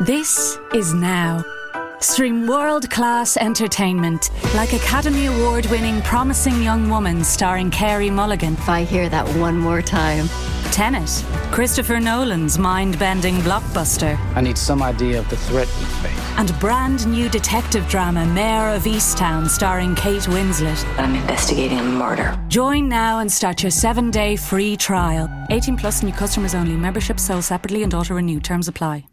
This 0.00 0.58
is 0.74 0.92
now. 0.92 1.44
Stream 2.00 2.48
world 2.48 2.90
class 2.90 3.36
entertainment 3.36 4.30
like 4.56 4.72
Academy 4.72 5.26
Award 5.26 5.66
winning 5.66 6.02
Promising 6.02 6.60
Young 6.60 6.90
Woman 6.90 7.22
starring 7.22 7.70
Carey 7.70 8.10
Mulligan. 8.10 8.54
If 8.54 8.68
I 8.68 8.82
hear 8.82 9.08
that 9.10 9.24
one 9.38 9.56
more 9.56 9.80
time. 9.80 10.28
Tenet, 10.72 11.24
Christopher 11.52 12.00
Nolan's 12.00 12.58
mind 12.58 12.98
bending 12.98 13.36
blockbuster. 13.36 14.18
I 14.34 14.40
need 14.40 14.58
some 14.58 14.82
idea 14.82 15.20
of 15.20 15.30
the 15.30 15.36
threat 15.36 15.68
we 15.78 15.84
face. 16.02 16.18
And 16.36 16.58
brand 16.58 17.06
new 17.06 17.28
detective 17.28 17.86
drama 17.88 18.26
Mayor 18.26 18.74
of 18.74 18.82
Easttown 18.82 19.48
starring 19.48 19.94
Kate 19.94 20.22
Winslet. 20.22 20.84
I'm 20.98 21.14
investigating 21.14 21.78
a 21.78 21.84
murder. 21.84 22.36
Join 22.48 22.88
now 22.88 23.20
and 23.20 23.30
start 23.30 23.62
your 23.62 23.70
seven 23.70 24.10
day 24.10 24.34
free 24.34 24.76
trial. 24.76 25.30
18 25.50 25.76
plus 25.76 26.02
new 26.02 26.12
customers 26.12 26.56
only. 26.56 26.74
Membership 26.74 27.20
sold 27.20 27.44
separately 27.44 27.84
and 27.84 27.94
auto 27.94 28.14
renew. 28.14 28.40
Terms 28.40 28.66
apply. 28.66 29.04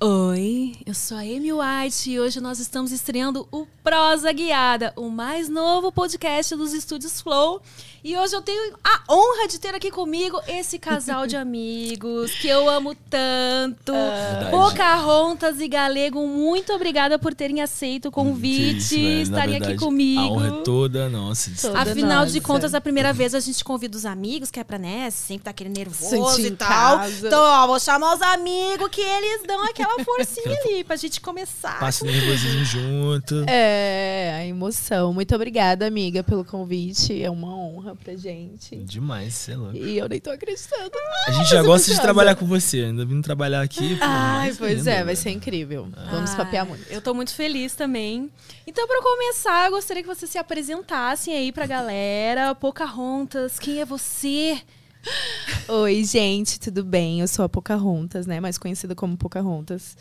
Oi, 0.00 0.74
eu 0.84 0.92
sou 0.92 1.16
a 1.16 1.20
Amy 1.20 1.52
White 1.52 2.10
e 2.10 2.18
hoje 2.20 2.40
nós 2.40 2.58
estamos 2.58 2.90
estreando 2.90 3.46
o 3.50 3.64
Prosa 3.82 4.32
Guiada, 4.32 4.92
o 4.96 5.08
mais 5.08 5.48
novo 5.48 5.92
podcast 5.92 6.56
dos 6.56 6.72
estúdios 6.74 7.20
Flow. 7.20 7.62
E 8.02 8.14
hoje 8.18 8.36
eu 8.36 8.42
tenho 8.42 8.74
a 8.84 9.00
honra 9.10 9.48
de 9.48 9.58
ter 9.58 9.74
aqui 9.74 9.90
comigo 9.90 10.38
esse 10.46 10.78
casal 10.78 11.26
de 11.26 11.36
amigos 11.38 12.32
que 12.32 12.46
eu 12.48 12.68
amo 12.68 12.94
tanto. 13.08 13.92
Verdade. 13.92 14.50
Pocahontas 14.50 15.60
e 15.60 15.68
Galego, 15.68 16.26
muito 16.26 16.72
obrigada 16.74 17.18
por 17.18 17.32
terem 17.32 17.62
aceito 17.62 18.08
o 18.08 18.10
convite, 18.10 18.76
isso, 18.78 18.94
velho. 18.96 19.30
Na 19.30 19.46
estarem 19.46 19.56
aqui 19.56 19.76
comigo. 19.76 20.20
A 20.20 20.26
honra 20.26 20.48
é 20.48 20.62
toda 20.64 21.08
nossa. 21.08 21.50
de 21.50 21.62
Toda 21.62 21.78
Afinal 21.80 22.26
de 22.26 22.34
nossa. 22.34 22.46
contas, 22.46 22.74
a 22.74 22.80
primeira 22.80 23.12
vez 23.12 23.34
a 23.34 23.40
gente 23.40 23.64
convida 23.64 23.96
os 23.96 24.04
amigos, 24.04 24.50
que 24.50 24.60
é 24.60 24.64
pra, 24.64 24.76
né, 24.76 25.08
sempre 25.10 25.44
tá 25.44 25.50
aquele 25.50 25.70
nervoso 25.70 26.10
Sentir 26.10 26.52
e 26.52 26.56
tal. 26.56 26.98
casa. 26.98 27.26
Então, 27.26 27.40
ó, 27.42 27.66
vou 27.66 27.78
chamar 27.80 28.16
os 28.16 28.22
amigos 28.22 28.88
que 28.90 29.00
eles 29.00 29.44
dão 29.46 29.64
aquela 29.64 29.83
forcinha 30.04 30.56
ali 30.64 30.84
pra 30.84 30.96
gente 30.96 31.20
começar. 31.20 31.78
Passa 31.78 32.04
o 32.04 32.06
nervosismo 32.06 32.64
junto. 32.64 33.44
É, 33.48 34.34
a 34.36 34.46
emoção. 34.46 35.12
Muito 35.12 35.34
obrigada, 35.34 35.86
amiga, 35.86 36.22
pelo 36.22 36.44
convite. 36.44 37.22
É 37.22 37.30
uma 37.30 37.56
honra 37.56 37.94
pra 37.94 38.14
gente. 38.16 38.76
Demais, 38.76 39.34
você 39.34 39.52
é 39.52 39.56
louco. 39.56 39.76
E 39.76 39.98
eu 39.98 40.08
nem 40.08 40.20
tô 40.20 40.30
acreditando. 40.30 40.90
A 41.26 41.30
gente 41.32 41.50
já 41.50 41.62
gosta 41.62 41.92
de 41.92 42.00
trabalhar 42.00 42.34
com 42.34 42.46
você. 42.46 42.84
Ainda 42.84 43.04
vindo 43.04 43.22
trabalhar 43.22 43.62
aqui. 43.62 43.96
pô, 43.96 44.04
Ai, 44.04 44.54
pois 44.56 44.78
ainda, 44.78 44.90
é, 44.90 45.04
vai 45.04 45.16
ser 45.16 45.30
incrível. 45.30 45.88
Vamos 46.10 46.30
Ai, 46.30 46.36
papear 46.36 46.66
muito. 46.66 46.84
Eu 46.90 47.00
tô 47.00 47.14
muito 47.14 47.34
feliz 47.34 47.74
também. 47.74 48.30
Então, 48.66 48.86
pra 48.86 49.02
começar, 49.02 49.66
eu 49.66 49.72
gostaria 49.72 50.02
que 50.02 50.08
vocês 50.08 50.30
se 50.30 50.38
apresentassem 50.38 51.34
aí 51.34 51.52
pra 51.52 51.66
galera. 51.66 52.54
Pocahontas, 52.54 53.58
quem 53.58 53.80
é 53.80 53.84
você? 53.84 54.60
Oi, 55.68 56.04
gente, 56.04 56.58
tudo 56.58 56.84
bem? 56.84 57.20
Eu 57.20 57.28
sou 57.28 57.44
a 57.44 57.48
Pocahontas, 57.48 58.26
né? 58.26 58.40
Mais 58.40 58.58
conhecida 58.58 58.94
como 58.94 59.16
Pocahontas. 59.16 59.96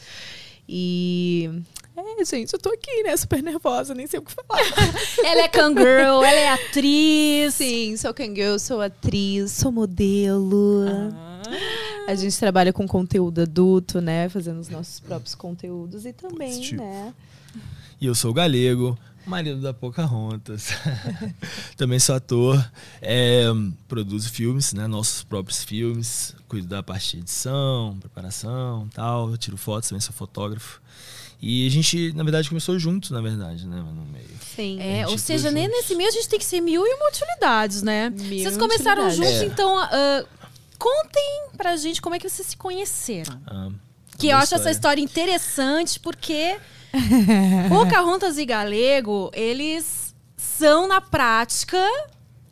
E. 0.68 1.50
É, 1.96 2.26
gente, 2.26 2.54
eu 2.54 2.60
tô 2.60 2.70
aqui, 2.70 3.04
né? 3.04 3.16
Super 3.18 3.44
nervosa, 3.44 3.94
nem 3.94 4.08
sei 4.08 4.20
o 4.20 4.24
que 4.24 4.32
falar. 4.32 4.62
Ela 5.24 5.44
é 5.44 5.48
Kangirl, 5.48 6.24
ela 6.24 6.40
é 6.40 6.50
atriz. 6.50 7.56
Sim, 7.56 7.96
sou 7.98 8.14
Kangirl, 8.14 8.58
sou 8.58 8.82
atriz, 8.82 9.52
sou 9.52 9.72
modelo. 9.72 10.86
A 12.08 12.16
gente 12.16 12.38
trabalha 12.38 12.74
com 12.74 12.88
conteúdo 12.88 13.42
adulto, 13.42 14.02
né? 14.02 14.28
Fazendo 14.30 14.60
os 14.60 14.70
nossos 14.70 15.00
próprios 15.00 15.36
conteúdos 15.36 16.06
e 16.06 16.14
também, 16.14 16.50
Positivo. 16.50 16.82
né? 16.82 17.14
E 18.02 18.06
eu 18.06 18.16
sou 18.16 18.32
o 18.32 18.34
Galego, 18.34 18.98
marido 19.26 19.62
da 19.62 19.74
Pocahontas. 19.74 20.70
Também 21.78 22.00
sou 22.00 22.16
ator, 22.16 22.64
é, 23.02 23.46
produzo 23.88 24.30
filmes, 24.30 24.74
né, 24.74 24.88
nossos 24.88 25.24
próprios 25.24 25.64
filmes, 25.64 26.36
cuido 26.48 26.68
da 26.68 26.84
parte 26.84 27.18
de 27.18 27.24
edição, 27.24 27.98
preparação 28.00 28.88
tal, 28.94 29.30
eu 29.30 29.38
tiro 29.38 29.58
fotos, 29.58 29.90
também 29.90 30.02
sou 30.02 30.14
fotógrafo. 30.14 30.82
E 31.42 31.68
a 31.68 31.70
gente, 31.70 32.14
na 32.14 32.24
verdade, 32.24 32.48
começou 32.48 32.80
juntos, 32.80 33.12
na 33.12 33.20
verdade, 33.20 33.68
né, 33.68 33.76
no 33.78 34.06
meio. 34.06 34.30
Sim. 34.56 34.80
É, 34.80 35.06
ou 35.08 35.18
seja, 35.18 35.52
nem 35.52 35.66
juntos. 35.66 35.80
nesse 35.82 35.96
meio 35.96 36.10
a 36.10 36.12
gente 36.14 36.30
tem 36.30 36.40
que 36.40 36.46
ser 36.46 36.62
mil 36.62 36.86
e 36.86 36.94
uma 36.94 37.10
utilidades, 37.10 37.82
né? 37.82 38.10
Mil 38.10 38.44
vocês 38.44 38.56
começaram 38.58 39.10
juntos, 39.10 39.42
É. 39.42 39.46
então 39.46 39.78
ah, 39.78 40.24
contem 40.80 41.48
pra 41.58 41.76
gente 41.76 42.02
como 42.02 42.16
é 42.16 42.20
que 42.20 42.30
vocês 42.30 42.48
se 42.48 42.56
conheceram. 42.58 43.42
Ah, 43.46 43.70
Que 44.18 44.28
eu 44.28 44.38
acho 44.38 44.56
essa 44.56 44.72
história 44.72 45.02
interessante 45.02 46.00
porque 46.00 46.58
Pocahontas 47.70 48.38
e 48.38 48.46
Galego, 48.46 49.32
eles 49.34 50.16
são 50.38 50.88
na 50.88 51.02
prática 51.02 51.82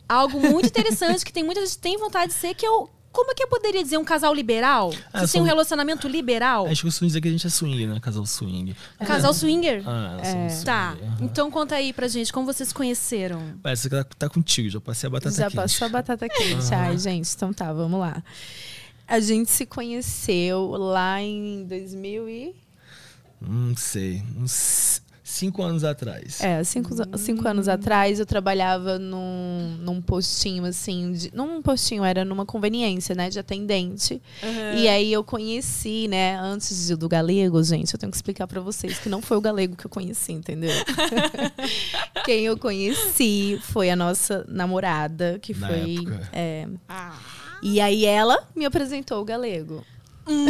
algo 0.08 0.40
muito 0.40 0.66
interessante 0.66 1.24
que 1.24 1.32
tem 1.32 1.42
muita 1.44 1.60
gente 1.60 1.76
que 1.76 1.82
tem 1.82 1.96
vontade 1.96 2.32
de 2.32 2.38
ser 2.38 2.54
que 2.54 2.66
eu 2.66 2.90
como 3.12 3.30
é 3.30 3.34
que 3.34 3.42
eu 3.42 3.48
poderia 3.48 3.82
dizer 3.82 3.98
um 3.98 4.04
casal 4.04 4.32
liberal? 4.32 4.90
Ah, 5.12 5.18
Vocês 5.20 5.32
têm 5.32 5.42
um 5.42 5.44
relacionamento 5.44 6.08
liberal? 6.08 6.66
Acho 6.66 6.80
que 6.80 6.86
eu 6.86 6.90
costumo 6.90 7.08
dizer 7.08 7.20
que 7.20 7.28
a 7.28 7.30
gente 7.30 7.46
é 7.46 7.50
swing, 7.50 7.86
né? 7.86 8.00
Casal 8.00 8.24
swing. 8.24 8.74
Casal 9.06 9.34
swinger? 9.34 9.82
Ah, 9.86 10.18
somos 10.24 10.52
swing. 10.52 10.64
Tá. 10.64 10.96
aham. 10.98 11.16
Então 11.20 11.50
conta 11.50 11.74
aí 11.74 11.92
pra 11.92 12.08
gente 12.08 12.32
como 12.32 12.46
vocês 12.46 12.70
se 12.70 12.74
conheceram. 12.74 13.58
Parece 13.62 13.88
que 13.88 13.94
tá, 13.94 14.04
tá 14.18 14.28
contigo, 14.30 14.70
já 14.70 14.80
passei 14.80 15.08
a 15.08 15.10
batata 15.10 15.36
Já 15.36 15.44
quente. 15.44 15.56
passou 15.56 15.86
a 15.86 15.90
batata 15.90 16.26
quente. 16.26 16.74
Ai, 16.74 16.96
gente, 16.96 17.30
então 17.36 17.52
tá, 17.52 17.70
vamos 17.70 18.00
lá. 18.00 18.24
A 19.06 19.20
gente 19.20 19.50
se 19.50 19.66
conheceu 19.66 20.70
lá 20.70 21.20
em 21.20 21.66
2000 21.66 22.28
e... 22.30 22.54
Não 23.48 23.76
sei, 23.76 24.22
uns 24.36 25.00
cinco 25.24 25.62
anos 25.62 25.82
atrás. 25.82 26.40
É, 26.42 26.62
cinco, 26.62 26.90
cinco 27.16 27.48
anos 27.48 27.66
atrás 27.66 28.20
eu 28.20 28.26
trabalhava 28.26 28.98
num, 28.98 29.78
num 29.80 30.02
postinho, 30.02 30.64
assim, 30.66 31.12
de, 31.12 31.30
não 31.34 31.56
um 31.56 31.62
postinho, 31.62 32.04
era 32.04 32.22
numa 32.24 32.44
conveniência, 32.44 33.14
né, 33.14 33.30
de 33.30 33.38
atendente. 33.38 34.20
E 34.76 34.86
aí 34.88 35.10
eu 35.12 35.24
conheci, 35.24 36.06
né, 36.06 36.36
antes 36.38 36.86
de- 36.86 36.96
do 36.96 37.08
galego, 37.08 37.62
gente, 37.64 37.94
eu 37.94 37.98
tenho 37.98 38.10
que 38.10 38.16
explicar 38.16 38.46
pra 38.46 38.60
vocês 38.60 38.98
que 38.98 39.08
não 39.08 39.22
foi 39.22 39.38
o 39.38 39.40
galego 39.40 39.74
que 39.74 39.86
eu 39.86 39.90
conheci, 39.90 40.32
entendeu? 40.32 40.70
Quem 42.24 42.44
eu 42.44 42.56
conheci 42.58 43.58
foi 43.62 43.90
a 43.90 43.96
nossa 43.96 44.44
namorada, 44.48 45.38
que 45.40 45.54
Na 45.58 45.66
foi. 45.68 45.94
época. 45.94 46.28
é, 46.32 46.68
e 47.62 47.80
aí 47.80 48.04
ela 48.04 48.46
me 48.54 48.64
apresentou 48.64 49.20
o 49.20 49.24
galego. 49.24 49.84
Hum, 50.26 50.46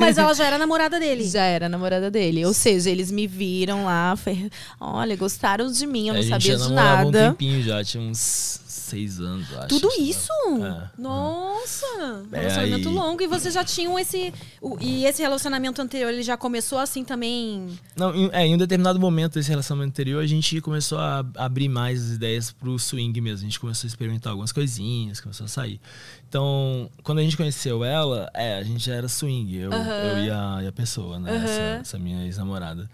mas 0.00 0.16
ela 0.18 0.32
já 0.34 0.46
era 0.46 0.58
namorada 0.58 0.98
dele. 0.98 1.24
Já 1.24 1.42
era 1.44 1.68
namorada 1.68 2.10
dele. 2.10 2.44
Ou 2.44 2.54
seja, 2.54 2.90
eles 2.90 3.10
me 3.10 3.26
viram 3.26 3.84
lá, 3.84 4.16
foi, 4.16 4.50
olha, 4.80 5.16
gostaram 5.16 5.70
de 5.70 5.86
mim, 5.86 6.08
eu 6.08 6.14
não 6.14 6.20
a 6.20 6.22
gente 6.22 6.32
sabia 6.32 6.58
já 6.58 6.64
de 6.64 6.70
namorava 6.72 7.04
nada. 7.04 7.28
um 7.28 7.30
tempinho 7.32 7.62
já, 7.62 7.84
tinha 7.84 8.02
uns 8.02 8.60
seis 8.84 9.20
anos, 9.20 9.50
eu 9.50 9.58
acho. 9.58 9.68
Tudo 9.68 9.88
isso? 9.98 10.28
É. 10.64 10.90
Nossa! 11.00 11.86
É, 12.32 12.38
Relacionamento 12.40 12.88
aí- 12.88 12.94
longo. 12.94 13.22
E 13.22 13.26
vocês 13.26 13.52
já 13.54 13.64
tinham 13.64 13.98
esse. 13.98 14.32
o- 14.60 14.76
e 14.80 15.04
esse 15.06 15.20
relacionamento 15.22 15.80
anterior, 15.82 16.10
ele 16.12 16.22
já 16.22 16.36
começou 16.36 16.78
assim 16.78 17.04
também. 17.04 17.68
Não, 17.96 18.14
em, 18.14 18.30
é, 18.32 18.46
em 18.46 18.54
um 18.54 18.58
determinado 18.58 18.98
momento 19.00 19.34
desse 19.34 19.50
relacionamento 19.50 19.90
anterior, 19.90 20.22
a 20.22 20.26
gente 20.26 20.60
começou 20.60 20.98
a 20.98 21.24
abrir 21.36 21.68
mais 21.68 22.02
as 22.04 22.10
ideias 22.16 22.52
pro 22.52 22.78
swing 22.78 23.20
mesmo. 23.20 23.46
A 23.46 23.50
gente 23.50 23.60
começou 23.60 23.86
a 23.86 23.88
experimentar 23.88 24.30
algumas 24.30 24.52
coisinhas, 24.52 25.20
começou 25.20 25.44
a 25.46 25.48
sair. 25.48 25.80
Então, 26.28 26.90
quando 27.02 27.18
a 27.18 27.22
gente 27.22 27.36
conheceu 27.36 27.84
ela, 27.84 28.28
é, 28.34 28.56
a 28.56 28.62
gente 28.62 28.84
já 28.84 28.94
era 28.94 29.08
swing, 29.08 29.56
eu, 29.56 29.70
eu 29.72 30.24
e, 30.24 30.30
a, 30.30 30.60
e 30.62 30.66
a 30.66 30.72
pessoa, 30.72 31.18
né? 31.18 31.36
Essa, 31.36 31.60
essa 31.80 31.98
minha 31.98 32.24
ex-namorada. 32.24 32.90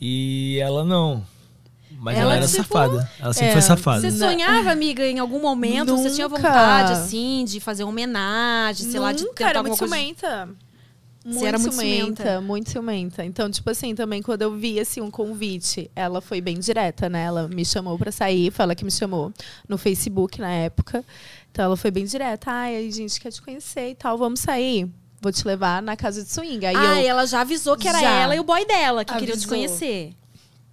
E 0.00 0.58
ela 0.60 0.84
não. 0.84 1.24
Mas 2.00 2.16
ela, 2.16 2.24
Ela, 2.24 2.36
era 2.36 2.46
tipo, 2.46 2.62
safada. 2.62 3.10
Ela 3.20 3.32
sempre 3.34 3.48
é, 3.48 3.52
foi 3.52 3.60
safada. 3.60 4.00
Você 4.00 4.18
sonhava, 4.18 4.70
amiga, 4.70 5.06
em 5.06 5.18
algum 5.18 5.38
momento? 5.38 5.94
Você 5.98 6.10
tinha 6.10 6.26
Nunca. 6.26 6.40
vontade, 6.40 6.92
assim, 6.92 7.44
de 7.46 7.60
fazer 7.60 7.84
uma 7.84 7.90
homenagem, 7.90 8.90
sei 8.90 8.98
lá, 8.98 9.12
de 9.12 9.22
Nunca, 9.22 9.34
tentar 9.34 9.50
era 9.50 9.58
alguma 9.58 9.76
muito 9.76 9.78
coisa. 9.80 9.94
ciumenta. 9.94 10.48
Você 11.22 11.44
era 11.44 11.58
muito 11.58 11.74
ciumenta. 11.74 12.40
muito 12.40 12.70
ciumenta. 12.70 13.22
Então, 13.22 13.50
tipo 13.50 13.68
assim, 13.68 13.94
também 13.94 14.22
quando 14.22 14.40
eu 14.40 14.56
vi 14.56 14.80
assim, 14.80 15.02
um 15.02 15.10
convite, 15.10 15.90
ela 15.94 16.22
foi 16.22 16.40
bem 16.40 16.58
direta, 16.58 17.10
né? 17.10 17.24
Ela 17.24 17.46
me 17.46 17.66
chamou 17.66 17.98
pra 17.98 18.10
sair, 18.10 18.50
foi 18.50 18.62
ela 18.62 18.74
que 18.74 18.82
me 18.82 18.90
chamou 18.90 19.30
no 19.68 19.76
Facebook 19.76 20.40
na 20.40 20.50
época. 20.50 21.04
Então 21.52 21.66
ela 21.66 21.76
foi 21.76 21.90
bem 21.90 22.06
direta. 22.06 22.50
Ai, 22.50 22.88
a 22.88 22.90
gente 22.90 23.20
quer 23.20 23.30
te 23.30 23.42
conhecer 23.42 23.90
e 23.90 23.94
tal, 23.94 24.16
vamos 24.16 24.40
sair. 24.40 24.88
Vou 25.20 25.30
te 25.30 25.46
levar 25.46 25.82
na 25.82 25.94
casa 25.94 26.24
de 26.24 26.32
swing. 26.32 26.64
Aí 26.64 26.74
ah, 26.74 27.02
eu 27.02 27.10
ela 27.10 27.26
já 27.26 27.42
avisou 27.42 27.76
que 27.76 27.86
era 27.86 28.00
Já. 28.00 28.10
ela 28.10 28.34
e 28.34 28.40
o 28.40 28.44
boy 28.44 28.64
dela 28.64 29.04
que 29.04 29.12
queriam 29.12 29.36
te 29.36 29.44
Avisou. 29.44 29.50
conhecer. 29.50 30.14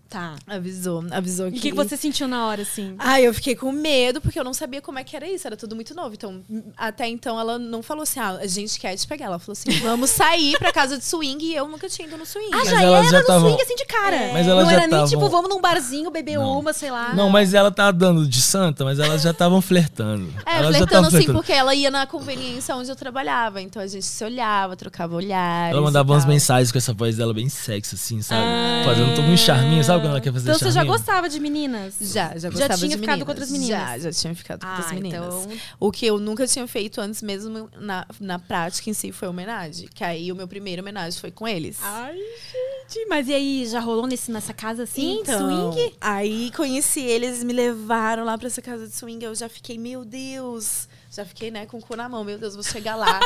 Tá. 0.10 0.36
Avisou, 0.48 1.04
avisou 1.12 1.48
E 1.48 1.52
que... 1.52 1.58
o 1.58 1.62
que, 1.62 1.72
você 1.74 1.98
sentiu 1.98 2.28
na 2.28 2.48
hora, 2.48 2.62
assim? 2.62 2.96
Ai, 2.98 3.28
eu 3.28 3.34
fiquei 3.34 3.56
com 3.56 3.72
medo, 3.72 4.22
porque 4.22 4.40
eu 4.40 4.44
não 4.44 4.54
sabia 4.54 4.82
como 4.82 4.98
é 5.00 5.04
que 5.04 5.16
era 5.16 5.28
isso, 5.28 5.46
era 5.46 5.58
tudo 5.58 5.76
muito 5.76 5.94
novo. 5.94 6.14
Então, 6.14 6.42
até 6.78 7.08
então, 7.08 7.40
ela 7.40 7.60
não 7.60 7.84
falou 7.84 8.04
assim, 8.04 8.20
ah, 8.20 8.38
a 8.42 8.48
gente 8.48 8.80
quer 8.80 8.96
te 8.96 9.06
pegar. 9.08 9.26
Ela 9.26 9.40
falou 9.40 9.54
assim, 9.54 9.70
vamos 9.84 10.10
sair 10.10 10.58
pra 10.58 10.72
casa 10.72 10.98
de 10.98 11.04
swing, 11.04 11.44
e 11.46 11.56
eu 11.56 11.68
nunca 11.68 11.90
tinha 11.90 12.08
ido 12.08 12.18
no 12.18 12.26
swing. 12.26 12.50
Ah, 12.54 12.58
Mas 12.58 12.70
já 12.70 12.82
era 12.82 13.04
já 13.04 13.20
no 13.20 13.26
tavam- 13.26 13.50
swing, 13.50 13.62
assim, 13.62 13.76
de 13.76 13.86
cara. 13.86 14.30
Mas 14.34 14.48
elas 14.48 14.64
não 14.64 14.72
já 14.72 14.78
era 14.78 14.82
nem, 14.82 14.90
tavam- 14.92 15.08
tipo, 15.08 15.30
vamos 15.30 15.50
num 15.50 15.60
barzinho 15.62 16.10
beber 16.10 16.38
Não. 16.38 16.60
uma, 16.60 16.72
sei 16.74 16.90
lá. 16.92 17.14
Não, 17.14 17.30
mas 17.30 17.54
ela 17.54 17.70
tá 17.72 17.92
dando 17.92 18.26
de 18.28 18.42
santa, 18.42 18.86
mas 18.86 19.00
elas 19.00 19.22
já 19.22 19.32
estavam 19.32 19.62
flertando. 19.62 20.34
É, 20.46 20.58
elas 20.60 20.76
flertando 20.78 21.08
assim, 21.08 21.18
flertando. 21.18 21.38
porque 21.40 21.52
ela 21.52 21.76
ia 21.76 21.92
na 21.92 22.08
conveniência 22.08 22.76
onde 22.76 22.90
eu 22.90 22.96
trabalhava. 22.96 23.62
Então 23.62 23.82
a 23.82 23.88
gente 23.88 24.06
se 24.06 24.24
olhava, 24.24 24.76
trocava 24.76 25.16
olhares. 25.16 25.74
Ela 25.74 25.82
mandava 25.82 26.10
e 26.10 26.14
umas 26.14 26.26
mensagens 26.26 26.72
com 26.72 26.78
essa 26.78 26.94
voz 26.94 27.18
dela 27.18 27.34
bem 27.34 27.50
sexy, 27.50 27.96
assim, 27.96 28.22
sabe? 28.22 28.42
Fazendo 28.86 29.16
todo 29.16 29.28
um 29.28 29.38
charminho, 29.38 29.84
sabe 29.84 29.97
quando 30.02 30.12
ela 30.12 30.22
quer 30.22 30.34
fazer 30.34 30.50
Então 30.50 30.60
você 30.60 30.66
já 30.66 30.72
charminho? 30.74 30.98
gostava 30.98 31.30
de 31.30 31.40
meninas? 31.40 31.96
Já, 32.00 32.30
já 32.34 32.40
Já 32.40 32.50
gostava 32.50 32.78
tinha 32.78 32.90
de 32.90 32.96
ficado 32.98 33.08
meninas. 33.08 33.24
com 33.26 33.32
outras 33.32 33.52
meninas? 33.52 33.70
Já, 33.70 33.98
já 34.00 34.12
tinha 34.12 34.36
ficado 34.36 34.62
com 34.62 34.68
outras 34.68 34.92
Ah, 34.92 34.94
meninas. 34.96 35.18
então- 35.46 35.58
O 35.80 35.92
que 35.92 36.06
eu 36.06 36.20
nunca 36.20 36.48
tinha 36.48 36.68
feito 36.68 37.00
antes 37.02 37.22
mesmo 37.22 37.70
na, 37.80 38.06
na 38.20 38.40
prática 38.40 38.90
em 38.90 38.94
si 38.94 39.12
foi 39.12 39.28
homenagem. 39.28 39.88
Que 39.94 40.04
aí 40.04 40.32
o 40.32 40.36
meu 40.36 40.48
primeiro 40.48 40.82
homenagem 40.82 41.20
foi 41.20 41.32
com 41.32 41.48
eles. 41.48 41.78
Ai, 41.82 42.16
gente. 42.16 43.06
Mas 43.10 43.28
e 43.28 43.34
aí, 43.34 43.66
já 43.68 43.80
rolou 43.80 44.08
nesse, 44.08 44.32
nessa 44.32 44.54
casa 44.54 44.84
assim, 44.84 45.16
de 45.16 45.22
Então, 45.22 45.72
swing? 45.74 45.96
Aí 46.00 46.52
conheci 46.52 47.02
eles, 47.02 47.44
me 47.44 47.52
levaram 47.54 48.24
lá 48.24 48.38
pra 48.38 48.48
essa 48.48 48.62
casa 48.62 48.88
de 48.88 48.94
swing. 48.96 49.24
Eu 49.26 49.36
já 49.36 49.50
fiquei, 49.50 49.78
meu 49.78 50.06
Deus. 50.06 50.88
Já 51.12 51.26
fiquei, 51.26 51.50
né, 51.52 51.66
com 51.66 51.78
o 51.78 51.82
cu 51.82 51.96
na 51.96 52.08
mão. 52.08 52.24
Meu 52.24 52.38
Deus, 52.38 52.54
vou 52.54 52.64
chegar 52.64 52.96
lá. 52.96 53.20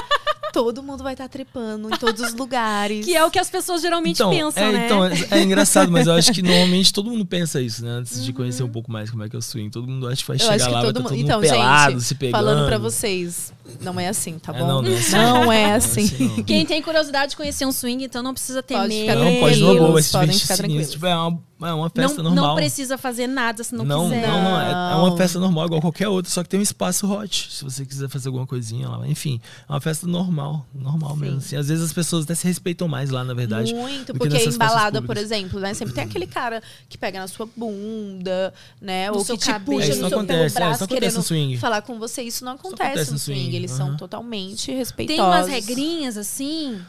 Todo 0.54 0.84
mundo 0.84 1.04
vai 1.04 1.14
estar 1.14 1.28
trepando 1.30 1.88
em 1.94 1.98
todos 1.98 2.22
os 2.22 2.34
lugares. 2.34 3.06
Que 3.06 3.16
é 3.16 3.24
o 3.26 3.32
que 3.32 3.40
as 3.40 3.50
pessoas 3.50 3.82
geralmente 3.82 4.16
então, 4.18 4.30
pensam, 4.30 4.64
é, 4.64 4.72
né? 4.72 4.86
Então, 4.86 5.06
é, 5.06 5.12
é 5.32 5.42
engraçado, 5.44 5.92
mas 5.92 6.08
eu 6.08 6.14
acho 6.14 6.32
que 6.34 6.42
normalmente 6.44 6.92
todo 6.94 7.10
mundo 7.10 7.26
pensa 7.26 7.62
isso, 7.62 7.84
né? 7.84 7.92
Antes 7.92 8.24
de 8.24 8.32
Uhum. 8.32 8.36
conhecer 8.38 8.64
um 8.64 8.70
pouco 8.70 8.92
mais 8.92 9.10
como 9.10 9.24
é 9.24 9.30
que 9.30 9.36
é 9.36 9.40
o 9.40 9.42
swing. 9.42 9.70
Todo 9.70 9.88
mundo 9.88 10.08
acha 10.08 10.22
que 10.22 10.28
vai 10.28 10.36
Eu 10.36 10.40
chegar 10.40 10.68
lá, 10.68 10.72
vai 10.82 10.82
todo 10.84 10.94
tá 10.94 11.00
mundo. 11.02 11.10
todo 11.10 11.18
mundo 11.18 11.26
Então, 11.26 11.42
pelado, 11.42 11.92
gente, 11.94 12.04
se 12.04 12.16
pegando. 12.16 12.32
falando 12.44 12.68
pra 12.68 12.78
vocês, 12.78 13.54
não 13.80 14.00
é 14.00 14.08
assim, 14.08 14.38
tá 14.40 14.54
É, 14.56 14.60
bom? 14.60 14.68
não, 14.68 14.82
não 14.82 14.92
é 14.92 14.96
assim. 14.98 15.12
Não 15.12 15.20
é 15.20 15.46
Não 15.46 15.52
é 15.52 15.74
assim. 15.76 16.02
assim, 16.06 16.28
não. 16.38 16.44
Quem 16.44 16.66
tem 16.66 16.82
curiosidade 16.82 17.32
de 17.32 17.38
conhecer 17.38 17.66
um 17.66 17.72
swing, 17.72 18.04
então 18.04 18.22
não 18.22 18.34
precisa 18.34 18.62
ter 18.62 18.74
Pode 18.76 18.90
medo. 18.90 19.20
Não, 19.24 19.40
pode 19.40 19.60
numa 19.60 19.74
boa, 19.76 20.02
Podem 20.12 20.38
ficar 20.38 20.56
sinistro. 20.58 20.94
Tipo, 20.94 21.06
é 21.08 21.16
uma, 21.16 21.40
é 21.70 21.74
uma 21.74 21.90
festa 21.90 22.18
não, 22.18 22.24
normal. 22.32 22.48
não 22.50 22.56
precisa 22.56 22.98
fazer 22.98 23.28
nada 23.28 23.64
se 23.64 23.74
não, 23.76 23.86
não, 23.86 24.10
quiser. 24.10 24.28
não, 24.28 24.44
não, 24.44 24.62
é, 24.62 24.72
é 24.94 24.96
uma 24.96 25.16
festa 25.18 25.40
normal, 25.40 25.66
igual 25.68 25.82
qualquer 25.82 26.08
outra, 26.08 26.32
só 26.32 26.42
que 26.44 26.50
tem 26.50 26.60
um 26.60 26.64
espaço 26.64 27.12
hot, 27.12 27.48
se 27.52 27.64
você 27.64 27.86
quiser 27.86 28.10
fazer 28.10 28.30
alguma 28.30 28.48
coisinha 28.48 28.90
lá. 28.90 29.08
Enfim, 29.08 29.40
é 29.70 29.72
uma 29.72 29.82
festa 29.82 30.08
normal, 30.08 30.66
normal 30.74 31.16
mesmo. 31.16 31.38
Assim. 31.38 31.56
Às 31.56 31.68
vezes 31.68 31.84
as 31.86 31.94
pessoas 31.94 32.24
até 32.26 32.36
se 32.36 32.46
respeitam 32.48 32.88
mais 32.88 33.10
lá, 33.10 33.24
na 33.24 33.34
verdade. 33.34 33.74
Muito, 33.74 34.14
porque 34.14 34.30
festas 34.32 34.56
embalada, 34.56 35.02
por 35.02 35.18
exemplo, 35.18 35.60
né? 35.60 35.74
Sempre 35.74 35.94
tem 35.94 36.04
aquele 36.04 36.28
cara 36.28 36.62
que 36.90 36.98
pega 36.98 37.20
na 37.20 37.28
sua 37.28 37.48
bunda, 37.56 38.54
né? 38.82 39.10
No 39.10 39.18
ou 39.18 39.24
seu 39.26 39.38
que 39.38 39.44
te 39.46 39.52
cabelo. 39.52 39.78
puxa 39.80 39.86
É, 39.86 39.88
no 39.90 39.94
isso 39.94 40.02
não 40.02 40.10
seu 40.10 40.18
acontece, 40.20 40.54
pelo 40.56 40.66
é, 40.66 40.68
braço 40.70 40.88
querendo 40.88 41.16
no 41.16 41.24
swing. 41.24 41.58
falar 41.58 41.82
com 41.82 42.00
você. 42.00 42.22
Isso 42.24 42.44
não 42.44 42.54
acontece, 42.54 42.84
acontece 42.84 43.08
no 43.12 43.14
no 43.14 43.20
swing. 43.20 43.56
Eles 43.62 43.72
aham. 43.80 43.88
são 43.90 43.98
totalmente 43.98 44.72
respeitosos. 44.72 45.22
Tem 45.24 45.26
umas 45.26 45.48
regrinhas 45.48 46.18
assim, 46.18 46.82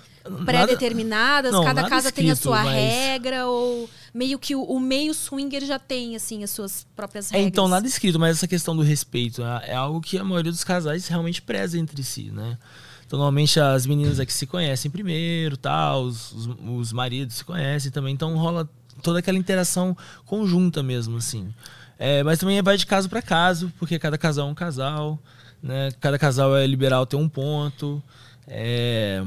pré-determinadas, 0.44 1.52
cada 1.64 1.88
casa 1.88 2.10
tem 2.12 2.30
a 2.30 2.32
escrito, 2.32 2.42
sua 2.48 2.62
mas- 2.62 2.74
regra, 2.74 3.46
ou 3.46 3.88
meio 4.14 4.38
que 4.38 4.54
o, 4.54 4.62
o 4.62 4.78
meio 4.80 5.12
swinger 5.14 5.64
já 5.64 5.78
tem, 5.78 6.14
assim, 6.16 6.42
as 6.44 6.50
suas 6.50 6.86
próprias 6.94 7.30
É, 7.32 7.36
regras. 7.36 7.48
então, 7.48 7.68
nada 7.68 7.86
escrito, 7.86 8.18
mas 8.18 8.36
essa 8.36 8.46
questão 8.48 8.74
do 8.76 8.82
respeito 8.82 9.42
é, 9.42 9.70
é 9.70 9.74
algo 9.74 10.00
que 10.00 10.18
a 10.18 10.24
maioria 10.24 10.52
dos 10.52 10.64
casais 10.64 11.06
realmente 11.08 11.40
preza 11.42 11.78
entre 11.78 12.02
si, 12.02 12.30
né? 12.30 12.58
Então, 13.06 13.18
normalmente 13.18 13.60
as 13.60 13.84
meninas 13.86 14.18
é 14.18 14.24
que 14.26 14.32
se 14.32 14.46
conhecem 14.46 14.90
primeiro, 14.90 15.56
tal, 15.56 16.04
os, 16.04 16.32
os, 16.32 16.48
os 16.78 16.92
maridos 16.92 17.36
se 17.36 17.44
conhecem 17.44 17.90
também, 17.90 18.14
então 18.14 18.36
rola 18.36 18.68
toda 19.02 19.18
aquela 19.18 19.36
interação 19.38 19.96
conjunta 20.24 20.82
mesmo, 20.82 21.16
assim. 21.18 21.52
É, 21.98 22.22
mas 22.22 22.38
também 22.38 22.60
vai 22.62 22.76
de 22.76 22.86
caso 22.86 23.08
para 23.08 23.20
caso, 23.20 23.72
porque 23.78 23.98
cada 23.98 24.16
casal 24.16 24.48
é 24.48 24.50
um 24.50 24.54
casal, 24.54 25.18
né? 25.62 25.90
Cada 26.00 26.18
casal 26.18 26.56
é 26.56 26.66
liberal 26.66 27.06
tem 27.06 27.18
um 27.18 27.28
ponto. 27.28 28.02
É, 28.48 29.22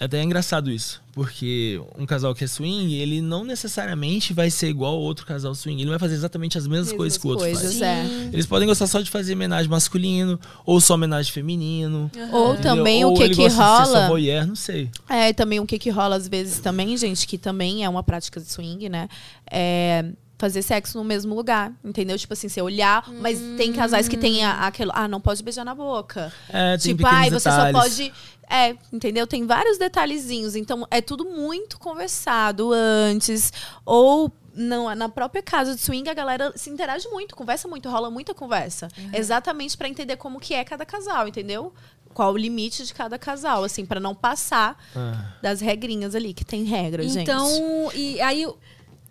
até 0.00 0.18
é 0.18 0.22
engraçado 0.22 0.70
isso, 0.72 1.00
porque 1.12 1.80
um 1.96 2.04
casal 2.04 2.34
que 2.34 2.42
é 2.42 2.46
swing, 2.46 2.94
ele 2.94 3.20
não 3.20 3.44
necessariamente 3.44 4.32
vai 4.32 4.50
ser 4.50 4.68
igual 4.68 4.94
ao 4.94 5.00
outro 5.00 5.24
casal 5.24 5.54
swing. 5.54 5.76
Ele 5.80 5.84
não 5.84 5.92
vai 5.92 5.98
fazer 5.98 6.14
exatamente 6.14 6.58
as 6.58 6.66
mesmas 6.66 6.86
Mesmas 6.88 6.96
coisas 6.98 7.18
que 7.18 7.26
o 7.26 7.30
outro 7.30 7.44
coisas, 7.44 7.78
faz. 7.78 7.82
é. 7.82 8.30
Eles 8.32 8.44
podem 8.44 8.66
gostar 8.66 8.86
só 8.88 9.00
de 9.00 9.10
fazer 9.10 9.34
homenagem 9.34 9.70
masculino, 9.70 10.38
ou 10.66 10.80
só 10.80 10.94
homenagem 10.94 11.32
feminino. 11.32 12.10
Ou 12.32 12.54
entendeu? 12.54 12.76
também 12.76 13.04
ou 13.04 13.12
o 13.12 13.16
que 13.16 13.22
ele 13.22 13.34
que 13.34 13.42
gosta 13.42 13.62
de 13.62 13.78
ser 13.78 13.84
só 13.84 13.92
rola. 13.92 14.08
voyeur, 14.08 14.46
não 14.46 14.56
sei. 14.56 14.90
É, 15.08 15.32
também 15.32 15.60
o 15.60 15.66
que 15.66 15.78
que 15.78 15.90
rola 15.90 16.16
às 16.16 16.28
vezes 16.28 16.58
também, 16.58 16.96
gente, 16.96 17.26
que 17.26 17.38
também 17.38 17.84
é 17.84 17.88
uma 17.88 18.02
prática 18.02 18.40
de 18.40 18.50
swing, 18.50 18.88
né? 18.88 19.08
É 19.50 20.04
fazer 20.36 20.62
sexo 20.62 20.98
no 20.98 21.04
mesmo 21.04 21.34
lugar, 21.34 21.72
entendeu? 21.84 22.18
Tipo 22.18 22.32
assim, 22.32 22.48
você 22.48 22.60
olhar, 22.60 23.08
mas 23.20 23.38
tem 23.56 23.72
casais 23.72 24.08
que 24.08 24.16
tem 24.16 24.44
a- 24.44 24.66
aquilo, 24.66 24.90
ah, 24.94 25.06
não 25.06 25.20
pode 25.20 25.42
beijar 25.42 25.64
na 25.64 25.74
boca. 25.74 26.32
É, 26.48 26.76
tem 26.76 26.94
tipo, 26.96 27.06
ai, 27.06 27.30
você 27.30 27.48
detalhes. 27.48 27.72
só 27.76 27.80
pode. 27.82 28.12
É, 28.50 28.76
entendeu? 28.92 29.26
Tem 29.26 29.46
vários 29.46 29.78
detalhezinhos. 29.78 30.54
Então, 30.54 30.86
é 30.90 31.00
tudo 31.00 31.24
muito 31.24 31.78
conversado 31.78 32.72
antes. 32.74 33.52
Ou 33.86 34.30
não, 34.54 34.92
na 34.94 35.08
própria 35.08 35.42
casa 35.42 35.74
de 35.74 35.80
swing, 35.80 36.08
a 36.10 36.14
galera 36.14 36.52
se 36.56 36.68
interage 36.68 37.08
muito, 37.08 37.34
conversa 37.34 37.66
muito, 37.68 37.88
rola 37.88 38.10
muita 38.10 38.34
conversa. 38.34 38.88
Exatamente 39.14 39.76
pra 39.78 39.88
entender 39.88 40.16
como 40.16 40.38
que 40.40 40.52
é 40.52 40.62
cada 40.64 40.84
casal, 40.84 41.26
entendeu? 41.26 41.72
Qual 42.12 42.32
o 42.32 42.36
limite 42.36 42.84
de 42.84 42.92
cada 42.92 43.18
casal, 43.18 43.64
assim, 43.64 43.86
pra 43.86 43.98
não 43.98 44.14
passar 44.14 44.76
Ah. 44.94 45.32
das 45.42 45.60
regrinhas 45.60 46.14
ali, 46.14 46.34
que 46.34 46.44
tem 46.44 46.64
regras, 46.64 47.12
gente. 47.12 47.22
Então, 47.22 47.48
e 47.94 48.20
aí. 48.20 48.46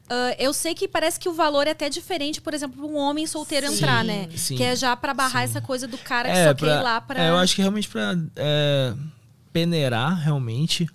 Ah, 0.10 0.36
eu 0.38 0.54
sei 0.54 0.74
que 0.76 0.88
parece 0.88 1.20
que 1.20 1.28
o 1.30 1.34
valor 1.34 1.68
é 1.68 1.72
até 1.72 1.90
diferente, 1.90 2.42
por 2.42 2.54
exemplo, 2.54 2.78
para 2.78 2.86
um 2.86 2.98
homem 2.98 3.26
solteiro 3.28 3.68
Sim, 3.68 3.76
entrar, 3.76 4.04
né? 4.04 4.28
sim, 4.36 4.56
que 4.56 4.64
é 4.64 4.76
já 4.76 4.96
pra 4.96 5.14
barrar 5.14 5.40
sim. 5.40 5.46
essa 5.46 5.62
coisa 5.62 5.88
do 5.88 5.98
cara 5.98 6.30
que 6.30 6.44
só 6.44 6.54
quer 6.54 6.66
ir 6.80 6.84
lá 6.84 7.02
pra. 7.02 7.24
é, 7.24 7.30
eu 7.30 7.38
acho 7.38 7.56
que 7.56 7.62
realmente 7.62 7.88
pra 7.90 8.16
é, 8.36 8.94
peneirar 9.52 10.16
realmente 10.20 10.88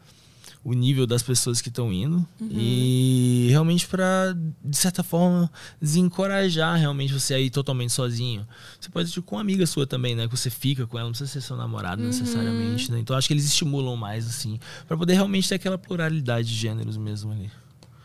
o 0.64 0.74
nível 0.74 1.06
das 1.06 1.22
pessoas 1.22 1.62
que 1.62 1.68
estão 1.68 1.90
indo 1.92 2.16
Uhum. 2.40 2.48
e 2.50 3.46
realmente 3.50 3.86
pra 3.86 4.34
de 4.62 4.76
certa 4.76 5.02
forma 5.02 5.50
desencorajar 5.80 6.76
realmente 6.78 7.12
você 7.14 7.32
a 7.34 7.38
ir 7.40 7.48
totalmente 7.48 7.92
sozinho. 7.92 8.46
Você 8.78 8.90
pode 8.90 9.08
ir 9.16 9.22
com 9.22 9.36
uma 9.36 9.40
amiga 9.40 9.66
sua 9.66 9.86
também, 9.86 10.14
né? 10.14 10.26
Que 10.28 10.36
você 10.36 10.50
fica 10.50 10.86
com 10.86 10.98
ela, 10.98 11.06
não 11.06 11.12
precisa 11.12 11.30
ser 11.30 11.40
seu 11.40 11.56
namorado 11.56 12.02
Uhum. 12.02 12.08
necessariamente, 12.08 12.90
né? 12.92 12.98
Então 12.98 13.16
acho 13.16 13.28
que 13.28 13.32
eles 13.34 13.46
estimulam 13.46 13.96
mais 13.96 14.26
assim, 14.28 14.58
pra 14.86 14.96
poder 14.96 15.14
realmente 15.14 15.48
ter 15.48 15.54
aquela 15.54 15.78
pluralidade 15.78 16.48
de 16.48 16.54
gêneros 16.54 16.96
mesmo 16.98 17.32
ali. 17.32 17.50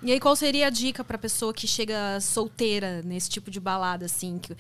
E 0.04 0.12
aí, 0.12 0.20
qual 0.20 0.36
seria 0.36 0.68
a 0.68 0.70
dica 0.70 1.04
pra 1.04 1.18
pessoa 1.18 1.54
que 1.54 1.66
chega 1.66 2.20
solteira 2.20 3.02
nesse 3.04 3.30
tipo 3.30 3.50
de 3.50 3.60
balada, 3.60 4.06
assim? 4.06 4.38
que- 4.38 4.54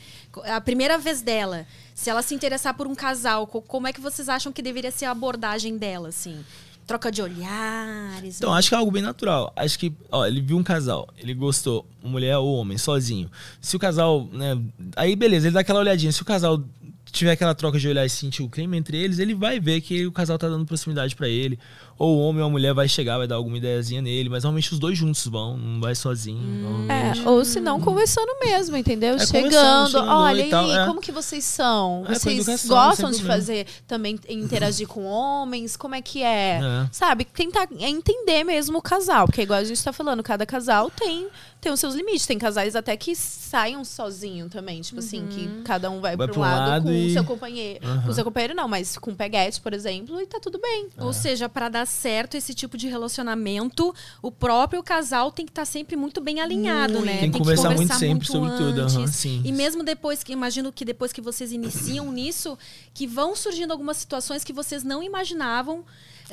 a 0.45 0.61
primeira 0.61 0.97
vez 0.97 1.21
dela, 1.21 1.65
se 1.93 2.09
ela 2.09 2.21
se 2.21 2.33
interessar 2.33 2.73
por 2.75 2.87
um 2.87 2.95
casal, 2.95 3.45
co- 3.45 3.61
como 3.61 3.85
é 3.87 3.91
que 3.93 3.99
vocês 3.99 4.29
acham 4.29 4.51
que 4.53 4.61
deveria 4.61 4.89
ser 4.91 5.05
a 5.05 5.11
abordagem 5.11 5.77
dela, 5.77 6.07
assim? 6.09 6.37
Troca 6.87 7.11
de 7.11 7.21
olhares. 7.21 8.37
Então, 8.37 8.53
acho 8.53 8.69
que 8.69 8.75
é 8.75 8.77
algo 8.77 8.91
bem 8.91 9.01
natural. 9.01 9.51
Acho 9.55 9.77
que, 9.79 9.93
ó, 10.11 10.25
ele 10.25 10.41
viu 10.41 10.57
um 10.57 10.63
casal, 10.63 11.07
ele 11.17 11.33
gostou, 11.33 11.85
mulher 12.01 12.37
ou 12.37 12.55
homem, 12.55 12.77
sozinho. 12.77 13.29
Se 13.61 13.75
o 13.75 13.79
casal, 13.79 14.27
né, 14.31 14.57
aí 14.95 15.15
beleza, 15.15 15.47
ele 15.47 15.53
dá 15.53 15.61
aquela 15.61 15.79
olhadinha. 15.79 16.11
Se 16.11 16.21
o 16.21 16.25
casal 16.25 16.61
tiver 17.11 17.31
aquela 17.31 17.53
troca 17.53 17.77
de 17.79 17.87
olhar 17.87 18.05
e 18.05 18.09
sentir 18.09 18.41
o 18.43 18.49
clima 18.49 18.75
entre 18.75 18.97
eles, 18.97 19.19
ele 19.19 19.35
vai 19.35 19.59
ver 19.59 19.79
que 19.81 20.05
o 20.05 20.11
casal 20.11 20.37
tá 20.37 20.49
dando 20.49 20.65
proximidade 20.65 21.15
pra 21.15 21.27
ele. 21.29 21.59
Ou 21.97 22.17
o 22.17 22.19
homem 22.21 22.41
ou 22.41 22.47
a 22.47 22.51
mulher 22.51 22.73
vai 22.73 22.87
chegar, 22.87 23.17
vai 23.17 23.27
dar 23.27 23.35
alguma 23.35 23.57
ideiazinha 23.57 24.01
nele, 24.01 24.29
mas 24.29 24.43
normalmente 24.43 24.73
os 24.73 24.79
dois 24.79 24.97
juntos 24.97 25.25
vão, 25.27 25.57
não 25.57 25.79
vai 25.79 25.95
sozinho. 25.95 26.39
É, 26.39 26.61
normalmente. 26.61 27.27
ou 27.27 27.45
se 27.45 27.59
não, 27.59 27.79
conversando 27.79 28.31
mesmo, 28.43 28.75
entendeu? 28.75 29.15
É, 29.15 29.25
chegando, 29.25 29.87
chegando 29.91 30.09
olha 30.09 30.39
e 30.39 30.43
aí, 30.43 30.49
tal, 30.49 30.71
é. 30.71 30.85
como 30.85 30.99
que 30.99 31.11
vocês 31.11 31.43
são? 31.43 32.03
É, 32.03 32.07
com 32.07 32.13
Vocês 32.15 32.39
educação, 32.39 32.69
gostam 32.75 33.11
de 33.11 33.23
fazer 33.23 33.67
também 33.87 34.19
interagir 34.27 34.87
com 34.87 35.03
homens? 35.05 35.77
Como 35.77 35.95
é 35.95 36.01
que 36.01 36.21
é? 36.23 36.59
É. 36.61 36.89
Sabe? 36.91 37.25
Tentar 37.25 37.67
entender 37.79 38.43
mesmo 38.43 38.79
o 38.79 38.81
casal, 38.81 39.27
porque 39.27 39.41
igual 39.43 39.59
a 39.59 39.63
gente 39.63 39.83
tá 39.83 39.93
falando, 39.93 40.23
cada 40.23 40.45
casal 40.45 40.89
tem 40.89 41.27
tem 41.63 41.71
os 41.71 41.79
seus 41.79 41.95
limites. 41.95 42.25
Tem 42.25 42.37
casais 42.37 42.75
até 42.75 42.95
que 42.97 43.15
saiam 43.15 43.85
sozinho 43.85 44.49
também, 44.49 44.81
tipo 44.81 44.99
assim, 44.99 45.25
que 45.27 45.61
cada 45.63 45.89
um 45.89 46.01
vai, 46.01 46.17
Vai 46.17 46.27
para 46.27 46.35
um 46.35 46.39
um 46.39 46.41
lado, 46.41 46.69
lado 46.69 46.83
com 46.83 46.89
o 46.89 46.93
e- 46.93 47.13
seu 47.13 47.23
companheiro. 47.23 47.79
Com 47.79 47.87
Aham. 47.87 48.09
o 48.09 48.13
seu 48.13 48.23
companheiro 48.25 48.53
não, 48.53 48.67
mas 48.67 48.97
com 48.97 49.11
o 49.11 49.15
peguete, 49.15 49.61
por 49.61 49.73
exemplo, 49.73 50.19
e 50.19 50.25
tá 50.27 50.39
tudo 50.41 50.59
bem. 50.59 50.89
Ou 50.97 51.13
seja, 51.13 51.47
pra 51.47 51.69
dar 51.69 51.82
certo 51.85 52.35
esse 52.35 52.53
tipo 52.53 52.77
de 52.77 52.87
relacionamento, 52.87 53.93
o 54.21 54.31
próprio 54.31 54.81
casal 54.83 55.31
tem 55.31 55.45
que 55.45 55.51
estar 55.51 55.65
sempre 55.65 55.95
muito 55.95 56.21
bem 56.21 56.41
alinhado, 56.41 57.01
né? 57.01 57.19
Tem 57.19 57.31
que 57.31 57.37
conversar 57.37 57.75
muito 57.75 57.93
sempre 57.95 58.27
sobre 58.27 58.49
tudo, 58.51 58.81
aham, 58.81 59.07
sim. 59.07 59.41
E 59.45 59.51
mesmo 59.51 59.83
depois 59.83 60.23
que, 60.23 60.33
imagino 60.33 60.71
que 60.71 60.85
depois 60.85 61.11
que 61.11 61.21
vocês 61.21 61.51
iniciam 61.51 62.11
nisso, 62.11 62.57
que 62.93 63.07
vão 63.07 63.35
surgindo 63.35 63.71
algumas 63.71 63.97
situações 63.97 64.43
que 64.43 64.53
vocês 64.53 64.83
não 64.83 65.01
imaginavam. 65.03 65.83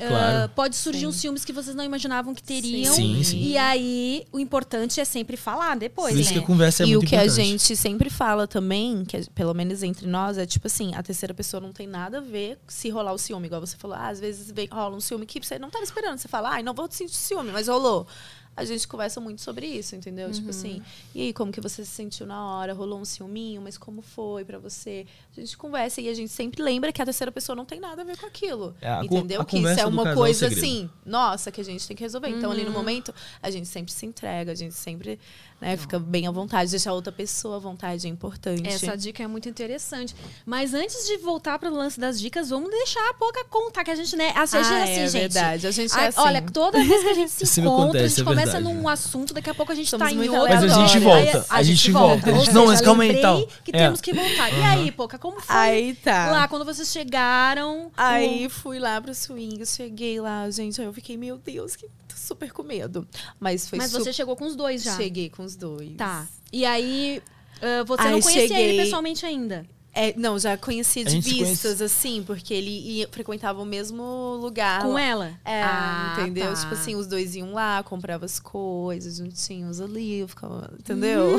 Claro. 0.07 0.45
ah, 0.45 0.49
pode 0.49 0.75
surgir 0.75 1.01
Sim. 1.01 1.07
uns 1.07 1.15
ciúmes 1.17 1.45
que 1.45 1.53
vocês 1.53 1.75
não 1.75 1.83
imaginavam 1.83 2.33
que 2.33 2.41
teriam. 2.43 2.93
Sim, 2.93 3.23
sim. 3.23 3.39
E 3.41 3.57
aí, 3.57 4.25
o 4.31 4.39
importante 4.39 4.99
é 4.99 5.05
sempre 5.05 5.37
falar 5.37 5.75
depois, 5.77 6.13
Por 6.13 6.19
isso 6.19 6.29
né? 6.33 6.37
que 6.39 6.43
a 6.43 6.47
conversa 6.47 6.83
é 6.83 6.87
e 6.87 6.95
o 6.95 6.99
muito 6.99 7.09
que 7.09 7.15
a 7.15 7.23
importante. 7.25 7.47
gente 7.47 7.75
sempre 7.75 8.09
fala 8.09 8.47
também, 8.47 9.03
que 9.05 9.17
é- 9.17 9.23
pelo 9.35 9.53
menos 9.53 9.83
entre 9.83 10.07
nós, 10.07 10.37
é 10.37 10.45
tipo 10.45 10.67
assim, 10.67 10.93
a 10.95 11.03
terceira 11.03 11.33
pessoa 11.33 11.61
não 11.61 11.71
tem 11.71 11.87
nada 11.87 12.17
a 12.17 12.21
ver 12.21 12.57
se 12.67 12.89
rolar 12.89 13.13
o 13.13 13.17
ciúme, 13.17 13.47
igual 13.47 13.61
você 13.61 13.77
falou. 13.77 13.95
Ah, 13.97 14.09
às 14.09 14.19
vezes 14.19 14.51
vem, 14.51 14.67
rola 14.71 14.95
um 14.95 15.01
ciúme 15.01 15.25
que 15.25 15.39
você 15.39 15.57
não 15.59 15.67
estava 15.67 15.83
esperando. 15.83 16.17
Você 16.17 16.27
fala, 16.27 16.49
ai, 16.51 16.63
não 16.63 16.73
vou 16.73 16.87
sentir 16.91 17.15
ciúme, 17.15 17.51
mas 17.51 17.67
rolou. 17.67 18.07
A 18.55 18.65
gente 18.65 18.87
conversa 18.87 19.19
muito 19.21 19.41
sobre 19.41 19.65
isso, 19.65 19.95
entendeu? 19.95 20.29
Tipo 20.31 20.45
Uhum. 20.45 20.49
assim, 20.49 20.81
e 21.15 21.21
aí, 21.21 21.33
como 21.33 21.51
que 21.51 21.61
você 21.61 21.83
se 21.85 21.91
sentiu 21.91 22.25
na 22.27 22.45
hora? 22.45 22.73
Rolou 22.73 22.99
um 22.99 23.05
ciúminho, 23.05 23.61
mas 23.61 23.77
como 23.77 24.01
foi 24.01 24.43
pra 24.43 24.59
você? 24.59 25.05
A 25.35 25.39
gente 25.39 25.57
conversa 25.57 26.01
e 26.01 26.09
a 26.09 26.13
gente 26.13 26.31
sempre 26.31 26.61
lembra 26.61 26.91
que 26.91 27.01
a 27.01 27.05
terceira 27.05 27.31
pessoa 27.31 27.55
não 27.55 27.65
tem 27.65 27.79
nada 27.79 28.01
a 28.01 28.05
ver 28.05 28.17
com 28.17 28.25
aquilo. 28.25 28.75
É, 28.81 28.89
a 28.89 29.03
entendeu? 29.03 29.41
a 29.41 29.45
que 29.45 29.57
isso 29.57 29.79
é 29.79 29.85
uma 29.85 30.11
é 30.11 30.13
coisa 30.13 30.49
segredo. 30.49 30.59
assim, 30.65 30.89
nossa, 31.05 31.51
que 31.51 31.61
a 31.61 31.63
gente 31.63 31.87
tem 31.87 31.95
que 31.95 32.03
resolver. 32.03 32.27
Então, 32.29 32.49
Uhum. 32.49 32.55
ali 32.55 32.65
no 32.65 32.71
momento, 32.71 33.13
a 33.41 33.49
gente 33.49 33.67
sempre 33.67 33.91
se 33.91 34.05
entrega, 34.05 34.51
a 34.51 34.55
gente 34.55 34.75
sempre 34.75 35.17
né, 35.61 35.77
fica 35.77 35.99
bem 35.99 36.27
à 36.27 36.31
vontade. 36.31 36.71
Deixar 36.71 36.89
a 36.89 36.93
outra 36.93 37.11
pessoa 37.11 37.57
à 37.57 37.59
vontade 37.59 38.07
é 38.07 38.09
importante. 38.09 38.67
Essa 38.67 38.97
dica 38.97 39.21
é 39.23 39.27
muito 39.27 39.47
interessante. 39.47 40.15
Mas 40.45 40.73
antes 40.73 41.05
de 41.05 41.17
voltar 41.17 41.59
para 41.59 41.71
o 41.71 41.75
lance 41.75 41.99
das 41.99 42.19
dicas, 42.19 42.49
vamos 42.49 42.69
deixar 42.71 43.09
a 43.11 43.13
pouca 43.13 43.45
contar 43.45 43.83
que 43.83 43.91
a 43.91 43.95
gente, 43.95 44.15
né? 44.15 44.31
A 44.35 44.45
gente 44.47 44.55
Ah, 44.55 44.79
é 44.79 44.83
assim, 44.83 44.91
é 45.01 45.07
gente. 45.07 45.21
verdade. 45.21 45.67
A 45.67 45.71
gente 45.71 45.93
é 45.93 45.97
Ai, 45.99 46.07
assim. 46.07 46.19
Olha, 46.19 46.41
toda 46.41 46.83
vez 46.83 47.03
que 47.03 47.09
a 47.09 47.13
gente 47.13 47.29
se 47.31 47.43
Isso 47.43 47.59
encontra, 47.61 47.81
a 47.81 47.83
acontece, 47.85 48.09
gente 48.15 48.19
é 48.21 48.23
começa 48.41 48.57
verdade. 48.59 48.75
num 48.77 48.87
assunto, 48.89 49.33
daqui 49.33 49.49
a 49.49 49.53
pouco 49.53 49.71
a 49.71 49.75
gente 49.75 49.89
Somos 49.89 50.07
tá 50.07 50.13
em 50.13 50.29
outro. 50.29 50.49
Mas 50.53 50.63
a 50.63 50.67
gente 50.67 50.97
Aí 50.97 51.03
volta. 51.03 51.45
A, 51.49 51.63
gente 51.63 51.91
volta. 51.91 52.29
A 52.29 52.33
gente, 52.33 52.53
não, 52.53 52.65
mas 52.67 52.81
calma 52.81 53.03
aí, 53.03 53.17
então. 53.17 53.47
que 53.63 53.71
É. 53.75 53.79
temos 53.79 54.01
que 54.01 54.13
voltar. 54.13 54.49
E 54.51 54.61
aí, 54.63 54.91
Poca, 54.91 55.17
como 55.17 55.39
foi 55.39 55.55
Aí 55.55 55.93
tá. 55.95 56.31
lá 56.31 56.47
quando 56.47 56.65
vocês 56.65 56.91
chegaram? 56.91 57.91
Aí 57.95 58.49
fui 58.49 58.79
lá 58.79 58.99
pro 59.01 59.13
swing, 59.13 59.65
cheguei 59.65 60.19
lá, 60.19 60.49
gente, 60.49 60.79
aí 60.81 60.87
eu 60.87 60.93
fiquei, 60.93 61.17
meu 61.17 61.37
Deus, 61.37 61.75
que 61.75 61.85
tô 61.85 62.15
super 62.15 62.51
com 62.51 62.63
medo. 62.63 63.07
Mas 63.39 63.67
foi 63.69 63.77
Mas 63.77 63.91
super... 63.91 64.03
você 64.05 64.13
chegou 64.13 64.35
com 64.35 64.45
os 64.45 64.55
dois 64.55 64.83
já. 64.83 64.95
Cheguei 64.97 65.29
com 65.29 65.43
os 65.43 65.55
dois. 65.55 65.95
Tá. 65.97 66.27
E 66.51 66.65
aí, 66.65 67.21
ah, 67.61 67.83
você 67.85 68.01
Aí 68.03 68.11
não 68.11 68.21
conhecia 68.21 68.41
ele 68.43 68.53
cheguei- 68.69 68.83
pessoalmente 68.83 69.25
ainda? 69.25 69.65
É, 69.93 70.13
não, 70.17 70.39
já 70.39 70.55
conhecia 70.57 71.01
A 71.03 71.05
de 71.05 71.19
vistas, 71.19 71.81
assim, 71.81 72.23
porque 72.23 72.53
ele 72.53 72.69
ia, 72.69 73.09
frequentava 73.11 73.61
o 73.61 73.65
mesmo 73.65 74.37
lugar. 74.41 74.83
Com 74.83 74.97
ela? 74.97 75.33
É, 75.43 75.61
Ah, 75.63 76.15
entendeu? 76.19 76.53
tá. 76.53 76.61
Tipo 76.61 76.73
assim, 76.73 76.95
os 76.95 77.07
dois 77.07 77.35
iam 77.35 77.51
lá, 77.53 77.83
compravam 77.83 78.25
as 78.25 78.39
coisas 78.39 79.17
juntinhos 79.17 79.81
ali, 79.81 80.19
eu 80.19 80.27
ficava, 80.29 80.71
entendeu? 80.79 81.37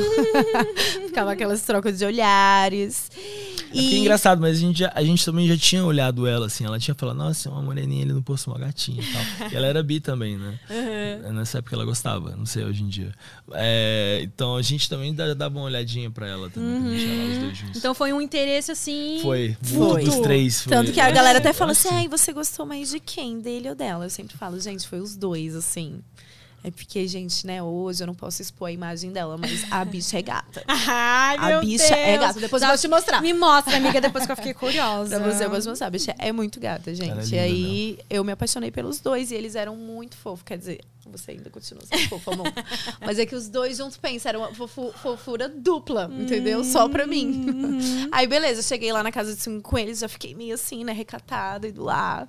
ficava 1.07 1.31
aquelas 1.31 1.61
trocas 1.63 1.97
de 1.97 2.05
olhares. 2.05 3.09
É 3.71 3.75
porque 3.81 3.95
é 3.95 3.97
engraçado, 3.97 4.39
mas 4.39 4.57
a 4.57 4.59
gente, 4.59 4.77
já- 4.79 4.91
a 4.93 5.03
gente 5.03 5.25
também 5.25 5.47
já 5.47 5.57
tinha 5.57 5.83
olhado 5.83 6.27
ela, 6.27 6.45
assim. 6.45 6.63
Ela 6.63 6.77
tinha 6.79 6.93
falado, 6.93 7.17
nossa, 7.17 7.49
é 7.49 7.51
uma 7.51 7.61
moreninha 7.63 8.03
ali 8.03 8.13
no 8.13 8.21
posto, 8.21 8.51
uma 8.51 8.59
gatinha 8.59 9.01
e 9.01 9.11
tal. 9.11 9.49
e 9.51 9.55
ela 9.55 9.65
era 9.65 9.81
bi 9.81 9.99
também, 9.99 10.37
né? 10.37 10.59
Nessa 11.33 11.57
época 11.57 11.75
ela 11.75 11.85
gostava, 11.85 12.35
não 12.35 12.45
sei 12.45 12.63
hoje 12.65 12.83
em 12.83 12.87
dia. 12.87 13.11
É, 13.53 14.19
então 14.23 14.55
a 14.57 14.61
gente 14.61 14.87
também 14.87 15.11
dava 15.15 15.57
uma 15.57 15.65
olhadinha 15.65 16.11
pra 16.11 16.27
ela 16.27 16.51
também, 16.51 16.69
quando 16.81 16.93
a 16.93 16.97
gente 16.97 17.31
os 17.31 17.37
dois 17.39 17.57
juntos. 17.57 17.77
Então 17.79 17.95
foi 17.95 18.13
um 18.13 18.21
interesse 18.21 18.42
assim. 18.71 19.19
foi, 19.21 19.57
Foi. 19.61 20.03
dos 20.03 20.15
três. 20.19 20.61
Foi. 20.63 20.71
Tanto 20.71 20.91
que 20.91 20.99
a 20.99 21.09
Eu 21.09 21.13
galera 21.13 21.39
até 21.39 21.53
fala 21.53 21.71
eu 21.71 21.73
assim, 21.73 21.89
ai, 21.91 22.07
você 22.07 22.31
gostou 22.33 22.65
mais 22.65 22.89
de 22.89 22.99
quem? 22.99 23.39
Dele 23.39 23.69
ou 23.69 23.75
dela? 23.75 24.05
Eu 24.05 24.09
sempre 24.09 24.37
falo, 24.37 24.59
gente, 24.59 24.87
foi 24.87 24.99
os 24.99 25.15
dois, 25.15 25.55
assim. 25.55 26.01
É 26.65 26.71
porque, 26.71 27.05
gente, 27.09 27.45
né, 27.45 27.61
hoje 27.61 28.01
eu 28.03 28.07
não 28.07 28.15
posso 28.15 28.41
expor 28.41 28.69
a 28.69 28.71
imagem 28.71 29.11
dela, 29.11 29.37
mas 29.37 29.65
a 29.69 29.83
bicha 29.83 30.17
é 30.17 30.21
gata. 30.21 30.63
Ai, 30.67 31.35
A 31.37 31.47
meu 31.49 31.59
bicha 31.59 31.89
Deus. 31.89 31.99
é 31.99 32.17
gata. 32.17 32.39
Depois 32.39 32.61
eu 32.61 32.67
Já 32.67 32.73
vou 32.73 32.81
te 32.81 32.87
mostrar. 32.87 33.21
Me 33.21 33.33
mostra, 33.33 33.75
amiga, 33.75 33.99
depois 33.99 34.25
que 34.25 34.31
eu 34.31 34.35
fiquei 34.37 34.53
curiosa. 34.53 35.19
Pra 35.19 35.29
você, 35.29 35.43
eu 35.43 35.49
vou 35.49 35.59
te 35.59 35.67
mostrar. 35.67 35.87
A 35.87 35.89
bicha 35.89 36.15
é 36.17 36.31
muito 36.31 36.61
gata, 36.61 36.95
gente. 36.95 37.35
Ela 37.35 37.45
é 37.45 37.49
e 37.49 37.53
linda 37.53 37.67
aí, 37.67 37.99
eu 38.09 38.23
me 38.23 38.31
apaixonei 38.31 38.71
pelos 38.71 39.01
dois 39.01 39.29
e 39.31 39.35
eles 39.35 39.55
eram 39.55 39.75
muito 39.75 40.15
fofos. 40.15 40.43
Quer 40.45 40.57
dizer, 40.57 40.79
você 41.05 41.31
ainda 41.31 41.49
continua 41.49 41.83
sendo 41.85 42.07
fofo, 42.09 42.31
amor. 42.31 42.47
Mas 43.01 43.19
é 43.19 43.25
que 43.25 43.35
os 43.35 43.47
dois 43.49 43.77
juntos, 43.77 43.97
pensa, 43.97 44.29
era 44.29 44.37
uma 44.39 44.53
fofu- 44.53 44.93
fofura 45.01 45.47
dupla, 45.49 46.09
entendeu? 46.11 46.63
Só 46.63 46.87
pra 46.89 47.05
mim. 47.05 47.79
Aí, 48.11 48.25
beleza, 48.27 48.61
cheguei 48.61 48.91
lá 48.91 49.03
na 49.03 49.11
casa 49.11 49.33
de 49.35 49.41
cinco 49.41 49.61
com 49.69 49.77
eles, 49.77 49.99
já 49.99 50.07
fiquei 50.07 50.33
meio 50.35 50.53
assim, 50.55 50.83
né, 50.83 50.93
recatada, 50.93 51.67
indo 51.67 51.83
lá. 51.83 52.27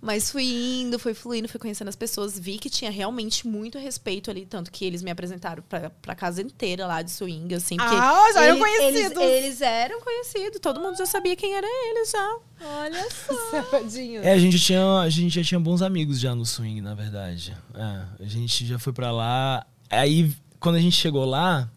Mas 0.00 0.30
fui 0.30 0.44
indo, 0.82 0.98
fui 0.98 1.14
fluindo, 1.14 1.48
fui 1.48 1.58
conhecendo 1.60 1.88
as 1.88 1.96
pessoas, 1.96 2.38
vi 2.38 2.58
que 2.58 2.70
tinha 2.70 2.90
realmente 2.90 3.46
muito 3.46 3.78
respeito 3.78 4.30
ali, 4.30 4.46
tanto 4.46 4.70
que 4.70 4.84
eles 4.84 5.02
me 5.02 5.10
apresentaram 5.10 5.62
pra, 5.68 5.90
pra 5.90 6.14
casa 6.14 6.42
inteira 6.42 6.86
lá 6.86 7.02
de 7.02 7.10
swing, 7.10 7.54
assim. 7.54 7.76
Ah, 7.78 8.30
já 8.32 8.42
eram 8.44 8.58
conhecidos. 8.58 9.16
Eles, 9.22 9.44
eles 9.44 9.60
eram 9.60 10.00
conhecidos, 10.00 10.60
todo 10.60 10.80
mundo 10.80 10.96
já 10.96 11.06
sabia 11.06 11.36
quem 11.36 11.54
era 11.54 11.66
eles 11.66 12.10
já. 12.10 12.36
Olha 12.64 13.08
só. 13.10 13.50
Safadinho. 13.50 14.22
É, 14.22 14.32
a 14.32 14.38
gente, 14.38 14.56
já 14.56 14.64
tinha, 14.66 14.98
a 15.00 15.08
gente 15.10 15.34
já 15.34 15.42
tinha 15.42 15.60
bons 15.60 15.82
amigos 15.82 16.18
já 16.18 16.34
no 16.34 16.46
swing, 16.46 16.80
na 16.80 16.94
verdade. 16.94 17.54
É, 17.74 18.24
a 18.24 18.26
gente 18.26 18.66
já 18.66 18.78
foi 18.78 18.92
pra 18.92 19.10
lá. 19.10 19.66
Aí, 19.90 20.34
quando 20.58 20.76
a 20.76 20.80
gente 20.80 20.96
chegou 20.96 21.24
lá, 21.24 21.68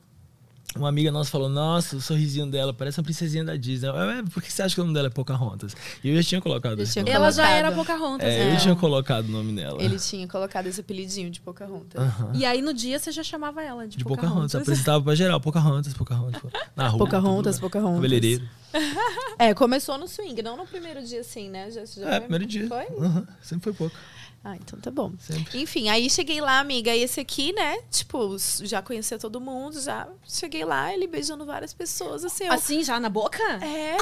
uma 0.75 0.89
amiga 0.89 1.11
nossa 1.11 1.31
falou: 1.31 1.49
Nossa, 1.49 1.95
o 1.95 2.01
sorrisinho 2.01 2.45
dela 2.45 2.73
parece 2.73 2.99
uma 2.99 3.03
princesinha 3.03 3.43
da 3.43 3.55
Disney. 3.55 3.87
Eu, 3.89 3.95
"É, 3.95 4.21
por 4.23 4.43
que 4.43 4.51
você 4.51 4.61
acha 4.61 4.75
que 4.75 4.81
o 4.81 4.83
nome 4.83 4.93
dela 4.93 5.07
é 5.07 5.09
Pocahontas? 5.09 5.75
E 6.03 6.09
eu 6.09 6.15
já 6.21 6.23
tinha 6.29 6.41
colocado 6.41 6.79
esse 6.81 6.99
nome. 6.99 7.09
Ela 7.09 7.31
já 7.31 7.49
era 7.49 7.71
Pocahontas. 7.71 8.27
É, 8.27 8.45
né? 8.45 8.55
eu 8.55 8.59
tinha 8.59 8.75
colocado 8.75 9.25
o 9.25 9.31
nome 9.31 9.55
dela. 9.55 9.81
Ele 9.81 9.97
tinha 9.97 10.27
colocado 10.27 10.67
esse 10.67 10.79
apelidinho 10.81 11.29
de 11.31 11.39
Pocahontas. 11.41 12.01
E 12.33 12.45
aí 12.45 12.61
no 12.61 12.73
dia 12.73 12.99
você 12.99 13.11
já 13.11 13.23
chamava 13.23 13.63
ela 13.63 13.87
de, 13.87 13.97
De 13.97 14.03
Pocahontas. 14.03 14.53
Apresentava 14.55 15.03
pra 15.03 15.15
geral. 15.15 15.39
Pocahontas, 15.41 15.93
Pocahontas. 15.93 16.41
Na 16.75 16.87
rua. 16.89 16.99
Pocahontas, 16.99 17.55
tudo. 17.55 17.61
Pocahontas. 17.63 17.95
Cabeleireiro. 17.95 18.47
É, 19.39 19.53
começou 19.53 19.97
no 19.97 20.07
swing, 20.07 20.41
não 20.41 20.57
no 20.57 20.65
primeiro 20.67 21.01
dia 21.03 21.21
assim, 21.21 21.49
né? 21.49 21.71
Já, 21.71 21.85
já 21.85 22.07
É, 22.07 22.11
foi- 22.11 22.19
primeiro 22.21 22.45
dia. 22.45 22.67
Foi? 22.67 22.85
Sempre 23.41 23.63
foi 23.63 23.73
pouco. 23.73 23.95
Ah, 24.49 24.55
então 24.55 24.79
tá 24.79 24.89
bom. 24.89 25.11
Sempre. 25.19 25.59
Enfim, 25.61 25.89
aí 25.89 26.09
cheguei 26.09 26.39
lá, 26.39 26.59
amiga, 26.59 26.95
e 26.95 27.03
esse 27.03 27.19
aqui, 27.19 27.51
né? 27.51 27.79
Tipo, 27.91 28.37
já 28.61 28.81
conhecia 28.81 29.17
todo 29.19 29.41
mundo, 29.41 29.77
já 29.81 30.07
cheguei 30.25 30.63
lá, 30.63 30.93
ele 30.93 31.05
beijando 31.05 31.45
várias 31.45 31.73
pessoas, 31.73 32.23
assim. 32.23 32.45
eu- 32.45 32.53
Assim, 32.53 32.81
já 32.81 32.97
na 32.97 33.09
boca? 33.09 33.43
É. 33.61 33.97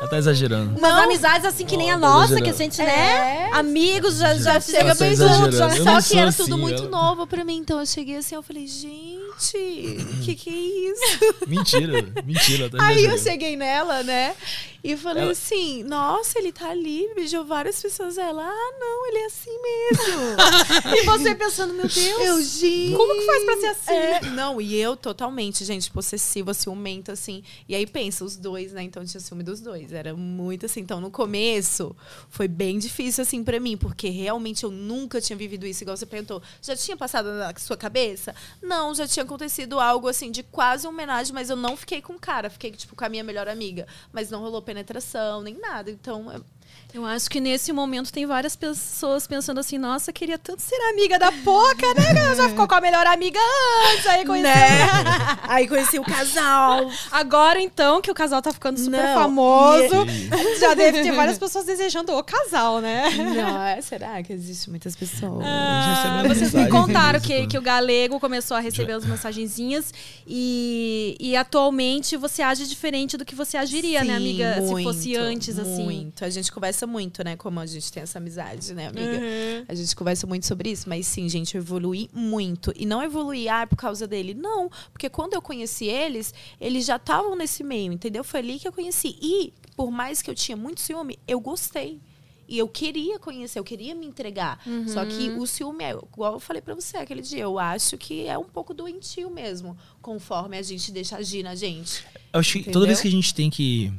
Ela 0.00 0.08
tá 0.08 0.16
exagerando. 0.16 0.78
Umas 0.78 0.94
amizades 0.94 1.44
assim 1.46 1.66
que 1.66 1.76
nem 1.76 1.90
a 1.90 1.98
nossa, 1.98 2.40
que 2.40 2.48
a 2.48 2.52
gente, 2.54 2.78
né? 2.78 3.48
É. 3.50 3.50
Amigos, 3.52 4.16
já, 4.16 4.34
já 4.38 4.58
chega 4.60 4.94
tá 4.96 5.04
beijando. 5.04 5.52
já- 5.54 5.66
Eu 5.76 5.84
Só 5.84 5.92
não 5.92 6.02
que 6.02 6.18
era 6.18 6.28
assim, 6.30 6.42
tudo 6.44 6.56
muito 6.56 6.84
ela- 6.84 6.90
novo 6.90 7.26
pra 7.26 7.44
mim, 7.44 7.58
então 7.58 7.78
eu 7.78 7.84
cheguei 7.84 8.16
assim, 8.16 8.34
eu 8.34 8.42
falei, 8.42 8.66
gente, 8.66 9.58
que 10.24 10.34
que 10.34 10.48
é 10.48 10.90
isso? 10.90 11.46
Mentira. 11.46 11.92
Mentira. 12.24 12.70
Tá 12.70 12.78
Aí 12.86 13.04
eu 13.04 13.18
cheguei 13.18 13.56
nela, 13.56 14.02
né? 14.02 14.34
E 14.84 14.96
falei 14.96 15.22
Ela- 15.22 15.32
assim, 15.32 15.84
nossa, 15.84 16.38
ele 16.38 16.50
tá 16.52 16.68
ali, 16.70 17.08
beijou 17.14 17.44
várias 17.44 17.80
pessoas. 17.80 18.18
Ela, 18.18 18.42
ah, 18.44 18.72
não, 18.80 19.06
ele 19.06 19.18
é 19.18 19.26
assim 19.26 19.50
mesmo. 19.62 20.22
E 20.96 21.04
você 21.04 21.34
pensando, 21.34 21.72
meu 21.74 21.86
Deus. 21.86 21.96
eu, 22.20 22.42
gente. 22.42 22.96
Como 22.96 23.14
que 23.14 23.26
faz 23.26 23.44
pra 23.44 23.56
ser 23.58 23.66
assim? 23.66 23.92
É, 23.92 24.20
não, 24.30 24.60
e 24.60 24.74
eu 24.76 24.96
totalmente, 24.96 25.64
gente, 25.64 25.90
possessiva, 25.90 26.52
ciumenta, 26.52 27.12
assim. 27.12 27.42
E 27.68 27.74
aí 27.74 27.86
pensa, 27.86 28.24
os 28.24 28.36
dois, 28.36 28.72
né? 28.72 28.82
Então 28.82 29.04
tinha 29.04 29.20
ciúme 29.20 29.42
dos 29.42 29.60
dois. 29.60 29.92
Era 29.92 30.14
muito 30.14 30.66
assim. 30.66 30.80
Então, 30.80 31.00
no 31.00 31.10
começo, 31.10 31.94
foi 32.28 32.48
bem 32.48 32.78
difícil, 32.78 33.22
assim, 33.22 33.42
pra 33.44 33.60
mim, 33.60 33.76
porque 33.76 34.08
realmente 34.08 34.64
eu 34.64 34.70
nunca 34.70 35.20
tinha 35.20 35.36
vivido 35.36 35.64
isso, 35.66 35.84
igual 35.84 35.96
você 35.96 36.06
perguntou. 36.06 36.42
Já 36.60 36.74
tinha 36.76 36.96
passado 36.96 37.30
na 37.32 37.52
sua 37.56 37.76
cabeça? 37.76 38.34
Não, 38.60 38.94
já 38.94 39.06
tinha 39.06 39.22
acontecido 39.24 39.78
algo 39.78 40.08
assim 40.08 40.30
de 40.30 40.42
quase 40.42 40.86
homenagem, 40.86 41.32
mas 41.32 41.50
eu 41.50 41.56
não 41.56 41.76
fiquei 41.76 42.02
com 42.02 42.14
o 42.14 42.18
cara, 42.18 42.50
fiquei, 42.50 42.70
tipo, 42.72 42.96
com 42.96 43.04
a 43.04 43.08
minha 43.08 43.22
melhor 43.24 43.48
amiga. 43.48 43.86
Mas 44.12 44.30
não 44.30 44.40
rolou 44.40 44.60
penetração, 44.72 45.42
nem 45.42 45.58
nada. 45.58 45.90
Então, 45.90 46.30
é- 46.32 46.40
Eu 46.94 47.06
acho 47.06 47.30
que 47.30 47.40
nesse 47.40 47.72
momento 47.72 48.12
tem 48.12 48.26
várias 48.26 48.54
pessoas 48.54 49.26
pensando 49.26 49.58
assim, 49.58 49.78
nossa, 49.78 50.12
queria 50.12 50.36
tanto 50.36 50.60
ser 50.60 50.76
amiga 50.90 51.18
da 51.18 51.32
Poca, 51.32 51.86
né? 51.94 52.34
Já 52.36 52.50
ficou 52.50 52.68
com 52.68 52.74
a 52.74 52.80
melhor 52.82 53.06
amiga 53.06 53.38
antes, 53.94 54.06
aí 54.06 54.26
conheceu. 54.26 54.52
né? 54.54 55.38
aí 55.48 55.66
conheci 55.66 55.98
o 55.98 56.04
casal. 56.04 56.90
Agora, 57.10 57.58
então, 57.62 58.02
que 58.02 58.10
o 58.10 58.14
casal 58.14 58.42
tá 58.42 58.52
ficando 58.52 58.78
super 58.78 59.02
Não, 59.02 59.14
famoso, 59.14 60.06
já 60.60 60.74
deve 60.74 61.02
ter 61.02 61.12
várias 61.12 61.38
pessoas 61.38 61.64
desejando 61.64 62.12
o 62.12 62.22
casal, 62.22 62.82
né? 62.82 63.08
Não, 63.10 63.62
é, 63.62 63.80
será 63.80 64.22
que 64.22 64.32
existe 64.34 64.68
muitas 64.68 64.94
pessoas? 64.94 65.42
Ah, 65.46 66.24
vocês 66.28 66.52
me 66.52 66.68
contaram 66.68 67.20
que, 67.20 67.46
que 67.46 67.56
o 67.56 67.62
galego 67.62 68.20
começou 68.20 68.54
a 68.54 68.60
receber 68.60 68.92
as 68.92 69.06
mensagenzinhas 69.06 69.94
e, 70.26 71.16
e 71.18 71.36
atualmente 71.36 72.18
você 72.18 72.42
age 72.42 72.66
diferente 72.68 73.16
do 73.16 73.24
que 73.24 73.34
você 73.34 73.56
agiria, 73.56 74.04
né, 74.04 74.10
Sim, 74.10 74.16
amiga? 74.16 74.54
se 74.56 74.60
muito, 74.72 74.84
fosse 74.84 75.16
antes, 75.16 75.58
assim. 75.58 75.84
Muito. 75.84 76.22
A 76.22 76.28
gente 76.28 76.52
conversa 76.52 76.81
muito, 76.86 77.22
né? 77.24 77.36
Como 77.36 77.58
a 77.60 77.66
gente 77.66 77.90
tem 77.92 78.02
essa 78.02 78.18
amizade, 78.18 78.74
né, 78.74 78.88
amiga? 78.88 79.18
Uhum. 79.18 79.64
A 79.68 79.74
gente 79.74 79.94
conversa 79.96 80.26
muito 80.26 80.46
sobre 80.46 80.70
isso. 80.70 80.88
Mas 80.88 81.06
sim, 81.06 81.28
gente, 81.28 81.54
eu 81.56 81.60
evoluí 81.62 82.08
muito. 82.12 82.72
E 82.76 82.84
não 82.86 83.02
evoluí, 83.02 83.48
ah, 83.48 83.66
por 83.66 83.76
causa 83.76 84.06
dele. 84.06 84.34
Não. 84.34 84.70
Porque 84.92 85.08
quando 85.08 85.34
eu 85.34 85.42
conheci 85.42 85.86
eles, 85.86 86.32
eles 86.60 86.84
já 86.84 86.96
estavam 86.96 87.36
nesse 87.36 87.62
meio, 87.64 87.92
entendeu? 87.92 88.22
Foi 88.24 88.40
ali 88.40 88.58
que 88.58 88.66
eu 88.68 88.72
conheci. 88.72 89.16
E, 89.20 89.52
por 89.76 89.90
mais 89.90 90.22
que 90.22 90.30
eu 90.30 90.34
tinha 90.34 90.56
muito 90.56 90.80
ciúme, 90.80 91.18
eu 91.26 91.40
gostei. 91.40 92.00
E 92.48 92.58
eu 92.58 92.68
queria 92.68 93.18
conhecer, 93.18 93.58
eu 93.58 93.64
queria 93.64 93.94
me 93.94 94.04
entregar. 94.04 94.60
Só 94.86 95.06
que 95.06 95.30
Uhum. 95.30 95.38
o 95.40 95.46
ciúme, 95.46 95.84
é, 95.84 95.90
igual 95.92 96.34
eu 96.34 96.40
falei 96.40 96.60
pra 96.60 96.74
você 96.74 96.98
aquele 96.98 97.22
dia, 97.22 97.38
eu 97.44 97.58
acho 97.58 97.96
que 97.96 98.26
é 98.26 98.36
um 98.36 98.44
pouco 98.44 98.74
doentio 98.74 99.30
mesmo, 99.30 99.74
conforme 100.02 100.58
a 100.58 100.62
gente 100.62 100.92
deixa 100.92 101.16
agir 101.16 101.42
na 101.42 101.54
gente. 101.54 102.04
Eu 102.30 102.40
acho 102.40 102.52
que 102.52 102.58
Entendeu? 102.58 102.72
toda 102.74 102.86
vez 102.88 103.00
que 103.00 103.08
a 103.08 103.10
gente 103.10 103.34
tem 103.34 103.48
que 103.48 103.90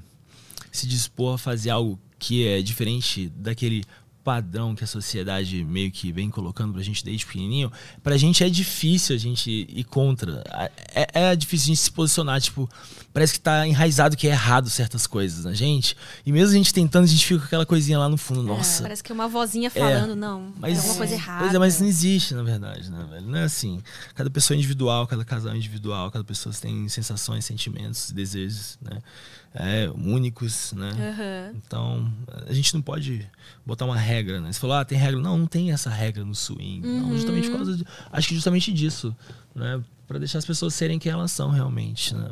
se 0.72 0.86
dispor 0.86 1.34
a 1.36 1.38
fazer 1.40 1.72
algo 1.72 1.98
que 2.24 2.48
é 2.48 2.62
diferente 2.62 3.28
daquele 3.36 3.84
padrão 4.24 4.74
que 4.74 4.84
a 4.84 4.88
sociedade 4.88 5.64
meio 5.66 5.92
que 5.92 6.10
vem 6.12 6.30
colocando 6.30 6.72
pra 6.74 6.82
gente 6.82 7.04
desde 7.04 7.26
pequenininho, 7.26 7.70
pra 8.02 8.16
gente 8.16 8.42
é 8.42 8.50
difícil 8.50 9.16
a 9.16 9.20
gente 9.20 9.68
ir 9.70 9.84
contra. 9.84 10.42
É, 10.96 11.32
é 11.32 11.36
difícil 11.36 11.66
a 11.66 11.68
gente 11.68 11.80
se 11.80 11.92
posicionar, 11.92 12.40
tipo, 12.40 12.70
parece 13.12 13.34
que 13.34 13.40
tá 13.42 13.68
enraizado 13.68 14.16
que 14.16 14.26
é 14.26 14.32
errado 14.32 14.70
certas 14.70 15.06
coisas 15.06 15.44
na 15.44 15.54
gente. 15.54 15.98
E 16.26 16.32
mesmo 16.32 16.52
a 16.52 16.58
gente 16.58 16.74
tentando, 16.74 17.04
a 17.04 17.08
gente 17.08 17.26
fica 17.26 17.42
com 17.42 17.46
aquela 17.46 17.66
coisinha 17.66 18.00
lá 18.00 18.08
no 18.08 18.18
fundo, 18.18 18.42
nossa. 18.44 18.84
Parece 18.84 19.04
que 19.04 19.12
é 19.12 19.16
uma 19.16 19.28
vozinha 19.28 19.70
falando, 19.70 20.16
não, 20.16 20.54
Mas, 20.58 20.78
é 20.78 20.78
alguma 20.78 20.96
coisa 20.96 21.14
errada. 21.14 21.44
Pois 21.44 21.54
é, 21.54 21.60
mas 21.60 21.82
não 21.82 21.88
existe, 21.88 22.34
na 22.34 22.44
verdade, 22.44 22.90
né, 22.90 23.06
velho? 23.10 23.28
Não 23.28 23.40
é 23.40 23.44
assim. 23.44 23.82
Cada 24.16 24.30
pessoa 24.30 24.56
é 24.56 24.58
individual, 24.58 25.06
cada 25.06 25.26
casal 25.26 25.52
é 25.52 25.58
individual, 25.58 26.10
cada 26.10 26.24
pessoa 26.24 26.56
tem 26.56 26.88
sensações, 26.88 27.44
sentimentos, 27.44 28.10
desejos, 28.12 28.78
né? 28.82 29.02
É, 29.56 29.88
únicos, 29.96 30.74
né? 30.74 30.90
Aham. 30.90 31.54
Então, 31.56 32.14
a 32.48 32.54
gente 32.54 32.74
não 32.74 32.82
pode 32.82 33.30
botar 33.66 33.86
uma 33.86 33.98
regra, 33.98 34.42
né? 34.42 34.52
Você 34.52 34.60
falou, 34.60 34.76
ah, 34.78 34.84
tem 34.86 34.98
regra. 34.98 35.22
Não, 35.22 35.38
não 35.38 35.46
tem 35.46 35.72
essa 35.72 35.90
regra 35.92 36.26
no 36.26 36.34
swing. 36.34 36.82
Não, 36.88 37.12
justamente 37.16 37.50
por 37.50 37.58
causa 37.58 37.78
de, 37.78 37.86
Acho 38.12 38.28
que 38.30 38.34
justamente 38.34 38.74
disso, 38.74 39.16
né? 39.54 39.80
Pra 40.08 40.18
deixar 40.18 40.40
as 40.40 40.46
pessoas 40.46 40.74
serem 40.74 40.98
quem 40.98 41.12
elas 41.12 41.32
são 41.32 41.50
realmente, 41.52 42.16
né? 42.16 42.30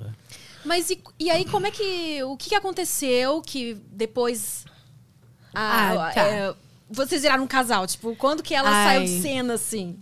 Mas 0.66 0.90
e, 0.90 1.00
e 1.20 1.30
aí, 1.30 1.46
como 1.46 1.68
é 1.68 1.72
que. 1.72 2.24
O 2.24 2.36
que, 2.38 2.50
que 2.50 2.56
aconteceu 2.56 3.42
que 3.42 3.76
depois. 3.92 4.66
a- 5.54 5.92
Ah, 6.08 6.12
tá. 6.14 6.22
é, 6.22 6.56
vocês 6.90 7.22
viraram 7.22 7.44
um 7.44 7.48
casal? 7.48 7.86
Tipo, 7.88 8.16
quando 8.16 8.44
que 8.44 8.54
ela 8.54 8.70
Ai. 8.70 8.86
saiu 8.98 9.04
de 9.06 9.22
cena, 9.22 9.54
assim? 9.54 9.98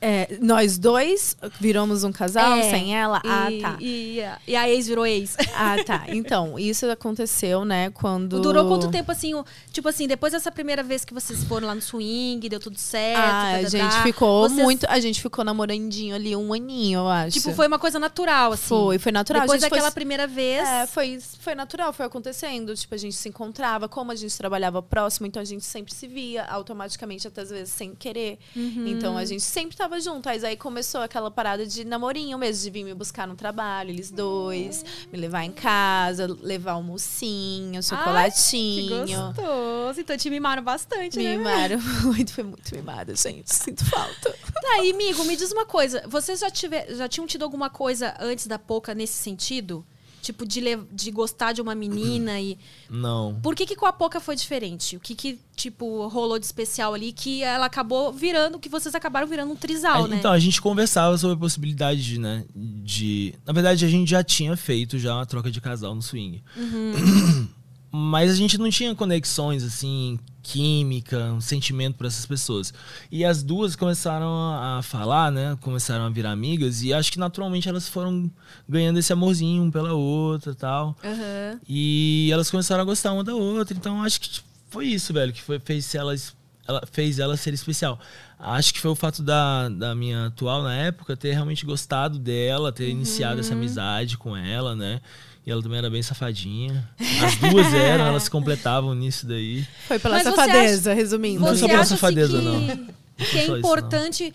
É, 0.00 0.38
nós 0.40 0.78
dois 0.78 1.36
viramos 1.60 2.04
um 2.04 2.10
casal 2.12 2.54
É, 2.58 2.70
sem 2.70 2.96
ela? 2.96 3.20
ah, 3.24 3.50
e, 3.50 3.60
tá. 3.60 3.76
E, 3.80 4.22
a- 4.22 4.38
e 4.46 4.56
a 4.56 4.68
ex 4.70 4.86
virou 4.86 5.06
ex. 5.06 5.36
Ah, 5.54 5.76
tá. 5.84 6.04
Então, 6.08 6.58
isso 6.58 6.86
aconteceu, 6.90 7.64
né, 7.64 7.90
quando... 7.90 8.40
Durou 8.40 8.66
quanto 8.66 8.90
tempo, 8.90 9.12
assim? 9.12 9.34
o- 9.34 9.44
Tipo 9.72 9.88
assim, 9.88 10.06
depois 10.06 10.32
dessa 10.32 10.50
primeira 10.50 10.82
vez 10.82 11.04
que 11.04 11.12
vocês 11.12 11.44
foram 11.44 11.66
lá 11.68 11.74
no 11.74 11.82
swing, 11.82 12.48
deu 12.48 12.58
tudo 12.58 12.78
certo. 12.78 13.18
Ah, 13.20 13.50
a 13.50 13.56
tadadá, 13.56 13.68
gente 13.68 14.02
ficou 14.02 14.48
vocês- 14.48 14.62
muito... 14.62 14.86
A 14.88 14.98
gente 15.00 15.20
ficou 15.20 15.44
namorandinho 15.44 16.14
ali 16.14 16.34
um 16.34 16.52
aninho, 16.52 17.00
eu 17.00 17.08
acho. 17.08 17.38
Tipo, 17.38 17.52
foi 17.52 17.66
uma 17.66 17.78
coisa 17.78 17.98
natural, 17.98 18.52
assim. 18.52 18.68
Foi, 18.68 18.98
foi 18.98 19.12
natural. 19.12 19.42
Depois 19.42 19.60
A 19.62 19.66
gente 19.66 19.68
foi- 19.68 19.78
daquela 19.78 19.92
primeira 19.92 20.26
vez. 20.26 20.66
É, 20.66 20.86
foi, 20.86 21.18
foi 21.40 21.54
natural, 21.54 21.92
foi 21.92 22.06
acontecendo. 22.06 22.74
Tipo, 22.74 22.94
a 22.94 22.98
gente 22.98 23.14
se 23.16 23.28
encontrava, 23.28 23.88
como 23.88 24.12
a 24.12 24.14
gente 24.16 24.36
trabalhava 24.36 24.82
próximo, 24.82 25.26
então 25.26 25.42
a 25.42 25.44
gente 25.44 25.64
sempre 25.64 25.92
se 25.94 26.06
via 26.06 26.44
automaticamente, 26.46 27.28
até 27.28 27.42
às 27.42 27.50
vezes 27.50 27.72
sem 27.72 27.94
querer. 27.94 28.38
Uhum. 28.56 28.86
Então 28.86 29.16
a 29.16 29.24
gente 29.24 29.42
sempre 29.42 29.76
tava 29.76 29.89
junto. 29.98 30.28
Mas 30.28 30.44
aí 30.44 30.56
começou 30.56 31.00
aquela 31.00 31.30
parada 31.30 31.66
de 31.66 31.84
namorinho 31.84 32.38
mesmo, 32.38 32.62
de 32.62 32.70
vir 32.70 32.84
me 32.84 32.94
buscar 32.94 33.26
no 33.26 33.34
trabalho, 33.34 33.90
eles 33.90 34.10
dois, 34.10 34.84
me 35.10 35.18
levar 35.18 35.42
em 35.44 35.50
casa, 35.52 36.26
levar 36.40 36.72
almocinho, 36.72 37.76
Ai, 37.76 37.82
que 37.82 37.88
chocolatinho. 37.88 39.26
gostoso. 39.34 40.00
Então 40.00 40.16
te 40.16 40.30
mimaram 40.30 40.62
bastante, 40.62 41.16
Me 41.16 41.24
né? 41.24 41.36
mimaram 41.36 41.78
muito, 42.04 42.32
foi 42.32 42.44
muito 42.44 42.74
mimada, 42.74 43.14
gente. 43.16 43.52
Sinto 43.52 43.84
falta. 43.86 44.34
Tá, 44.60 44.84
e 44.84 44.90
amigo, 44.90 45.24
me 45.24 45.36
diz 45.36 45.50
uma 45.52 45.64
coisa. 45.64 46.02
Vocês 46.06 46.38
já, 46.40 46.50
tiver, 46.50 46.94
já 46.94 47.08
tinham 47.08 47.26
tido 47.26 47.42
alguma 47.44 47.70
coisa 47.70 48.14
antes 48.20 48.46
da 48.46 48.58
Poca 48.58 48.94
nesse 48.94 49.14
sentido? 49.14 49.84
Tipo, 50.22 50.46
de, 50.46 50.60
le- 50.60 50.82
de 50.92 51.10
gostar 51.10 51.52
de 51.52 51.62
uma 51.62 51.74
menina 51.74 52.38
e... 52.38 52.58
Não. 52.90 53.38
Por 53.42 53.54
que 53.54 53.64
que 53.64 53.74
com 53.74 53.86
a 53.86 53.92
Poca 53.92 54.20
foi 54.20 54.36
diferente? 54.36 54.94
O 54.96 55.00
que 55.00 55.14
que, 55.14 55.38
tipo, 55.56 56.06
rolou 56.08 56.38
de 56.38 56.44
especial 56.44 56.92
ali 56.92 57.10
que 57.10 57.42
ela 57.42 57.64
acabou 57.66 58.12
virando, 58.12 58.58
que 58.58 58.68
vocês 58.68 58.94
acabaram 58.94 59.26
virando 59.26 59.50
um 59.52 59.56
trisal, 59.56 60.04
A- 60.04 60.08
né? 60.08 60.16
Então, 60.18 60.30
a 60.30 60.38
gente 60.38 60.60
conversava 60.60 61.16
sobre 61.16 61.36
a 61.36 61.38
possibilidade 61.38 62.02
de, 62.04 62.18
né, 62.20 62.44
de... 62.54 63.34
Na 63.46 63.52
verdade, 63.54 63.84
a 63.84 63.88
gente 63.88 64.10
já 64.10 64.22
tinha 64.22 64.54
feito 64.58 64.98
já 64.98 65.14
uma 65.14 65.24
troca 65.24 65.50
de 65.50 65.58
casal 65.60 65.94
no 65.94 66.02
swing. 66.02 66.42
Mas 67.92 68.30
a 68.30 68.34
gente 68.34 68.56
não 68.56 68.70
tinha 68.70 68.94
conexões, 68.94 69.64
assim, 69.64 70.18
química, 70.50 71.32
um 71.32 71.40
sentimento 71.40 71.94
por 71.94 72.06
essas 72.06 72.26
pessoas. 72.26 72.74
E 73.10 73.24
as 73.24 73.42
duas 73.42 73.76
começaram 73.76 74.28
a 74.28 74.80
falar, 74.82 75.30
né? 75.30 75.56
Começaram 75.60 76.04
a 76.04 76.10
virar 76.10 76.32
amigas. 76.32 76.82
E 76.82 76.92
acho 76.92 77.12
que 77.12 77.18
naturalmente 77.18 77.68
elas 77.68 77.88
foram 77.88 78.28
ganhando 78.68 78.98
esse 78.98 79.12
amorzinho 79.12 79.62
um 79.62 79.70
pela 79.70 79.92
outra 79.92 80.50
e 80.52 80.54
tal. 80.54 80.96
Aham. 81.04 81.60
E 81.68 82.30
elas 82.32 82.50
começaram 82.50 82.82
a 82.82 82.84
gostar 82.84 83.12
uma 83.12 83.22
da 83.22 83.34
outra. 83.34 83.76
Então 83.76 84.02
acho 84.02 84.20
que 84.20 84.40
foi 84.68 84.86
isso, 84.86 85.12
velho, 85.12 85.32
que 85.32 85.42
foi, 85.42 85.60
fez 85.60 85.94
elas. 85.94 86.34
Ela 86.66 86.82
fez 86.90 87.18
ela 87.18 87.36
ser 87.36 87.54
especial. 87.54 87.98
Acho 88.38 88.72
que 88.72 88.80
foi 88.80 88.90
o 88.90 88.96
fato 88.96 89.22
da, 89.22 89.68
da 89.68 89.94
minha 89.94 90.26
atual 90.26 90.62
na 90.62 90.74
época 90.74 91.16
ter 91.16 91.32
realmente 91.32 91.66
gostado 91.66 92.18
dela, 92.18 92.72
ter 92.72 92.88
iniciado 92.88 93.40
essa 93.40 93.54
amizade 93.54 94.16
com 94.16 94.36
ela, 94.36 94.74
né? 94.74 95.00
E 95.46 95.50
ela 95.50 95.62
também 95.62 95.78
era 95.78 95.88
bem 95.90 96.02
safadinha. 96.02 96.88
As 97.24 97.36
duas 97.36 97.72
eram, 97.74 98.06
elas 98.06 98.24
se 98.24 98.30
completavam 98.30 98.94
nisso 98.94 99.26
daí. 99.26 99.66
Foi 99.88 99.98
pela 99.98 100.16
Mas 100.16 100.24
safadeza, 100.24 100.92
resumindo. 100.92 101.40
Não 101.40 101.48
foi 101.48 101.56
só 101.56 101.66
pela 101.66 101.80
acha 101.80 101.88
safadeza, 101.90 102.38
assim, 102.38 102.46
não. 102.46 102.66
que, 102.66 102.74
Não 103.20 103.26
que 103.26 103.38
é 103.38 103.46
só 103.46 103.56
isso, 103.56 103.56
importante... 103.56 104.32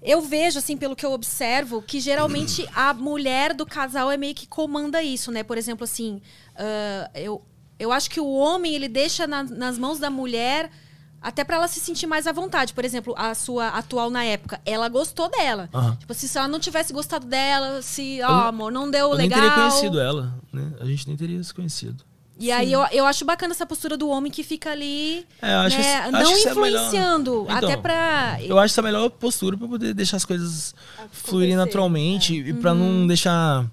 Eu 0.00 0.22
vejo, 0.22 0.58
assim, 0.60 0.76
pelo 0.76 0.94
que 0.94 1.04
eu 1.04 1.10
observo, 1.12 1.82
que 1.82 1.98
geralmente 1.98 2.64
a 2.72 2.94
mulher 2.94 3.52
do 3.52 3.66
casal 3.66 4.08
é 4.12 4.16
meio 4.16 4.32
que 4.32 4.46
comanda 4.46 5.02
isso, 5.02 5.32
né? 5.32 5.42
Por 5.42 5.58
exemplo, 5.58 5.82
assim, 5.82 6.22
ah, 6.54 7.10
eu, 7.16 7.42
eu 7.80 7.90
acho 7.90 8.08
que 8.08 8.20
o 8.20 8.28
homem, 8.32 8.74
ele 8.76 8.86
deixa 8.86 9.26
na- 9.26 9.42
nas 9.42 9.76
mãos 9.76 9.98
da 9.98 10.08
mulher 10.08 10.70
até 11.20 11.44
pra 11.44 11.56
ela 11.56 11.68
se 11.68 11.80
sentir 11.80 12.06
mais 12.06 12.26
à 12.26 12.32
vontade. 12.32 12.72
Por 12.72 12.84
exemplo, 12.84 13.14
a 13.16 13.34
sua 13.34 13.68
atual 13.68 14.10
na 14.10 14.24
época, 14.24 14.60
ela 14.64 14.88
gostou 14.88 15.28
dela. 15.30 15.68
Aham. 15.74 15.96
Tipo, 15.96 16.12
assim, 16.12 16.26
se 16.26 16.38
ela 16.38 16.48
não 16.48 16.58
tivesse 16.60 16.92
gostado 16.92 17.26
dela, 17.26 17.82
se, 17.82 18.20
ó, 18.22 18.28
não- 18.28 18.46
amor, 18.48 18.72
não 18.72 18.90
deu 18.90 19.10
Eu 19.10 19.16
nem 19.18 19.28
legal. 19.28 19.40
teria 19.40 19.54
conhecido 19.56 20.00
ela, 20.00 20.34
né? 20.52 20.72
A 20.80 20.84
gente 20.84 21.06
nem 21.08 21.16
teria 21.16 21.42
se 21.42 21.52
conhecido. 21.52 22.04
E 22.40 22.52
aí 22.52 22.72
eu, 22.72 22.86
eu 22.92 23.04
acho 23.04 23.24
bacana 23.24 23.52
essa 23.52 23.66
postura 23.66 23.96
do 23.96 24.08
homem 24.08 24.30
que 24.30 24.44
fica 24.44 24.70
ali, 24.70 25.26
É, 25.42 25.54
eu 25.54 25.58
acho 25.58 25.76
né, 25.76 25.82
que- 25.82 25.88
acho 25.88 26.12
não 26.12 26.22
que 26.32 26.38
isso 26.38 26.48
é 26.48 26.54
melhor. 26.54 26.68
influenciando, 26.84 27.42
Então, 27.50 27.56
até 27.56 27.76
pra... 27.76 28.38
Eu 28.40 28.56
acho 28.60 28.72
essa 28.72 28.80
a 28.80 28.84
melhor 28.84 29.10
postura 29.10 29.56
pra 29.56 29.66
poder 29.66 29.92
deixar 29.92 30.18
as 30.18 30.24
coisas 30.24 30.72
fluírem 31.10 31.56
naturalmente 31.56 32.34
e 32.38 32.52
pra 32.52 32.72
Uhum. 32.72 33.00
não 33.00 33.06
deixar, 33.08 33.66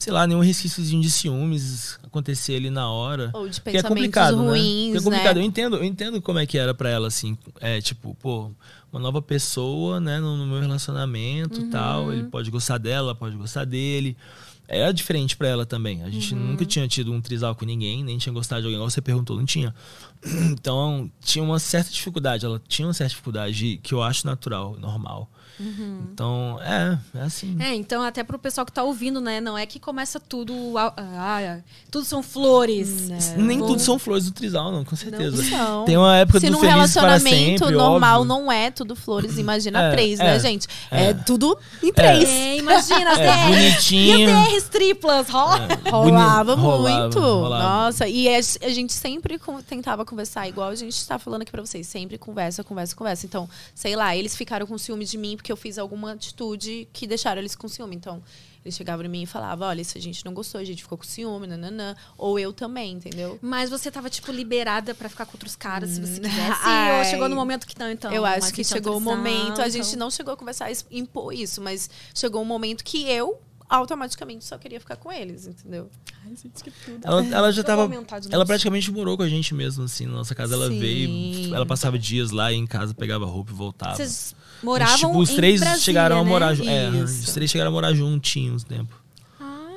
sei 0.00 0.12
lá, 0.12 0.26
nenhum 0.26 0.40
resquíciozinho 0.40 1.00
de 1.02 1.10
ciúmes 1.10 1.96
acontecer 2.02 2.56
ali 2.56 2.70
na 2.70 2.90
hora. 2.90 3.30
Ou 3.34 3.48
de 3.48 3.60
Porque 3.60 3.76
é 3.76 3.82
pensamentos 3.82 3.88
complicado, 3.88 4.36
né? 4.42 4.48
ruins, 4.50 4.92
Porque 4.92 4.98
é 4.98 5.02
complicado. 5.02 5.36
né? 5.36 5.42
Eu 5.42 5.46
entendo, 5.46 5.76
eu 5.76 5.84
entendo 5.84 6.20
como 6.22 6.38
é 6.40 6.46
que 6.46 6.58
era 6.58 6.74
pra 6.74 6.88
ela, 6.88 7.06
assim. 7.06 7.36
É, 7.60 7.80
tipo, 7.80 8.16
pô, 8.20 8.50
uma 8.90 9.00
nova 9.00 9.22
pessoa, 9.22 10.00
né, 10.00 10.18
no, 10.18 10.36
no 10.36 10.46
meu 10.46 10.58
relacionamento 10.60 11.60
Uhum. 11.60 11.70
tal. 11.70 12.12
Ele 12.12 12.24
pode 12.24 12.50
gostar 12.50 12.78
dela, 12.78 13.14
pode 13.14 13.36
gostar 13.36 13.64
dele. 13.64 14.16
Era 14.66 14.92
diferente 14.92 15.36
pra 15.36 15.48
ela 15.48 15.66
também. 15.66 16.02
A 16.02 16.08
gente 16.10 16.32
Uhum. 16.34 16.40
nunca 16.52 16.64
tinha 16.64 16.86
tido 16.88 17.12
um 17.12 17.20
trisal 17.20 17.54
com 17.54 17.64
ninguém, 17.66 18.02
nem 18.04 18.16
tinha 18.18 18.32
gostado 18.32 18.62
de 18.62 18.66
alguém. 18.68 18.76
Igual 18.76 18.88
você 18.88 19.00
perguntou, 19.02 19.36
não 19.36 19.44
tinha. 19.44 19.74
Então, 20.52 21.10
tinha 21.20 21.42
uma 21.44 21.58
certa 21.58 21.90
dificuldade. 21.90 22.44
Ela 22.46 22.60
tinha 22.68 22.86
uma 22.88 22.94
certa 22.94 23.10
dificuldade 23.10 23.78
que 23.82 23.92
eu 23.92 24.02
acho 24.02 24.26
natural, 24.26 24.76
normal. 24.80 25.28
Então, 26.12 26.58
é, 26.62 26.98
é 27.14 27.22
assim. 27.22 27.56
É, 27.60 27.74
então 27.74 28.02
até 28.02 28.24
pro 28.24 28.38
pessoal 28.38 28.64
que 28.64 28.72
tá 28.72 28.82
ouvindo, 28.82 29.20
né, 29.20 29.40
não 29.40 29.56
é 29.56 29.66
que 29.66 29.78
começa 29.78 30.18
tudo, 30.18 30.54
ah, 30.76 30.92
ah, 30.96 31.58
tudo 31.90 32.04
são 32.04 32.22
flores. 32.22 33.08
Nem 33.36 33.58
Bom. 33.58 33.68
tudo 33.68 33.80
são 33.80 33.98
flores 33.98 34.24
do 34.26 34.32
trisal, 34.32 34.72
não, 34.72 34.84
com 34.84 34.96
certeza. 34.96 35.42
são. 35.44 35.84
Tem 35.84 35.96
uma 35.96 36.16
época 36.16 36.40
Se 36.40 36.46
do 36.46 36.52
num 36.52 36.60
relacionamento 36.60 37.64
sempre, 37.64 37.76
normal 37.76 38.22
óbvio. 38.22 38.28
não 38.28 38.52
é 38.52 38.70
tudo 38.70 38.96
flores, 38.96 39.36
imagina 39.38 39.84
É, 39.84 39.90
três, 39.92 40.20
é, 40.20 40.24
né, 40.24 40.38
gente? 40.38 40.66
É, 40.90 41.04
é. 41.06 41.14
tudo 41.14 41.56
em 41.82 41.92
três. 41.92 42.28
É, 42.28 42.56
imagina, 42.56 43.12
as 43.12 43.18
É, 43.20 43.26
DR. 43.26 43.48
bonitinho. 43.48 44.18
E 44.18 44.24
as 44.24 44.48
DRs 44.48 44.68
triplas, 44.68 45.28
rola. 45.28 45.68
Rolava 45.90 46.54
rolava, 46.54 47.00
muito. 47.02 47.20
rolava. 47.20 47.62
Nossa, 47.62 48.08
e 48.08 48.28
a, 48.28 48.38
a 48.38 48.70
gente 48.70 48.92
sempre 48.92 49.38
tentava 49.68 50.04
conversar, 50.04 50.48
igual 50.48 50.70
a 50.70 50.74
gente 50.74 51.06
tá 51.06 51.18
falando 51.18 51.42
aqui 51.42 51.50
pra 51.50 51.60
vocês. 51.60 51.86
Sempre 51.86 52.18
conversa, 52.18 52.64
conversa, 52.64 52.96
conversa. 52.96 53.26
Então, 53.26 53.48
sei 53.74 53.96
lá, 53.96 54.16
eles 54.16 54.34
ficaram 54.36 54.66
com 54.66 54.78
ciúme 54.78 55.04
de 55.04 55.18
mim 55.18 55.36
porque 55.36 55.49
eu 55.52 55.56
fiz 55.56 55.78
alguma 55.78 56.12
atitude 56.12 56.88
que 56.92 57.06
deixaram 57.06 57.40
eles 57.40 57.54
com 57.54 57.66
ciúme. 57.68 57.96
Então, 57.96 58.22
eles 58.64 58.74
chegavam 58.76 59.04
em 59.04 59.08
mim 59.08 59.22
e 59.22 59.26
falavam: 59.26 59.68
olha, 59.68 59.80
isso 59.80 59.96
a 59.96 60.00
gente 60.00 60.24
não 60.24 60.34
gostou, 60.34 60.60
a 60.60 60.64
gente 60.64 60.82
ficou 60.82 60.98
com 60.98 61.04
ciúme, 61.04 61.46
nananã. 61.46 61.96
Ou 62.18 62.38
eu 62.38 62.52
também, 62.52 62.92
entendeu? 62.92 63.38
Mas 63.40 63.70
você 63.70 63.90
tava, 63.90 64.10
tipo, 64.10 64.30
liberada 64.32 64.94
pra 64.94 65.08
ficar 65.08 65.24
com 65.26 65.32
outros 65.32 65.56
caras, 65.56 65.90
se 65.90 66.00
você 66.00 66.20
quisesse? 66.20 66.60
Ai. 66.64 66.98
ou 66.98 67.04
chegou 67.04 67.28
no 67.28 67.36
momento 67.36 67.66
que 67.66 67.78
não, 67.78 67.90
então? 67.90 68.12
eu 68.12 68.24
acho 68.24 68.52
que 68.52 68.60
então 68.62 68.76
chegou 68.76 68.96
o 68.96 69.00
momento. 69.00 69.60
A 69.62 69.68
gente 69.68 69.86
então- 69.88 69.98
não 70.00 70.10
chegou 70.10 70.34
a 70.34 70.36
conversar, 70.36 70.70
es- 70.70 70.84
impor 70.90 71.32
isso, 71.32 71.60
mas 71.60 71.88
chegou 72.14 72.42
um 72.42 72.44
momento 72.44 72.84
que 72.84 73.08
eu 73.08 73.40
automaticamente 73.70 74.44
só 74.44 74.58
queria 74.58 74.80
ficar 74.80 74.96
com 74.96 75.10
eles, 75.12 75.46
entendeu? 75.46 75.88
Ela, 77.02 77.24
ela 77.26 77.52
já 77.52 77.60
Eu 77.60 77.64
vou 77.64 77.64
tava. 77.64 77.82
aumentar 77.82 78.18
de 78.18 78.32
Ela 78.34 78.44
praticamente 78.44 78.90
morou 78.90 79.16
com 79.16 79.22
a 79.22 79.28
gente 79.28 79.54
mesmo, 79.54 79.84
assim, 79.84 80.06
na 80.06 80.12
nossa 80.12 80.34
casa. 80.34 80.54
Ela 80.54 80.68
Sim. 80.68 80.78
veio, 80.78 81.54
ela 81.54 81.64
passava 81.64 81.98
dias 81.98 82.30
lá, 82.30 82.52
em 82.52 82.66
casa, 82.66 82.92
pegava 82.94 83.24
roupa 83.24 83.52
e 83.52 83.54
voltava. 83.54 83.96
Vocês 83.96 84.34
Mas, 84.56 84.62
moravam 84.62 84.96
tipo, 85.10 85.18
os 85.18 85.30
em 85.30 85.36
três 85.36 85.60
Brasília, 85.60 85.82
chegaram 85.84 86.18
a 86.20 86.24
né? 86.24 86.28
morar 86.28 86.54
juntos. 86.54 86.70
É, 86.72 86.88
Isso. 86.90 87.22
os 87.28 87.32
três 87.32 87.50
chegaram 87.50 87.70
a 87.70 87.72
morar 87.72 87.94
juntinhos 87.94 88.64
um 88.64 88.66
tempo. 88.66 89.00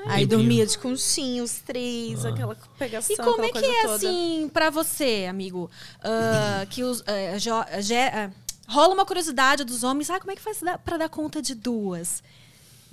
Aí 0.06 0.25
dormia 0.25 0.65
de 0.65 0.77
conchinha, 0.77 1.41
os 1.41 1.60
três, 1.60 2.25
aquela 2.25 2.58
pegação, 2.77 3.15
E 3.15 3.17
como 3.17 3.41
é 3.45 3.49
que 3.51 3.58
é 3.65 3.82
toda. 3.84 3.95
assim 3.95 4.49
pra 4.53 4.69
você, 4.69 5.27
amigo? 5.29 5.71
Ah, 6.03 6.65
que 6.69 6.84
os, 6.84 7.01
ah, 7.08 7.38
jo- 7.38 7.53
ah, 7.53 8.29
rola 8.67 8.93
uma 8.93 9.06
curiosidade 9.06 9.63
dos 9.63 9.82
homens. 9.82 10.10
Ah, 10.10 10.19
como 10.19 10.32
é 10.32 10.36
que 10.36 10.41
faz 10.41 10.60
pra 10.84 10.97
dar 10.97 11.08
conta 11.08 11.41
de 11.41 11.56
duas? 11.56 12.21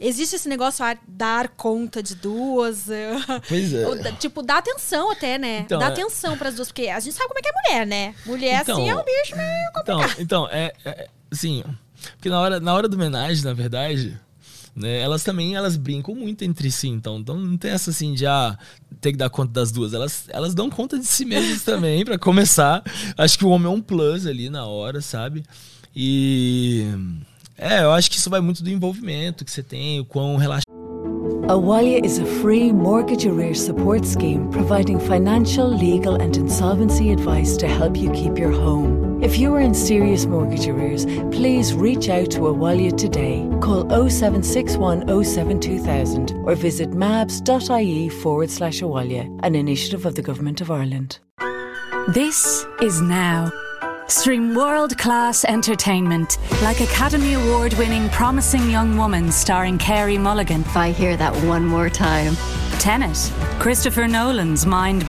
Existe 0.03 0.35
esse 0.37 0.49
negócio 0.49 0.83
ah, 0.83 0.97
dar 1.07 1.49
conta 1.49 2.03
de 2.03 2.15
duas. 2.15 2.89
eh, 2.89 3.13
Pois 3.47 3.75
é. 3.75 3.87
ou 3.87 3.97
tipo, 4.15 4.43
dá 4.43 4.57
atenção 4.57 5.11
até, 5.13 5.37
né? 5.37 5.59
Então, 5.61 5.79
dá 5.79 5.87
é- 5.87 5.89
atenção 5.89 6.39
pras 6.39 6.55
duas, 6.55 6.69
porque 6.69 6.89
a 6.89 6.99
gente 6.99 7.13
sabe 7.15 7.29
como 7.29 7.39
é 7.39 7.43
que 7.43 7.49
é 7.49 7.53
mulher, 7.53 7.87
né? 7.87 8.15
Mulher 8.25 8.63
Então, 8.63 8.79
assim 8.79 8.89
é 8.89 8.97
um 8.97 9.05
bicho 9.05 9.37
meio 9.37 9.69
Então, 9.83 9.99
complicado. 9.99 10.21
então 10.23 10.49
é, 10.51 10.73
é 10.87 11.09
assim, 11.31 11.63
porque 12.17 12.31
na 12.31 12.41
hora, 12.41 12.59
na 12.59 12.73
hora 12.73 12.89
do 12.89 12.95
homenagem, 12.97 13.45
na 13.45 13.53
verdade, 13.53 14.19
né, 14.75 15.01
elas 15.01 15.23
também 15.23 15.55
elas 15.55 15.77
brincam 15.77 16.15
muito 16.15 16.45
entre 16.45 16.71
si, 16.71 16.89
então, 16.89 17.19
então 17.19 17.37
não 17.37 17.59
tem 17.59 17.71
essa 17.73 17.91
assim 17.91 18.15
de 18.15 18.25
ah, 18.27 18.57
ter 19.03 19.13
que 19.13 19.19
dar 19.19 19.29
conta 19.29 19.53
das 19.53 19.71
duas, 19.71 19.93
elas, 19.93 20.25
elas 20.29 20.55
dão 20.55 20.71
conta 20.71 20.99
de 20.99 21.05
si 21.07 21.27
mesmas 21.27 21.63
também 21.63 22.05
pra 22.07 22.19
começar. 22.19 22.83
Acho 23.19 23.37
que 23.39 23.45
o 23.45 23.51
homem 23.51 23.67
é 23.67 23.75
um 23.75 23.83
plus 23.83 24.27
ali 24.27 24.49
na 24.49 24.65
hora, 24.65 25.01
sabe? 25.03 25.45
E 25.95 26.87
é, 27.61 27.83
eu 27.83 27.93
acho 27.93 28.11
que 28.11 28.17
isso 28.17 28.31
vai 28.31 28.41
muito 28.41 28.63
do 28.63 28.71
envolvimento 28.71 29.45
que 29.45 29.51
você 29.51 29.63
tem, 29.63 30.01
o 30.01 30.05
quão 30.05 30.37
relaxado 30.37 30.71
Awalia 31.51 32.01
is 32.05 32.21
a 32.21 32.25
free 32.41 32.71
mortgage 32.73 33.27
arrears 33.27 33.61
support 33.61 34.07
scheme 34.07 34.53
providing 34.53 35.01
financial, 35.01 35.67
legal, 35.67 36.15
and 36.15 36.37
insolvency 36.37 37.11
advice 37.11 37.57
to 37.57 37.67
help 37.67 37.97
you 37.97 38.09
keep 38.13 38.39
your 38.39 38.53
home. 38.53 39.21
If 39.21 39.37
you 39.37 39.53
are 39.57 39.61
in 39.61 39.75
serious 39.75 40.27
mortgage 40.27 40.69
arrears, 40.69 41.07
please 41.33 41.75
reach 41.75 42.09
out 42.09 42.31
to 42.31 42.43
Awalia 42.43 42.97
today. 42.97 43.49
Call 43.61 43.83
0761 44.09 45.25
07 45.25 45.59
2000 45.59 46.33
or 46.45 46.55
visit 46.55 46.91
mabs.ie 46.91 48.09
forward 48.11 48.49
slash 48.49 48.81
Awalia, 48.81 49.27
an 49.43 49.57
initiative 49.57 50.07
of 50.07 50.15
the 50.15 50.23
Government 50.23 50.61
of 50.61 50.71
Ireland. 50.71 51.19
This 52.15 52.65
is 52.81 53.01
Now. 53.01 53.51
Stream 54.11 54.57
world 54.57 54.99
class 54.99 55.45
entertainment 55.45 56.39
like 56.63 56.81
Academy 56.81 57.35
Award 57.35 57.75
winning 57.75 58.09
Promising 58.09 58.69
Young 58.69 58.97
Woman 58.97 59.31
starring 59.31 59.79
Carey 59.79 60.19
Mulligan, 60.19 60.63
If 60.63 60.77
I 60.77 60.91
hear 60.91 61.17
that 61.17 61.33
one 61.45 61.65
more 61.65 61.89
time, 61.89 62.35
Tenet, 62.81 63.33
Christopher 63.61 64.09
Nolan's 64.09 64.67
mind 64.67 65.10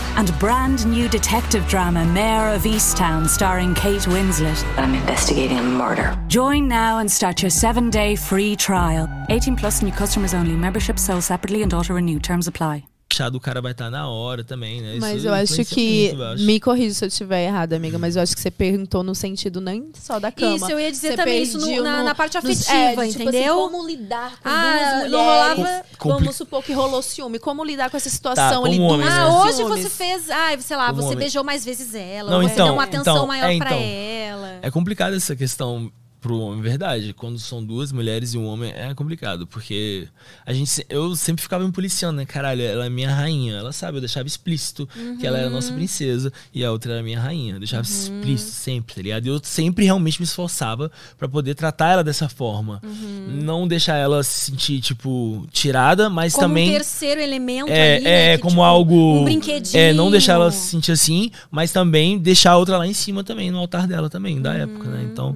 And 0.17 0.37
brand 0.39 0.85
new 0.85 1.07
detective 1.09 1.67
drama 1.67 2.05
Mayor 2.05 2.53
of 2.53 2.63
Easttown 2.63 3.27
starring 3.27 3.73
Kate 3.73 4.01
Winslet. 4.01 4.63
I'm 4.77 4.93
investigating 4.93 5.57
a 5.59 5.63
murder. 5.63 6.15
Join 6.27 6.67
now 6.67 6.99
and 6.99 7.11
start 7.11 7.41
your 7.41 7.49
seven 7.49 7.89
day 7.89 8.15
free 8.15 8.55
trial. 8.55 9.07
18 9.29 9.55
plus 9.55 9.81
new 9.81 9.91
customers 9.91 10.33
only. 10.33 10.55
Membership 10.55 10.99
sold 10.99 11.23
separately 11.23 11.63
and 11.63 11.73
auto 11.73 11.93
renew. 11.93 12.19
Terms 12.19 12.47
apply. 12.47 12.90
O 13.37 13.39
cara 13.39 13.61
vai 13.61 13.71
estar 13.71 13.89
na 13.89 14.07
hora 14.09 14.43
também, 14.43 14.81
né? 14.81 14.97
Mas 14.99 15.17
Isso 15.17 15.27
eu 15.27 15.33
acho 15.33 15.65
que. 15.65 16.07
muito, 16.09 16.21
eu 16.21 16.27
acho. 16.29 16.43
Me 16.43 16.59
corrija 16.59 16.93
se 16.95 17.03
eu 17.05 17.07
estiver 17.07 17.45
errada, 17.45 17.75
amiga, 17.75 17.97
mas 17.99 18.15
eu 18.15 18.21
acho 18.21 18.33
que 18.35 18.41
você 18.41 18.49
perguntou 18.51 19.03
no 19.03 19.13
sentido 19.13 19.59
nem 19.61 19.89
só 19.93 20.19
da 20.19 20.31
cama. 20.31 20.55
Isso, 20.55 20.71
eu 20.71 20.79
ia 20.79 20.91
dizer 20.91 21.09
Você 21.11 21.15
também 21.17 21.43
isso 21.43 21.57
no- 21.59 21.83
na- 21.83 22.03
na 22.03 22.15
parte 22.15 22.37
afetiva, 22.37 22.71
é, 22.73 22.95
de, 22.95 23.11
tipo 23.11 23.23
entendeu? 23.23 23.59
assim, 23.63 23.71
como 23.71 23.87
lidar 23.87 24.31
com 24.41 24.49
Ah, 24.49 24.77
duas 24.99 25.11
não 25.11 25.19
mulheres. 25.19 25.57
rolava- 25.57 25.85
Compli- 25.97 26.19
Vamos 26.19 26.35
supor 26.35 26.63
que 26.63 26.73
rolou 26.73 27.01
ciúme. 27.01 27.37
Como 27.39 27.63
lidar 27.63 27.89
com 27.89 27.97
essa 27.97 28.09
situação 28.09 28.63
Tá, 28.63 28.67
ali? 28.67 28.79
homem, 28.79 28.97
duas 29.01 29.13
né? 29.13 29.19
Ah, 29.21 29.43
hoje 29.43 29.57
ciúmes. 29.57 29.83
você 29.83 29.89
fez. 29.89 30.29
Ah, 30.29 30.57
sei 30.59 30.77
lá, 30.77 30.87
Como 30.87 31.01
você 31.01 31.07
homem. 31.07 31.17
beijou 31.19 31.43
mais 31.43 31.63
vezes 31.65 31.93
ela. 31.93 32.31
Não, 32.31 32.37
ou 32.37 32.43
você 32.47 32.53
então, 32.53 32.65
deu 32.65 32.73
uma 32.73 32.83
atenção 32.83 33.13
então, 33.15 33.27
maior 33.27 33.49
é, 33.51 33.57
pra 33.57 33.67
então. 33.67 33.79
ela. 33.81 34.59
É 34.61 34.71
complicado 34.71 35.13
essa 35.15 35.35
questão 35.35 35.91
pro 36.21 36.37
homem, 36.39 36.61
verdade. 36.61 37.13
Quando 37.13 37.39
são 37.39 37.63
duas 37.63 37.91
mulheres 37.91 38.33
e 38.33 38.37
um 38.37 38.45
homem 38.45 38.71
é 38.71 38.93
complicado, 38.93 39.47
porque 39.47 40.07
a 40.45 40.53
gente 40.53 40.85
eu 40.87 41.15
sempre 41.15 41.41
ficava 41.41 41.65
me 41.65 41.71
policiando, 41.71 42.17
né? 42.17 42.25
Caralho, 42.25 42.61
ela 42.61 42.85
é 42.85 42.89
minha 42.89 43.13
rainha, 43.13 43.55
ela 43.55 43.71
sabe, 43.73 43.97
eu 43.97 44.01
deixava 44.01 44.27
explícito 44.27 44.87
que 45.19 45.25
ela 45.25 45.37
era 45.37 45.47
a 45.47 45.49
Uhum. 45.49 45.55
nossa 45.55 45.73
princesa 45.73 46.31
e 46.53 46.63
a 46.63 46.71
outra 46.71 46.93
era 46.93 47.03
minha 47.03 47.19
rainha. 47.19 47.55
Eu 47.55 47.59
deixava 47.59 47.83
explícito 47.83 48.51
sempre, 48.51 48.93
tá 48.95 49.01
ligado? 49.01 49.25
E 49.25 49.29
eu 49.29 49.41
sempre 49.43 49.83
realmente 49.85 50.19
me 50.21 50.25
esforçava 50.25 50.91
pra 51.17 51.27
poder 51.27 51.55
tratar 51.55 51.89
ela 51.93 52.03
dessa 52.03 52.29
forma. 52.29 52.79
Não 53.27 53.67
deixar 53.67 53.95
ela 53.97 54.23
se 54.23 54.51
sentir 54.51 54.79
tipo 54.79 55.47
tirada, 55.51 56.09
mas 56.09 56.33
Uhum. 56.35 56.39
Como 56.41 56.47
também 56.49 56.69
um 56.69 56.73
terceiro 56.73 57.19
elemento 57.19 57.69
é, 57.71 57.95
ali, 57.95 58.03
né, 58.03 58.33
é 58.33 58.35
que, 58.37 58.43
como 58.43 58.51
tipo, 58.57 58.63
algo. 58.63 59.19
Um 59.21 59.23
brinquedinho. 59.23 59.79
É, 59.81 59.91
não 59.91 60.11
deixar 60.11 60.33
ela 60.33 60.51
se 60.51 60.69
sentir 60.69 60.91
assim, 60.91 61.31
mas 61.49 61.71
também 61.71 62.19
deixar 62.19 62.51
a 62.51 62.57
outra 62.57 62.77
lá 62.77 62.85
em 62.85 62.93
cima 62.93 63.23
também, 63.23 63.49
no 63.49 63.57
altar 63.57 63.87
dela 63.87 64.09
também, 64.09 64.39
da 64.41 64.53
época, 64.53 64.87
né? 64.87 65.07
Então, 65.11 65.35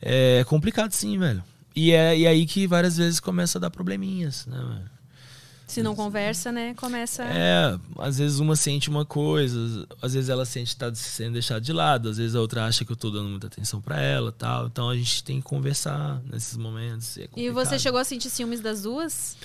é 0.00 0.44
complicado 0.44 0.92
sim, 0.92 1.18
velho. 1.18 1.42
E 1.74 1.92
é 1.92 2.18
e 2.18 2.26
aí 2.26 2.46
que 2.46 2.66
várias 2.66 2.96
vezes 2.96 3.20
começa 3.20 3.58
a 3.58 3.60
dar 3.60 3.70
probleminhas, 3.70 4.46
né, 4.46 4.56
velho? 4.58 4.98
Se 5.66 5.82
não 5.82 5.94
conversa, 5.94 6.50
né? 6.50 6.72
Começa. 6.74 7.22
É, 7.24 7.78
às 7.98 8.16
vezes 8.16 8.38
uma 8.38 8.56
sente 8.56 8.88
uma 8.88 9.04
coisa, 9.04 9.86
às 10.00 10.14
vezes 10.14 10.30
ela 10.30 10.46
sente 10.46 10.70
que 10.72 10.76
tá 10.76 10.92
sendo 10.94 11.34
deixada 11.34 11.60
de 11.60 11.74
lado, 11.74 12.08
às 12.08 12.16
vezes 12.16 12.34
a 12.34 12.40
outra 12.40 12.64
acha 12.64 12.86
que 12.86 12.92
eu 12.92 12.96
tô 12.96 13.10
dando 13.10 13.28
muita 13.28 13.48
atenção 13.48 13.78
pra 13.78 14.00
ela 14.00 14.32
tal. 14.32 14.66
Então 14.66 14.88
a 14.88 14.96
gente 14.96 15.22
tem 15.22 15.36
que 15.36 15.42
conversar 15.42 16.22
nesses 16.24 16.56
momentos. 16.56 17.18
é 17.18 17.28
E 17.36 17.50
você 17.50 17.78
chegou 17.78 18.00
a 18.00 18.04
sentir 18.04 18.30
ciúmes 18.30 18.60
das 18.62 18.82
duas? 18.82 19.36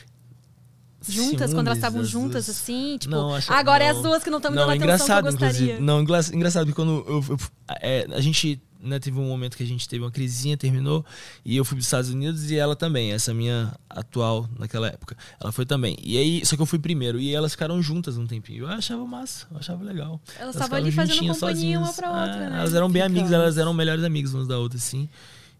Juntas, 1.06 1.54
quando 1.54 1.68
elas 1.68 1.80
Ciúmes 1.80 1.96
estavam 1.98 2.04
juntas, 2.06 2.46
duas? 2.46 2.50
assim? 2.58 2.98
Tipo, 2.98 3.12
Não, 3.14 3.36
acho- 3.36 3.52
agora 3.52 3.84
é 3.84 3.92
não. 3.92 3.98
as 3.98 4.04
duas 4.04 4.24
que 4.24 4.30
não 4.30 4.38
estão 4.38 4.50
me 4.52 4.56
Não, 4.56 4.68
dando 4.68 4.82
é 4.82 4.92
a 4.92 4.96
atenção 4.96 5.06
que 5.06 5.12
eu 5.12 5.18
engraçado, 5.18 5.32
gostaria. 5.50 5.74
inclusive. 5.76 5.82
Não, 5.86 6.02
engraçado 6.34 6.66
que 6.68 6.74
quando 6.74 7.04
eu, 7.06 7.26
eu- 7.32 7.38
é, 7.82 8.08
a 8.14 8.22
gente 8.22 8.62
né, 8.84 9.00
teve 9.00 9.18
um 9.18 9.28
momento 9.28 9.56
que 9.58 9.64
a 9.64 9.66
gente 9.66 9.88
teve 9.88 10.04
uma 10.04 10.12
crisinha, 10.12 10.58
terminou, 10.58 11.06
e 11.46 11.56
eu 11.56 11.64
fui 11.64 11.76
para 11.78 11.80
os 11.82 11.86
Estados 11.86 12.10
Unidos 12.10 12.52
e 12.52 12.56
ela 12.58 12.76
também, 12.76 13.12
essa 13.14 13.34
minha 13.34 13.74
atual 13.90 14.48
naquela 14.60 14.88
época. 14.88 15.16
Ela 15.40 15.52
foi 15.52 15.66
também. 15.66 15.98
E 16.04 16.18
aí, 16.18 16.46
só 16.46 16.56
que 16.56 16.62
eu 16.62 16.66
fui 16.66 16.78
primeiro, 16.80 17.20
e 17.20 17.34
elas 17.34 17.54
ficaram 17.54 17.82
juntas 17.82 18.18
um 18.18 18.28
tempinho. 18.28 18.64
Eu 18.66 18.68
achava 18.68 19.06
massa, 19.08 19.48
eu 19.52 19.58
achava 19.58 19.84
legal. 19.84 20.20
Elas 20.38 20.56
estavam 20.56 20.78
ali 20.78 20.92
fazendo 20.92 21.18
companhia 21.34 21.80
uma 21.80 21.86
sozinhas. 21.86 21.96
pra 21.96 22.10
outra, 22.10 22.36
É, 22.46 22.50
né? 22.50 22.60
Elas 22.60 22.74
eram 22.74 22.92
bem 22.92 23.02
amigas, 23.02 23.32
elas 23.32 23.58
eram 23.58 23.74
melhores 23.74 24.04
amigas 24.04 24.34
umas 24.34 24.48
da 24.48 24.58
outra, 24.60 24.78
assim. 24.78 25.08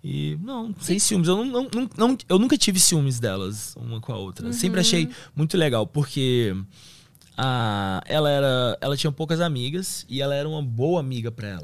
E 0.04 0.38
não, 0.44 0.76
sem 0.82 1.00
ciúmes. 1.00 1.30
Eu, 1.30 1.46
não, 1.46 1.70
não, 1.74 1.90
não- 1.98 2.18
eu 2.28 2.38
nunca 2.38 2.58
tive 2.58 2.78
ciúmes 2.78 3.22
delas, 3.22 3.74
uma 3.78 4.02
com 4.02 4.12
a 4.12 4.18
outra. 4.18 4.52
Sempre 4.52 4.80
Uhum. 4.80 4.82
achei 4.82 5.10
muito 5.34 5.58
legal, 5.58 5.88
porque 5.88 6.54
a, 7.38 8.02
ela 8.06 8.30
era. 8.30 8.78
Ela 8.80 8.96
tinha 8.96 9.12
poucas 9.12 9.42
amigas 9.42 10.06
e 10.08 10.22
ela 10.22 10.36
era 10.36 10.48
uma 10.48 10.62
boa 10.62 11.00
amiga 11.00 11.32
pra 11.32 11.48
ela. 11.48 11.64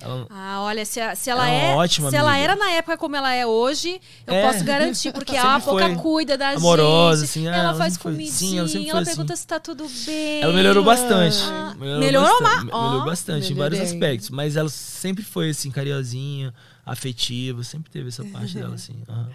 Ela- 0.00 0.26
Ah, 0.30 0.60
olha, 0.62 0.84
se, 0.84 1.00
a- 1.00 1.14
se 1.14 1.30
ela 1.30 1.48
Ela 1.48 1.54
é 1.56 1.70
é. 1.72 1.74
ótima 1.76 2.10
se 2.10 2.16
ela 2.16 2.30
amiga. 2.30 2.44
era 2.44 2.56
na 2.56 2.70
época 2.72 2.96
como 2.98 3.14
ela 3.14 3.32
é 3.32 3.46
hoje, 3.46 4.00
eu 4.26 4.34
É. 4.34 4.42
posso 4.50 4.64
garantir, 4.64 5.12
porque 5.14 5.36
ela 5.36 5.60
foi 5.60 5.94
cuida 5.96 6.36
da 6.36 6.50
amorosa, 6.50 7.20
gente. 7.24 7.30
assim, 7.30 7.44
é, 7.46 7.50
ela, 7.50 7.58
ela 7.70 7.74
faz 7.74 7.96
comidinha, 7.96 8.66
sim, 8.66 8.88
ela 8.88 8.88
foi 8.90 9.00
assim. 9.02 9.04
pergunta 9.10 9.36
se 9.36 9.46
tá 9.46 9.60
tudo 9.60 9.86
bem. 10.04 10.42
Ela 10.42 10.52
melhorou 10.52 10.82
bastante. 10.84 11.38
Ah, 11.42 11.74
melhorou, 11.78 12.00
melhorou 12.00 12.40
bastante, 12.42 12.64
melhorou 12.64 13.04
bastante 13.04 13.52
em 13.52 13.56
vários 13.56 13.80
aspectos. 13.80 14.30
Mas 14.30 14.56
ela 14.56 14.68
sempre 14.68 15.22
foi 15.22 15.50
assim, 15.50 15.70
carinhosinha, 15.70 16.52
afetiva, 16.84 17.62
sempre 17.62 17.90
teve 17.90 18.08
essa 18.08 18.24
parte 18.32 18.54
dela, 18.54 18.74
assim. 18.74 19.02
aham. 19.08 19.28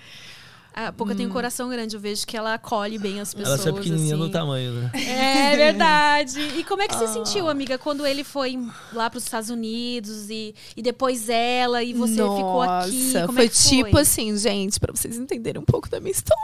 A 0.74 0.92
Pouca 0.92 1.14
tem 1.14 1.26
um 1.26 1.30
coração 1.30 1.70
grande, 1.70 1.96
eu 1.96 2.00
vejo 2.00 2.26
que 2.26 2.38
ela 2.38 2.54
acolhe 2.54 2.98
bem 2.98 3.20
as 3.20 3.34
pessoas. 3.34 3.60
Ela 3.60 3.72
só 3.72 3.78
é 3.78 3.82
pequenininha 3.82 4.16
assim. 4.16 4.24
no 4.24 4.30
tamanho, 4.30 4.72
né? 4.74 4.92
É 4.94 5.56
verdade. 5.58 6.40
E 6.58 6.64
como 6.64 6.82
é 6.82 6.88
que 6.88 6.96
você 6.96 7.04
Ah. 7.04 7.08
sentiu, 7.08 7.50
amiga, 7.50 7.78
quando 7.78 8.06
ele 8.08 8.24
foi 8.24 8.58
lá 8.94 9.10
para 9.10 9.18
os 9.18 9.24
Estados 9.26 9.50
Unidos 9.50 10.30
e, 10.30 10.56
e 10.78 10.82
depois 10.82 11.28
ela 11.30 11.84
e 11.84 11.94
você 11.94 12.14
ficou 12.14 12.62
aqui? 12.62 13.04
Nossa, 13.14 13.26
Como 13.28 13.34
foi 13.38 13.46
é 13.46 13.50
que 13.50 13.58
foi? 13.58 13.84
tipo 13.84 13.98
assim, 13.98 14.38
gente, 14.38 14.80
pra 14.80 14.94
vocês 14.94 15.18
entenderem 15.18 15.62
um 15.62 15.66
pouco 15.66 15.90
da 15.90 16.00
minha 16.00 16.12
história. 16.12 16.42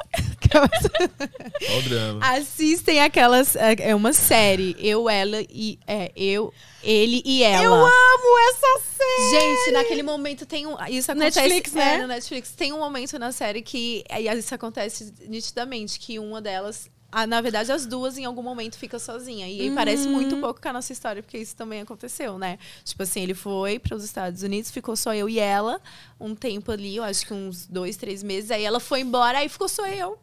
Olha 0.55 1.77
o 1.79 1.81
drama. 1.89 2.19
Assistem 2.35 2.99
aquelas. 3.01 3.55
É 3.55 3.75
é 3.79 3.95
uma 3.95 4.11
série. 4.13 4.75
Eu, 4.79 5.09
ela 5.09 5.41
e. 5.49 5.77
É, 5.87 6.11
eu, 6.15 6.53
ele 6.83 7.21
e 7.25 7.43
ela. 7.43 7.63
Eu 7.63 7.73
amo 7.73 8.39
essa 8.49 8.81
série! 8.97 9.29
Gente, 9.31 9.71
naquele 9.71 10.03
momento 10.03 10.45
tem 10.45 10.65
um. 10.67 10.75
Isso 10.89 11.11
acontece. 11.11 11.39
Netflix, 11.39 11.73
né? 11.73 11.95
É, 11.95 11.97
no 11.99 12.07
Netflix. 12.07 12.51
Tem 12.51 12.73
um 12.73 12.79
momento 12.79 13.17
na 13.19 13.31
série 13.31 13.61
que. 13.61 14.03
Isso 14.37 14.53
acontece 14.55 15.13
nitidamente, 15.27 15.99
que 15.99 16.19
uma 16.19 16.41
delas. 16.41 16.89
ah, 17.11 17.25
na 17.25 17.39
verdade, 17.41 17.71
as 17.71 17.85
duas 17.85 18.17
em 18.17 18.25
algum 18.25 18.43
momento 18.43 18.77
fica 18.77 18.99
sozinha. 18.99 19.47
E 19.47 19.61
aí 19.61 19.71
parece 19.73 20.07
muito 20.07 20.35
Uhum. 20.35 20.41
pouco 20.41 20.61
com 20.61 20.67
a 20.69 20.73
nossa 20.73 20.91
história, 20.91 21.23
porque 21.23 21.37
isso 21.37 21.55
também 21.55 21.81
aconteceu, 21.81 22.37
né? 22.37 22.59
Tipo 22.83 23.03
assim, 23.03 23.21
ele 23.23 23.33
foi 23.33 23.79
para 23.79 23.95
os 23.95 24.03
Estados 24.03 24.43
Unidos, 24.43 24.69
ficou 24.71 24.95
só 24.95 25.13
eu 25.15 25.27
e 25.29 25.39
ela 25.39 25.79
um 26.19 26.35
tempo 26.35 26.71
ali, 26.71 26.97
eu 26.97 27.03
acho 27.03 27.25
que 27.25 27.33
uns 27.33 27.65
dois, 27.65 27.95
três 27.97 28.21
meses. 28.21 28.51
Aí 28.51 28.63
ela 28.63 28.79
foi 28.79 28.99
embora, 29.01 29.37
aí 29.39 29.47
ficou 29.49 29.69
só 29.69 29.87
eu. 29.87 30.19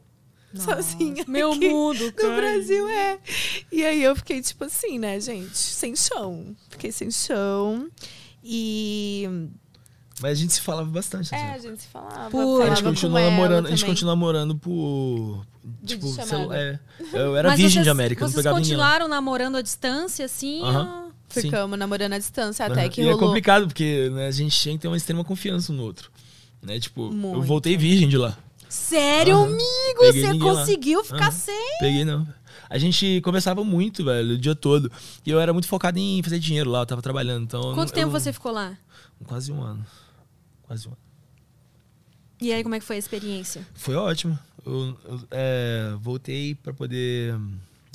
Sozinha. 0.62 1.24
Meu 1.28 1.52
aqui 1.52 1.68
mundo, 1.68 2.04
No 2.04 2.12
cara. 2.12 2.36
Brasil, 2.36 2.88
é. 2.88 3.18
E 3.72 3.84
aí 3.84 4.02
eu 4.02 4.14
fiquei, 4.16 4.40
tipo 4.42 4.64
assim, 4.64 4.98
né, 4.98 5.18
gente? 5.20 5.56
Sem 5.56 5.94
chão. 5.96 6.54
Fiquei 6.70 6.92
sem 6.92 7.10
chão. 7.10 7.88
E. 8.42 9.28
Mas 10.20 10.32
a 10.32 10.34
gente 10.40 10.52
se 10.52 10.60
falava 10.60 10.88
bastante. 10.88 11.34
É, 11.34 11.38
assim. 11.38 11.54
a 11.54 11.58
gente 11.70 11.82
se 11.82 11.88
falava. 11.88 12.30
Pô, 12.30 12.60
A 12.62 12.66
gente 12.74 12.82
ela 12.84 13.30
namorando, 13.30 13.66
a 13.66 13.70
gente 13.70 13.84
continua 13.84 14.12
namorando 14.12 14.54
por. 14.56 15.44
Tipo, 15.84 16.06
celu- 16.08 16.52
é, 16.52 16.78
eu 17.12 17.34
era 17.36 17.48
Mas 17.48 17.58
virgem 17.58 17.76
vocês, 17.76 17.84
de 17.84 17.90
América, 17.90 18.20
não 18.24 18.28
Vocês 18.30 18.44
ninguém. 18.44 18.52
lá. 18.52 18.58
continuaram 18.60 19.08
namorando 19.08 19.56
à 19.56 19.62
distância, 19.62 20.24
assim? 20.26 20.60
Ou- 20.62 21.04
Sim. 21.30 21.40
Ficamos 21.42 21.76
namorando 21.76 22.12
à 22.12 22.18
distância 22.18 22.64
até 22.64 22.88
que 22.88 23.00
e 23.00 23.04
é 23.04 23.10
rolou. 23.12 23.26
complicado, 23.26 23.66
porque 23.66 24.08
né, 24.10 24.28
a 24.28 24.30
gente 24.30 24.54
tinha 24.56 24.74
que 24.76 24.82
ter 24.82 24.86
uma 24.88 24.96
extrema 24.96 25.24
confiança 25.24 25.72
um 25.72 25.76
no 25.76 25.82
outro. 25.82 26.10
Né? 26.62 26.78
Tipo, 26.78 27.06
eu 27.08 27.12
Muito. 27.12 27.42
voltei 27.42 27.76
virgem 27.76 28.08
de 28.08 28.16
lá. 28.16 28.38
Sério, 28.74 29.36
Aham. 29.36 29.44
amigo? 29.44 30.00
Peguei 30.00 30.20
Você 30.22 30.32
ninguém 30.32 30.52
lá. 30.52 30.60
conseguiu 30.60 31.04
ficar 31.04 31.28
Aham. 31.28 31.30
sem? 31.30 31.76
Peguei 31.80 32.04
não. 32.04 32.26
A 32.68 32.76
gente 32.78 33.20
conversava 33.22 33.62
muito, 33.62 34.04
velho, 34.04 34.34
o 34.34 34.38
dia 34.38 34.54
todo. 34.54 34.90
E 35.24 35.30
eu 35.30 35.38
era 35.40 35.52
muito 35.52 35.68
focado 35.68 35.98
em 35.98 36.22
fazer 36.22 36.38
dinheiro 36.38 36.70
lá, 36.70 36.80
eu 36.80 36.86
tava 36.86 37.00
trabalhando. 37.02 37.44
Então 37.44 37.60
eu 37.68 37.74
Quanto 37.74 37.90
não- 37.90 37.94
tempo 37.94 38.08
eu- 38.08 38.20
você 38.20 38.32
ficou 38.32 38.50
lá? 38.52 38.76
Quase 39.26 39.52
um 39.52 39.62
ano. 39.62 39.84
Quase 40.62 40.88
um 40.88 40.90
ano. 40.90 40.98
E 42.40 42.52
aí, 42.52 42.62
como 42.62 42.74
é 42.74 42.80
que 42.80 42.84
foi 42.84 42.96
a 42.96 42.98
experiência? 42.98 43.66
Foi 43.74 43.94
ótimo. 43.94 44.38
Eu, 44.66 44.96
eu, 45.04 45.20
é, 45.30 45.94
voltei 46.00 46.54
pra 46.56 46.72
poder 46.74 47.34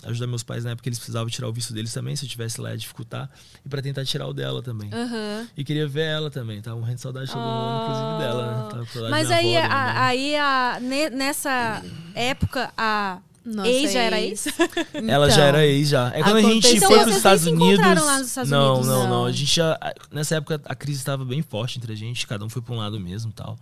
ajudar 0.05 0.27
meus 0.27 0.43
pais 0.43 0.63
na 0.63 0.71
época 0.71 0.88
eles 0.88 0.97
precisavam 0.97 1.29
tirar 1.29 1.47
o 1.49 1.53
visto 1.53 1.73
deles 1.73 1.91
também, 1.93 2.15
se 2.15 2.25
eu 2.25 2.29
tivesse 2.29 2.59
lá 2.62 2.71
ia 2.71 2.77
dificultar. 2.77 3.29
E 3.65 3.69
pra 3.69 3.81
tentar 3.81 4.05
tirar 4.05 4.27
o 4.27 4.33
dela 4.33 4.62
também. 4.63 4.89
Aham. 4.93 5.47
E 5.57 5.63
queria 5.63 5.88
ver 5.88 6.03
ela 6.05 6.29
também. 6.31 6.62
Tava 6.62 6.77
morrendo 6.77 6.95
de 6.95 7.01
saudade, 7.01 7.31
todo 7.31 7.41
mundo, 7.41 7.83
inclusive 7.83 8.17
dela, 8.19 8.63
né? 8.63 8.85
Tava. 8.93 9.09
Mas 9.09 9.29
aí, 9.31 9.57
avó, 9.57 9.67
a- 9.73 10.05
aí 10.05 10.35
a, 10.38 10.79
ne- 10.81 11.09
nessa 11.09 11.83
época, 12.15 12.71
a 12.77 13.19
Nossa, 13.45 13.67
ex 13.69 13.91
já 13.91 13.99
era 14.01 14.19
ex? 14.21 14.45
Ela 15.07 15.29
já 15.29 15.35
Então, 15.35 15.43
era 15.45 15.65
ex 15.65 15.89
já. 15.89 16.12
É 16.13 16.23
quando 16.23 16.38
a 16.38 16.41
gente 16.41 16.67
aconteceu- 16.67 16.69
foi 16.69 16.75
Então 16.75 16.89
pros 16.89 17.03
vocês 17.05 17.17
Estados 17.17 17.45
Unidos. 17.47 18.05
lá 18.05 18.17
nos 18.19 18.27
Estados 18.27 18.49
não, 18.51 18.71
Unidos? 18.75 18.88
não, 18.88 19.03
não, 19.03 19.09
Não. 19.09 19.25
A 19.25 19.31
gente 19.31 19.55
já. 19.55 19.77
Nessa 20.12 20.35
época 20.35 20.62
a 20.65 20.75
crise 20.75 20.99
estava 20.99 21.25
bem 21.25 21.41
forte 21.41 21.77
entre 21.77 21.91
a 21.91 21.95
gente, 21.95 22.25
cada 22.27 22.45
um 22.45 22.49
foi 22.49 22.62
pra 22.62 22.73
um 22.73 22.77
lado 22.77 22.99
mesmo 22.99 23.31
tal. 23.33 23.57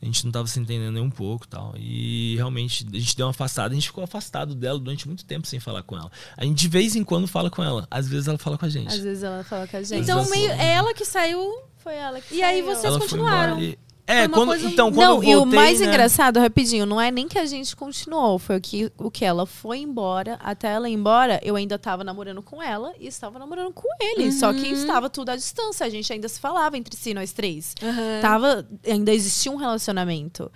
A 0.00 0.04
gente 0.04 0.24
não 0.24 0.30
tava 0.32 0.46
se 0.46 0.58
entendendo 0.60 0.92
nem 0.94 1.02
um 1.02 1.10
pouco 1.10 1.46
tal. 1.48 1.74
E 1.76 2.34
realmente 2.36 2.86
a 2.92 2.98
gente 2.98 3.16
deu 3.16 3.26
uma 3.26 3.30
afastada. 3.30 3.72
A 3.72 3.74
gente 3.74 3.88
ficou 3.88 4.04
afastado 4.04 4.54
dela 4.54 4.78
durante 4.78 5.06
muito 5.08 5.24
tempo 5.24 5.46
sem 5.46 5.58
falar 5.58 5.82
com 5.82 5.96
ela. 5.96 6.10
A 6.36 6.44
gente 6.44 6.56
de 6.58 6.68
vez 6.68 6.94
em 6.94 7.02
quando 7.02 7.26
fala 7.26 7.50
com 7.50 7.62
ela. 7.64 7.86
Às 7.90 8.08
vezes 8.08 8.28
ela 8.28 8.38
fala 8.38 8.56
com 8.56 8.64
a 8.64 8.68
gente. 8.68 8.88
Às 8.94 9.00
vezes 9.00 9.22
ela 9.24 9.42
fala 9.44 9.66
com 9.66 9.76
a 9.76 9.82
gente. 9.82 10.02
Então, 10.02 10.28
meio, 10.30 10.50
é 10.52 10.72
ela 10.74 10.94
que 10.94 11.04
saiu. 11.04 11.62
foi 11.78 11.94
ela 11.94 12.20
que 12.20 12.34
E 12.34 12.42
aí 12.42 12.60
saiu. 12.62 12.66
vocês 12.66 12.84
ela 12.84 12.98
continuaram. 13.00 13.60
e- 13.60 13.78
É, 14.08 14.26
quando, 14.26 14.46
coisa- 14.48 14.66
então, 14.66 14.90
quando 14.90 15.06
não, 15.06 15.22
eu 15.22 15.22
e 15.22 15.34
o 15.36 15.38
voltei, 15.40 15.54
mais 15.58 15.80
né, 15.80 15.86
engraçado, 15.86 16.40
rapidinho, 16.40 16.86
não 16.86 16.98
é 16.98 17.10
nem 17.10 17.28
que 17.28 17.38
a 17.38 17.44
gente 17.44 17.76
continuou, 17.76 18.38
foi 18.38 18.56
o 18.56 18.60
que, 18.60 18.90
o 18.96 19.10
que 19.10 19.22
ela 19.22 19.44
foi 19.44 19.80
embora, 19.80 20.38
até 20.42 20.68
ela 20.72 20.88
ir 20.88 20.94
embora, 20.94 21.38
eu 21.44 21.54
ainda 21.56 21.78
tava 21.78 22.02
namorando 22.02 22.42
com 22.42 22.62
ela 22.62 22.94
e 22.98 23.06
estava 23.06 23.38
namorando 23.38 23.70
com 23.72 23.86
ele. 24.00 24.32
Só 24.32 24.50
que 24.54 24.66
estava 24.68 25.10
tudo 25.10 25.28
à 25.28 25.36
distância, 25.36 25.84
a 25.84 25.90
gente 25.90 26.10
ainda 26.10 26.26
se 26.28 26.40
falava 26.40 26.78
entre 26.78 26.96
si, 26.96 27.12
nós 27.12 27.32
três. 27.32 27.74
Aham. 27.82 28.20
Tava, 28.22 28.66
ainda 28.86 29.12
existia 29.12 29.52
um 29.52 29.56
relacionamento. 29.56 30.50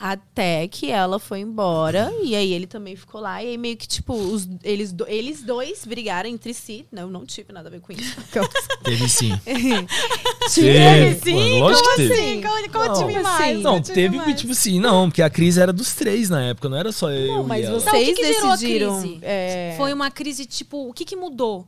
Até 0.00 0.68
que 0.68 0.90
ela 0.92 1.18
foi 1.18 1.40
embora, 1.40 2.12
e 2.22 2.36
aí 2.36 2.52
ele 2.52 2.68
também 2.68 2.94
ficou 2.94 3.20
lá, 3.20 3.42
e 3.42 3.48
aí 3.48 3.58
meio 3.58 3.76
que, 3.76 3.88
tipo, 3.88 4.14
os, 4.14 4.48
eles, 4.62 4.92
do- 4.92 5.08
eles 5.08 5.42
dois 5.42 5.84
brigaram 5.84 6.28
entre 6.30 6.54
si. 6.54 6.86
Não, 6.92 7.02
eu 7.02 7.10
não 7.10 7.26
tive 7.26 7.52
nada 7.52 7.68
a 7.68 7.70
ver 7.72 7.80
com 7.80 7.92
isso. 7.92 8.16
Teve 8.84 9.08
sim. 9.08 9.32
Teve 10.54 11.14
sim? 11.20 11.58
Lógico 11.60 11.88
que 11.90 11.96
teve. 11.96 12.12
assim? 12.14 12.42
Conte-me 12.70 13.14
Não, 13.14 13.22
mais. 13.22 13.40
assim, 13.54 13.62
Não, 13.62 13.80
teve 13.82 14.18
que, 14.20 14.34
tipo 14.34 14.52
assim, 14.52 14.78
não, 14.80 15.08
porque 15.08 15.22
a 15.22 15.28
crise 15.30 15.60
era 15.60 15.72
dos 15.72 15.92
três 15.94 16.30
na 16.30 16.42
época, 16.42 16.68
não 16.68 16.76
era 16.76 16.92
só 16.92 17.10
eu. 17.10 17.26
Não, 17.38 17.44
mas 17.44 17.64
e 17.64 17.66
ela. 17.66 17.80
vocês 17.80 17.92
Então, 17.92 18.00
o 18.00 18.04
que 18.04 18.14
que 18.22 18.32
gerou 18.34 18.50
a 18.50 18.54
decidiram. 18.56 19.00
crise? 19.00 19.18
é, 19.22 19.74
Foi 19.76 19.92
uma 19.92 20.10
crise, 20.10 20.46
tipo, 20.46 20.88
o 20.88 20.92
que 20.92 21.04
que 21.04 21.16
mudou? 21.16 21.66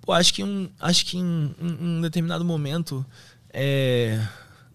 Pô, 0.00 0.12
acho 0.12 0.34
que, 0.34 0.42
um, 0.42 0.68
acho 0.80 1.06
que 1.06 1.18
em 1.18 1.22
um, 1.22 1.54
um 1.80 2.00
determinado 2.00 2.44
momento, 2.44 3.04
é, 3.52 4.18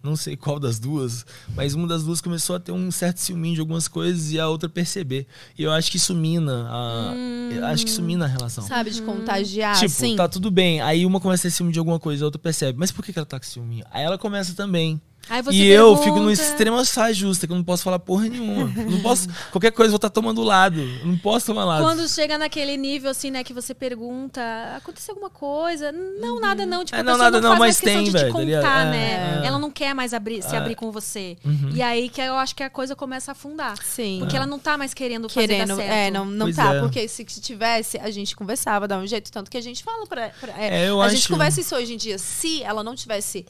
não 0.02 0.16
sei 0.16 0.36
qual 0.36 0.58
das 0.58 0.78
duas, 0.78 1.24
mas 1.54 1.74
uma 1.74 1.86
das 1.86 2.04
duas 2.04 2.20
começou 2.20 2.56
a 2.56 2.60
ter 2.60 2.72
um 2.72 2.90
certo 2.90 3.18
ciúminho 3.18 3.54
de 3.54 3.60
algumas 3.60 3.88
coisas 3.88 4.32
e 4.32 4.38
a 4.38 4.48
outra 4.48 4.68
perceber. 4.68 5.26
E 5.58 5.62
eu 5.62 5.72
acho 5.72 5.90
que 5.90 5.96
isso 5.96 6.14
mina 6.14 6.66
a, 6.70 7.14
eu 7.54 7.64
acho 7.66 7.84
que 7.84 7.90
isso 7.90 8.02
mina 8.02 8.24
a 8.24 8.28
relação. 8.28 8.64
Sabe, 8.64 8.90
de 8.90 9.02
contagiar, 9.02 9.74
tipo, 9.74 9.86
assim. 9.86 10.16
tá 10.16 10.28
tudo 10.28 10.50
bem. 10.50 10.80
Aí 10.80 11.04
uma 11.04 11.20
começa 11.20 11.46
a 11.46 11.50
ter 11.50 11.56
ciúme 11.56 11.72
de 11.72 11.78
alguma 11.78 11.98
coisa, 11.98 12.24
a 12.24 12.26
outra 12.26 12.38
percebe. 12.38 12.78
Mas 12.78 12.90
por 12.90 13.04
que 13.04 13.12
que 13.12 13.18
ela 13.18 13.26
tá 13.26 13.38
com 13.38 13.46
ciúme? 13.46 13.82
Aí 13.90 14.04
ela 14.04 14.18
começa 14.18 14.54
também. 14.54 15.00
Aí 15.30 15.42
você 15.42 15.56
E 15.56 15.66
eu 15.68 15.86
pergunta- 15.88 16.04
fico 16.04 16.18
no 16.20 16.30
extremo 16.30 16.84
saia 16.84 17.12
justa, 17.12 17.46
que 17.46 17.52
eu 17.52 17.56
não 17.56 17.64
posso 17.64 17.82
falar 17.82 17.98
porra 17.98 18.28
nenhuma. 18.28 18.72
Eu 18.76 18.90
não 18.90 19.00
posso. 19.00 19.28
Qualquer 19.50 19.70
coisa 19.72 19.88
eu 19.88 19.92
vou 19.92 19.96
estar 19.96 20.10
tomando 20.10 20.42
lado. 20.42 20.80
Eu 20.80 21.06
não 21.06 21.18
posso 21.18 21.46
tomar 21.46 21.64
lado. 21.64 21.82
Quando 21.84 22.08
chega 22.08 22.38
naquele 22.38 22.76
nível, 22.76 23.10
assim, 23.10 23.30
né, 23.30 23.44
que 23.44 23.52
você 23.52 23.74
pergunta, 23.74 24.40
aconteceu 24.76 25.12
alguma 25.14 25.30
coisa? 25.30 25.92
Não, 25.92 26.40
nada 26.40 26.64
não. 26.64 26.84
Tipo, 26.84 26.96
É, 26.96 27.00
a 27.00 27.02
não, 27.02 27.12
pessoa 27.12 27.24
nada 27.24 27.40
não 27.40 27.50
não, 27.50 27.56
faz 27.56 27.60
mais 27.60 27.74
mas 27.76 27.80
questão 27.80 28.02
tem, 28.04 28.12
velho, 28.12 28.26
te 28.26 28.32
tá 28.32 28.62
contar, 28.62 28.86
É, 28.86 28.90
né? 28.90 29.40
é. 29.42 29.46
Ela 29.46 29.58
não 29.58 29.70
quer 29.70 29.94
mais 29.94 30.14
abrir, 30.14 30.42
se 30.42 30.54
É. 30.54 30.58
abrir 30.58 30.74
com 30.74 30.90
você. 30.90 31.36
Uhum. 31.44 31.70
E 31.74 31.82
aí 31.82 32.08
que 32.08 32.20
eu 32.20 32.34
acho 32.36 32.54
que 32.54 32.62
a 32.62 32.70
coisa 32.70 32.96
começa 32.96 33.30
a 33.30 33.32
afundar. 33.32 33.74
Sim. 33.84 34.18
Porque 34.20 34.36
ela 34.36 34.46
não 34.46 34.58
tá 34.58 34.78
mais 34.78 34.94
querendo 34.94 35.28
fazer 35.28 35.46
Querendo, 35.48 35.68
dar 35.68 35.76
certo. 35.76 35.90
é, 35.92 36.10
não, 36.10 36.24
não 36.24 36.46
Pois 36.46 36.56
tá, 36.56 36.74
é. 36.74 36.80
porque 36.80 37.06
se 37.08 37.24
tivesse, 37.24 37.98
a 37.98 38.10
gente 38.10 38.34
conversava, 38.34 38.88
dava 38.88 39.02
um 39.02 39.06
jeito, 39.06 39.30
tanto 39.30 39.50
que 39.50 39.56
a 39.56 39.62
gente 39.62 39.82
fala 39.84 40.06
pra. 40.06 40.30
pra- 40.40 40.54
é, 40.58 40.84
É, 40.84 40.88
eu 40.88 41.00
a 41.02 41.08
gente 41.08 41.18
acho- 41.20 41.28
conversa 41.32 41.60
isso 41.60 41.74
hoje 41.76 41.94
em 41.94 41.96
dia. 41.96 42.18
Se 42.18 42.62
ela 42.62 42.82
não 42.82 42.94
tivesse 42.94 43.44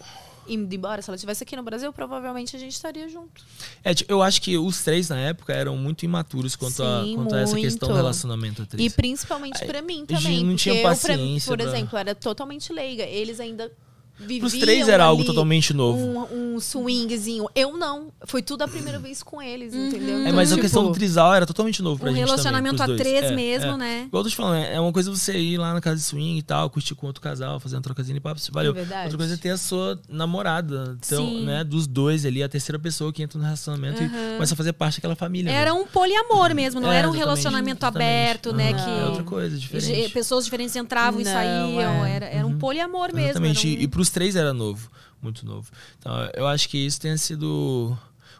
indo 0.48 0.74
embora, 0.74 1.00
se 1.02 1.10
ela 1.10 1.14
estivesse 1.16 1.42
aqui 1.44 1.54
no 1.56 1.62
Brasil, 1.62 1.92
provavelmente 1.92 2.56
a 2.56 2.58
gente 2.58 2.72
estaria 2.72 3.08
junto. 3.08 3.42
É, 3.84 3.92
tipo, 3.94 4.10
eu 4.12 4.22
acho 4.22 4.40
que 4.42 4.56
os 4.58 4.82
três 4.82 5.08
na 5.08 5.18
época 5.18 5.52
eram 5.52 5.76
muito 5.76 6.04
imaturos 6.04 6.56
quanto, 6.56 6.82
a, 6.82 7.02
Sim, 7.04 7.14
quanto 7.16 7.34
a 7.34 7.40
essa 7.40 7.56
questão 7.56 7.88
do 7.88 7.92
muito. 7.92 7.96
relacionamento 8.02 8.62
a 8.62 8.66
três. 8.66 8.92
E 8.92 8.94
principalmente 8.94 9.64
pra 9.64 9.82
mim 9.82 10.04
a 10.04 10.16
também. 10.16 10.44
não 10.44 10.56
tinha 10.56 10.74
eu, 10.74 10.80
pra- 10.82 10.90
paciência 10.90 11.48
por 11.50 11.58
pra- 11.58 11.68
exemplo, 11.70 11.98
era 11.98 12.14
totalmente 12.14 12.72
leiga. 12.72 13.04
Eles 13.04 13.40
ainda 13.40 13.70
viviam 14.18 14.40
Pros 14.40 14.52
três 14.58 14.88
era 14.88 15.04
algo 15.04 15.24
totalmente 15.24 15.72
novo. 15.72 15.98
Um, 15.98 16.54
um 16.56 16.60
swingzinho. 16.60 17.48
Eu 17.54 17.76
não. 17.76 18.08
Foi 18.26 18.42
tudo 18.42 18.62
a 18.62 18.68
primeira 18.68 18.98
vez 18.98 19.22
com 19.22 19.40
eles, 19.40 19.74
entendeu? 19.74 20.16
É, 20.18 20.20
Então, 20.22 20.32
mas 20.34 20.50
a 20.50 20.54
tipo, 20.56 20.62
questão 20.62 20.84
do 20.86 20.92
trisal 20.92 21.34
era 21.34 21.46
totalmente 21.46 21.82
novo 21.82 22.00
pra 22.00 22.10
Um 22.10 22.14
gente 22.14 22.20
também, 22.26 22.30
relacionamento 22.36 22.76
pros 22.76 22.90
a 22.90 22.96
três 22.96 23.24
É, 23.24 23.34
mesmo, 23.34 23.72
é. 23.72 23.76
né? 23.76 24.02
Igual 24.06 24.20
eu 24.20 24.24
tô 24.24 24.30
te 24.30 24.36
falando, 24.36 24.62
é 24.64 24.80
uma 24.80 24.92
coisa 24.92 25.10
você 25.10 25.38
ir 25.38 25.56
lá 25.58 25.72
na 25.74 25.80
casa 25.80 25.96
de 25.96 26.02
swing 26.02 26.38
e 26.38 26.42
tal, 26.42 26.68
curtir 26.70 26.94
com 26.94 27.06
outro 27.06 27.22
casal, 27.22 27.58
fazer 27.60 27.76
uma 27.76 27.82
trocazinha 27.82 28.14
de 28.14 28.20
papo, 28.20 28.40
valeu. 28.52 28.74
É. 28.76 29.02
Outra 29.04 29.18
coisa 29.18 29.34
é 29.34 29.36
ter 29.36 29.50
a 29.50 29.56
sua 29.56 29.98
namorada, 30.08 30.96
então, 31.04 31.24
Sim. 31.26 31.44
né, 31.44 31.64
dos 31.64 31.86
dois 31.86 32.24
ali, 32.26 32.42
a 32.42 32.48
terceira 32.48 32.78
pessoa 32.78 33.12
que 33.12 33.22
entra 33.22 33.38
no 33.38 33.44
relacionamento 33.44 34.02
e 34.02 34.08
começa 34.08 34.54
a 34.54 34.56
fazer 34.56 34.72
parte 34.72 34.96
daquela 34.98 35.16
família. 35.16 35.50
Era 35.50 35.72
mesmo. 35.72 35.86
um 35.86 35.88
poliamor 35.90 36.54
mesmo, 36.54 36.80
não 36.80 36.92
É, 36.92 36.98
era 36.98 37.08
um 37.08 37.12
relacionamento 37.12 37.78
exatamente. 37.84 38.08
aberto, 38.08 38.52
né? 38.52 38.72
Aham, 38.72 38.84
Que 38.84 38.90
É 39.00 39.04
outra 39.06 39.22
coisa, 39.24 39.56
diferente. 39.58 40.12
pessoas 40.12 40.44
diferentes 40.44 40.74
entravam 40.76 41.20
e 41.20 41.24
Não, 41.24 41.32
saíam. 41.32 42.04
é. 42.04 42.10
Era, 42.18 42.26
era 42.26 42.46
um 42.46 42.58
poliamor 42.58 43.08
mesmo. 43.14 43.30
Exatamente. 43.30 43.66
um- 43.66 43.70
E, 43.70 43.82
e 43.84 43.88
três 44.10 44.36
era 44.36 44.52
novo, 44.52 44.90
muito 45.20 45.44
novo. 45.44 45.70
Então, 45.98 46.12
eu 46.34 46.46
acho 46.46 46.68
que 46.68 46.78
isso 46.78 47.00
tenha 47.00 47.16
sido 47.16 47.96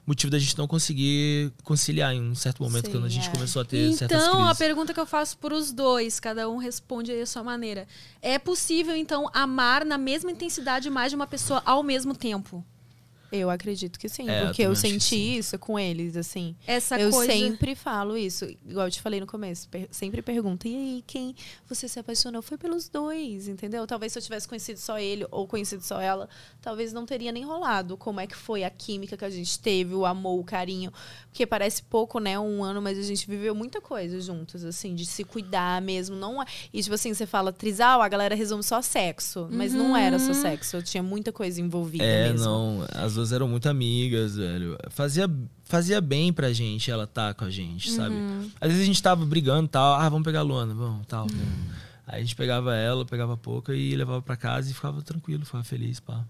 motivo 0.08 0.30
da 0.30 0.38
gente 0.38 0.56
não 0.56 0.66
conseguir 0.66 1.52
conciliar 1.62 2.14
em 2.14 2.30
um 2.30 2.34
certo 2.34 2.62
momento 2.62 2.86
Sim, 2.86 2.92
quando 2.92 3.04
a 3.04 3.10
gente 3.10 3.28
é. 3.28 3.30
começou 3.30 3.60
a 3.60 3.64
ter 3.64 3.92
certas 3.92 4.22
Então, 4.22 4.48
a 4.48 4.54
pergunta 4.54 4.94
que 4.94 5.00
eu 5.00 5.06
faço 5.06 5.36
para 5.36 5.54
os 5.54 5.70
dois, 5.70 6.18
cada 6.18 6.48
um 6.48 6.56
responde 6.56 7.12
aí 7.12 7.20
a 7.20 7.26
sua 7.26 7.44
maneira. 7.44 7.86
É 8.22 8.38
possível, 8.38 8.96
então, 8.96 9.28
amar 9.34 9.84
na 9.84 9.98
mesma 9.98 10.30
intensidade 10.30 10.88
mais 10.88 11.10
de 11.10 11.16
uma 11.16 11.26
pessoa 11.26 11.62
ao 11.64 11.82
mesmo 11.82 12.14
tempo? 12.14 12.64
Eu 13.30 13.50
acredito 13.50 13.98
que 13.98 14.08
sim, 14.08 14.28
É, 14.28 14.46
porque 14.46 14.62
eu, 14.62 14.74
senti 14.74 15.36
isso 15.38 15.58
com 15.58 15.78
eles, 15.78 16.16
assim. 16.16 16.56
Essa 16.66 16.98
eu 16.98 17.10
coisa. 17.10 17.30
sempre 17.32 17.74
falo 17.74 18.16
isso, 18.16 18.46
igual 18.66 18.86
eu 18.86 18.90
te 18.90 19.02
falei 19.02 19.20
no 19.20 19.26
começo, 19.26 19.68
per- 19.68 19.88
sempre 19.90 20.22
pergunto, 20.22 20.66
e 20.66 20.74
aí, 20.74 21.04
quem 21.06 21.34
você 21.68 21.86
se 21.88 21.98
apaixonou? 21.98 22.40
Foi 22.40 22.56
pelos 22.56 22.88
dois, 22.88 23.46
entendeu? 23.48 23.86
Talvez 23.86 24.12
se 24.12 24.18
eu 24.18 24.22
tivesse 24.22 24.48
conhecido 24.48 24.78
só 24.78 24.98
ele 24.98 25.26
ou 25.30 25.46
conhecido 25.46 25.82
só 25.82 26.00
ela, 26.00 26.28
talvez 26.62 26.92
não 26.92 27.04
teria 27.04 27.30
nem 27.30 27.44
rolado. 27.44 27.96
Como 27.96 28.18
é 28.20 28.26
que 28.26 28.36
foi 28.36 28.64
a 28.64 28.70
química 28.70 29.16
que 29.16 29.24
a 29.24 29.30
gente 29.30 29.58
teve, 29.58 29.94
o 29.94 30.06
amor, 30.06 30.38
o 30.40 30.44
carinho. 30.44 30.92
Porque 31.30 31.46
parece 31.46 31.82
pouco, 31.82 32.18
né, 32.18 32.38
um 32.38 32.64
ano, 32.64 32.80
mas 32.80 32.98
a 32.98 33.02
gente 33.02 33.26
viveu 33.28 33.54
muita 33.54 33.80
coisa 33.80 34.20
juntos, 34.20 34.64
assim, 34.64 34.94
de 34.94 35.04
se 35.04 35.22
cuidar 35.24 35.82
mesmo. 35.82 36.16
Não 36.16 36.42
é- 36.42 36.46
E, 36.72 36.82
tipo 36.82 36.94
assim, 36.94 37.12
você 37.12 37.26
fala 37.26 37.52
trisal, 37.52 38.00
a 38.00 38.08
galera 38.08 38.34
resume 38.34 38.62
só 38.62 38.80
sexo, 38.80 39.48
mas 39.50 39.72
não 39.74 39.96
era 39.96 40.18
só 40.18 40.32
sexo, 40.32 40.82
tinha 40.82 41.02
muita 41.02 41.30
coisa 41.32 41.60
envolvida 41.60 42.04
É, 42.04 42.30
mesmo. 42.32 42.44
não. 42.46 42.86
As 42.94 43.17
duas 43.18 43.32
eram 43.32 43.48
muito 43.48 43.68
amigas, 43.68 44.36
velho. 44.36 44.78
Fazia, 44.90 45.28
fazia 45.64 46.00
bem 46.00 46.32
pra 46.32 46.52
gente 46.52 46.90
ela 46.90 47.06
tá 47.06 47.34
com 47.34 47.44
a 47.44 47.50
gente, 47.50 47.90
sabe? 47.90 48.14
Uhum. 48.14 48.50
Às 48.60 48.68
vezes 48.68 48.82
a 48.84 48.86
gente 48.86 49.02
tava 49.02 49.26
brigando 49.26 49.66
e 49.66 49.68
tal. 49.68 49.94
Ah, 49.94 50.08
vamos 50.08 50.24
pegar 50.24 50.40
a 50.40 50.42
Luana, 50.42 50.72
vamos, 50.72 51.06
tal. 51.06 51.26
Aí 52.06 52.20
a 52.20 52.20
gente 52.20 52.36
pegava 52.36 52.74
ela, 52.74 53.04
pegava 53.04 53.34
a 53.34 53.36
pouca 53.36 53.74
e 53.74 53.94
levava 53.94 54.22
pra 54.22 54.36
casa 54.36 54.70
e 54.70 54.74
ficava 54.74 55.02
tranquilo, 55.02 55.44
ficava 55.44 55.64
feliz, 55.64 56.00
pá. 56.00 56.24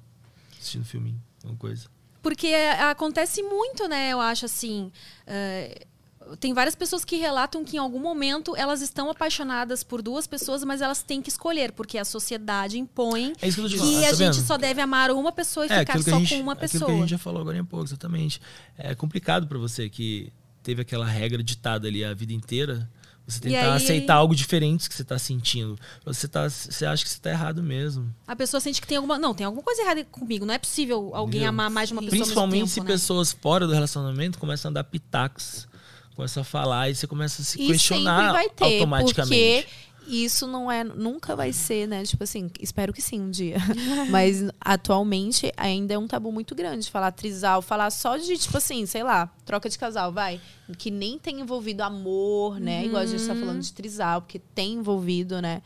Assistindo 0.59 0.85
filminho, 0.85 1.23
alguma 1.43 1.59
coisa. 1.59 1.87
Porque 2.23 2.49
acontece 2.81 3.43
muito, 3.43 3.87
né? 3.87 4.11
Eu 4.13 4.21
acho 4.21 4.45
assim. 4.47 4.91
eh, 5.27 5.87
tem 6.37 6.53
várias 6.53 6.75
pessoas 6.75 7.05
que 7.05 7.17
relatam 7.17 7.65
que 7.65 7.77
em 7.77 7.79
algum 7.79 7.99
momento 7.99 8.55
elas 8.57 8.81
estão 8.83 9.11
apaixonadas 9.11 9.83
por 9.83 10.03
duas 10.03 10.27
pessoas, 10.27 10.63
mas 10.65 10.81
elas 10.81 11.03
têm 11.03 11.23
que 11.23 11.29
escolher, 11.29 11.73
porque 11.73 11.99
a 11.99 12.05
sociedade 12.05 12.79
impõe 12.79 13.33
É 13.41 13.49
isso 13.49 13.59
que 13.59 13.65
eu 13.67 13.69
te 13.69 13.77
que 13.79 14.05
a 14.05 14.11
tá 14.11 14.15
gente 14.17 14.35
vendo? 14.37 14.47
só 14.47 14.57
deve 14.57 14.81
amar 14.81 15.11
uma 15.11 15.33
pessoa 15.33 15.67
e 15.67 15.71
É, 15.73 15.81
ficar 15.81 16.03
só 16.03 16.19
gente, 16.19 16.35
com 16.37 16.41
uma 16.43 16.57
pessoa. 16.57 16.87
que 16.87 16.93
a 16.93 17.01
gente 17.01 17.11
já 17.11 17.19
falou 17.19 17.41
agora 17.41 17.57
em 17.59 17.65
pouco, 17.65 17.87
exatamente. 17.87 18.41
É 18.77 18.95
complicado 18.95 19.47
pra 19.47 19.59
você 19.59 19.89
que 19.89 20.33
teve 20.63 20.83
aquela 20.83 21.07
regra 21.07 21.43
ditada 21.43 21.89
ali 21.89 22.05
a 22.05 22.13
vida 22.15 22.33
inteira. 22.33 22.89
Você 23.27 23.41
tentar 23.41 23.73
aí- 23.75 23.77
aceitar 23.77 24.15
algo 24.15 24.35
diferente 24.35 24.89
que 24.89 24.95
você 24.95 25.05
tá 25.05 25.19
sentindo. 25.19 25.79
Você, 26.03 26.27
tá, 26.27 26.49
você 26.49 26.87
acha 26.87 27.05
que 27.05 27.11
você 27.11 27.21
tá 27.21 27.29
errado 27.29 27.63
mesmo. 27.63 28.11
A 28.27 28.35
pessoa 28.35 28.59
sente 28.59 28.81
que 28.81 28.87
tem 28.87 28.97
alguma. 28.97 29.19
Não, 29.19 29.35
tem 29.35 29.45
alguma 29.45 29.63
coisa 29.63 29.83
errada 29.83 30.03
comigo. 30.07 30.47
Não 30.47 30.55
é 30.55 30.59
possível 30.59 31.11
alguém 31.15 31.41
Entendeu? 31.41 31.51
amar 31.51 31.69
mais 31.71 31.91
de 31.91 31.93
uma 31.93 32.01
pessoa 32.01 32.19
Principalmente 32.23 32.55
mesmo 32.61 32.69
se 32.69 32.75
tempo, 32.77 32.87
né? 32.89 32.95
pessoas 32.95 33.31
fora 33.35 33.67
do 33.67 33.75
relacionamento 33.75 34.39
começam 34.39 34.71
a 34.71 34.73
dar 34.73 34.85
pitacos 34.85 35.68
começa 36.19 36.41
a 36.41 36.45
falar 36.45 36.91
e 36.91 36.97
você 36.97 37.07
começa 37.07 37.43
a 37.43 37.45
se 37.45 37.63
E 37.63 37.69
questionar 37.69 38.19
sempre 38.19 38.33
vai 38.33 38.49
ter, 38.49 38.75
automaticamente. 38.75 39.63
porque 39.63 39.67
isso 40.09 40.49
não 40.49 40.69
é, 40.69 40.83
nunca 40.83 41.37
vai 41.37 41.53
ser, 41.53 41.87
né? 41.87 42.03
Tipo 42.03 42.25
assim, 42.25 42.51
espero 42.59 42.93
que 42.93 43.01
sim 43.01 43.21
um 43.21 43.31
dia. 43.31 43.59
Mas 44.11 44.43
atualmente 44.61 45.53
ainda 45.57 45.95
é 45.95 45.99
um 45.99 46.09
tabu 46.09 46.33
muito 46.33 46.57
grande 46.57 46.91
falar 46.91 47.13
trisal, 47.13 47.63
falar 47.63 47.91
só 47.91 48.17
de, 48.17 48.37
tipo 48.37 48.57
assim, 48.57 48.85
sei 48.85 49.05
lá, 49.05 49.33
troca 49.45 49.69
de 49.69 49.79
casal, 49.79 50.11
vai. 50.11 50.41
Que 50.77 50.91
nem 50.91 51.21
tem 51.21 51.39
envolvido 51.39 51.85
amor, 51.85 52.59
né? 52.59 52.85
Igual 52.85 53.03
a 53.03 53.07
gente 53.07 53.25
tá 53.25 53.37
falando 53.37 53.61
de 53.61 53.73
trisal, 53.73 54.23
porque 54.23 54.41
tem 54.41 54.73
envolvido, 54.73 55.41
né? 55.41 55.63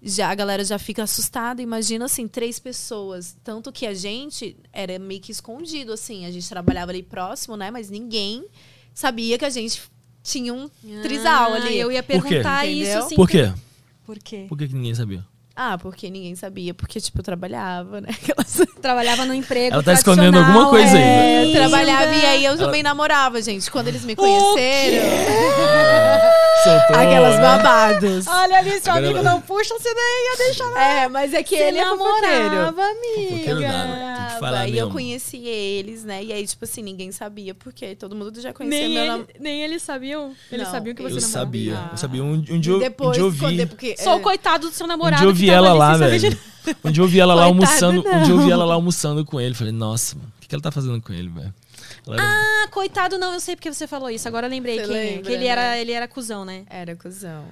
Já 0.00 0.30
a 0.30 0.34
galera 0.36 0.64
já 0.64 0.78
fica 0.78 1.02
assustada. 1.02 1.60
Imagina 1.60 2.04
assim, 2.04 2.28
três 2.28 2.60
pessoas. 2.60 3.36
Tanto 3.42 3.72
que 3.72 3.84
a 3.84 3.94
gente 3.94 4.56
era 4.72 4.96
meio 4.96 5.20
que 5.20 5.32
escondido, 5.32 5.92
assim. 5.92 6.24
A 6.24 6.30
gente 6.30 6.48
trabalhava 6.48 6.92
ali 6.92 7.02
próximo, 7.02 7.56
né? 7.56 7.68
Mas 7.72 7.90
ninguém 7.90 8.44
sabia 8.96 9.38
que 9.38 9.44
a 9.44 9.50
gente 9.50 9.82
tinha 10.22 10.52
um 10.52 10.68
trisal 11.02 11.52
Ah, 11.52 11.56
ali. 11.56 11.78
Eu 11.78 11.92
ia 11.92 12.02
Por 12.02 12.22
quê? 12.24 12.28
perguntar 12.30 12.66
isso 12.66 12.98
assim. 12.98 13.14
Por 13.14 13.28
quê? 13.28 13.52
Por 14.04 14.18
quê? 14.18 14.46
Por 14.48 14.58
que, 14.58 14.66
que 14.66 14.74
ninguém 14.74 14.94
sabia? 14.94 15.24
Ah, 15.58 15.78
porque 15.78 16.10
ninguém 16.10 16.34
sabia, 16.36 16.74
porque, 16.74 17.00
tipo, 17.00 17.18
eu 17.20 17.22
trabalhava, 17.24 18.00
né? 18.02 18.08
Aquelas... 18.22 18.60
Trabalhava 18.82 19.24
no 19.24 19.32
emprego. 19.34 19.72
Ela 19.74 19.82
tá 19.82 19.94
escondendo 19.94 20.38
alguma 20.38 20.68
coisa 20.68 20.94
aí, 20.96 21.02
É, 21.02 21.06
né? 21.06 21.46
eu 21.48 21.52
trabalhava 21.52 22.14
e 22.14 22.26
aí 22.26 22.44
eu 22.44 22.56
também 22.58 22.82
namorava, 22.82 23.40
gente. 23.42 23.70
Quando 23.70 23.88
eles 23.88 24.04
me 24.04 24.14
conheceram, 24.14 25.06
Soltou, 26.64 26.96
aquelas 26.96 27.36
né? 27.36 27.40
babados. 27.42 28.26
Olha 28.26 28.58
ali, 28.58 28.70
seu 28.80 28.92
Agora 28.92 29.06
amigo 29.06 29.18
ela- 29.20 29.30
não 29.30 29.40
puxa, 29.40 29.74
você 29.78 29.92
nem 29.92 30.30
ia 30.30 30.36
deixar 30.46 30.78
É, 30.80 31.08
mas 31.08 31.32
é 31.32 31.42
que 31.42 31.54
ele 31.54 31.78
é 31.78 31.84
fofoqueiro. 31.86 32.24
namorava, 32.50 32.82
amiga. 32.82 33.30
Fofoqueiro 33.30 33.60
que 33.60 34.40
falar 34.40 34.68
e 34.68 34.76
eu 34.78 34.90
conheci 34.90 35.46
eles, 35.46 36.04
né? 36.04 36.22
E 36.24 36.32
aí, 36.32 36.46
tipo 36.46 36.64
assim, 36.64 36.82
ninguém 36.82 37.10
sabia, 37.12 37.54
porque 37.54 37.94
todo 37.94 38.14
mundo 38.14 38.40
já 38.40 38.52
conhecia 38.52 38.80
Nem, 38.80 38.88
meu 38.90 39.00
ele- 39.02 39.10
namorado. 39.10 39.30
nem 39.40 39.62
eles 39.62 39.82
sabiam? 39.82 40.32
Eles 40.52 40.64
Não, 40.66 40.72
sabiam 40.72 40.94
que 40.94 41.02
você 41.02 41.16
Eu 41.16 41.20
namorava? 41.20 41.44
sabia. 41.44 41.76
Ah. 41.78 41.88
Eu 41.92 41.96
sabia. 41.98 42.22
Um, 42.24 42.32
um 42.34 42.60
dia, 42.60 42.72
eu- 42.72 42.76
um 42.76 42.80
Depois, 42.80 43.12
dia 43.12 43.22
eu 43.22 43.32
quando, 43.38 43.56
vi. 43.56 43.66
porque, 43.66 43.96
Sou 43.98 44.12
é, 44.12 44.16
o 44.16 44.20
coitado 44.20 44.68
do 44.68 44.74
seu 44.74 44.84
Um 44.84 44.88
namorado. 44.88 45.22
dia 45.22 45.30
eu 45.30 45.34
que 45.34 45.45
vi 45.46 45.50
ela 45.50 45.72
lá, 45.72 45.96
velho. 45.96 46.38
Um 46.84 46.90
dia 46.90 47.02
eu 47.02 47.06
vi 47.08 47.20
ela 47.20 47.34
lá 47.34 47.42
Coitado, 47.48 47.64
almoçando. 47.64 48.08
Um 48.08 48.22
dia 48.24 48.34
eu 48.34 48.38
vi 48.40 48.50
ela 48.50 48.64
lá 48.64 48.74
almoçando 48.74 49.24
com 49.24 49.40
ele. 49.40 49.54
Falei, 49.54 49.72
nossa, 49.72 50.16
mano, 50.16 50.32
o 50.36 50.40
que, 50.40 50.48
que 50.48 50.54
ela 50.54 50.62
tá 50.62 50.70
fazendo 50.70 51.00
com 51.00 51.12
ele, 51.12 51.28
velho? 51.28 51.54
Era- 52.08 52.22
Ah, 52.22 52.68
coitado, 52.70 53.18
não, 53.18 53.34
eu 53.34 53.40
sei 53.40 53.54
porque 53.56 53.72
você 53.72 53.86
falou 53.86 54.10
isso. 54.10 54.26
Agora 54.26 54.46
eu 54.46 54.50
lembrei 54.50 54.78
é. 54.78 54.86
lembra, 54.86 55.22
Que 55.22 55.32
ele 55.32 55.44
né? 55.44 55.50
era, 55.50 55.78
ele 55.78 55.92
era 55.92 56.08
cuzão, 56.08 56.44
né? 56.44 56.64
Era 56.68 56.96
cuzão. 56.96 57.44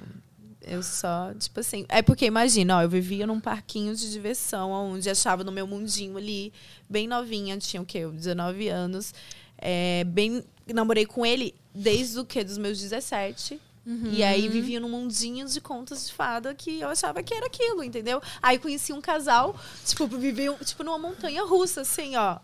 Eu 0.67 0.83
só, 0.83 1.33
tipo 1.39 1.61
assim. 1.61 1.85
É 1.89 2.01
porque 2.03 2.25
imagina, 2.25 2.79
ó, 2.79 2.83
eu 2.83 2.89
vivia 2.89 3.27
num 3.27 3.39
parquinho 3.39 3.95
de 3.95 4.11
diversão, 4.11 4.71
onde 4.71 5.09
achava 5.11 5.45
no 5.45 5.53
meu 5.53 5.67
mundinho 5.67 6.17
ali, 6.17 6.53
bem 6.89 7.07
novinha, 7.07 7.57
tinha 7.59 7.83
o 7.83 7.87
quê? 7.87 8.07
19 8.07 8.69
anos. 8.69 9.13
É, 9.59 10.05
bem. 10.05 10.43
Namorei 10.73 11.05
com 11.07 11.25
ele 11.27 11.55
desde 11.75 12.19
o 12.19 12.25
quê? 12.25 12.43
Dos 12.43 12.57
meus 12.59 12.81
17. 12.81 13.61
E 13.87 14.23
aí 14.23 14.49
vivia 14.49 14.81
num 14.81 14.89
mundinho 14.89 15.47
de 15.47 15.61
contas 15.61 16.07
de 16.07 16.13
fada 16.13 16.55
que 16.55 16.81
eu 16.81 16.89
achava 16.89 17.23
que 17.23 17.35
era 17.35 17.47
aquilo, 17.47 17.85
entendeu? 17.85 18.21
Aí 18.43 18.59
conheci 18.59 18.93
um 18.93 19.01
casal, 19.01 19.55
tipo, 19.85 20.07
viviam 20.07 20.57
tipo 20.57 20.83
numa 20.83 20.99
montanha 20.99 21.45
russa, 21.45 21.83
assim, 21.83 22.17
ó. 22.17 22.39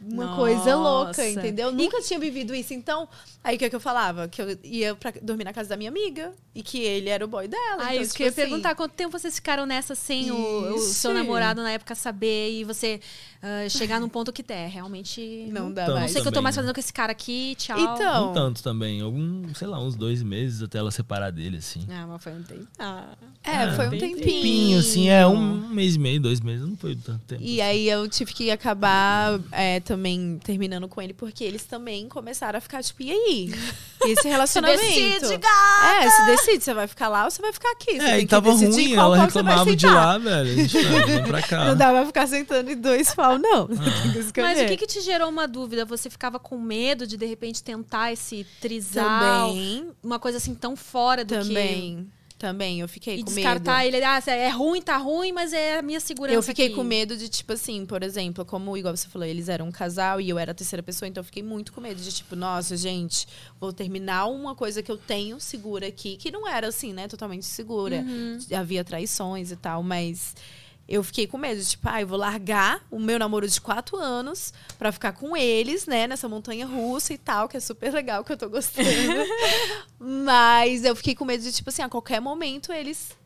Uma 0.00 0.36
coisa 0.36 0.74
louca, 0.76 1.08
Nossa. 1.08 1.28
entendeu? 1.28 1.70
E- 1.70 1.74
Nunca 1.74 2.00
tinha 2.02 2.18
vivido 2.18 2.54
isso. 2.54 2.74
Então, 2.74 3.08
aí 3.42 3.56
o 3.56 3.58
que, 3.58 3.64
é 3.64 3.70
que 3.70 3.76
eu 3.76 3.80
falava? 3.80 4.28
Que 4.28 4.42
eu 4.42 4.58
ia 4.62 4.94
pra 4.94 5.12
dormir 5.22 5.44
na 5.44 5.52
casa 5.52 5.68
da 5.68 5.76
minha 5.76 5.90
amiga 5.90 6.32
e 6.54 6.62
que 6.62 6.78
ele 6.78 7.08
era 7.08 7.24
o 7.24 7.28
boy 7.28 7.48
dela. 7.48 7.78
Ah, 7.80 7.92
então, 7.94 8.02
isso 8.02 8.12
tipo 8.12 8.16
que 8.16 8.22
eu 8.22 8.26
ia 8.26 8.30
assim, 8.30 8.40
perguntar. 8.42 8.74
Quanto 8.74 8.92
tempo 8.92 9.18
vocês 9.18 9.34
ficaram 9.34 9.66
nessa 9.66 9.94
sem 9.94 10.30
o, 10.30 10.74
o 10.74 10.78
seu 10.78 11.12
namorado 11.14 11.62
na 11.62 11.70
época 11.70 11.94
saber 11.94 12.50
e 12.52 12.64
você 12.64 13.00
ah, 13.42 13.68
chegar 13.68 14.00
num 14.00 14.08
ponto 14.08 14.32
que 14.32 14.44
é, 14.48 14.66
realmente. 14.66 15.48
Não 15.52 15.72
dá 15.72 15.86
Não 15.86 15.94
mais. 15.94 16.10
sei 16.10 16.20
que 16.20 16.28
eu 16.28 16.32
tô 16.32 16.42
mais 16.42 16.56
né? 16.56 16.62
fazendo 16.62 16.74
com 16.74 16.80
esse 16.80 16.92
cara 16.92 17.12
aqui, 17.12 17.54
tchau. 17.56 17.78
Então, 17.78 18.26
Não 18.26 18.32
tanto 18.32 18.62
também. 18.62 19.00
Algum, 19.00 19.54
sei 19.54 19.68
lá, 19.68 19.80
uns 19.80 19.94
dois 19.94 20.22
meses 20.22 20.62
até 20.62 20.78
ela 20.78 20.90
separar 20.90 21.30
dele, 21.30 21.58
assim. 21.58 21.86
Ah, 21.88 22.06
mas 22.08 22.22
foi 22.22 22.32
um 22.32 22.42
tempo. 22.42 22.66
Ah. 22.78 23.16
é, 23.44 23.70
foi 23.72 23.86
um 23.86 23.90
tempinho. 23.90 24.16
Tempinho, 24.16 24.78
assim, 24.78 25.08
é 25.08 25.26
um 25.26 25.68
mês 25.68 25.94
e 25.94 25.98
meio, 25.98 26.20
dois 26.20 26.40
meses. 26.40 26.66
Não 26.66 26.76
foi 26.76 26.96
tanto 26.96 27.24
tempo. 27.24 27.42
E 27.42 27.60
aí 27.60 27.88
eu 27.88 28.08
tive 28.08 28.32
que 28.32 28.50
acabar 28.50 29.38
é, 29.52 29.78
também 29.86 30.38
terminando 30.42 30.88
com 30.88 31.00
ele, 31.00 31.14
porque 31.14 31.44
eles 31.44 31.64
também 31.64 32.08
começaram 32.08 32.58
a 32.58 32.60
ficar, 32.60 32.82
tipo, 32.82 33.02
e 33.02 33.10
aí? 33.12 33.54
E 34.04 34.10
Esse 34.10 34.28
relacionamento. 34.28 34.80
decide, 34.80 35.40
É, 36.02 36.10
se 36.10 36.26
decide, 36.26 36.64
você 36.64 36.74
vai 36.74 36.86
ficar 36.86 37.08
lá 37.08 37.24
ou 37.24 37.30
você 37.30 37.40
vai 37.40 37.52
ficar 37.52 37.70
aqui. 37.70 37.92
Você 37.92 38.06
É, 38.06 38.10
tem 38.16 38.24
e 38.24 38.26
tava 38.26 38.50
ruim, 38.50 38.94
ela 38.94 39.16
reclamava 39.24 39.76
de 39.76 39.86
lá, 39.86 40.18
velho. 40.18 40.50
A 40.50 40.54
gente 40.54 40.82
não, 40.82 41.06
vem 41.06 41.22
pra 41.24 41.42
cá. 41.42 41.64
Não 41.66 41.76
dá 41.76 41.90
pra 41.90 42.06
ficar 42.06 42.26
sentando 42.26 42.70
em 42.70 42.76
dois 42.76 43.14
pau, 43.14 43.38
não. 43.38 43.68
Escolher. 44.18 44.42
Mas 44.54 44.60
o 44.62 44.66
que, 44.66 44.76
que 44.76 44.86
te 44.86 45.00
gerou 45.00 45.28
uma 45.28 45.46
dúvida? 45.48 45.84
Você 45.84 46.10
ficava 46.10 46.38
com 46.38 46.58
medo 46.58 47.06
de, 47.06 47.16
de 47.16 47.26
repente, 47.26 47.62
tentar 47.62 48.12
esse 48.12 48.44
trisal? 48.60 49.48
Também, 49.50 49.88
Uma 50.02 50.18
coisa 50.18 50.38
assim 50.38 50.54
tão 50.54 50.76
fora 50.76 51.24
do 51.24 51.34
que... 51.38 51.48
também, 51.48 52.08
também. 52.38 52.80
Eu 52.80 52.88
fiquei 52.88 53.16
E 53.16 53.24
com 53.24 53.32
descartar 53.32 53.84
medo. 53.84 53.96
ele, 53.96 54.04
ah, 54.04 54.22
é 54.26 54.48
ruim, 54.48 54.82
tá 54.82 54.96
ruim, 54.96 55.32
mas 55.32 55.52
é 55.52 55.78
a 55.78 55.82
minha 55.82 56.00
segurança 56.00 56.36
Eu 56.36 56.42
fiquei 56.42 56.66
aqui. 56.66 56.74
com 56.74 56.84
medo 56.84 57.16
de, 57.16 57.28
tipo 57.28 57.52
assim, 57.52 57.84
por 57.86 58.02
exemplo, 58.02 58.44
como 58.44 58.76
igual 58.76 58.96
você 58.96 59.08
falou, 59.08 59.26
eles 59.26 59.48
eram 59.48 59.68
um 59.68 59.72
casal 59.72 60.20
e 60.20 60.28
eu 60.28 60.38
era 60.38 60.52
a 60.52 60.54
terceira 60.54 60.82
pessoa, 60.82 61.08
então 61.08 61.20
eu 61.20 61.24
fiquei 61.24 61.42
muito 61.42 61.72
com 61.72 61.80
medo 61.80 62.00
de, 62.00 62.12
tipo, 62.12 62.36
nossa, 62.36 62.76
gente, 62.76 63.26
vou 63.60 63.72
terminar 63.72 64.26
uma 64.26 64.54
coisa 64.54 64.82
que 64.82 64.90
eu 64.90 64.98
tenho 64.98 65.40
segura 65.40 65.86
aqui, 65.86 66.16
que 66.16 66.30
não 66.30 66.46
era 66.46 66.68
assim, 66.68 66.92
né, 66.92 67.08
totalmente 67.08 67.46
segura. 67.46 68.04
Havia 68.54 68.84
traições 68.84 69.50
e 69.50 69.56
tal, 69.56 69.82
mas 69.82 70.34
eu 70.88 71.02
fiquei 71.02 71.26
com 71.26 71.36
medo, 71.36 71.60
de, 71.60 71.70
tipo, 71.70 71.88
ah, 71.88 72.00
eu 72.00 72.06
vou 72.06 72.18
largar 72.18 72.84
o 72.90 72.98
meu 72.98 73.18
namoro 73.18 73.48
de 73.48 73.60
quatro 73.60 73.96
anos 73.96 74.52
pra 74.78 74.92
ficar 74.92 75.12
com 75.12 75.36
eles, 75.36 75.86
né, 75.86 76.06
nessa 76.06 76.28
montanha 76.28 76.66
russa 76.66 77.12
e 77.12 77.18
tal, 77.18 77.48
que 77.48 77.56
é 77.56 77.60
super 77.60 77.92
legal, 77.92 78.24
que 78.24 78.32
eu 78.32 78.36
tô 78.36 78.48
gostando. 78.48 78.86
mas 79.98 80.84
eu 80.84 80.94
fiquei 80.94 81.14
com 81.14 81.24
medo 81.24 81.42
de, 81.42 81.52
tipo 81.52 81.68
assim, 81.68 81.82
a 81.82 81.88
qualquer 81.88 82.20
momento 82.20 82.72
eles 82.72 83.16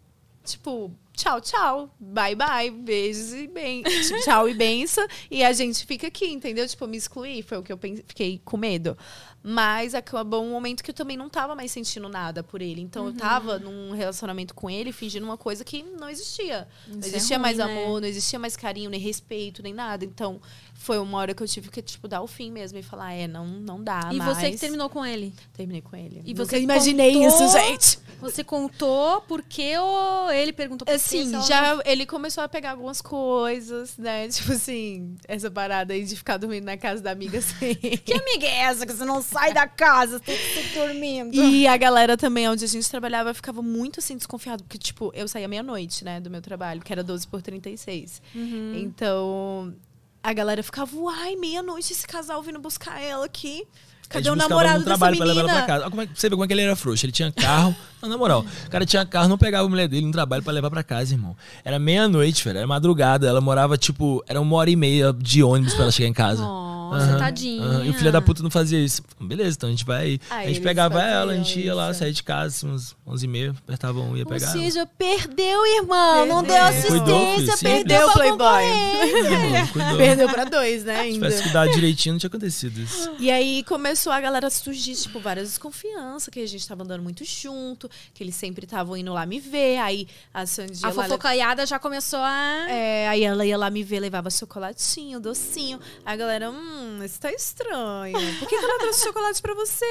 tipo, 0.44 0.90
tchau, 1.12 1.40
tchau, 1.40 1.94
bye, 1.98 2.34
bye, 2.34 2.70
beijos 2.70 3.32
e 3.34 3.46
bem, 3.46 3.82
tipo, 3.82 4.20
tchau 4.22 4.48
e 4.48 4.54
benção, 4.54 5.06
e 5.30 5.44
a 5.44 5.52
gente 5.52 5.84
fica 5.86 6.06
aqui, 6.06 6.26
entendeu? 6.26 6.66
Tipo, 6.66 6.86
me 6.86 6.96
excluir, 6.96 7.42
foi 7.42 7.58
o 7.58 7.62
que 7.62 7.72
eu 7.72 7.78
fiquei 8.06 8.40
com 8.44 8.56
medo. 8.56 8.96
Mas 9.42 9.94
acabou 9.94 10.44
um 10.44 10.50
momento 10.50 10.82
que 10.84 10.90
eu 10.90 10.94
também 10.94 11.16
não 11.16 11.28
tava 11.30 11.54
mais 11.54 11.72
sentindo 11.72 12.08
nada 12.10 12.42
por 12.42 12.60
ele. 12.60 12.80
Então 12.82 13.06
eu 13.06 13.14
tava 13.14 13.58
num 13.58 13.92
relacionamento 13.92 14.54
com 14.54 14.68
ele, 14.68 14.92
fingindo 14.92 15.24
uma 15.24 15.38
coisa 15.38 15.64
que 15.64 15.82
não 15.82 16.10
existia. 16.10 16.68
não 16.86 16.98
Isso 16.98 17.06
é 17.06 17.08
existia 17.16 17.36
ruim, 17.38 17.42
mais 17.42 17.56
né? 17.56 17.64
amor, 17.64 18.00
não 18.02 18.08
existia 18.08 18.38
mais 18.38 18.54
carinho, 18.54 18.90
nem 18.90 19.00
respeito, 19.00 19.62
nem 19.62 19.72
nada. 19.72 20.04
Então 20.04 20.40
foi 20.74 20.98
uma 20.98 21.16
hora 21.18 21.32
que 21.34 21.42
eu 21.42 21.48
tive 21.48 21.70
que, 21.70 21.80
tipo, 21.80 22.06
dar 22.06 22.20
o 22.22 22.26
fim 22.26 22.50
mesmo 22.50 22.78
e 22.78 22.82
falar, 22.82 23.12
é, 23.14 23.26
não, 23.26 23.46
não 23.46 23.82
dá 23.82 24.10
E 24.12 24.16
mais. 24.16 24.36
você 24.38 24.50
que 24.50 24.58
terminou 24.58 24.88
com 24.90 25.04
ele? 25.04 25.32
Terminei 25.54 25.80
com 25.82 25.96
ele. 25.96 26.22
E 26.24 26.32
Nunca 26.34 26.44
você 26.44 26.60
imaginei 26.60 27.14
contou- 27.14 27.28
isso, 27.46 27.52
gente. 27.58 27.98
Você 28.20 28.44
contou 28.44 29.22
porque 29.22 29.76
ou 29.78 30.30
ele 30.30 30.52
perguntou 30.52 30.84
quê? 30.84 30.92
Assim, 30.92 31.34
ela 31.34 31.42
já 31.46 31.80
ele 31.86 32.04
começou 32.04 32.44
a 32.44 32.48
pegar 32.48 32.72
algumas 32.72 33.00
coisas, 33.00 33.96
né? 33.96 34.28
Tipo 34.40 34.52
assim, 34.52 35.16
essa 35.26 35.50
parada 35.50 35.94
aí 35.94 36.04
de 36.04 36.14
ficar 36.16 36.36
dormindo 36.36 36.64
na 36.64 36.76
casa 36.76 37.02
da 37.02 37.10
amiga 37.10 37.38
assim. 37.38 37.74
Que 37.74 38.12
amiga 38.12 38.46
é 38.46 38.56
essa 38.60 38.84
que 38.86 38.92
você 38.92 39.04
não 39.06 39.22
sai 39.30 39.54
da 39.54 39.66
casa, 39.66 40.20
tem 40.20 40.36
que 40.36 40.74
dormindo? 40.74 41.34
E 41.34 41.66
a 41.66 41.76
galera 41.76 42.16
também, 42.16 42.48
onde 42.48 42.64
a 42.64 42.68
gente 42.68 42.88
trabalhava, 42.88 43.32
ficava 43.32 43.62
muito 43.62 44.00
assim 44.00 44.16
desconfiado, 44.16 44.62
porque, 44.64 44.78
tipo, 44.78 45.10
eu 45.14 45.26
saía 45.28 45.48
meia-noite, 45.48 46.04
né, 46.04 46.20
do 46.20 46.30
meu 46.30 46.42
trabalho, 46.42 46.80
que 46.82 46.92
era 46.92 47.02
12 47.02 47.26
por 47.28 47.42
36. 47.42 48.20
Uhum. 48.34 48.74
Então, 48.76 49.74
a 50.22 50.32
galera 50.32 50.62
ficava, 50.62 50.94
uai, 50.96 51.36
meia-noite 51.36 51.92
esse 51.92 52.06
casal 52.06 52.42
vindo 52.42 52.58
buscar 52.58 53.00
ela 53.00 53.24
aqui. 53.26 53.66
Cadê 54.10 54.28
o 54.30 54.36
namorado 54.36 54.72
no 54.80 54.84
dessa 54.84 54.84
trabalho 54.90 55.16
pra 55.16 55.24
levar 55.26 55.40
menina? 55.42 55.52
ela 55.56 55.64
pra 55.64 55.66
casa. 55.74 55.82
Olha 55.84 55.90
como 55.90 56.02
é 56.02 56.06
que- 56.06 56.12
você 56.20 56.28
vê 56.28 56.34
como 56.34 56.44
é 56.44 56.46
que 56.46 56.52
ele 56.52 56.62
era 56.62 56.76
frouxo. 56.76 57.06
Ele 57.06 57.12
tinha 57.12 57.30
carro. 57.32 57.74
não, 58.02 58.08
na 58.08 58.18
moral, 58.18 58.44
o 58.66 58.70
cara 58.70 58.84
tinha 58.84 59.06
carro, 59.06 59.28
não 59.28 59.38
pegava 59.38 59.66
a 59.66 59.68
mulher 59.70 59.88
dele 59.88 60.04
no 60.06 60.12
trabalho 60.12 60.42
pra 60.42 60.52
levar 60.52 60.68
pra 60.70 60.82
casa, 60.82 61.14
irmão. 61.14 61.36
Era 61.64 61.78
meia-noite, 61.78 62.44
velho. 62.44 62.58
Era 62.58 62.66
madrugada. 62.66 63.26
Ela 63.26 63.40
morava, 63.40 63.78
tipo, 63.78 64.22
era 64.28 64.40
uma 64.40 64.56
hora 64.56 64.68
e 64.70 64.76
meia 64.76 65.12
de 65.16 65.42
ônibus 65.42 65.72
pra 65.74 65.84
ela 65.84 65.92
chegar 65.92 66.08
em 66.08 66.12
casa. 66.12 66.42
Nossa, 66.42 67.04
Aham, 67.04 67.18
tadinha. 67.18 67.62
aham. 67.64 67.84
E 67.84 67.90
o 67.90 67.94
filho 67.94 68.10
da 68.10 68.20
puta 68.20 68.42
não 68.42 68.50
fazia 68.50 68.76
isso. 68.84 69.00
Beleza, 69.20 69.56
então 69.56 69.68
a 69.68 69.70
gente 69.70 69.84
vai. 69.84 70.18
Ah, 70.28 70.38
a 70.38 70.46
gente 70.48 70.60
pegava 70.60 71.00
ela, 71.00 71.32
a 71.32 71.36
gente 71.36 71.60
ia 71.60 71.72
lá, 71.72 71.94
sair 71.94 72.12
de 72.12 72.20
casa, 72.24 72.48
assim, 72.56 72.66
uns 72.68 72.96
11 73.06 73.26
e 73.26 73.28
meia, 73.28 73.50
apertava 73.64 74.00
um, 74.00 74.16
ia 74.16 74.24
Ou 74.24 74.28
pegar. 74.28 74.46
ela. 74.46 74.52
seja, 74.58 74.84
perdeu, 74.98 75.64
irmão. 75.76 76.26
Não 76.26 76.42
deu 76.42 76.52
Perdeu. 76.52 76.64
assistência, 76.66 77.56
sim. 77.58 77.64
perdeu 77.64 77.84
Perdeu, 77.84 78.10
pra 78.10 78.12
Playboy. 78.22 78.64
Cuidou. 79.72 79.96
Perdeu 79.96 80.28
pra 80.30 80.44
dois, 80.46 80.82
né, 80.84 80.94
Se 80.94 81.00
ainda. 81.00 81.14
tivesse 81.14 81.42
que 81.44 81.48
dar 81.50 81.68
direitinho, 81.68 82.14
não 82.14 82.18
tinha 82.18 82.28
acontecido 82.28 82.80
isso. 82.80 83.08
E 83.20 83.30
aí 83.30 83.62
começou 83.62 83.99
a 84.08 84.20
galera 84.20 84.46
a 84.46 84.50
surgir, 84.50 84.94
tipo, 84.94 85.20
várias 85.20 85.48
desconfianças, 85.48 86.28
que 86.32 86.40
a 86.40 86.46
gente 86.46 86.66
tava 86.66 86.82
andando 86.82 87.02
muito 87.02 87.24
junto, 87.24 87.90
que 88.14 88.22
eles 88.22 88.34
sempre 88.34 88.64
estavam 88.64 88.96
indo 88.96 89.12
lá 89.12 89.26
me 89.26 89.38
ver. 89.40 89.78
Aí 89.78 90.08
a 90.32 90.46
Sandy 90.46 90.80
A 90.82 90.92
fofocaiada 90.92 91.66
já 91.66 91.78
começou 91.78 92.20
a... 92.20 92.66
É, 92.70 93.08
aí 93.08 93.22
ela 93.24 93.44
ia 93.44 93.58
lá 93.58 93.68
me 93.68 93.82
ver, 93.82 94.00
levava 94.00 94.30
chocolatinho, 94.30 95.20
docinho. 95.20 95.78
Aí 96.06 96.14
a 96.14 96.16
galera, 96.16 96.50
hum, 96.50 97.00
isso 97.04 97.20
tá 97.20 97.30
estranho. 97.32 98.18
Por 98.38 98.48
que, 98.48 98.58
que 98.58 98.64
ela 98.64 98.78
trouxe 98.78 99.04
chocolate 99.04 99.42
pra 99.42 99.54
você? 99.54 99.84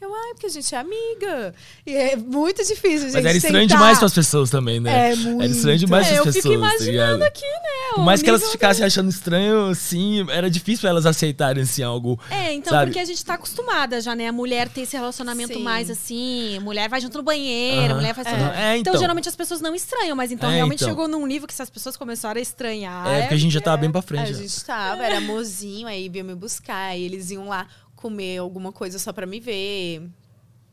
Eu, 0.00 0.12
ai, 0.14 0.32
porque 0.34 0.46
a 0.46 0.50
gente 0.50 0.74
é 0.74 0.78
amiga. 0.78 1.54
E 1.86 1.94
é 1.94 2.16
muito 2.16 2.62
difícil, 2.64 3.08
gente. 3.10 3.14
Mas 3.14 3.24
era 3.24 3.36
estranho 3.36 3.62
sentar. 3.62 3.78
demais 3.78 3.98
pras 3.98 4.12
pessoas 4.12 4.50
também, 4.50 4.80
né? 4.80 5.12
É, 5.12 5.16
muito. 5.16 5.42
Era 5.42 5.52
estranho 5.52 5.78
demais 5.78 6.06
É, 6.06 6.10
pras 6.10 6.18
eu 6.18 6.24
pessoas. 6.32 6.42
fico 6.42 6.60
tá 6.60 6.74
imaginando 6.74 7.24
aqui, 7.24 7.46
né? 7.46 7.94
Por 7.94 8.04
mais 8.04 8.22
que 8.22 8.28
elas 8.28 8.50
ficassem 8.50 8.84
achando 8.84 9.08
estranho, 9.10 9.68
assim, 9.68 10.26
era 10.30 10.50
difícil 10.50 10.80
pra 10.80 10.90
elas 10.90 11.06
aceitarem, 11.06 11.62
assim, 11.62 11.82
algo. 11.82 12.18
É, 12.30 12.52
então, 12.52 12.72
sabe? 12.72 12.86
porque 12.86 12.98
a 12.98 13.04
gente 13.04 13.24
tá 13.24 13.34
acostumada 13.54 14.00
já, 14.00 14.14
né? 14.14 14.28
A 14.28 14.32
mulher 14.32 14.68
ter 14.68 14.82
esse 14.82 14.96
relacionamento 14.96 15.54
Sim. 15.54 15.62
mais 15.62 15.88
assim, 15.90 16.58
mulher 16.60 16.88
vai 16.88 17.00
junto 17.00 17.18
no 17.18 17.24
banheiro, 17.24 17.86
Aham. 17.92 17.94
mulher 17.94 18.14
faz 18.14 18.26
É. 18.26 18.30
tudo. 18.30 18.42
É, 18.50 18.76
então. 18.76 18.92
então. 18.92 19.00
geralmente 19.00 19.28
as 19.28 19.36
pessoas 19.36 19.60
não 19.60 19.74
estranham, 19.74 20.16
mas 20.16 20.32
então 20.32 20.50
É, 20.50 20.56
realmente 20.56 20.78
então. 20.82 20.88
chegou 20.88 21.08
num 21.08 21.24
nível 21.26 21.46
que 21.46 21.54
se 21.54 21.62
as 21.62 21.70
pessoas 21.70 21.96
começaram 21.96 22.38
a 22.38 22.42
estranhar. 22.42 23.06
É, 23.06 23.20
porque 23.22 23.34
a 23.34 23.38
gente 23.38 23.52
já 23.52 23.60
tava 23.60 23.76
bem 23.78 23.90
pra 23.90 24.00
A 24.00 24.02
frente. 24.02 24.32
né? 24.32 24.38
gente 24.38 24.64
tava, 24.64 25.02
era 25.04 25.18
amorzinho, 25.18 25.86
aí 25.86 26.08
vinham 26.08 26.26
me 26.26 26.34
buscar, 26.34 26.90
aí 26.90 27.02
eles 27.02 27.30
iam 27.30 27.48
lá 27.48 27.66
comer 27.96 28.38
alguma 28.38 28.72
coisa 28.72 28.98
só 28.98 29.12
pra 29.12 29.26
me 29.26 29.40
ver. 29.40 30.02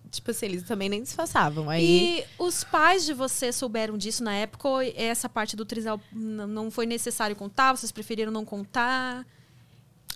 Tipo 0.09 0.32
assim, 0.32 0.47
eles 0.47 0.63
também 0.63 0.89
nem 0.89 1.01
disfarçavam. 1.01 1.69
Aí. 1.69 2.19
E 2.19 2.23
os 2.38 2.65
pais 2.65 3.05
de 3.05 3.13
você 3.13 3.53
souberam 3.53 3.97
disso 3.97 4.21
na 4.21 4.34
época 4.34 4.67
ou 4.67 4.82
essa 4.82 5.29
parte 5.29 5.55
do 5.55 5.63
trisal 5.63 6.01
não 6.11 6.69
foi 6.69 6.86
necessário 6.86 7.34
contar? 7.34 7.71
Vocês 7.77 7.93
preferiram 7.93 8.29
não 8.29 8.43
contar? 8.43 9.25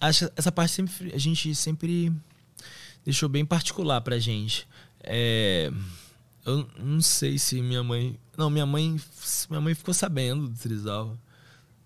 Acho 0.02 0.28
que 0.28 0.34
essa 0.36 0.52
parte 0.52 0.74
sempre 0.74 1.14
a 1.16 1.18
gente 1.18 1.56
sempre 1.56 2.12
deixou 3.06 3.30
bem 3.30 3.46
particular 3.46 4.02
pra 4.02 4.20
gente. 4.20 4.68
É, 5.02 5.72
eu 6.46 6.68
não 6.78 7.00
sei 7.00 7.38
se 7.38 7.62
minha 7.62 7.84
mãe, 7.84 8.20
não, 8.36 8.50
minha 8.50 8.66
mãe, 8.66 9.00
minha 9.50 9.62
mãe 9.62 9.76
ficou 9.76 9.94
sabendo 9.94 10.48
do 10.48 10.58
trisal. 10.58 11.18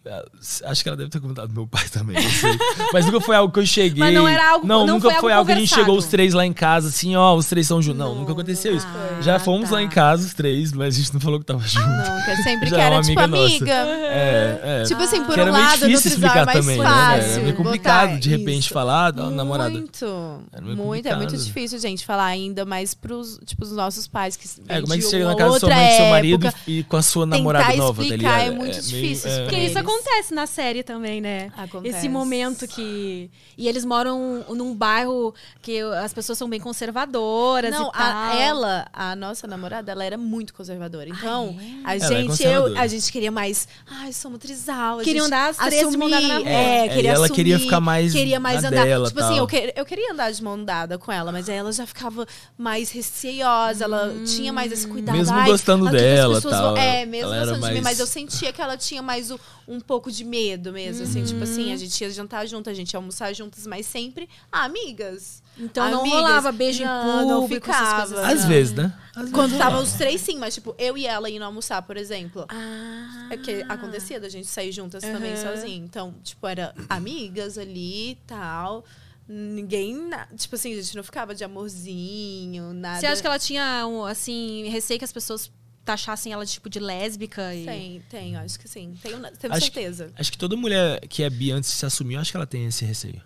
É, 0.10 0.26
Acho 0.66 0.82
que 0.82 0.90
ela 0.90 0.98
deve 0.98 1.10
ter 1.10 1.20
comentado 1.20 1.48
com 1.50 1.54
meu 1.54 1.68
pai 1.68 1.88
também, 1.94 2.16
não 2.22 2.30
sei. 2.32 2.58
Mas 2.92 3.06
nunca 3.06 3.22
foi 3.22 3.36
algo 3.36 3.54
que 3.54 3.60
eu 3.60 3.66
cheguei. 3.66 4.00
Mas 4.00 4.14
não 4.14 4.28
era 4.28 4.52
algo- 4.54 4.66
não 4.66 4.88
nunca 4.88 5.02
foi 5.02 5.12
algo 5.14 5.22
foi 5.22 5.34
algo 5.34 5.46
que 5.46 5.52
a 5.52 5.56
gente 5.60 5.74
chegou 5.74 5.96
os 5.98 6.06
três 6.08 6.34
lá 6.34 6.46
em 6.46 6.54
casa, 6.54 6.88
assim, 6.90 7.16
ó, 7.16 7.36
os 7.36 7.46
três 7.46 7.68
são 7.68 7.82
juntos. 7.82 8.00
Não, 8.00 8.16
nunca 8.16 8.32
aconteceu 8.32 8.76
isso. 8.76 8.88
Já 9.22 9.38
fomos 9.40 9.70
tá. 9.70 9.76
lá 9.76 9.84
em 9.84 9.90
casa, 9.90 10.26
os 10.26 10.34
três, 10.34 10.74
mas 10.74 10.96
a 10.96 10.98
gente 10.98 11.14
não 11.14 11.20
falou 11.22 11.40
que 11.40 11.46
tava 11.46 11.62
junto. 11.68 11.88
Não, 11.88 12.24
que 12.26 12.32
é 12.32 12.36
sempre 12.44 12.70
Já 12.70 12.76
que 12.78 12.82
é 12.82 12.86
era 12.86 12.96
uma 12.96 13.02
tipo 13.04 13.20
amiga 13.20 13.38
nossa. 13.38 13.56
amiga. 13.56 13.74
É, 13.74 14.60
é. 14.64 14.84
Tipo 14.86 15.02
assim, 15.04 15.24
por 15.24 15.34
Que 15.36 15.40
era 15.42 15.52
um 15.52 15.54
meio 15.54 15.66
lado, 15.66 15.82
no 15.82 15.88
difícil 15.88 16.12
trisal 16.12 16.30
é 16.30 16.42
explicar 16.42 16.46
mais 16.46 16.60
também, 16.60 16.78
né? 16.80 16.84
fácil. 16.86 17.32
Era 17.32 17.42
meio 17.44 17.56
complicado 17.56 18.20
de 18.20 18.30
repente 18.30 18.64
isso. 18.66 18.74
falar 18.74 19.12
da 19.12 19.30
namorada. 19.30 19.70
Muito. 19.70 20.06
Era 20.52 20.62
meio 20.64 20.78
Muito, 20.78 21.08
é 21.08 21.16
muito 21.16 21.38
difícil, 21.38 21.78
gente, 21.80 22.06
falar 22.06 22.26
ainda 22.26 22.66
mais 22.66 22.94
pros, 22.96 23.40
tipo, 23.46 23.64
os 23.64 23.72
nossos 23.72 24.08
pais 24.08 24.36
que 24.36 24.48
É, 24.68 24.82
como 24.82 24.94
é 24.94 24.98
que 24.98 25.04
chega 25.04 25.26
na 25.26 25.36
casa 25.36 25.54
da 25.54 25.60
sua 25.60 25.70
mãe 25.70 25.90
com 25.90 25.96
seu 25.98 26.06
marido 26.10 26.54
e 26.68 26.84
com 26.84 26.98
a 26.98 27.02
sua 27.02 27.26
namorada 27.26 27.76
nova, 27.76 28.02
tá 28.04 28.10
ligado? 28.10 28.40
é 28.42 28.50
muito 28.52 28.72
meio- 28.72 28.82
difícil, 28.82 29.30
é. 29.30 29.42
porque 29.44 29.56
isso 29.58 29.78
eles- 29.78 29.84
acontece 30.00 30.34
na 30.34 30.46
série 30.48 30.84
também, 30.84 31.20
né? 31.22 31.52
Acontece. 31.58 31.98
Esse 31.98 32.10
momento 32.10 32.68
que. 32.68 33.30
E 33.58 33.68
eles 33.68 33.84
moram 33.86 34.46
num 34.50 34.74
bairro 34.76 35.34
que 35.62 35.80
as 35.82 36.14
pessoas 36.14 36.38
são 36.38 36.50
bem 36.50 36.60
conservadoras 36.60 37.72
Não, 37.72 37.90
e 37.90 37.92
tal. 37.92 38.02
a- 38.02 38.36
ela, 38.36 38.88
a 38.94 39.16
nossa 39.16 39.48
namorada, 39.48 39.92
ela 39.92 40.04
era 40.04 40.18
muito 40.18 40.54
conservadora. 40.54 41.10
Então, 41.10 41.56
a 41.84 41.96
Ela 41.96 42.06
é 42.06 42.08
gente, 42.08 42.22
eu, 42.22 42.28
conservadora. 42.30 42.80
a 42.82 42.88
gente 42.88 43.12
queria 43.12 43.32
mais. 43.32 43.68
Ai, 43.90 44.14
somos 44.14 44.40
trisal. 44.40 45.00
a 45.00 45.04
Queriam 45.04 45.26
gente 45.26 45.34
andar 45.34 45.50
as 45.50 45.58
três 45.58 45.90
de 45.90 45.98
mão 45.98 46.08
assumir, 46.08 46.12
dada 46.12 46.28
na 46.28 46.38
rua. 46.40 46.50
É, 46.50 46.86
É, 46.86 46.88
queria 46.90 47.02
e 47.04 47.08
ela 47.08 47.26
assumir, 47.26 47.36
queria 47.36 47.60
ficar 47.60 47.80
mais 47.82 48.12
Queria 48.14 48.40
mais 48.40 48.64
andar. 48.64 48.86
dela, 48.86 49.08
tipo 49.08 49.20
assim, 49.20 49.30
tal. 49.30 49.38
eu, 49.38 49.48
que- 49.48 49.74
eu 49.76 49.86
queria 49.86 50.14
andar 50.14 50.32
de 50.32 50.44
mão 50.44 50.64
dada 50.64 50.98
com 50.98 51.12
ela, 51.12 51.32
mas 51.32 51.50
aí 51.50 51.56
ela 51.58 51.72
já 51.72 51.86
ficava 51.86 52.26
mais 52.58 52.92
receiosa. 52.92 53.84
Ela 53.84 54.14
tinha 54.26 54.52
mais 54.54 54.72
esse 54.72 54.88
cuidado. 54.88 55.18
Mesmo 55.18 55.36
Ai, 55.36 55.50
gostando 55.50 55.86
as 55.88 55.92
dela, 55.92 56.42
tal, 56.42 56.52
vão- 56.74 56.78
É, 56.78 57.06
mesmo 57.06 57.30
gostando 57.30 57.68
de 57.68 57.74
mim, 57.74 57.82
mas 57.82 58.00
eu 58.00 58.08
sentia 58.08 58.52
que 58.54 58.62
ela 58.62 58.78
tinha 58.78 59.02
mais 59.02 59.32
o- 59.32 59.40
um 59.70 59.80
pouco 59.80 60.12
de 60.12 60.24
medo 60.24 60.74
mesmo. 60.74 61.04
Assim, 61.04 61.24
tipo 61.24 61.44
assim, 61.44 61.72
a 61.72 61.78
gente 61.78 62.02
ia 62.02 62.10
jantar 62.10 62.46
junto, 62.48 62.70
a 62.70 62.74
gente 62.74 62.92
ia 62.94 62.98
almoçar 62.98 63.32
juntas, 63.34 63.68
mas 63.68 63.86
sempre 63.86 64.28
ah, 64.52 64.64
amigas. 64.66 65.42
Então 65.58 65.90
não 65.92 66.00
Amigas. 66.02 66.18
rolava 66.20 66.52
beijo 66.52 66.84
Não, 66.84 67.24
em 67.24 67.28
não 67.28 67.42
público, 67.42 67.70
essas 67.70 67.88
ficava. 67.88 68.08
coisas 68.14 68.26
Às 68.26 68.40
assim. 68.40 68.48
vezes, 68.48 68.74
né? 68.74 68.94
Quando 69.34 69.58
tava 69.58 69.80
os 69.82 69.94
três, 69.94 70.22
sim, 70.22 70.38
mas 70.40 70.54
tipo, 70.54 70.74
eu 70.78 70.98
e 70.98 71.06
ela 71.06 71.30
indo 71.30 71.44
almoçar, 71.44 71.82
por 71.82 71.98
exemplo. 71.98 72.46
Ah. 72.50 73.28
É 73.30 73.38
que 73.38 73.64
acontecia 73.68 74.20
da 74.20 74.30
gente 74.30 74.48
sair 74.48 74.72
juntas 74.72 75.04
também 75.04 75.34
Aham. 75.34 75.56
sozinha. 75.56 75.76
Então, 75.78 76.16
tipo, 76.24 76.48
era 76.48 76.74
amigas 76.88 77.58
ali 77.58 78.12
e 78.12 78.16
tal. 78.26 78.84
Ninguém, 79.28 79.96
na- 80.08 80.26
tipo 80.36 80.56
assim, 80.56 80.72
a 80.74 80.82
gente 80.82 80.96
não 80.96 81.04
ficava 81.04 81.36
de 81.36 81.44
amorzinho, 81.44 82.74
nada. 82.74 83.00
Você 83.00 83.06
acha 83.06 83.22
que 83.22 83.28
ela 83.28 83.38
tinha, 83.40 83.86
um, 83.86 84.04
assim, 84.06 84.68
receio 84.70 84.98
que 84.98 85.06
as 85.06 85.12
pessoas 85.12 85.52
taxassem 85.92 86.32
ela 86.34 86.46
de 86.46 86.52
tipo 86.52 86.70
de 86.70 86.80
lésbica? 86.80 87.54
E... 87.56 87.66
Tem, 87.66 88.02
tem, 88.10 88.36
acho 88.36 88.60
que 88.60 88.68
sim. 88.68 88.94
Tenho, 89.02 89.20
tenho 89.38 89.54
Acho 89.54 89.66
que- 89.72 89.74
certeza. 89.80 90.12
Acho 90.18 90.32
que 90.32 90.38
toda 90.38 90.56
mulher 90.56 91.00
que 91.08 91.24
é 91.24 91.30
bi 91.30 91.52
antes 91.52 91.70
de 91.72 91.76
se 91.78 91.86
assumir, 91.86 92.16
eu 92.16 92.22
acho 92.22 92.32
que 92.32 92.38
ela 92.38 92.46
tem 92.48 92.66
esse 92.66 92.86
receio. 92.86 93.22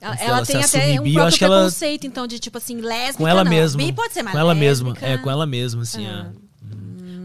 Ela, 0.00 0.16
Se 0.16 0.22
ela 0.24 0.46
tem 0.46 0.62
até 0.64 1.00
um 1.00 1.02
bi, 1.04 1.12
próprio 1.12 1.22
acho 1.28 1.38
que 1.38 1.44
ela- 1.44 1.56
preconceito, 1.58 2.06
então, 2.06 2.26
de 2.26 2.38
tipo 2.38 2.56
assim, 2.56 2.80
lésbica 2.80 3.18
Com 3.18 3.28
ela 3.28 3.44
não. 3.44 3.50
mesma. 3.50 3.76
Bi 3.82 3.92
pode 3.92 4.14
ser 4.14 4.22
mais 4.22 4.32
Com 4.34 4.40
ela 4.40 4.54
mesma. 4.54 4.88
lésbica. 4.88 5.06
É, 5.06 5.18
com 5.18 5.30
ela 5.30 5.46
mesma, 5.46 5.82
assim. 5.82 6.06
Ah. 6.06 6.32
é. 6.34 6.49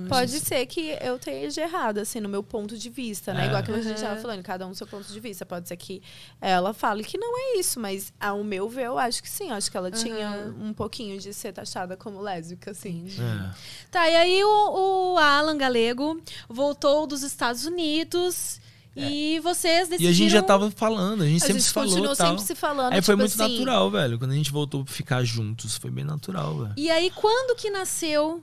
Pode 0.08 0.40
ser 0.40 0.66
que 0.66 0.98
eu 1.02 1.18
tenha 1.20 1.50
de 1.50 1.60
errado, 1.60 1.98
assim, 2.00 2.20
no 2.20 2.30
meu 2.30 2.42
ponto 2.44 2.78
de 2.78 2.90
vista, 2.90 3.34
né? 3.34 3.44
É. 3.44 3.48
Igual 3.48 3.64
que 3.64 3.72
a 3.72 3.82
gente 3.82 4.02
tava 4.02 4.20
falando, 4.22 4.44
cada 4.44 4.66
um 4.68 4.74
seu 4.74 4.88
ponto 4.88 5.12
de 5.12 5.20
vista. 5.20 5.46
Pode 5.46 5.68
ser 5.68 5.78
que 5.78 6.02
ela 6.40 6.74
fale 6.74 7.04
que 7.04 7.18
não 7.18 7.38
é 7.38 7.60
isso, 7.60 7.80
mas 7.80 8.14
ao 8.20 8.44
meu 8.44 8.68
ver, 8.70 8.86
eu 8.88 8.98
acho 8.98 9.22
que 9.22 9.30
sim. 9.30 9.50
Eu 9.50 9.56
acho 9.56 9.70
que 9.70 9.78
ela 9.78 9.92
tinha 9.92 10.54
um 10.62 10.74
pouquinho 10.74 11.20
de 11.20 11.34
ser 11.34 11.52
taxada 11.54 11.96
como 11.98 12.20
lésbica, 12.22 12.72
assim. 12.72 13.08
É. 13.20 13.56
Tá, 13.92 14.10
e 14.10 14.16
aí 14.16 14.44
o, 14.44 15.14
o 15.14 15.18
Alan 15.18 15.58
Galego 15.58 16.22
voltou 16.50 17.06
dos 17.08 17.24
Estados 17.24 17.66
Unidos 17.66 18.60
e 18.98 19.40
vocês 19.42 19.88
E 19.88 19.90
decidiram... 19.92 20.10
a 20.10 20.14
gente 20.14 20.32
já 20.32 20.42
tava 20.42 20.72
falando, 20.72 21.24
a 21.24 21.26
gente 21.28 21.44
A 21.44 21.48
sempre 21.48 21.54
gente 21.60 21.68
se 21.68 21.74
falou 21.74 21.90
continuou 21.90 22.16
tal. 22.16 22.28
sempre 22.30 22.44
se 22.46 22.56
falando, 22.56 22.94
Aí 22.94 23.02
foi 23.02 23.14
tipo 23.16 23.18
muito 23.28 23.42
assim- 23.44 23.54
natural, 23.60 23.92
velho. 23.92 24.18
Quando 24.18 24.32
a 24.32 24.36
gente 24.36 24.52
voltou 24.52 24.84
a 24.84 24.86
ficar 24.86 25.22
juntos, 25.26 25.76
foi 25.78 25.92
bem 25.92 26.06
natural, 26.06 26.58
velho. 26.60 26.74
E 26.78 26.90
aí, 26.90 27.12
quando 27.12 27.58
que 27.58 27.70
nasceu 27.70 28.42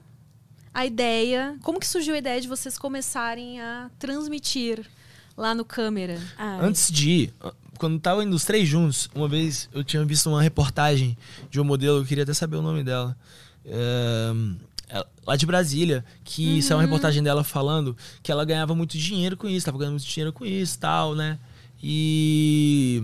a 0.75 0.87
ideia? 0.87 1.57
Como 1.62 1.79
que 1.81 1.87
surgiu 1.87 2.14
a 2.14 2.18
ideia 2.18 2.41
de 2.41 2.49
vocês 2.49 2.79
começarem 2.79 3.61
a 3.61 3.91
transmitir 3.99 4.85
lá 5.37 5.55
no 5.55 5.64
câmera? 5.64 6.20
Ai. 6.39 6.59
Antes 6.66 6.91
de 6.93 7.11
ir, 7.11 7.35
quando 7.79 7.99
tava 8.01 8.23
indo 8.25 8.35
os 8.37 8.45
três 8.45 8.68
juntos, 8.68 9.09
uma 9.14 9.29
vez 9.29 9.68
eu 9.73 9.83
tinha 9.85 10.05
visto 10.05 10.29
uma 10.31 10.43
reportagem 10.43 11.16
de 11.51 11.59
uma 11.61 11.64
modelo, 11.66 11.99
eu 12.01 12.05
queria 12.05 12.25
até 12.25 12.35
saber 12.35 12.57
o 12.57 12.62
nome 12.62 12.83
dela. 12.85 13.16
é, 13.64 14.33
ela- 14.89 15.07
lá 15.27 15.37
de 15.37 15.47
Brasília, 15.47 16.05
que 16.25 16.61
saiu 16.62 16.77
uma 16.79 16.83
reportagem 16.83 17.23
dela 17.23 17.45
falando 17.45 17.97
que 18.23 18.31
ela 18.33 18.45
ganhava 18.45 18.75
muito 18.75 18.99
dinheiro 18.99 19.37
com 19.37 19.49
isso, 19.49 19.64
tava 19.66 19.79
ganhando 19.79 19.93
muito 19.95 20.07
dinheiro 20.07 20.33
com 20.33 20.45
isso 20.45 20.79
tal, 20.81 21.14
né? 21.14 21.39
E 21.81 23.03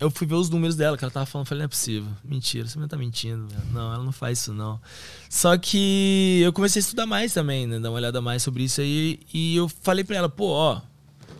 eu 0.00 0.10
fui 0.10 0.26
ver 0.26 0.34
os 0.34 0.50
números 0.50 0.76
dela, 0.76 0.96
que 0.98 1.04
ela 1.04 1.10
tava 1.10 1.26
falando, 1.26 1.46
falei, 1.46 1.60
não 1.60 1.66
é 1.66 1.68
possível. 1.68 2.10
Mentira, 2.24 2.66
você 2.66 2.78
não 2.78 2.88
tá 2.88 2.96
mentindo, 2.96 3.46
velho. 3.46 3.62
Não, 3.72 3.92
ela 3.94 4.04
não 4.04 4.12
faz 4.12 4.40
isso, 4.40 4.52
não. 4.52 4.80
Só 5.28 5.56
que 5.56 6.40
eu 6.42 6.52
comecei 6.52 6.80
a 6.80 6.82
estudar 6.82 7.06
mais 7.06 7.32
também, 7.32 7.66
né? 7.66 7.78
Dar 7.78 7.90
uma 7.90 7.96
olhada 7.96 8.20
mais 8.20 8.42
sobre 8.42 8.64
isso 8.64 8.80
aí. 8.80 9.20
E 9.32 9.56
eu 9.56 9.68
falei 9.68 10.04
pra 10.04 10.16
ela, 10.16 10.28
pô, 10.28 10.46
ó, 10.46 10.80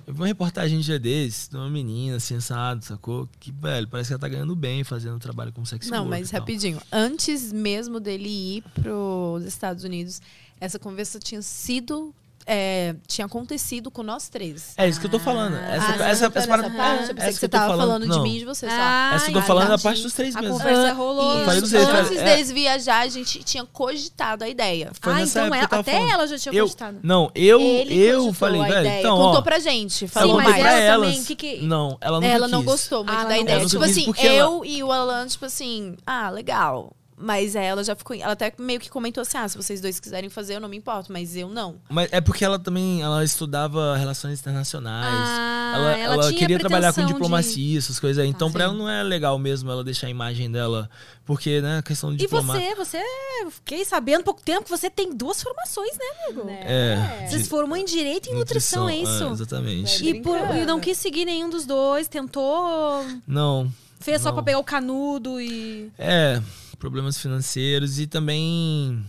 eu 0.06 0.12
vi 0.12 0.20
uma 0.20 0.26
reportagem 0.26 0.78
de 0.78 0.84
dia 0.84 0.98
desses, 0.98 1.48
de 1.48 1.56
uma 1.56 1.68
menina, 1.70 2.16
assim, 2.16 2.36
assado, 2.36 2.84
sacou? 2.84 3.28
Que, 3.40 3.50
velho, 3.50 3.88
parece 3.88 4.08
que 4.08 4.12
ela 4.12 4.20
tá 4.20 4.28
ganhando 4.28 4.54
bem 4.54 4.84
fazendo 4.84 5.18
trabalho 5.18 5.52
como 5.52 5.66
sexy 5.66 5.90
Não, 5.90 6.04
mas 6.04 6.30
rapidinho. 6.30 6.80
Antes 6.92 7.52
mesmo 7.52 7.98
dele 7.98 8.28
ir 8.28 8.64
pros 8.74 9.44
Estados 9.44 9.82
Unidos, 9.82 10.20
essa 10.60 10.78
conversa 10.78 11.18
tinha 11.18 11.42
sido. 11.42 12.14
É, 12.46 12.94
tinha 13.06 13.26
acontecido 13.26 13.90
com 13.90 14.02
nós 14.02 14.28
três. 14.28 14.74
É 14.76 14.88
isso 14.88 15.00
que 15.00 15.06
eu 15.06 15.10
tô 15.10 15.18
falando. 15.18 15.56
Essa, 15.56 15.64
Ah, 15.64 15.76
essa, 15.76 15.96
não, 15.98 16.06
essa, 16.06 16.28
nessa 16.28 16.48
parada- 16.48 16.70
parte? 16.70 16.98
é, 16.98 17.10
Eu 17.10 17.14
pensei 17.14 17.28
essa 17.28 17.32
que 17.32 17.34
você 17.40 17.48
tava 17.48 17.76
falando 17.76 18.02
de 18.02 18.08
não. 18.08 18.22
mim 18.22 18.36
e 18.36 18.38
de 18.40 18.44
você 18.44 18.66
só. 18.68 18.72
Ah, 18.78 19.12
Essa 19.14 19.24
que 19.26 19.30
eu 19.30 19.32
tô 19.34 19.38
entendi. 19.38 19.46
falando 19.46 19.70
é 19.70 19.74
a 19.74 19.78
parte 19.78 20.02
dos 20.02 20.12
três 20.12 20.36
A 20.36 20.40
mesmo. 20.42 20.58
conversa 20.58 20.92
rolou. 20.92 21.38
Eu 21.38 21.44
falei 21.44 21.60
Isso. 21.60 21.76
Antes 21.76 22.16
é. 22.18 22.24
deles 22.24 22.50
viajar, 22.50 23.00
a 23.00 23.08
gente 23.08 23.42
tinha 23.42 23.64
cogitado 23.64 24.44
a 24.44 24.48
ideia. 24.48 24.90
Foi 25.00 25.12
ah, 25.12 25.16
nessa 25.16 25.40
então 25.40 25.44
época 25.46 25.58
ela- 25.58 25.68
tava 25.68 25.80
até 25.82 25.92
falando. 25.92 26.10
ela 26.12 26.26
já 26.26 26.38
tinha 26.38 26.54
eu, 26.54 26.64
gostado. 26.66 26.98
Não, 27.02 27.30
eu, 27.34 27.60
Ele 27.60 27.98
eu 27.98 28.32
falei, 28.34 28.60
a 28.60 28.64
velho, 28.66 28.88
então, 29.00 29.16
Contou 29.16 29.38
ó, 29.38 29.42
pra 29.42 29.58
gente. 29.58 30.06
Falou 30.08 30.36
mas 30.36 30.46
mais. 30.48 30.60
pra 30.60 30.72
ela 30.72 30.96
também, 31.04 31.14
elas. 31.16 31.26
que 31.26 31.34
que- 31.36 31.60
Não, 31.62 31.96
ela 32.00 32.20
nunca 32.20 32.32
Ela 32.32 32.48
não 32.48 32.62
gostou 32.62 33.04
muito 33.04 33.18
Ah, 33.18 33.24
da 33.24 33.30
não 33.34 33.40
ideia. 33.40 33.66
Tipo 33.66 33.84
assim, 33.84 34.12
eu 34.18 34.64
e 34.64 34.82
o 34.82 34.92
Alan, 34.92 35.26
tipo 35.26 35.44
assim, 35.46 35.96
ah, 36.06 36.28
legal. 36.30 36.92
Mas 37.16 37.54
ela 37.54 37.84
já 37.84 37.94
ficou. 37.94 38.16
Ela 38.16 38.32
até 38.32 38.52
meio 38.58 38.80
que 38.80 38.90
comentou 38.90 39.22
assim: 39.22 39.36
ah, 39.38 39.48
se 39.48 39.56
vocês 39.56 39.80
dois 39.80 40.00
quiserem 40.00 40.28
fazer, 40.28 40.56
eu 40.56 40.60
não 40.60 40.68
me 40.68 40.76
importo, 40.76 41.12
mas 41.12 41.36
eu 41.36 41.48
não. 41.48 41.76
Mas 41.88 42.08
é 42.12 42.20
porque 42.20 42.44
ela 42.44 42.58
também 42.58 43.02
ela 43.02 43.22
estudava 43.22 43.96
relações 43.96 44.40
internacionais. 44.40 45.06
Ah, 45.06 45.72
ela 45.76 45.98
ela 45.98 46.14
ela 46.14 46.26
tinha 46.28 46.38
queria 46.38 46.58
trabalhar 46.58 46.88
com 46.88 46.94
pretensão 46.94 47.06
de- 47.06 47.12
diplomacia, 47.14 47.78
essas 47.78 48.00
coisas 48.00 48.22
aí. 48.22 48.28
Então, 48.28 48.48
Tá. 48.48 48.52
pra 48.54 48.64
ela 48.64 48.72
não 48.74 48.88
é 48.90 49.02
legal 49.02 49.38
mesmo 49.38 49.70
ela 49.70 49.84
deixar 49.84 50.08
a 50.08 50.10
imagem 50.10 50.50
dela. 50.50 50.90
Porque, 51.24 51.60
né, 51.62 51.80
questão 51.82 52.10
de 52.10 52.16
E 52.16 52.18
diplomácia. 52.26 52.74
você, 52.76 52.98
você, 52.98 53.02
eu 53.42 53.50
fiquei 53.50 53.82
sabendo 53.84 54.20
há 54.20 54.24
pouco 54.24 54.42
tempo 54.42 54.64
que 54.64 54.70
você 54.70 54.90
tem 54.90 55.14
duas 55.14 55.42
formações, 55.42 55.92
né, 55.96 56.04
amigo? 56.26 56.46
É. 56.50 57.26
Vocês 57.28 57.44
de 57.44 57.48
formam 57.48 57.76
em 57.78 57.84
Direito 57.84 58.28
e 58.28 58.34
Nutrição, 58.34 58.88
é 58.88 58.96
isso? 58.98 59.24
exatamente. 59.32 60.06
E, 60.06 60.20
por, 60.20 60.36
e 60.54 60.66
não 60.66 60.78
quis 60.80 60.98
seguir 60.98 61.24
nenhum 61.24 61.48
dos 61.48 61.64
dois, 61.64 62.08
tentou, 62.08 63.02
Não. 63.26 63.72
fez 64.00 64.20
só 64.20 64.28
Não. 64.28 64.34
pra 64.34 64.42
pegar 64.42 64.58
o 64.58 64.64
canudo 64.64 65.40
e... 65.40 65.90
É, 65.98 66.42
problemas 66.76 67.18
financeiros 67.18 67.98
e 67.98 68.06
também. 68.06 69.04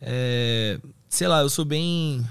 é, 0.00 0.78
sei 1.08 1.26
lá, 1.28 1.40
eu 1.40 1.48
sou 1.48 1.64
bem 1.64 2.24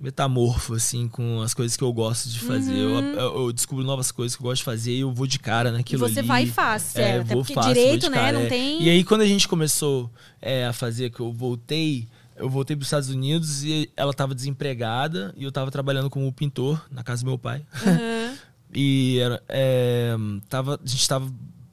metamorfo, 0.00 0.74
assim, 0.74 1.08
com 1.08 1.42
as 1.42 1.52
coisas 1.52 1.76
que 1.76 1.82
eu 1.82 1.92
gosto 1.92 2.28
de 2.28 2.38
fazer. 2.38 2.76
Eu, 2.76 3.00
eu- 3.02 3.36
eu 3.46 3.52
descubro 3.52 3.84
novas 3.84 4.12
coisas 4.12 4.36
que 4.36 4.42
eu 4.42 4.44
gosto 4.44 4.58
de 4.60 4.64
fazer 4.64 4.92
e 4.92 5.00
eu 5.00 5.12
vou 5.12 5.26
de 5.26 5.40
cara 5.40 5.72
naquilo 5.72 6.04
Uhum. 6.04 6.08
E 6.08 6.12
você 6.12 6.18
ali. 6.20 6.28
vai 6.28 6.42
e 6.44 6.46
faz, 6.46 6.94
É, 6.94 7.02
é, 7.02 7.18
até 7.18 7.34
vou 7.34 7.44
porque 7.44 7.60
direito, 7.60 8.02
vou 8.02 8.10
né, 8.10 8.16
cara, 8.16 8.38
não 8.38 8.46
é. 8.46 8.48
tem- 8.48 8.80
E 8.82 8.88
aí, 8.88 9.02
quando 9.02 9.22
a 9.22 9.26
gente 9.26 9.48
começou 9.48 10.08
é, 10.40 10.66
a 10.66 10.72
fazer, 10.72 11.10
que 11.10 11.20
eu 11.20 11.32
voltei 11.32 12.06
eu 12.36 12.48
voltei 12.48 12.76
para 12.76 12.82
os 12.82 12.86
Estados 12.86 13.08
Unidos 13.08 13.64
e 13.64 13.90
ela 13.96 14.12
estava 14.12 14.32
desempregada 14.32 15.34
e 15.36 15.42
eu 15.42 15.48
estava 15.48 15.72
trabalhando 15.72 16.08
como 16.08 16.32
pintor 16.32 16.80
na 16.88 17.02
casa 17.02 17.24
do 17.24 17.26
meu 17.26 17.36
pai. 17.36 17.66
e 18.72 19.18
era, 19.18 19.42
é, 19.48 20.14
tava, 20.48 20.76
a 20.80 20.86
gente 20.88 21.00
estava 21.00 21.28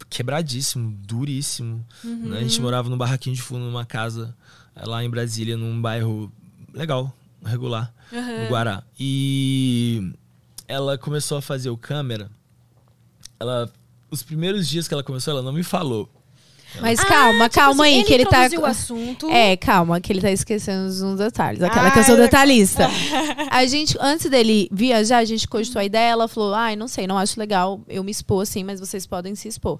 quebradíssimo, 0.09 0.91
duríssimo. 1.05 1.85
né? 2.03 2.37
A 2.39 2.41
gente 2.41 2.59
morava 2.61 2.89
num 2.89 2.97
barraquinho 2.97 3.35
de 3.35 3.41
fundo, 3.41 3.65
numa 3.65 3.85
casa 3.85 4.35
eh, 4.75 4.85
lá 4.85 5.03
em 5.03 5.09
Brasília, 5.09 5.57
num 5.57 5.81
bairro 5.81 6.31
legal, 6.73 7.13
regular, 7.43 7.93
no 8.11 8.49
Guará. 8.49 8.83
E 8.99 10.11
ela 10.67 10.97
começou 10.97 11.37
a 11.37 11.41
fazer 11.41 11.69
o 11.69 11.77
câmera. 11.77 12.29
Ela, 13.39 13.71
os 14.09 14.23
primeiros 14.23 14.67
dias 14.67 14.87
que 14.87 14.93
ela 14.93 15.03
começou, 15.03 15.31
ela 15.31 15.41
não 15.41 15.53
me 15.53 15.63
falou. 15.63 16.09
Mas 16.81 16.99
calma, 16.99 17.49
tipo 17.49 17.55
calma 17.55 17.83
assim, 17.83 17.93
aí, 17.93 17.99
ele 17.99 18.03
que 18.03 18.13
ele 18.13 18.25
tá. 18.25 18.47
o 18.59 18.65
assunto. 18.65 19.29
É, 19.29 19.55
calma, 19.57 19.99
que 19.99 20.11
ele 20.11 20.21
tá 20.21 20.31
esquecendo 20.31 20.87
uns 20.87 21.17
detalhes. 21.17 21.61
Aquela 21.61 21.91
que 21.91 21.99
eu 21.99 22.01
Ah, 22.01 22.05
sou 22.05 22.17
detalhista. 22.17 22.89
A 23.49 23.65
gente, 23.65 23.97
antes 23.99 24.29
dele 24.29 24.67
viajar, 24.71 25.19
a 25.19 25.25
gente 25.25 25.47
cogitou 25.47 25.79
a 25.79 25.85
ideia, 25.85 26.11
ela 26.11 26.27
falou: 26.27 26.53
ai, 26.53 26.75
não 26.75 26.87
sei, 26.87 27.07
não 27.07 27.17
acho 27.17 27.39
legal 27.39 27.79
eu 27.87 28.03
me 28.03 28.11
expor 28.11 28.43
assim, 28.43 28.63
mas 28.63 28.79
vocês 28.79 29.05
podem 29.05 29.33
se 29.35 29.47
expor. 29.47 29.79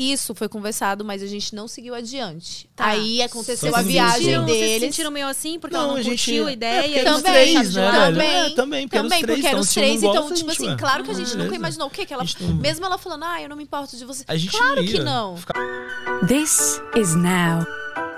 Isso 0.00 0.34
foi 0.34 0.48
conversado, 0.48 1.04
mas 1.04 1.22
a 1.22 1.26
gente 1.26 1.54
não 1.54 1.68
seguiu 1.68 1.94
adiante. 1.94 2.68
Tá. 2.74 2.86
Aí 2.86 3.20
aconteceu 3.20 3.76
a 3.76 3.82
viagem 3.82 4.18
sentiram- 4.22 4.44
Vocês 4.46 4.56
se 4.58 4.64
deles. 4.64 4.80
sentiram 4.94 5.10
meio 5.10 5.28
assim 5.28 5.58
porque 5.58 5.76
Não, 5.76 5.82
ela 5.82 5.92
não 5.92 5.98
a 5.98 6.02
gente- 6.02 6.24
curtiu 6.24 6.46
a 6.46 6.50
é, 6.50 6.52
ideia 6.54 6.82
vocês 6.88 7.04
Também, 7.04 7.22
três, 7.52 7.74
né, 7.74 7.90
também, 7.92 8.28
É, 8.46 8.50
também, 8.50 8.88
porque 8.88 8.96
eram 8.96 9.06
os 9.06 9.10
também, 9.10 9.22
três, 9.22 9.36
porque 9.40 9.46
eram 9.46 9.58
então, 9.58 9.60
os 9.60 9.72
três, 9.74 10.02
então, 10.02 10.28
a 10.28 10.34
tipo 10.34 10.50
assim, 10.50 10.76
claro 10.78 11.04
que 11.04 11.10
a 11.10 11.14
gente 11.14 11.28
nunca 11.32 11.38
Beleza. 11.42 11.56
imaginou 11.56 11.88
o 11.88 11.90
quê? 11.90 12.06
Que 12.06 12.14
ela, 12.14 12.24
mesmo 12.60 12.86
ela 12.86 12.96
falando, 12.96 13.24
ah, 13.24 13.42
eu 13.42 13.48
não 13.50 13.56
me 13.56 13.64
importo 13.64 13.94
de 13.96 14.04
você. 14.06 14.24
A 14.26 14.36
gente 14.36 14.56
claro 14.56 14.76
não 14.76 14.84
que 14.86 14.98
não. 15.00 15.34
This 16.26 16.80
is 16.96 17.14
now. 17.14 17.66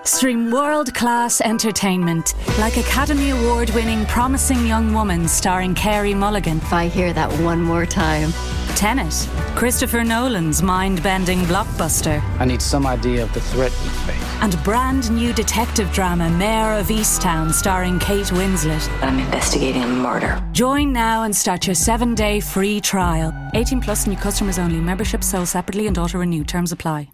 Stream 0.04 0.50
world 0.52 0.90
class 0.92 1.40
entertainment 1.40 2.34
like 2.58 2.78
Academy 2.78 3.30
Award 3.30 3.70
winning 3.72 4.04
Promising 4.06 4.66
Young 4.68 4.92
Woman 4.92 5.26
starring 5.26 5.74
Carey 5.74 6.14
Mulligan. 6.14 6.56
If 6.58 6.72
I 6.72 6.88
hear 6.88 7.12
that 7.14 7.32
one 7.42 7.62
more 7.62 7.86
time, 7.86 8.32
Tenet, 8.76 9.28
Christopher 9.54 10.02
Nolan's 10.04 10.62
mind 10.62 11.02
bending 11.02 11.40
blockbuster. 11.40 12.22
I 12.40 12.44
need 12.44 12.60
some 12.62 12.86
idea 12.86 13.22
of 13.22 13.32
the 13.32 13.40
threat 13.40 13.70
we 13.82 13.88
face. 13.90 14.22
And 14.40 14.60
brand 14.64 15.10
new 15.10 15.32
detective 15.32 15.92
drama 15.92 16.28
Mayor 16.30 16.78
of 16.78 16.88
Easttown 16.88 17.52
starring 17.52 17.98
Kate 17.98 18.26
Winslet. 18.26 18.88
I'm 19.02 19.18
investigating 19.18 19.82
a 19.82 19.86
murder. 19.86 20.42
Join 20.52 20.92
now 20.92 21.22
and 21.24 21.34
start 21.34 21.66
your 21.66 21.74
seven 21.74 22.14
day 22.14 22.40
free 22.40 22.80
trial. 22.80 23.32
18 23.54 23.80
plus 23.80 24.06
new 24.06 24.16
customers 24.16 24.58
only. 24.58 24.80
Membership 24.80 25.22
sold 25.22 25.48
separately 25.48 25.86
and 25.86 25.96
auto 25.96 26.18
renew. 26.18 26.44
Terms 26.44 26.72
apply. 26.72 27.10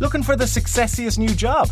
Looking 0.00 0.22
for 0.22 0.36
the 0.36 0.44
successiest 0.44 1.18
new 1.18 1.34
job? 1.34 1.68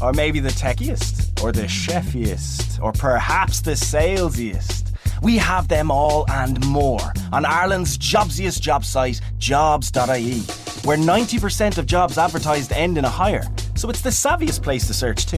Or 0.00 0.12
maybe 0.12 0.40
the 0.40 0.48
techiest? 0.48 1.42
Or 1.42 1.52
the 1.52 1.62
chefiest? 1.62 2.82
Or 2.82 2.92
perhaps 2.92 3.60
the 3.60 3.72
salesiest? 3.72 4.87
We 5.22 5.38
have 5.38 5.68
them 5.68 5.90
all 5.90 6.24
and 6.30 6.64
more 6.66 7.00
on 7.32 7.44
Ireland's 7.44 7.96
jobsiest 7.96 8.60
job 8.60 8.84
site, 8.84 9.20
jobs.ie, 9.38 10.40
where 10.84 10.98
90% 10.98 11.78
of 11.78 11.86
jobs 11.86 12.18
advertised 12.18 12.72
end 12.72 12.98
in 12.98 13.04
a 13.04 13.10
hire. 13.10 13.44
So 13.74 13.88
it's 13.88 14.02
the 14.02 14.10
savviest 14.10 14.62
place 14.62 14.86
to 14.88 14.94
search 14.94 15.26
too. 15.26 15.37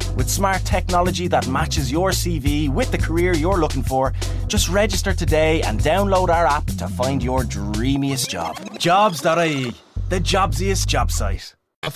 With 0.15 0.29
smart 0.29 0.63
technology 0.65 1.27
that 1.29 1.47
matches 1.47 1.89
your 1.91 2.11
CV 2.11 2.69
with 2.69 2.91
the 2.91 2.97
career 2.97 3.33
you're 3.33 3.57
looking 3.59 3.81
for, 3.83 4.13
just 4.47 4.67
register 4.69 5.13
today 5.15 5.61
and 5.63 5.79
download 5.81 6.29
our 6.29 6.45
app 6.45 6.65
to 6.77 6.87
find 6.89 7.23
your 7.23 7.43
dreamiest 7.45 8.29
job. 8.29 8.57
Jobs.ie, 8.77 9.73
the 10.09 10.19
jobsiest 10.19 10.87
job 10.87 11.11
site. 11.11 11.55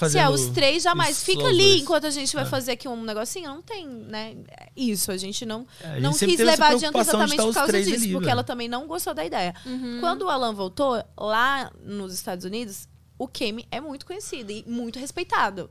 Se 0.09 0.17
é 0.17 0.27
os 0.27 0.47
três, 0.47 0.81
jamais. 0.81 1.21
Fica 1.23 1.45
ali 1.45 1.57
dois. 1.73 1.81
enquanto 1.83 2.07
a 2.07 2.09
gente 2.09 2.33
vai 2.33 2.43
É. 2.43 2.47
fazer 2.47 2.71
aqui 2.71 2.87
um 2.87 3.03
negocinho. 3.03 3.47
Não 3.49 3.61
tem, 3.61 3.85
né? 3.87 4.33
Isso, 4.75 5.11
a 5.11 5.17
gente 5.17 5.45
não, 5.45 5.67
É, 5.79 5.87
a 5.87 5.93
gente 5.93 6.01
não 6.01 6.13
quis 6.13 6.39
levar 6.39 6.71
adiante 6.71 6.97
exatamente 6.97 7.35
por 7.35 7.53
causa 7.53 7.71
disso, 7.73 7.89
ali, 7.93 8.11
porque 8.11 8.25
velho. 8.25 8.29
ela 8.31 8.43
também 8.43 8.67
não 8.67 8.87
gostou 8.87 9.13
da 9.13 9.23
ideia. 9.23 9.53
Quando 9.99 10.23
o 10.23 10.29
Alan 10.29 10.53
voltou, 10.53 11.03
lá 11.15 11.69
nos 11.83 12.15
Estados 12.15 12.45
Unidos, 12.45 12.87
o 13.19 13.27
Kemi 13.27 13.67
é 13.69 13.79
muito 13.79 14.07
conhecido 14.07 14.51
e 14.51 14.63
muito 14.67 14.97
respeitado. 14.97 15.69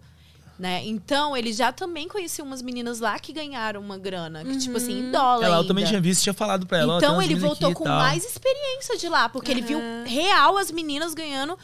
Né? 0.56 0.82
Então, 0.84 1.36
ele 1.36 1.52
já 1.52 1.72
também 1.72 2.06
conhecia 2.08 2.44
umas 2.44 2.62
meninas 2.62 3.00
lá 3.00 3.18
que 3.18 3.32
ganharam 3.32 3.80
uma 3.80 3.98
grana, 3.98 4.44
que, 4.44 4.56
tipo 4.58 4.76
assim, 4.76 5.00
em 5.00 5.10
dólar. 5.10 5.44
Ela 5.44 5.56
eu 5.56 5.66
também 5.66 5.84
tinha 5.84 6.00
visto, 6.00 6.22
tinha 6.22 6.32
falado 6.34 6.64
pra 6.64 6.78
ela. 6.78 7.00
tem 7.00 7.08
Então 7.08 7.20
ele 7.20 7.34
voltou 7.34 7.72
com 7.74 7.84
mais 7.88 8.24
experiência 8.24 8.96
de 8.96 9.08
lá, 9.08 9.28
porque 9.28 9.50
ele 9.50 9.62
viu 9.62 9.80
real 10.06 10.56
as 10.56 10.70
meninas 10.70 11.12
ganhando 11.12 11.58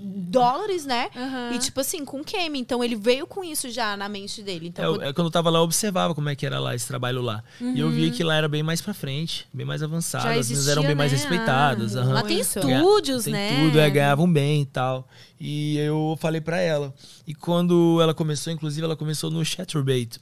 dólares, 0.00 0.84
né? 0.84 1.08
E 1.54 1.58
tipo 1.58 1.80
assim, 1.80 2.04
com 2.04 2.22
Kemi. 2.22 2.58
Então 2.58 2.82
ele 2.82 2.96
veio 2.96 3.26
com 3.26 3.42
isso 3.44 3.68
já 3.70 3.96
na 3.96 4.08
mente 4.08 4.42
dele. 4.42 4.68
Então, 4.68 4.84
É, 4.84 4.88
eu- 4.88 5.02
é, 5.02 5.12
quando 5.12 5.26
eu 5.28 5.30
tava 5.30 5.50
lá, 5.50 5.58
eu 5.58 5.62
observava 5.62 6.14
como 6.14 6.28
é 6.28 6.34
que 6.36 6.44
era 6.46 6.58
lá 6.58 6.74
esse 6.74 6.86
trabalho 6.86 7.22
lá. 7.22 7.42
E 7.60 7.78
eu 7.78 7.90
via 7.90 8.10
que 8.10 8.22
lá 8.24 8.34
era 8.36 8.48
bem 8.48 8.62
mais 8.62 8.80
pra 8.80 8.92
frente, 8.94 9.46
bem 9.52 9.66
mais 9.66 9.82
avançado. 9.82 10.24
Já 10.24 10.34
As 10.34 10.48
meninas 10.48 10.68
eram 10.68 10.82
bem 10.82 10.90
existia, 10.92 10.96
mais 10.96 11.12
né? 11.12 11.18
respeitadas. 11.18 11.96
Ah, 11.96 12.00
aham. 12.00 12.12
Lá 12.12 12.22
tem 12.22 12.40
estúdios, 12.40 13.24
tem 13.24 13.32
né? 13.32 13.64
tudo, 13.64 13.78
é, 13.78 13.90
ganhavam 13.90 14.30
bem 14.30 14.62
e 14.62 14.66
tal. 14.66 15.08
E 15.40 15.78
eu 15.78 16.16
falei 16.20 16.40
pra 16.40 16.58
ela. 16.60 16.92
E 17.28 17.34
quando 17.34 18.00
ela 18.00 18.14
começou, 18.14 18.50
inclusive, 18.50 18.82
ela 18.82 18.96
começou 18.96 19.30
no 19.30 19.44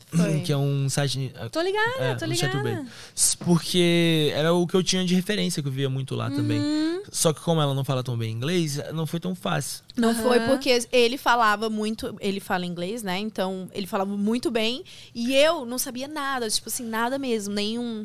Foi. 0.09 0.41
que 0.41 0.53
é 0.53 0.57
um 0.57 0.89
site. 0.89 1.33
Tô 1.53 1.61
ligada, 1.61 2.01
é, 2.01 2.15
tô 2.17 2.27
no 2.27 2.33
ligada. 2.33 2.85
Porque 3.39 4.33
era 4.35 4.53
o 4.53 4.67
que 4.67 4.75
eu 4.75 4.83
tinha 4.83 5.05
de 5.05 5.15
referência, 5.15 5.63
que 5.63 5.69
eu 5.69 5.73
via 5.73 5.89
muito 5.89 6.17
lá 6.17 6.29
também. 6.29 6.59
Uhum. 6.59 7.03
Só 7.13 7.33
que 7.33 7.41
como 7.43 7.61
ela 7.63 7.75
não 7.75 7.85
fala 7.85 8.03
tão 8.03 8.19
bem 8.19 8.33
inglês, 8.33 8.81
não 8.93 9.07
foi 9.07 9.21
tão 9.21 9.37
fácil. 9.37 9.85
Não 9.97 10.17
foi 10.17 10.41
porque 10.41 10.85
ele 10.91 11.17
falava 11.17 11.71
muito, 11.71 12.17
ele 12.19 12.41
fala 12.41 12.67
inglês, 12.67 13.05
né? 13.05 13.21
Então 13.21 13.71
ele 13.73 13.87
falava 13.87 14.17
muito 14.17 14.51
bem 14.51 14.83
e 15.15 15.33
eu 15.33 15.65
não 15.65 15.79
sabia 15.79 16.09
nada, 16.09 16.51
tipo 16.51 16.69
assim, 16.69 16.85
nada 16.85 17.21
mesmo, 17.21 17.55
nenhum 17.55 18.05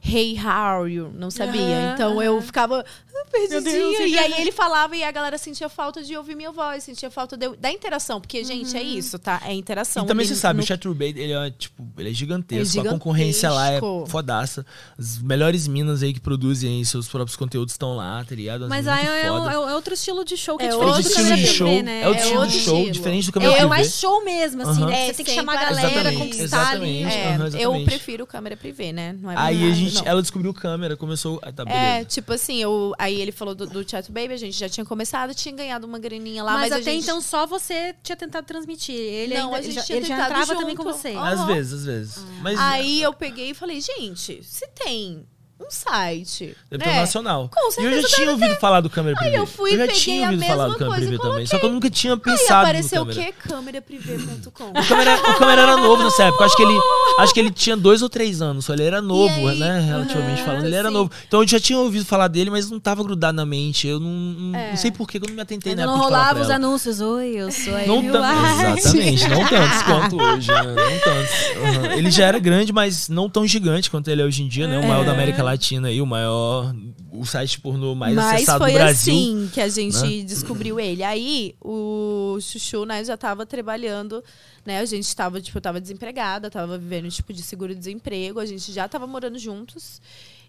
Hey, 0.00 0.36
how 0.36 0.82
are 0.82 0.88
you? 0.88 1.12
Não 1.14 1.30
sabia. 1.30 1.60
Aham, 1.60 1.94
então 1.94 2.22
eu 2.22 2.40
ficava 2.40 2.84
perdidinha. 3.30 3.60
Deus, 3.60 3.98
e 4.10 4.18
aí 4.18 4.40
ele 4.40 4.52
falava 4.52 4.96
e 4.96 5.02
a 5.04 5.10
galera 5.10 5.38
sentia 5.38 5.68
falta 5.68 6.02
de 6.02 6.16
ouvir 6.16 6.34
minha 6.34 6.50
voz, 6.50 6.84
sentia 6.84 7.10
falta 7.10 7.36
de- 7.36 7.56
da 7.56 7.70
interação. 7.70 8.20
Porque, 8.20 8.42
gente, 8.44 8.76
é 8.76 8.82
isso, 8.82 9.18
tá? 9.18 9.40
É 9.44 9.52
interação. 9.52 10.04
E 10.04 10.06
também 10.06 10.26
você 10.26 10.34
sabe, 10.34 10.58
no- 10.58 10.64
o 10.64 10.66
Chaturbate, 10.66 11.18
ele 11.18 11.32
é, 11.32 11.50
tipo, 11.50 11.86
ele 11.98 12.10
é 12.10 12.12
gigantesco. 12.12 12.78
É 12.78 12.88
A 12.88 12.90
concorrência 12.92 13.50
lá 13.50 13.70
é 13.70 13.80
fodaça. 14.06 14.64
As 14.98 15.18
melhores 15.18 15.66
minas 15.68 16.02
aí 16.02 16.12
que 16.12 16.20
produzem 16.20 16.78
aí 16.78 16.84
seus 16.84 17.08
próprios 17.08 17.36
conteúdos 17.36 17.74
estão 17.74 17.94
lá, 17.96 18.24
tá 18.24 18.34
ligado? 18.34 18.64
As 18.64 18.68
Mas 18.68 18.86
aí 18.86 19.06
é, 19.06 19.22
é 19.22 19.26
é 19.26 19.30
outro 19.74 19.94
estilo 19.94 20.24
de 20.24 20.36
show 20.36 20.56
que 20.58 20.64
é, 20.64 20.68
É 20.68 20.70
diferente 20.70 20.88
outro 20.96 21.02
do 21.02 21.08
estilo 21.08 21.28
câmera 21.28 21.52
show. 21.52 21.82
né? 21.82 22.02
É 22.02 22.08
outro 22.08 22.22
estilo 22.22 22.40
outro 22.40 22.56
de 22.56 22.64
show, 22.64 22.76
estilo. 22.76 22.92
diferente 22.92 23.24
do 23.24 23.28
É, 23.28 23.32
câmera 23.32 23.52
é 23.52 23.56
privê. 23.56 23.68
mais 23.68 23.94
show 23.98 24.24
mesmo, 24.24 24.62
assim, 24.62 24.80
Aham. 24.82 24.90
né? 24.90 25.02
É, 25.02 25.06
Você 25.08 25.14
tem 25.14 25.24
que 25.26 25.34
chamar 25.34 25.52
a 25.58 25.64
galera, 25.64 25.88
palestra. 25.88 26.12
conquistar 26.12 26.68
ali. 26.70 27.00
Exatamente. 27.02 27.14
É, 27.16 27.36
eu 27.36 27.46
exatamente. 27.46 27.84
prefiro 27.84 28.26
câmera 28.26 28.56
privê, 28.56 28.92
né? 28.92 29.16
Não 29.20 29.30
é 29.30 29.34
Aí 29.38 29.70
a 29.70 29.74
gente, 29.74 30.06
ela 30.06 30.20
descobriu 30.22 30.52
câmera, 30.54 30.96
começou. 30.96 31.38
Ah, 31.42 31.52
tá, 31.52 31.64
beleza. 31.64 31.82
É, 31.84 32.04
tipo 32.04 32.32
assim, 32.32 32.56
eu, 32.62 32.94
aí 33.08 33.20
ele 33.20 33.32
falou 33.32 33.54
do, 33.54 33.66
do 33.66 33.84
Baby, 34.10 34.34
a 34.34 34.36
gente 34.36 34.56
já 34.56 34.68
tinha 34.68 34.84
começado, 34.84 35.34
tinha 35.34 35.54
ganhado 35.54 35.86
uma 35.86 35.98
graninha 35.98 36.42
lá, 36.42 36.52
Mas, 36.52 36.60
mas, 36.62 36.72
a 36.72 36.76
até 36.76 36.92
gente... 36.92 37.02
então 37.02 37.20
só 37.20 37.46
você 37.46 37.94
tinha 38.02 38.16
tentado 38.16 38.46
transmitir. 38.46 38.94
Ele, 38.94 39.34
Não, 39.34 39.54
ainda, 39.54 39.58
a 39.58 39.62
gente 39.62 39.72
ele 39.72 39.74
já, 39.74 39.82
tinha 39.82 39.98
ele 39.98 40.06
já 40.06 40.14
tentado 40.14 40.30
entrava 40.30 40.46
junto. 40.46 40.60
também 40.60 40.76
com 40.76 40.84
você. 40.84 41.08
Ah. 41.16 41.28
Às 41.28 41.44
vezes, 41.46 41.72
às 41.72 41.84
vezes. 41.84 42.24
Mas 42.40 42.58
Aí 42.58 43.02
eu 43.02 43.12
peguei 43.12 43.50
e 43.50 43.54
falei, 43.54 43.80
gente, 43.80 44.42
se 44.42 44.66
tem 44.68 45.26
um 45.68 45.70
site, 45.70 46.56
deve 46.70 46.84
né? 46.84 46.90
ter 46.92 46.96
um 46.98 47.00
nacional. 47.00 47.48
Com 47.52 47.60
e 47.60 47.66
eu 47.66 47.72
certeza 47.90 48.08
já 48.08 48.16
tinha 48.16 48.30
ouvido 48.30 48.54
falar 48.56 48.80
do 48.80 48.90
câmera 48.90 49.16
privê. 49.16 49.38
eu 49.38 49.46
fui 49.46 49.72
eu 49.74 49.78
já 49.78 49.86
peguei 49.86 50.00
tinha 50.00 50.26
a 50.28 50.30
ouvido 50.30 50.46
falar 50.46 50.64
do 50.64 50.70
mesma 50.70 50.78
câmera 50.78 50.96
coisa 50.96 51.06
privê 51.18 51.30
também. 51.30 51.46
Só 51.46 51.58
que 51.58 51.66
eu 51.66 51.70
nunca 51.70 51.90
tinha 51.90 52.12
Aí 52.14 52.20
pensado 52.20 52.60
apareceu 52.60 53.04
no 53.04 53.10
o 53.10 53.14
câmera. 53.14 53.32
quê? 53.32 53.48
Câmeraprivê.com. 53.48 54.72
O 54.78 54.86
câmera, 54.88 55.14
o 55.16 55.34
câmera 55.38 55.62
era 55.62 55.76
novo 55.76 56.02
nessa 56.04 56.24
época. 56.24 56.44
Acho 56.44 56.56
que 56.56 56.62
ele, 56.62 56.78
acho 57.18 57.34
que 57.34 57.40
ele 57.40 57.50
tinha 57.50 57.76
dois 57.76 58.02
ou 58.02 58.08
três 58.08 58.40
anos. 58.40 58.68
Ele 58.68 58.82
era 58.84 59.00
novo, 59.02 59.48
aí? 59.48 59.58
né? 59.58 59.80
Relativamente 59.80 60.42
falando. 60.42 60.64
Ele 60.64 60.74
era 60.74 60.88
sim. 60.88 60.94
novo. 60.94 61.10
Então 61.26 61.42
eu 61.42 61.48
já 61.48 61.60
tinha 61.60 61.78
ouvido 61.78 62.04
falar 62.04 62.28
dele, 62.28 62.50
mas 62.50 62.70
não 62.70 62.80
tava 62.80 63.02
grudado 63.02 63.36
na 63.36 63.44
mente. 63.44 63.86
Eu 63.86 64.00
não, 64.00 64.10
não, 64.10 64.58
É. 64.58 64.70
não 64.70 64.76
sei 64.76 64.90
por 64.90 65.06
que 65.08 65.18
eu 65.18 65.22
não 65.28 65.34
me 65.34 65.40
atentei 65.40 65.74
na 65.74 65.84
não 65.86 65.94
época 65.94 66.08
falar 66.08 66.18
rolava 66.28 66.40
os 66.42 66.50
anúncios. 66.50 67.00
Oi, 67.00 67.28
eu 67.36 67.50
sou 67.52 67.74
a 67.76 67.80
Não 67.86 68.02
tanto, 68.02 68.72
exatamente, 68.78 69.28
não 69.28 69.44
tantos 69.48 69.82
quanto 69.82 70.20
hoje, 70.22 70.48
né? 70.48 70.62
Não 70.62 70.98
tantos. 71.00 71.96
Ele 71.96 72.10
já 72.10 72.24
era 72.26 72.38
grande, 72.38 72.72
mas 72.72 73.08
não 73.08 73.28
tão 73.28 73.46
gigante 73.46 73.90
quanto 73.90 74.08
ele 74.08 74.22
é 74.22 74.24
hoje 74.24 74.42
em 74.42 74.48
dia, 74.48 74.66
né? 74.66 74.78
O 74.78 74.86
maior 74.86 75.04
da 75.04 75.12
América 75.12 75.42
Latina 75.42 75.57
aí, 75.86 76.00
o 76.00 76.06
maior, 76.06 76.74
o 77.12 77.24
site 77.24 77.60
pornô 77.60 77.94
mais 77.94 78.14
Mas 78.14 78.34
acessado 78.34 78.58
foi 78.58 78.72
do 78.72 78.78
Brasil. 78.78 79.14
assim 79.14 79.50
que 79.52 79.60
a 79.60 79.68
gente 79.68 80.18
né? 80.18 80.22
descobriu 80.24 80.78
ele. 80.78 81.02
Aí 81.02 81.54
o 81.60 82.38
Chuchu, 82.40 82.84
né, 82.84 83.04
já 83.04 83.16
tava 83.16 83.44
trabalhando, 83.46 84.22
né? 84.64 84.80
A 84.80 84.84
gente 84.84 85.14
tava, 85.14 85.40
tipo, 85.40 85.58
eu 85.58 85.62
tava 85.62 85.80
desempregada, 85.80 86.50
tava 86.50 86.78
vivendo 86.78 87.10
tipo 87.10 87.32
de 87.32 87.42
seguro-desemprego, 87.42 88.40
a 88.40 88.46
gente 88.46 88.72
já 88.72 88.88
tava 88.88 89.06
morando 89.06 89.38
juntos. 89.38 90.00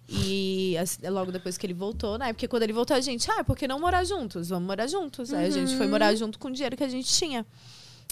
E 0.08 0.76
assim, 0.78 1.08
logo 1.08 1.32
depois 1.32 1.58
que 1.58 1.66
ele 1.66 1.74
voltou, 1.74 2.18
né? 2.18 2.34
Porque 2.34 2.48
quando 2.48 2.64
ele 2.64 2.74
voltou, 2.74 2.98
a 2.98 3.02
gente, 3.02 3.30
ah, 3.32 3.44
por 3.44 3.56
que 3.56 3.68
não 3.68 3.80
morar 3.80 4.04
juntos? 4.04 4.50
Vamos 4.50 4.66
morar 4.66 4.88
juntos. 4.88 5.32
Aí 5.32 5.46
a 5.46 5.52
gente 5.52 5.76
foi 5.78 5.88
morar 5.88 6.16
junto 6.16 6.40
com 6.40 6.48
o 6.48 6.52
dinheiro 6.52 6.76
que 6.76 6.84
a 6.84 6.90
gente 6.90 7.08
tinha. 7.14 7.46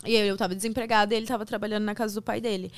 E 0.05 0.13
eu 0.13 0.37
tava 0.37 0.53
desempregada 0.53 1.13
e 1.13 1.17
ele 1.17 1.25
tava 1.25 1.43
trabalhando 1.43 1.83
na 1.83 1.95
casa 1.95 2.13
do 2.13 2.21
pai 2.21 2.39
dele. 2.39 2.71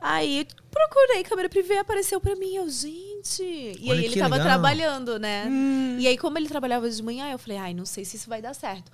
Aí 0.00 0.46
procurei 0.70 1.22
câmera 1.24 1.48
privê, 1.48 1.78
apareceu 1.78 2.20
pra 2.20 2.34
mim, 2.34 2.54
eu, 2.56 2.68
gente. 2.70 3.42
E 3.42 3.86
Olha 3.90 4.00
aí 4.00 4.04
ele 4.06 4.16
tava 4.18 4.36
legal. 4.36 4.48
trabalhando, 4.48 5.18
né? 5.18 5.46
E 5.98 6.06
aí, 6.06 6.16
como 6.16 6.38
ele 6.38 6.48
trabalhava 6.48 6.88
de 6.88 7.02
manhã, 7.02 7.30
eu 7.30 7.38
falei, 7.38 7.58
ai, 7.58 7.74
não 7.74 7.84
sei 7.84 8.04
se 8.04 8.16
isso 8.16 8.28
vai 8.28 8.40
dar 8.40 8.54
certo. 8.54 8.90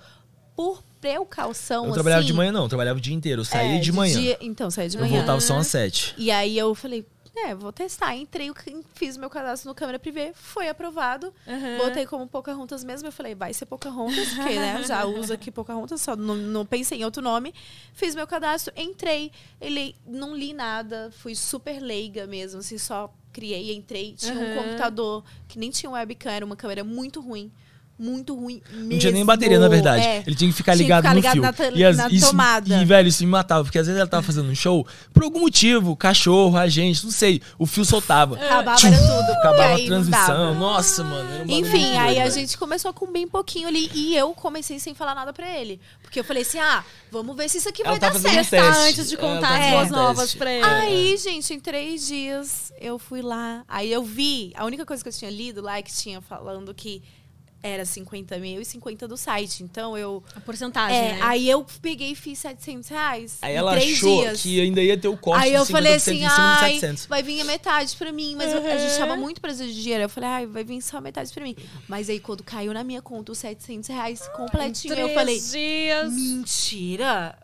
Por 0.55 0.83
precaução, 0.99 1.85
Eu 1.85 1.93
trabalhava 1.93 2.21
assim, 2.21 2.27
de 2.27 2.33
manhã, 2.33 2.51
não, 2.51 2.63
eu 2.63 2.67
trabalhava 2.67 2.97
o 2.97 3.01
dia 3.01 3.13
inteiro. 3.13 3.41
Eu 3.41 3.45
saía 3.45 3.77
é, 3.77 3.79
de 3.79 3.91
manhã. 3.91 4.19
dia- 4.19 4.37
então, 4.41 4.69
saía 4.71 4.89
de 4.89 4.97
Eu 4.97 5.01
manhã. 5.01 5.17
voltava 5.17 5.39
só 5.39 5.55
às 5.57 5.67
sete. 5.67 6.13
E 6.17 6.29
aí 6.31 6.57
eu 6.57 6.73
falei, 6.75 7.05
é, 7.45 7.55
vou 7.55 7.71
testar. 7.71 8.15
Entrei, 8.15 8.51
fiz 8.93 9.17
meu 9.17 9.29
cadastro 9.29 9.69
no 9.69 9.75
câmera 9.75 9.99
privê, 9.99 10.31
foi 10.33 10.69
aprovado. 10.69 11.33
Botei 11.77 12.05
como 12.05 12.27
Pocahontas 12.27 12.83
mesmo. 12.83 13.07
Eu 13.07 13.11
falei, 13.11 13.35
vai 13.35 13.53
ser 13.53 13.65
Pocahontas, 13.65 14.33
porque 14.33 14.55
né, 14.55 14.83
já 14.83 15.05
uso 15.05 15.33
aqui 15.33 15.51
Pocahontas, 15.51 16.01
só 16.01 16.15
não, 16.15 16.35
não 16.35 16.65
pensei 16.65 16.99
em 16.99 17.05
outro 17.05 17.21
nome. 17.21 17.53
Fiz 17.93 18.15
meu 18.15 18.27
cadastro, 18.27 18.73
entrei. 18.75 19.31
Ele 19.59 19.95
não 20.05 20.35
li 20.35 20.53
nada, 20.53 21.11
fui 21.19 21.35
super 21.35 21.79
leiga 21.81 22.25
mesmo, 22.27 22.59
assim, 22.59 22.77
só 22.77 23.13
criei, 23.31 23.73
entrei. 23.75 24.13
Tinha 24.13 24.33
um 24.33 24.55
computador 24.55 25.23
que 25.47 25.59
nem 25.59 25.69
tinha 25.69 25.89
webcam, 25.91 26.31
era 26.31 26.45
uma 26.45 26.55
câmera 26.55 26.83
muito 26.83 27.21
ruim. 27.21 27.51
Muito 27.99 28.35
ruim 28.35 28.61
mesmo. 28.71 28.91
Não 28.91 28.99
tinha 28.99 29.11
nem 29.11 29.25
bateria, 29.25 29.57
na 29.59 29.67
verdade. 29.67 30.03
É. 30.05 30.23
Ele 30.27 30.35
tinha 30.35 30.49
que 30.51 30.55
ficar 30.55 30.73
Tinha 30.73 30.77
que 30.77 30.83
ligado 30.83 31.01
ficar 31.03 31.09
no 31.09 31.15
ligado 31.41 31.55
fio. 31.55 31.71
na 31.71 31.77
e, 31.77 31.83
as- 31.83 31.97
na 31.97 32.09
isso, 32.09 32.27
tomada. 32.27 32.75
E, 32.81 32.85
velho, 32.85 33.07
isso 33.07 33.23
me 33.23 33.29
matava. 33.31 33.63
Porque 33.63 33.79
às 33.79 33.87
vezes 33.87 33.99
ela 33.99 34.07
tava 34.09 34.21
fazendo 34.21 34.47
um 34.49 34.53
show, 34.55 34.85
por 35.11 35.23
algum 35.23 35.39
motivo, 35.39 35.95
cachorro, 35.95 36.55
a 36.57 36.67
gente, 36.67 37.03
não 37.03 37.11
sei, 37.11 37.41
o 37.57 37.65
fio 37.65 37.83
soltava. 37.83 38.35
Acabava 38.35 38.87
era 38.87 38.97
tudo. 38.97 39.31
Acabava 39.39 39.75
a 39.75 39.85
transmissão. 39.85 40.53
Nossa, 40.55 41.03
mano. 41.03 41.27
Era 41.33 41.43
um 41.43 41.49
Enfim, 41.51 41.97
aí 41.97 42.19
a 42.19 42.29
gente 42.29 42.55
começou 42.57 42.93
com 42.93 43.11
bem 43.11 43.27
pouquinho 43.27 43.67
ali 43.67 43.89
e 43.95 44.15
eu 44.15 44.31
comecei 44.33 44.79
sem 44.79 44.93
falar 44.93 45.15
nada 45.15 45.33
pra 45.33 45.49
ele. 45.59 45.79
Porque 46.03 46.19
eu 46.19 46.23
falei 46.23 46.43
assim: 46.43 46.59
ah, 46.59 46.83
vamos 47.11 47.35
ver 47.35 47.49
se 47.49 47.57
isso 47.57 47.67
aqui 47.69 47.81
Ela 47.81 47.91
vai 47.91 47.99
tá 47.99 48.09
dar 48.09 48.19
certo. 48.19 48.53
um 48.77 48.81
antes 48.83 49.09
de 49.09 49.17
contar 49.17 49.59
tá 49.59 49.81
as 49.81 49.89
novas 49.89 50.35
pra 50.35 50.51
ele. 50.53 50.63
Aí, 50.63 51.17
gente, 51.17 51.51
em 51.53 51.59
três 51.59 52.05
dias 52.05 52.71
eu 52.79 52.99
fui 52.99 53.21
lá. 53.23 53.63
Aí 53.67 53.91
eu 53.91 54.03
vi, 54.03 54.53
a 54.55 54.65
única 54.65 54.85
coisa 54.85 55.01
que 55.01 55.09
eu 55.09 55.13
tinha 55.13 55.31
lido 55.31 55.61
lá 55.61 55.79
é 55.79 55.81
que 55.81 55.91
tinha 55.91 56.21
falando 56.21 56.73
que 56.75 57.01
era 57.63 57.83
50 57.85 58.37
mil 58.39 58.61
e 58.61 58.65
50 58.65 59.07
do 59.07 59.17
site. 59.17 59.63
Então 59.63 59.97
eu. 59.97 60.23
A 60.35 60.39
porcentagem, 60.39 60.97
É, 60.97 61.13
né? 61.13 61.19
aí 61.21 61.49
eu 61.49 61.65
peguei 61.81 62.11
e 62.11 62.15
fiz 62.15 62.39
700 62.39 62.89
reais. 62.89 63.37
Aí 63.41 63.53
em 63.53 63.55
ela 63.57 63.71
três 63.71 63.97
achou 63.97 64.21
dias. 64.21 64.41
que 64.41 64.61
ainda 64.61 64.81
ia 64.81 64.97
ter 64.97 65.07
o 65.07 65.17
corte 65.17 65.43
Aí 65.43 65.49
de 65.51 65.55
eu 65.57 65.63
50% 65.65 65.71
falei 65.71 65.93
assim, 65.95 66.23
ai, 66.25 66.73
700. 66.79 67.05
vai 67.07 67.23
vir 67.23 67.41
a 67.41 67.45
metade 67.45 67.95
pra 67.97 68.11
mim. 68.11 68.35
Mas 68.35 68.51
eu- 68.53 68.59
a 68.59 68.61
Uhum. 68.61 68.79
gente 68.79 68.97
tava 68.97 69.15
muito 69.17 69.41
preso 69.41 69.65
de 69.65 69.73
dinheiro. 69.81 70.03
Eu 70.03 70.09
falei, 70.09 70.29
ai, 70.29 70.45
vai 70.45 70.63
vir 70.63 70.81
só 70.81 71.01
metade 71.01 71.31
pra 71.33 71.43
mim. 71.43 71.55
Mas 71.87 72.09
aí 72.09 72.19
quando 72.19 72.43
caiu 72.43 72.73
na 72.73 72.83
minha 72.83 73.01
conta 73.01 73.31
os 73.31 73.37
700 73.39 73.89
reais 73.89 74.27
completinho, 74.35 74.93
eu 74.93 74.97
Três 74.97 75.13
falei, 75.13 75.39
dias. 75.39 76.13
mentira. 76.13 77.37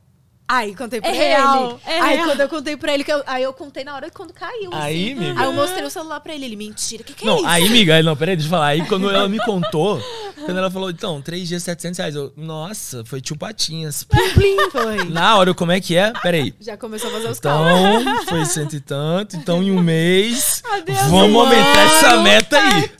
Aí 0.54 0.76
contei 0.76 1.02
pra 1.02 1.10
É 1.10 1.14
ele. 1.16 1.24
real, 1.24 1.80
é 1.86 2.00
aí 2.02 2.16
real. 2.16 2.28
quando 2.28 2.40
eu 2.42 2.50
contei 2.50 2.78
pra 2.78 2.94
ele, 2.94 3.04
que 3.04 3.12
eu- 3.12 3.24
aí 3.26 3.44
eu 3.44 3.54
contei 3.54 3.84
na 3.84 3.96
hora 3.96 4.10
quando 4.12 4.34
caiu. 4.34 4.70
Aí, 4.74 5.12
assim. 5.14 5.24
amiga. 5.26 5.40
Aí 5.42 5.46
eu 5.48 5.54
mostrei 5.54 5.84
o 5.86 5.90
celular 5.90 6.20
pra 6.20 6.34
ele. 6.36 6.46
Ele, 6.46 6.56
mentira, 6.56 7.02
o 7.02 7.06
que, 7.06 7.14
que 7.14 7.24
é 7.24 7.28
Não, 7.28 7.38
isso? 7.38 7.48
aí, 7.48 7.68
amiga, 7.68 7.96
aí, 7.96 8.04
não, 8.04 8.16
peraí, 8.16 8.36
deixa 8.36 8.48
eu 8.48 8.52
falar. 8.52 8.68
Aí, 8.68 8.86
quando 8.88 9.10
ela 9.10 9.28
me 9.30 9.40
contou, 9.40 10.00
quando 10.46 10.58
ela 10.58 10.70
falou, 10.70 10.90
então, 10.90 11.22
três 11.22 11.48
dias, 11.48 11.64
700 11.64 11.98
reais, 11.98 12.16
eu, 12.16 12.34
nossa, 12.36 13.04
foi 13.06 13.22
tio 13.22 13.38
Patinhas. 13.38 14.04
Plim, 14.10 14.30
plim. 14.34 14.70
Foi. 14.72 15.06
Na 15.06 15.38
hora, 15.38 15.50
eu, 15.50 15.56
como 15.56 15.72
é 15.72 15.80
que 15.80 15.96
é? 15.96 16.12
Peraí. 16.22 16.54
Já 16.60 16.76
começou 16.78 17.10
a 17.10 17.14
fazer 17.14 17.30
os 17.30 17.40
cálculos. 17.40 18.02
Então, 18.02 18.26
foi 18.26 18.46
cento 18.46 18.76
e 18.76 18.80
tanto. 18.80 19.36
Então, 19.38 19.64
em 19.64 19.72
um 19.72 19.82
mês, 19.82 20.62
Adeus, 20.70 20.98
vamos 21.10 21.36
aumentar 21.42 21.76
mano. 21.76 21.92
essa 21.92 22.22
meta 22.22 22.58
aí. 22.60 22.92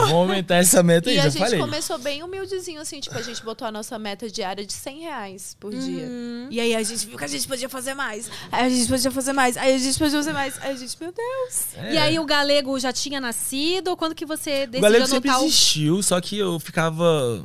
Vamos 0.00 0.12
aumentar 0.14 0.56
essa 0.56 0.82
meta 0.82 1.08
aí, 1.10 1.16
E 1.16 1.18
a 1.18 1.22
já 1.24 1.28
gente 1.30 1.42
falei. 1.42 1.58
começou 1.58 1.98
bem 1.98 2.22
humildezinho, 2.22 2.80
assim, 2.80 3.00
tipo, 3.00 3.16
a 3.18 3.22
gente 3.22 3.42
botou 3.42 3.66
a 3.66 3.72
nossa 3.72 3.98
meta 3.98 4.28
diária 4.30 4.64
de 4.64 4.72
100 4.72 5.00
reais 5.00 5.56
por 5.58 5.72
dia. 5.74 6.04
Uhum. 6.04 6.48
E 6.50 6.60
aí 6.60 6.74
a 6.76 6.82
gente 6.82 6.93
viu 7.02 7.16
que 7.16 7.24
a 7.24 7.28
gente 7.28 7.48
podia 7.48 7.68
fazer 7.68 7.94
mais. 7.94 8.30
Aí 8.52 8.66
a 8.66 8.68
gente 8.68 8.88
podia 8.88 9.10
fazer 9.10 9.32
mais. 9.32 9.56
Aí 9.56 9.74
a 9.74 9.78
gente 9.78 9.98
podia 9.98 10.18
fazer 10.18 10.32
mais. 10.32 10.62
Aí 10.62 10.72
a 10.72 10.76
gente, 10.76 10.96
meu 11.00 11.12
Deus. 11.12 11.66
E 11.92 11.96
aí 11.98 12.18
o 12.18 12.24
galego 12.24 12.78
já 12.78 12.92
tinha 12.92 13.20
nascido? 13.20 13.88
Ou 13.88 13.96
quando 13.96 14.14
que 14.14 14.26
você 14.26 14.64
O 14.64 14.66
decidiu 14.66 14.80
galego 14.80 15.06
sempre 15.06 15.30
o... 15.30 15.44
existiu, 15.44 16.02
só 16.02 16.20
que 16.20 16.38
eu 16.38 16.60
ficava... 16.60 17.44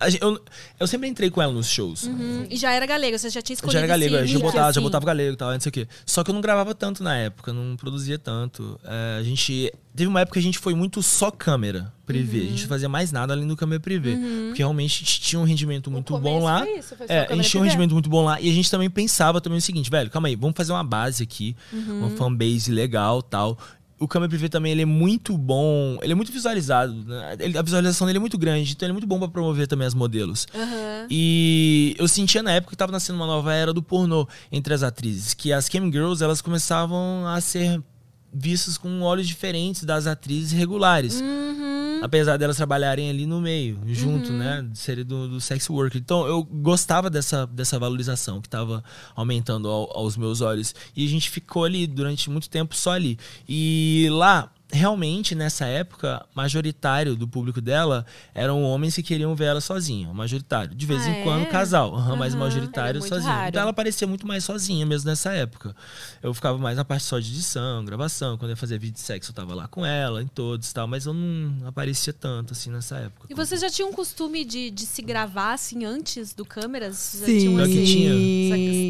a 0.00 0.10
gente- 0.10 0.22
Eu, 0.22 0.40
eu 0.80 0.86
sempre 0.86 1.08
entrei 1.08 1.30
com 1.30 1.40
ela 1.42 1.52
nos 1.52 1.68
shows. 1.68 2.06
Hum, 2.06 2.46
E 2.50 2.56
já 2.56 2.72
era 2.72 2.86
galego, 2.86 3.18
você 3.18 3.30
já 3.30 3.40
tinha 3.42 3.54
escolhido 3.54 3.72
já 3.74 3.78
era 3.80 3.86
galego, 3.86 4.14
já 4.16 4.22
nicho, 4.22 4.38
botava, 4.40 4.58
já 4.64 4.68
assim. 4.70 4.80
botava 4.80 5.04
galego 5.06 5.34
e 5.34 5.36
tal, 5.36 5.52
não 5.52 5.60
sei 5.60 5.70
o 5.70 5.72
quê. 5.72 5.86
Só 6.06 6.24
que 6.24 6.30
eu 6.30 6.34
não 6.34 6.40
gravava 6.40 6.74
tanto 6.74 7.02
na 7.04 7.16
época, 7.16 7.52
não 7.52 7.76
produzia 7.76 8.18
tanto. 8.18 8.80
É, 8.84 9.18
a 9.20 9.22
gente. 9.22 9.72
Teve 9.94 10.06
uma 10.08 10.20
época 10.20 10.34
que 10.34 10.38
a 10.38 10.42
gente 10.42 10.58
foi 10.58 10.72
muito 10.72 11.02
só 11.02 11.32
câmera 11.32 11.92
privê. 12.06 12.38
A 12.38 12.42
Uhum. 12.42 12.48
gente 12.50 12.62
não 12.62 12.68
fazia 12.68 12.88
mais 12.88 13.10
nada 13.10 13.34
além 13.34 13.46
do 13.46 13.56
câmera 13.56 13.80
privê. 13.80 14.16
Porque 14.46 14.62
realmente 14.62 14.94
a 14.94 14.98
gente 15.04 15.20
tinha 15.20 15.40
um 15.40 15.44
rendimento 15.44 15.90
muito 15.90 16.16
bom 16.16 16.42
lá. 16.44 16.60
foi 16.60 16.78
isso, 16.78 16.96
foi 16.96 17.06
é, 17.08 17.26
a 17.28 17.34
gente 17.34 17.50
tinha 17.50 17.60
um 17.60 17.64
rendimento 17.64 17.92
muito 17.92 18.08
bom 18.08 18.24
lá. 18.24 18.40
E 18.40 18.48
a 18.48 18.52
gente 18.52 18.70
também 18.70 18.88
pensava 18.88 19.40
também 19.40 19.58
o 19.58 19.60
seguinte, 19.62 19.90
velho, 19.90 20.08
calma 20.08 20.28
aí, 20.28 20.36
vamos 20.36 20.56
fazer 20.56 20.72
uma 20.72 20.84
base 20.84 21.22
aqui, 21.24 21.56
Uhum. 21.72 22.06
uma 22.06 22.10
fanbase 22.10 22.70
legal 22.70 23.20
tal. 23.20 23.58
O 24.00 24.08
câmera 24.08 24.30
privê 24.30 24.48
também 24.48 24.72
ele 24.72 24.82
é 24.82 24.86
muito 24.86 25.36
bom, 25.36 25.98
ele 26.02 26.12
é 26.12 26.16
muito 26.16 26.32
visualizado. 26.32 26.92
né? 27.04 27.36
Ele- 27.38 27.58
a 27.58 27.62
visualização 27.62 28.06
dele 28.06 28.16
é 28.16 28.20
muito 28.20 28.38
grande, 28.38 28.72
então 28.72 28.86
ele 28.86 28.92
é 28.92 28.94
muito 28.94 29.06
bom 29.06 29.18
pra 29.18 29.28
promover 29.28 29.66
também 29.68 29.86
as 29.86 29.92
modelos. 29.94 30.46
E 31.10 31.94
eu 31.98 32.08
sentia 32.08 32.42
na 32.42 32.52
época 32.52 32.70
que 32.70 32.76
tava 32.76 32.92
nascendo 32.92 33.18
uma 33.18 33.26
nova 33.26 33.52
era 33.52 33.72
do 33.74 33.82
pornô 33.82 34.26
entre 34.50 34.72
as 34.72 34.82
atrizes, 34.82 35.34
que 35.34 35.52
as 35.52 35.68
cam 35.68 35.90
girls 35.92 36.22
elas 36.24 36.40
começavam 36.40 37.26
a 37.26 37.40
ser 37.40 37.82
vistas 38.32 38.76
com 38.78 39.00
olhos 39.02 39.26
diferentes 39.28 39.84
das 39.84 40.06
atrizes 40.06 40.52
regulares. 40.52 41.22
Apesar 42.02 42.38
delas 42.38 42.56
trabalharem 42.56 43.10
ali 43.10 43.26
no 43.26 43.42
meio, 43.42 43.78
junto, 43.88 44.32
né? 44.32 44.66
De 44.70 44.78
Seria 44.78 45.04
do, 45.04 45.28
do 45.28 45.40
sex 45.40 45.68
worker. 45.68 46.00
Então 46.00 46.26
eu 46.26 46.42
gostava 46.42 47.10
dessa, 47.10 47.46
dessa 47.46 47.78
valorização 47.78 48.40
que 48.40 48.48
tava 48.48 48.82
aumentando 49.14 49.68
ao- 49.68 49.94
aos 49.96 50.16
meus 50.16 50.40
olhos. 50.40 50.74
E 50.96 51.04
a 51.04 51.08
gente 51.08 51.28
ficou 51.28 51.64
ali 51.64 51.86
durante 51.86 52.30
muito 52.30 52.48
tempo 52.48 52.74
só 52.74 52.92
ali. 52.92 53.18
E 53.46 54.08
lá, 54.10 54.50
realmente, 54.72 55.34
nessa 55.34 55.64
época, 55.66 56.24
majoritário 56.34 57.16
do 57.16 57.26
público 57.26 57.60
dela 57.60 58.04
eram 58.34 58.62
homens 58.62 58.94
que 58.94 59.02
queriam 59.02 59.34
ver 59.34 59.46
ela 59.46 59.60
sozinha. 59.60 60.12
Majoritário. 60.12 60.74
De 60.74 60.86
vez 60.86 61.02
Ah, 61.06 61.10
em 61.10 61.22
quando, 61.24 61.42
é? 61.42 61.46
casal. 61.46 61.94
aham, 61.94 62.16
mas 62.16 62.34
majoritário 62.34 63.00
sozinho. 63.02 63.30
raro. 63.30 63.48
Então 63.48 63.62
ela 63.62 63.72
parecia 63.72 64.06
muito 64.06 64.26
mais 64.26 64.44
sozinha 64.44 64.84
mesmo 64.86 65.08
nessa 65.10 65.32
época. 65.32 65.74
Eu 66.22 66.32
ficava 66.34 66.58
mais 66.58 66.76
na 66.76 66.84
parte 66.84 67.04
só 67.04 67.18
de 67.18 67.30
edição, 67.30 67.84
gravação. 67.84 68.36
Quando 68.38 68.50
eu 68.50 68.56
fazia 68.56 68.78
vídeo 68.78 68.94
de 68.94 69.00
sexo, 69.00 69.30
eu 69.30 69.34
tava 69.34 69.54
lá 69.54 69.66
com 69.68 69.84
ela, 69.84 70.22
em 70.22 70.26
todos 70.26 70.70
e 70.70 70.74
tal. 70.74 70.86
Mas 70.86 71.06
eu 71.06 71.14
não 71.14 71.66
aparecia 71.66 72.12
tanto, 72.12 72.52
assim, 72.52 72.70
nessa 72.70 72.96
época. 72.96 73.26
E 73.30 73.34
você 73.34 73.56
já 73.56 73.68
tinha 73.70 73.86
um 73.86 73.92
costume 73.92 74.44
de, 74.44 74.70
de 74.70 74.86
se 74.86 75.02
gravar, 75.02 75.54
assim, 75.54 75.84
antes 75.84 76.32
do 76.34 76.44
câmeras? 76.44 77.16
Já 77.20 77.26
Sim. 77.26 77.38
tinha 77.38 77.50
um, 77.50 77.56
que 77.56 77.62
assim, 77.62 77.84
tinha. 77.84 78.10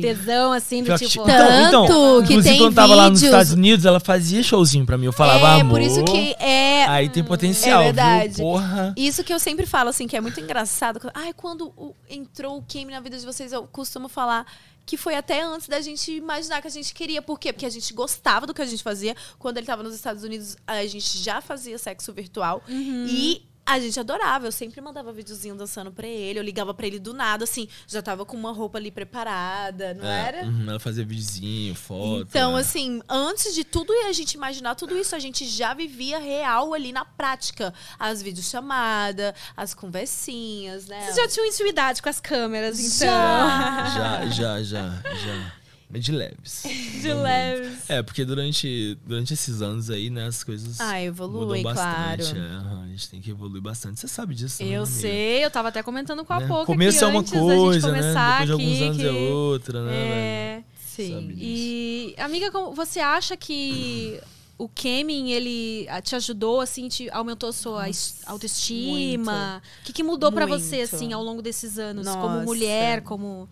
essa 0.05 0.17
tesão, 0.17 0.53
assim, 0.53 0.83
do 0.83 0.87
Pior 0.87 0.99
que 0.99 1.09
tipo... 1.09 1.25
Tanto 1.25 1.53
então, 1.69 1.85
então, 1.85 2.19
que 2.23 2.33
inclusive 2.33 2.43
tem 2.55 2.59
quando 2.59 2.75
tava 2.75 2.95
lá 2.95 3.09
nos 3.11 3.21
vídeos- 3.21 3.33
Estados 3.35 3.53
Unidos, 3.53 3.85
ela 3.87 4.01
fazia 4.01 4.43
showzinho 4.43 4.85
pra 4.85 4.99
mim. 4.99 5.07
Eu 5.07 5.13
falava, 5.13 5.59
é, 5.59 5.63
amor. 5.71 5.81
por 5.81 5.87
isso 5.87 6.05
que 6.05 6.35
é. 6.43 6.85
Aí 6.87 7.09
tem 7.09 7.25
potencial, 7.25 7.81
É 7.83 7.85
verdade. 7.87 8.35
viu? 8.35 8.45
Porra. 8.45 8.95
Isso 8.97 9.25
que 9.25 9.33
eu 9.33 9.39
sempre 9.39 9.67
falo, 9.67 9.89
assim, 9.91 10.07
que 10.07 10.17
é 10.17 10.21
muito 10.21 10.41
engraçado. 10.41 11.01
Ai, 11.15 11.33
quando 11.33 11.73
entrou 12.09 12.59
o 12.59 12.63
Kim 12.63 12.87
na 12.87 13.01
vida 13.01 13.19
de 13.19 13.25
vocês, 13.25 13.53
eu 13.53 13.67
costumo 13.67 14.09
falar 14.09 14.47
que 14.87 14.97
foi 14.97 15.15
até 15.15 15.43
antes 15.43 15.69
da 15.69 15.81
gente 15.81 16.11
imaginar 16.11 16.61
que 16.61 16.67
a 16.67 16.71
gente 16.71 16.93
queria. 16.93 17.23
Por 17.23 17.39
quê? 17.39 17.53
Porque 17.53 17.67
a 17.67 17.71
gente 17.71 17.93
gostava 17.95 18.47
do 18.47 18.53
que 18.53 18.61
a 18.63 18.67
gente 18.67 18.83
fazia. 18.83 19.15
Quando 19.39 19.59
ele 19.59 19.67
tava 19.67 19.83
nos 19.85 19.95
Estados 19.95 20.25
Unidos, 20.25 20.57
a 20.67 20.85
gente 20.87 21.19
já 21.19 21.41
fazia 21.41 21.79
sexo 21.79 22.13
virtual. 22.13 22.61
E 22.69 23.43
a 23.73 23.81
gente 23.81 23.99
adorava. 23.99 24.47
Eu 24.47 24.53
sempre 24.53 24.81
mandava 24.81 25.13
videozinho 25.13 25.55
dançando 25.55 25.91
pra 25.93 26.07
ele. 26.07 26.39
Eu 26.39 26.43
ligava 26.43 26.73
pra 26.75 26.87
ele 26.87 26.99
do 26.99 27.13
nada, 27.15 27.45
assim. 27.45 27.69
Já 27.87 28.03
tava 28.03 28.25
com 28.25 28.37
uma 28.37 28.53
roupa 28.53 28.79
ali 28.79 28.91
preparada, 28.91 29.95
não 29.95 30.07
É, 30.09 30.27
era? 30.29 30.45
uhum, 30.45 30.69
ela 30.71 30.81
fazia 30.81 31.05
videozinho, 31.05 31.75
foto. 31.75 32.27
Então, 32.29 32.55
né? 32.55 32.61
assim, 32.61 33.01
antes 33.09 33.55
de 33.55 33.65
tudo 33.65 33.93
a 34.07 34.13
gente 34.13 34.35
imaginar 34.35 34.75
tudo 34.75 34.97
isso, 34.97 35.15
a 35.15 35.19
gente 35.19 35.47
já 35.47 35.75
vivia 35.75 36.19
real 36.19 36.73
ali 36.75 36.93
na 36.93 37.05
prática. 37.05 37.73
As 37.99 38.23
videochamadas, 38.23 39.35
as 39.57 39.75
conversinhas, 39.75 40.87
né? 40.87 41.03
Vocês 41.05 41.17
já 41.17 41.29
tinham 41.29 41.47
intimidade 41.47 42.03
com 42.03 42.09
as 42.09 42.21
câmeras, 42.21 42.79
então? 42.79 43.09
Já. 43.09 43.91
Já, 43.91 44.27
já, 44.31 44.63
já, 44.63 45.01
já. 45.03 45.60
Mas 45.93 46.05
de 46.05 46.13
leves. 46.13 46.63
De 47.03 47.13
leves. 47.13 47.91
É, 47.91 48.01
porque 48.03 48.25
durante, 48.25 48.97
durante 49.05 49.35
esses 49.35 49.61
anos 49.61 49.91
aí, 49.91 50.09
né, 50.09 50.27
as 50.27 50.45
coisas 50.45 50.81
Ah, 50.81 51.03
evolui, 51.03 51.59
mudam 51.59 51.63
bastante. 51.75 52.33
claro. 52.33 52.79
é, 52.81 52.85
a 52.85 52.87
gente 52.89 53.09
tem 53.11 53.21
que 53.21 53.31
evoluir 53.31 53.61
bastante. 53.61 53.99
Você 53.99 54.07
sabe 54.07 54.35
disso, 54.35 54.63
né, 54.63 54.69
Eu 54.71 54.83
amiga? 54.85 55.01
sei, 55.01 55.45
eu 55.45 55.51
tava 55.51 55.69
até 55.69 55.83
comentando 55.83 56.25
com 56.25 56.33
a 56.33 56.39
Né? 56.41 56.47
pouco 56.47 56.67
Começo 56.67 57.03
é 57.05 57.07
uma 57.09 57.21
antes 57.21 57.33
da 57.33 57.39
gente 57.41 57.49
coisa, 57.49 57.91
né? 57.91 57.99
começar 57.99 58.31
Depois 58.41 58.47
de 58.47 58.53
alguns 58.53 58.75
aqui, 58.77 58.85
anos 58.85 58.97
que- 58.99 59.07
é 59.07 59.11
outra, 59.33 59.85
né? 59.85 59.93
É. 59.95 60.63
Sim. 60.87 61.33
E, 61.37 62.15
amiga, 62.19 62.51
como- 62.53 62.73
você 62.75 63.01
acha 63.01 63.37
que 63.37 64.21
o 64.59 64.69
Kemin, 64.69 65.31
ele 65.31 65.87
ah, 65.89 66.01
te 66.03 66.15
ajudou, 66.15 66.61
assim, 66.61 66.87
te 66.89 67.09
aumentou 67.11 67.53
sua 67.53 67.89
es- 67.89 68.21
autoestima? 68.27 69.63
O 69.81 69.85
que, 69.87 69.93
que 69.93 70.03
mudou 70.03 70.31
pra 70.31 70.47
Muito. 70.47 70.63
você, 70.63 70.83
assim, 70.83 71.13
ao 71.13 71.23
longo 71.23 71.43
desses 71.43 71.79
anos? 71.79 72.05
Nossa. 72.07 72.19
Como 72.19 72.43
mulher, 72.45 73.03
como... 73.03 73.49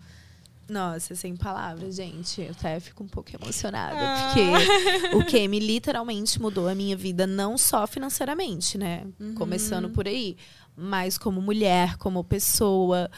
Nossa, 0.69 1.15
sem 1.15 1.35
palavras, 1.35 1.95
gente. 1.95 2.41
Eu 2.41 2.51
até 2.51 2.79
fico 2.79 3.03
um 3.03 3.07
pouco 3.07 3.29
emocionada. 3.35 3.95
Ah. 3.97 4.31
Porque 4.33 5.15
o 5.15 5.25
Kemi 5.25 5.59
literalmente 5.59 6.39
mudou 6.39 6.67
a 6.67 6.75
minha 6.75 6.95
vida, 6.95 7.25
não 7.25 7.57
só 7.57 7.87
financeiramente, 7.87 8.77
né? 8.77 9.05
Uhum. 9.19 9.33
Começando 9.33 9.89
por 9.89 10.07
aí. 10.07 10.37
Mas 10.77 11.17
como 11.17 11.41
mulher, 11.41 11.97
como 11.97 12.23
pessoa. 12.23 13.09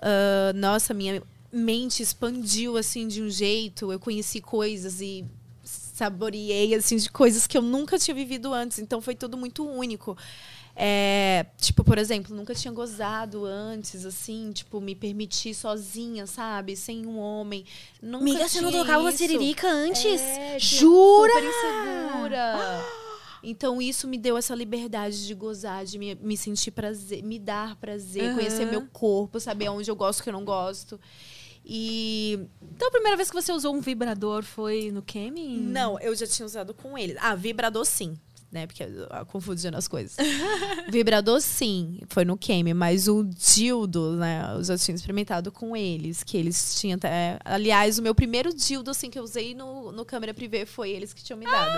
Ah, 0.00 0.52
nossa, 0.54 0.92
minha 0.92 1.22
mente 1.52 2.02
expandiu, 2.02 2.76
assim, 2.76 3.06
de 3.06 3.22
um 3.22 3.30
jeito. 3.30 3.92
Eu 3.92 4.00
conheci 4.00 4.40
coisas 4.40 5.00
e 5.00 5.24
saboreei, 5.62 6.74
assim, 6.74 6.96
de 6.96 7.10
coisas 7.10 7.46
que 7.46 7.56
eu 7.56 7.62
nunca 7.62 7.98
tinha 7.98 8.14
vivido 8.14 8.52
antes. 8.52 8.78
Então 8.78 9.00
foi 9.00 9.14
tudo 9.14 9.36
muito 9.36 9.66
único. 9.66 10.16
É, 10.76 11.46
tipo, 11.56 11.84
por 11.84 11.98
exemplo, 11.98 12.34
nunca 12.34 12.54
tinha 12.54 12.72
gozado 12.72 13.44
antes, 13.44 14.04
assim, 14.04 14.50
tipo, 14.52 14.80
me 14.80 14.94
permitir 14.94 15.54
sozinha, 15.54 16.26
sabe? 16.26 16.76
Sem 16.76 17.06
um 17.06 17.18
homem. 17.18 17.64
Nunca 18.02 18.24
Amiga, 18.24 18.48
você 18.48 18.60
não 18.60 18.72
tocava 18.72 19.00
uma 19.00 19.12
siririca 19.12 19.68
antes? 19.68 20.20
É, 20.20 20.58
Jura? 20.58 21.32
Super 21.32 21.44
insegura. 21.44 22.84
Então, 23.42 23.80
isso 23.80 24.08
me 24.08 24.16
deu 24.18 24.36
essa 24.36 24.54
liberdade 24.54 25.26
de 25.26 25.34
gozar, 25.34 25.84
de 25.84 25.98
me, 25.98 26.14
me 26.16 26.36
sentir 26.36 26.70
prazer, 26.70 27.22
me 27.22 27.38
dar 27.38 27.76
prazer, 27.76 28.24
Aham. 28.24 28.34
conhecer 28.34 28.64
meu 28.64 28.82
corpo, 28.90 29.38
saber 29.38 29.68
onde 29.68 29.88
eu 29.90 29.94
gosto 29.94 30.18
e 30.18 30.22
o 30.22 30.24
que 30.24 30.30
eu 30.30 30.32
não 30.32 30.44
gosto. 30.44 30.98
E 31.64 32.38
Então 32.74 32.88
a 32.88 32.90
primeira 32.90 33.16
vez 33.16 33.30
que 33.30 33.34
você 33.34 33.50
usou 33.50 33.74
um 33.74 33.80
vibrador 33.80 34.42
foi 34.42 34.90
no 34.90 35.00
Kemi? 35.00 35.56
Não, 35.56 35.98
eu 36.00 36.14
já 36.14 36.26
tinha 36.26 36.44
usado 36.44 36.74
com 36.74 36.98
ele. 36.98 37.16
Ah, 37.18 37.34
vibrador 37.34 37.84
sim. 37.86 38.18
Né? 38.54 38.68
Porque 38.68 38.84
eu, 38.84 38.88
eu 38.88 39.26
confundindo 39.26 39.76
as 39.76 39.88
coisas. 39.88 40.14
vibrador 40.88 41.40
sim, 41.40 41.98
foi 42.08 42.24
no 42.24 42.36
Kemi, 42.38 42.72
mas 42.72 43.08
o 43.08 43.24
dildo, 43.24 44.12
né? 44.12 44.52
Eu 44.54 44.62
já 44.62 44.78
tinha 44.78 44.94
experimentado 44.94 45.50
com 45.50 45.76
eles, 45.76 46.22
que 46.22 46.36
eles 46.36 46.76
tinham 46.80 46.94
até. 46.96 47.36
Aliás, 47.44 47.98
o 47.98 48.02
meu 48.02 48.14
primeiro 48.14 48.54
dildo, 48.54 48.92
assim, 48.92 49.10
que 49.10 49.18
eu 49.18 49.24
usei 49.24 49.56
no, 49.56 49.90
no 49.90 50.04
câmera 50.04 50.32
privê 50.32 50.64
foi 50.64 50.90
eles 50.90 51.12
que 51.12 51.22
tinham 51.24 51.36
me 51.36 51.46
dado. 51.46 51.76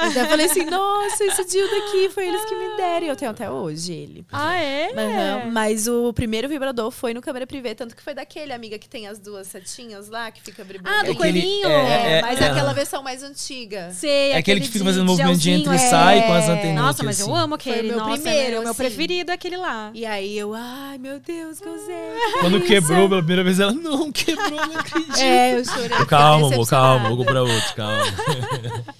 Mas 0.00 0.16
eu 0.16 0.26
falei 0.26 0.46
assim, 0.46 0.64
nossa, 0.64 1.24
esse 1.24 1.44
dildo 1.44 1.74
aqui 1.76 2.08
foi 2.10 2.26
eles 2.26 2.44
que 2.44 2.54
me 2.56 2.76
deram. 2.76 3.06
E 3.06 3.08
eu 3.10 3.16
tenho 3.16 3.30
até 3.30 3.48
hoje 3.50 3.92
ele. 3.92 4.26
Ah, 4.32 4.56
é? 4.56 4.90
Aham, 4.92 5.50
Mas 5.52 5.86
o 5.86 6.12
primeiro 6.12 6.48
vibrador 6.48 6.90
foi 6.90 7.14
no 7.14 7.20
câmera 7.20 7.46
privê, 7.46 7.74
tanto 7.74 7.94
que 7.94 8.02
foi 8.02 8.14
daquele 8.14 8.52
amiga 8.52 8.78
que 8.78 8.88
tem 8.88 9.06
as 9.06 9.18
duas 9.20 9.46
setinhas 9.46 10.08
lá, 10.08 10.30
que 10.30 10.42
fica 10.42 10.64
vibrando. 10.64 10.88
Ah, 10.88 11.02
do 11.04 11.12
Aquele- 11.12 11.16
coelhinho? 11.16 11.68
é, 11.68 11.72
É, 12.14 12.18
é, 12.18 12.22
mas 12.22 12.40
é. 12.40 12.46
aquela 12.50 12.72
versão 12.72 13.02
mais 13.02 13.22
antiga. 13.22 13.90
Sei, 13.92 14.32
É 14.32 14.38
aquele 14.38 14.60
que 14.60 14.68
fica 14.68 14.84
fazendo 14.84 15.02
de 15.04 15.10
movimento 15.10 15.38
de 15.38 15.50
e 15.50 15.54
é. 15.54 15.83
Sai 15.90 16.26
com 16.26 16.32
as 16.32 16.48
anteninhas. 16.48 16.82
Nossa, 16.82 17.02
mas 17.02 17.20
eu 17.20 17.34
assim. 17.34 17.44
amo 17.44 17.54
aquele. 17.54 17.76
Foi 17.76 17.82
o 17.82 17.88
meu 17.88 17.98
Nossa, 17.98 18.22
primeiro, 18.22 18.56
é 18.56 18.58
o 18.58 18.62
meu 18.62 18.70
assim. 18.70 18.82
preferido 18.82 19.30
é 19.30 19.34
aquele 19.34 19.56
lá. 19.56 19.90
E 19.94 20.06
aí 20.06 20.38
eu, 20.38 20.54
ai 20.54 20.98
meu 20.98 21.20
Deus, 21.20 21.60
gozei. 21.60 22.14
Quando 22.40 22.60
quebrou 22.60 23.08
pela 23.08 23.20
primeira 23.20 23.44
vez, 23.44 23.60
ela 23.60 23.72
não 23.72 24.10
quebrou, 24.10 24.50
não 24.50 24.78
acredito. 24.78 25.18
É, 25.18 25.58
eu 25.58 25.64
chorei. 25.64 26.06
Calma, 26.06 26.52
amor, 26.52 26.66
calma, 26.66 27.08
vou 27.08 27.18
comprar 27.18 27.42
outro, 27.42 27.74
calma. 27.74 28.04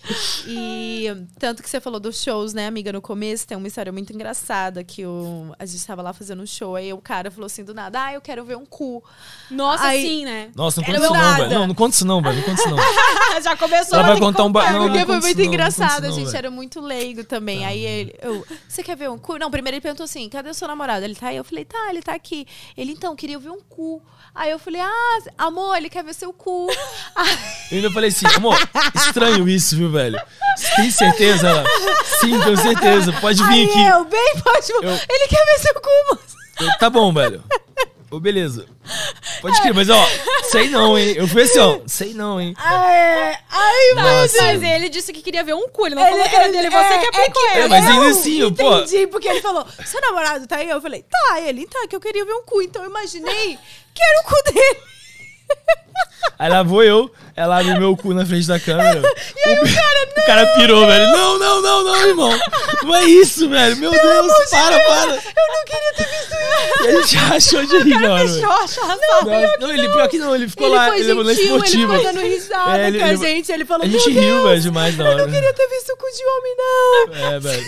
E 0.46 1.08
tanto 1.38 1.62
que 1.62 1.70
você 1.70 1.80
falou 1.80 1.98
dos 1.98 2.22
shows, 2.22 2.52
né, 2.52 2.66
amiga, 2.66 2.92
no 2.92 3.00
começo, 3.00 3.46
tem 3.46 3.56
uma 3.56 3.66
história 3.66 3.90
muito 3.90 4.12
engraçada 4.12 4.84
que 4.84 5.04
o, 5.06 5.54
a 5.58 5.64
gente 5.64 5.84
tava 5.86 6.02
lá 6.02 6.12
fazendo 6.12 6.42
um 6.42 6.46
show, 6.46 6.76
aí 6.76 6.92
o 6.92 6.98
cara 6.98 7.30
falou 7.30 7.46
assim 7.46 7.64
do 7.64 7.72
nada, 7.72 8.04
ah, 8.04 8.12
eu 8.12 8.20
quero 8.20 8.44
ver 8.44 8.56
um 8.56 8.66
cu. 8.66 9.02
Nossa, 9.50 9.84
Aí- 9.84 10.02
sim, 10.02 10.24
né? 10.24 10.50
Nossa, 10.54 10.80
não 10.80 10.86
conta 10.86 10.98
isso 10.98 11.14
não, 11.14 11.36
velho. 11.36 11.50
Não, 11.50 11.66
não 11.66 11.74
conta 11.74 11.94
isso 11.94 12.04
não, 12.06 12.22
velho. 12.22 12.36
Não 12.36 12.42
conta 12.42 12.60
isso 12.60 12.70
não. 12.70 12.78
Já 13.42 13.56
começou. 13.56 13.98
Ela 13.98 14.08
vai 14.08 14.18
contar 14.18 14.44
um... 14.44 14.52
Ba... 14.52 14.72
Não, 14.72 14.78
não 14.80 14.86
Porque 14.86 14.98
foi 14.98 15.14
conta 15.14 15.26
muito 15.26 15.36
não, 15.36 15.44
não 15.44 15.52
engraçado, 15.52 16.04
a 16.04 16.08
não, 16.08 16.14
gente 16.14 16.36
era 16.36 16.50
muito 16.50 16.63
leigo 16.80 17.24
também. 17.24 17.64
Aí 17.64 17.84
ele, 17.84 18.14
eu, 18.22 18.44
você 18.68 18.82
quer 18.82 18.96
ver 18.96 19.10
um 19.10 19.18
cu? 19.18 19.38
Não, 19.38 19.50
primeiro 19.50 19.76
ele 19.76 19.80
perguntou 19.82 20.04
assim: 20.04 20.28
cadê 20.28 20.50
o 20.50 20.54
seu 20.54 20.66
namorado? 20.68 21.04
Ele 21.04 21.14
tá 21.14 21.28
aí? 21.28 21.36
Eu 21.36 21.44
falei, 21.44 21.64
tá, 21.64 21.78
ele 21.90 22.02
tá 22.02 22.14
aqui. 22.14 22.46
Ele, 22.76 22.92
então, 22.92 23.14
queria 23.16 23.38
ver 23.38 23.50
um 23.50 23.60
cu. 23.60 24.02
Aí 24.34 24.50
eu 24.50 24.58
falei, 24.58 24.80
ah, 24.80 25.18
amor, 25.38 25.76
ele 25.76 25.88
quer 25.88 26.02
ver 26.02 26.14
seu 26.14 26.32
cu. 26.32 26.66
Eu 27.70 27.76
ainda 27.78 27.90
falei 27.92 28.08
assim, 28.10 28.26
amor, 28.36 28.56
estranho 28.94 29.48
isso, 29.48 29.76
viu, 29.76 29.90
velho? 29.90 30.20
Você 30.56 30.74
tem 30.76 30.90
certeza? 30.90 31.48
Ela, 31.48 31.64
Sim, 32.20 32.40
tenho 32.40 32.56
certeza. 32.56 33.12
Pode 33.20 33.42
vir 33.44 33.48
Aí 33.52 33.64
aqui. 33.64 33.84
eu, 33.86 34.04
bem 34.04 34.34
próximo, 34.42 34.78
Eu- 34.82 34.90
ele 34.92 35.28
quer 35.28 35.44
ver 35.44 35.58
seu 35.60 35.74
cu, 35.74 35.88
moço. 36.10 36.36
Eu, 36.60 36.78
tá 36.78 36.90
bom, 36.90 37.12
velho. 37.12 37.42
Ô, 38.14 38.20
beleza. 38.20 38.66
Pode 39.40 39.60
crer, 39.60 39.74
mas 39.74 39.90
ó, 39.90 40.06
sei 40.44 40.68
não, 40.68 40.96
hein? 40.96 41.14
Eu 41.16 41.26
fui 41.26 41.42
assim, 41.42 41.58
ó, 41.58 41.80
sei 41.86 42.14
não, 42.14 42.40
hein? 42.40 42.54
Ai, 42.56 43.36
ai, 43.50 43.94
meu 43.94 44.04
Nossa. 44.04 44.42
Mas 44.42 44.62
ele 44.62 44.88
disse 44.88 45.12
que 45.12 45.20
queria 45.20 45.42
ver 45.42 45.54
um 45.54 45.68
cu, 45.68 45.86
ele 45.86 45.96
não 45.96 46.06
falou 46.06 46.28
que 46.28 46.36
era 46.36 46.48
dele. 46.48 46.70
Você 46.70 46.76
é, 46.76 46.98
que 46.98 47.04
é 47.04 47.08
aplicou 47.08 47.42
que 47.42 47.50
ele. 47.58 47.60
É, 47.64 47.68
mas 47.68 47.86
ainda 47.86 48.06
assim, 48.08 48.40
eu, 48.40 48.52
pô- 48.52 48.78
Entendi, 48.78 49.06
porque 49.08 49.28
ele 49.28 49.40
falou, 49.40 49.66
seu 49.84 50.00
namorado 50.00 50.46
tá 50.46 50.56
aí? 50.56 50.68
Eu 50.70 50.80
falei, 50.80 51.02
tá, 51.10 51.40
ele, 51.40 51.62
então, 51.62 51.82
é 51.82 51.88
que 51.88 51.96
eu 51.96 52.00
queria 52.00 52.24
ver 52.24 52.34
um 52.34 52.44
cu. 52.44 52.62
Então 52.62 52.82
eu 52.84 52.88
imaginei 52.90 53.58
que 53.92 54.02
era 54.02 54.20
o 54.20 54.24
cu 54.24 54.52
dele. 54.52 54.93
Aí 56.36 56.50
lá 56.50 56.62
vou 56.64 56.82
eu, 56.82 57.10
ela 57.36 57.60
abre 57.60 57.78
meu 57.78 57.96
cu 57.96 58.12
na 58.12 58.26
frente 58.26 58.46
da 58.48 58.58
câmera. 58.58 59.00
E 59.36 59.48
aí 59.48 59.54
o, 59.56 59.74
cara, 59.74 60.08
o 60.16 60.26
cara 60.26 60.46
pirou, 60.56 60.86
velho. 60.86 61.06
Não, 61.12 61.38
não, 61.38 61.62
não, 61.62 61.84
não, 61.84 62.06
irmão. 62.08 62.40
Não 62.82 62.94
é 62.96 63.04
isso, 63.04 63.48
velho. 63.48 63.76
Meu 63.76 63.90
Deus, 63.90 64.32
para, 64.50 64.80
para. 64.80 65.10
Eu 65.12 65.22
não 65.48 65.64
queria 65.66 65.92
ter 65.96 66.06
visto 66.06 66.34
isso. 66.34 66.84
E 66.84 66.88
a 66.88 67.02
gente 67.02 67.16
achou 67.34 67.66
de 67.66 67.78
rir, 67.84 67.98
não, 68.00 68.16
velho. 68.16 68.28
Fechou 68.34 68.50
a 68.50 68.66
chave. 68.66 69.00
Não, 69.24 69.58
não, 69.60 69.74
ele 69.74 69.88
pior 69.90 70.08
que 70.08 70.18
não, 70.18 70.34
ele 70.34 70.48
ficou 70.48 70.66
ele 70.66 70.76
lá, 70.76 70.86
foi 70.86 70.96
ele 70.98 71.08
levou 71.08 71.24
na 71.24 71.34
gentil, 71.34 71.46
ele 71.46 71.56
esportiva. 71.56 71.96
ficou 71.98 72.12
dando 72.12 72.20
risada 72.24 72.78
É, 72.80 72.86
ele- 72.88 72.98
com 72.98 73.04
a 73.04 73.08
ele- 73.08 73.16
gente. 73.18 73.52
Ele 73.52 73.64
falou, 73.64 73.84
A 73.86 73.88
gente 73.88 74.10
riu, 74.10 74.20
Deus, 74.22 74.48
velho, 74.48 74.60
demais 74.62 74.96
na 74.96 75.04
hora. 75.04 75.14
eu 75.20 75.26
não 75.26 75.32
queria 75.32 75.52
ter 75.52 75.68
visto 75.68 75.90
o 75.90 75.96
cu 75.96 76.06
de 76.10 76.24
homem, 76.26 76.56
não. 76.56 77.32
É, 77.34 77.40
velho. 77.40 77.64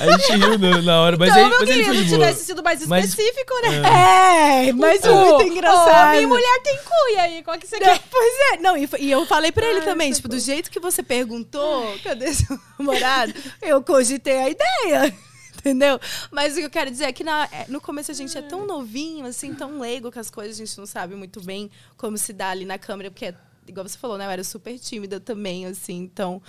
A 0.00 0.10
gente 0.16 0.32
riu 0.32 0.58
na, 0.58 0.82
na 0.82 1.00
hora, 1.02 1.16
mas, 1.18 1.28
Então, 1.30 1.40
ele, 1.42 1.48
meu 1.50 1.58
mas 1.60 1.68
ele 1.68 1.84
querido, 1.84 1.94
foi 1.94 2.04
de 2.04 2.10
boa. 2.10 2.18
tivesse 2.26 2.44
sido 2.46 2.62
mais 2.62 2.86
Mas- 2.86 3.04
específico, 3.10 3.54
né? 3.62 4.66
É, 4.68 4.72
mas 4.72 5.00
foi 5.02 5.10
Cu, 5.12 5.16
muito 5.36 5.52
engraçado. 5.52 6.08
Homem 6.08 6.22
e 6.22 6.26
mulher 6.26 6.60
tem 6.62 6.76
cu, 6.78 7.08
e 7.12 7.16
aí? 7.18 7.42
Qual 7.42 7.58
que 7.58 7.66
você 7.66 7.78
Não, 7.78 7.86
quer? 7.86 8.00
Pois 8.10 8.34
é, 8.52 8.56
não, 8.58 8.76
e, 8.76 8.88
e 8.98 9.10
eu 9.10 9.26
falei 9.26 9.52
pra 9.52 9.66
ele 9.66 9.82
também, 9.82 10.10
tipo, 10.12 10.26
do 10.28 10.38
jeito 10.38 10.70
que 10.70 10.80
você 10.80 11.02
perguntou, 11.02 11.96
cadê 12.02 12.32
seu 12.32 12.58
namorado? 12.78 13.34
Eu 13.60 13.82
cogitei 13.82 14.38
a 14.38 14.48
ideia. 14.50 15.14
Entendeu? 15.60 16.00
Mas 16.30 16.54
o 16.54 16.56
que 16.56 16.64
eu 16.64 16.70
quero 16.70 16.90
dizer 16.90 17.04
é 17.04 17.12
que 17.12 17.22
na- 17.22 17.46
é, 17.52 17.66
no 17.68 17.82
começo 17.82 18.10
a 18.10 18.14
gente 18.14 18.36
é 18.38 18.40
tão 18.40 18.66
novinho, 18.66 19.26
assim, 19.26 19.52
tão 19.52 19.78
leigo 19.78 20.10
com 20.10 20.18
as 20.18 20.30
coisas, 20.30 20.56
a 20.56 20.64
gente 20.64 20.78
não 20.78 20.86
sabe 20.86 21.14
muito 21.14 21.38
bem 21.42 21.70
como 21.98 22.16
se 22.16 22.32
dá 22.32 22.48
ali 22.48 22.64
na 22.64 22.78
câmera, 22.78 23.10
porque, 23.10 23.34
igual 23.68 23.86
você 23.86 23.98
falou, 23.98 24.16
né? 24.16 24.24
Eu 24.24 24.30
era 24.30 24.42
super 24.44 24.78
tímida 24.78 25.20
também, 25.20 25.66
assim, 25.66 25.96
então. 25.98 26.40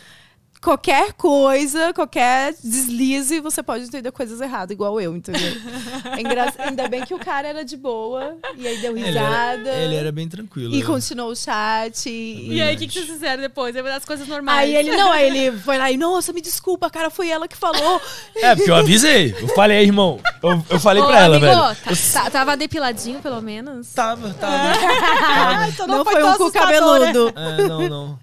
Qualquer 0.62 1.14
coisa, 1.14 1.92
qualquer 1.92 2.54
deslize, 2.64 3.40
você 3.40 3.64
pode 3.64 3.86
entender 3.86 4.12
coisas 4.12 4.40
erradas, 4.40 4.72
igual 4.72 5.02
eu, 5.02 5.16
entendeu? 5.16 5.42
É 6.16 6.22
engra- 6.22 6.54
Ainda 6.60 6.88
bem 6.88 7.04
que 7.06 7.14
o 7.14 7.20
cara 7.20 7.48
era 7.48 7.64
de 7.66 7.76
boa, 7.78 8.36
e 8.58 8.68
aí 8.68 8.78
deu 8.78 8.96
Ele 8.98 9.06
risada. 9.08 9.70
era, 9.70 9.84
ele 9.84 9.96
era 9.96 10.12
bem 10.12 10.28
tranquilo. 10.28 10.74
E 10.74 10.80
né? 10.80 10.86
continuou 10.86 11.32
o 11.32 11.36
chat. 11.36 12.10
E, 12.10 12.54
E 12.56 12.62
aí, 12.62 12.76
o 12.76 12.78
que, 12.78 12.88
que 12.88 12.94
vocês 12.94 13.08
fizeram 13.08 13.42
depois? 13.42 13.76
É 13.76 13.82
das 13.82 14.06
coisas 14.06 14.28
normais. 14.28 14.60
Aí 14.70 14.76
ele, 14.76 14.96
não, 14.96 15.12
aí 15.12 15.26
ele 15.28 15.58
foi 15.62 15.78
lá 15.78 15.90
e, 15.90 15.98
nossa, 15.98 16.32
me 16.34 16.42
desculpa, 16.42 16.90
cara, 16.90 17.10
foi 17.10 17.30
ela 17.30 17.48
que 17.48 17.56
falou. 17.58 18.00
É, 18.36 18.56
porque 18.56 18.70
eu 18.70 18.76
avisei. 18.76 19.36
Eu 19.40 19.48
falei, 19.50 19.78
"Aí, 19.78 19.86
irmão. 19.86 20.20
Eu, 20.44 20.64
eu 20.70 20.80
falei 20.80 21.02
Ô, 21.02 21.08
pra 21.08 21.20
ela, 21.22 21.38
amigo, 21.38 21.52
velho. 21.52 21.76
tá- 22.14 22.22
tá- 22.24 22.30
tava 22.30 22.58
depiladinho, 22.58 23.20
pelo 23.22 23.42
menos? 23.42 23.88
Tava, 23.94 24.34
tava. 24.36 25.68
Então 25.70 25.88
não 25.88 26.04
foi 26.04 26.14
foi, 26.14 26.24
um 26.24 26.34
cu 26.38 26.46
né? 26.46 26.52
cabeludo. 26.52 27.34
É, 27.36 27.68
não, 27.68 27.90
não. 27.90 28.20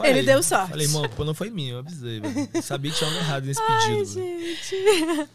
Eu 0.00 0.04
Ele 0.06 0.22
deu 0.22 0.42
sorte. 0.42 0.70
Falei, 0.70 0.86
irmão, 0.86 1.04
não 1.18 1.34
foi 1.34 1.50
minha, 1.50 1.77
eu 1.78 1.84
avisei, 1.86 2.20
velho. 2.20 2.48
Sabia 2.62 2.90
que 2.90 2.98
tinha 2.98 3.08
algo 3.10 3.20
errado 3.20 3.44
nesse 3.44 3.60
pedido. 3.64 4.04
velho. 4.14 5.28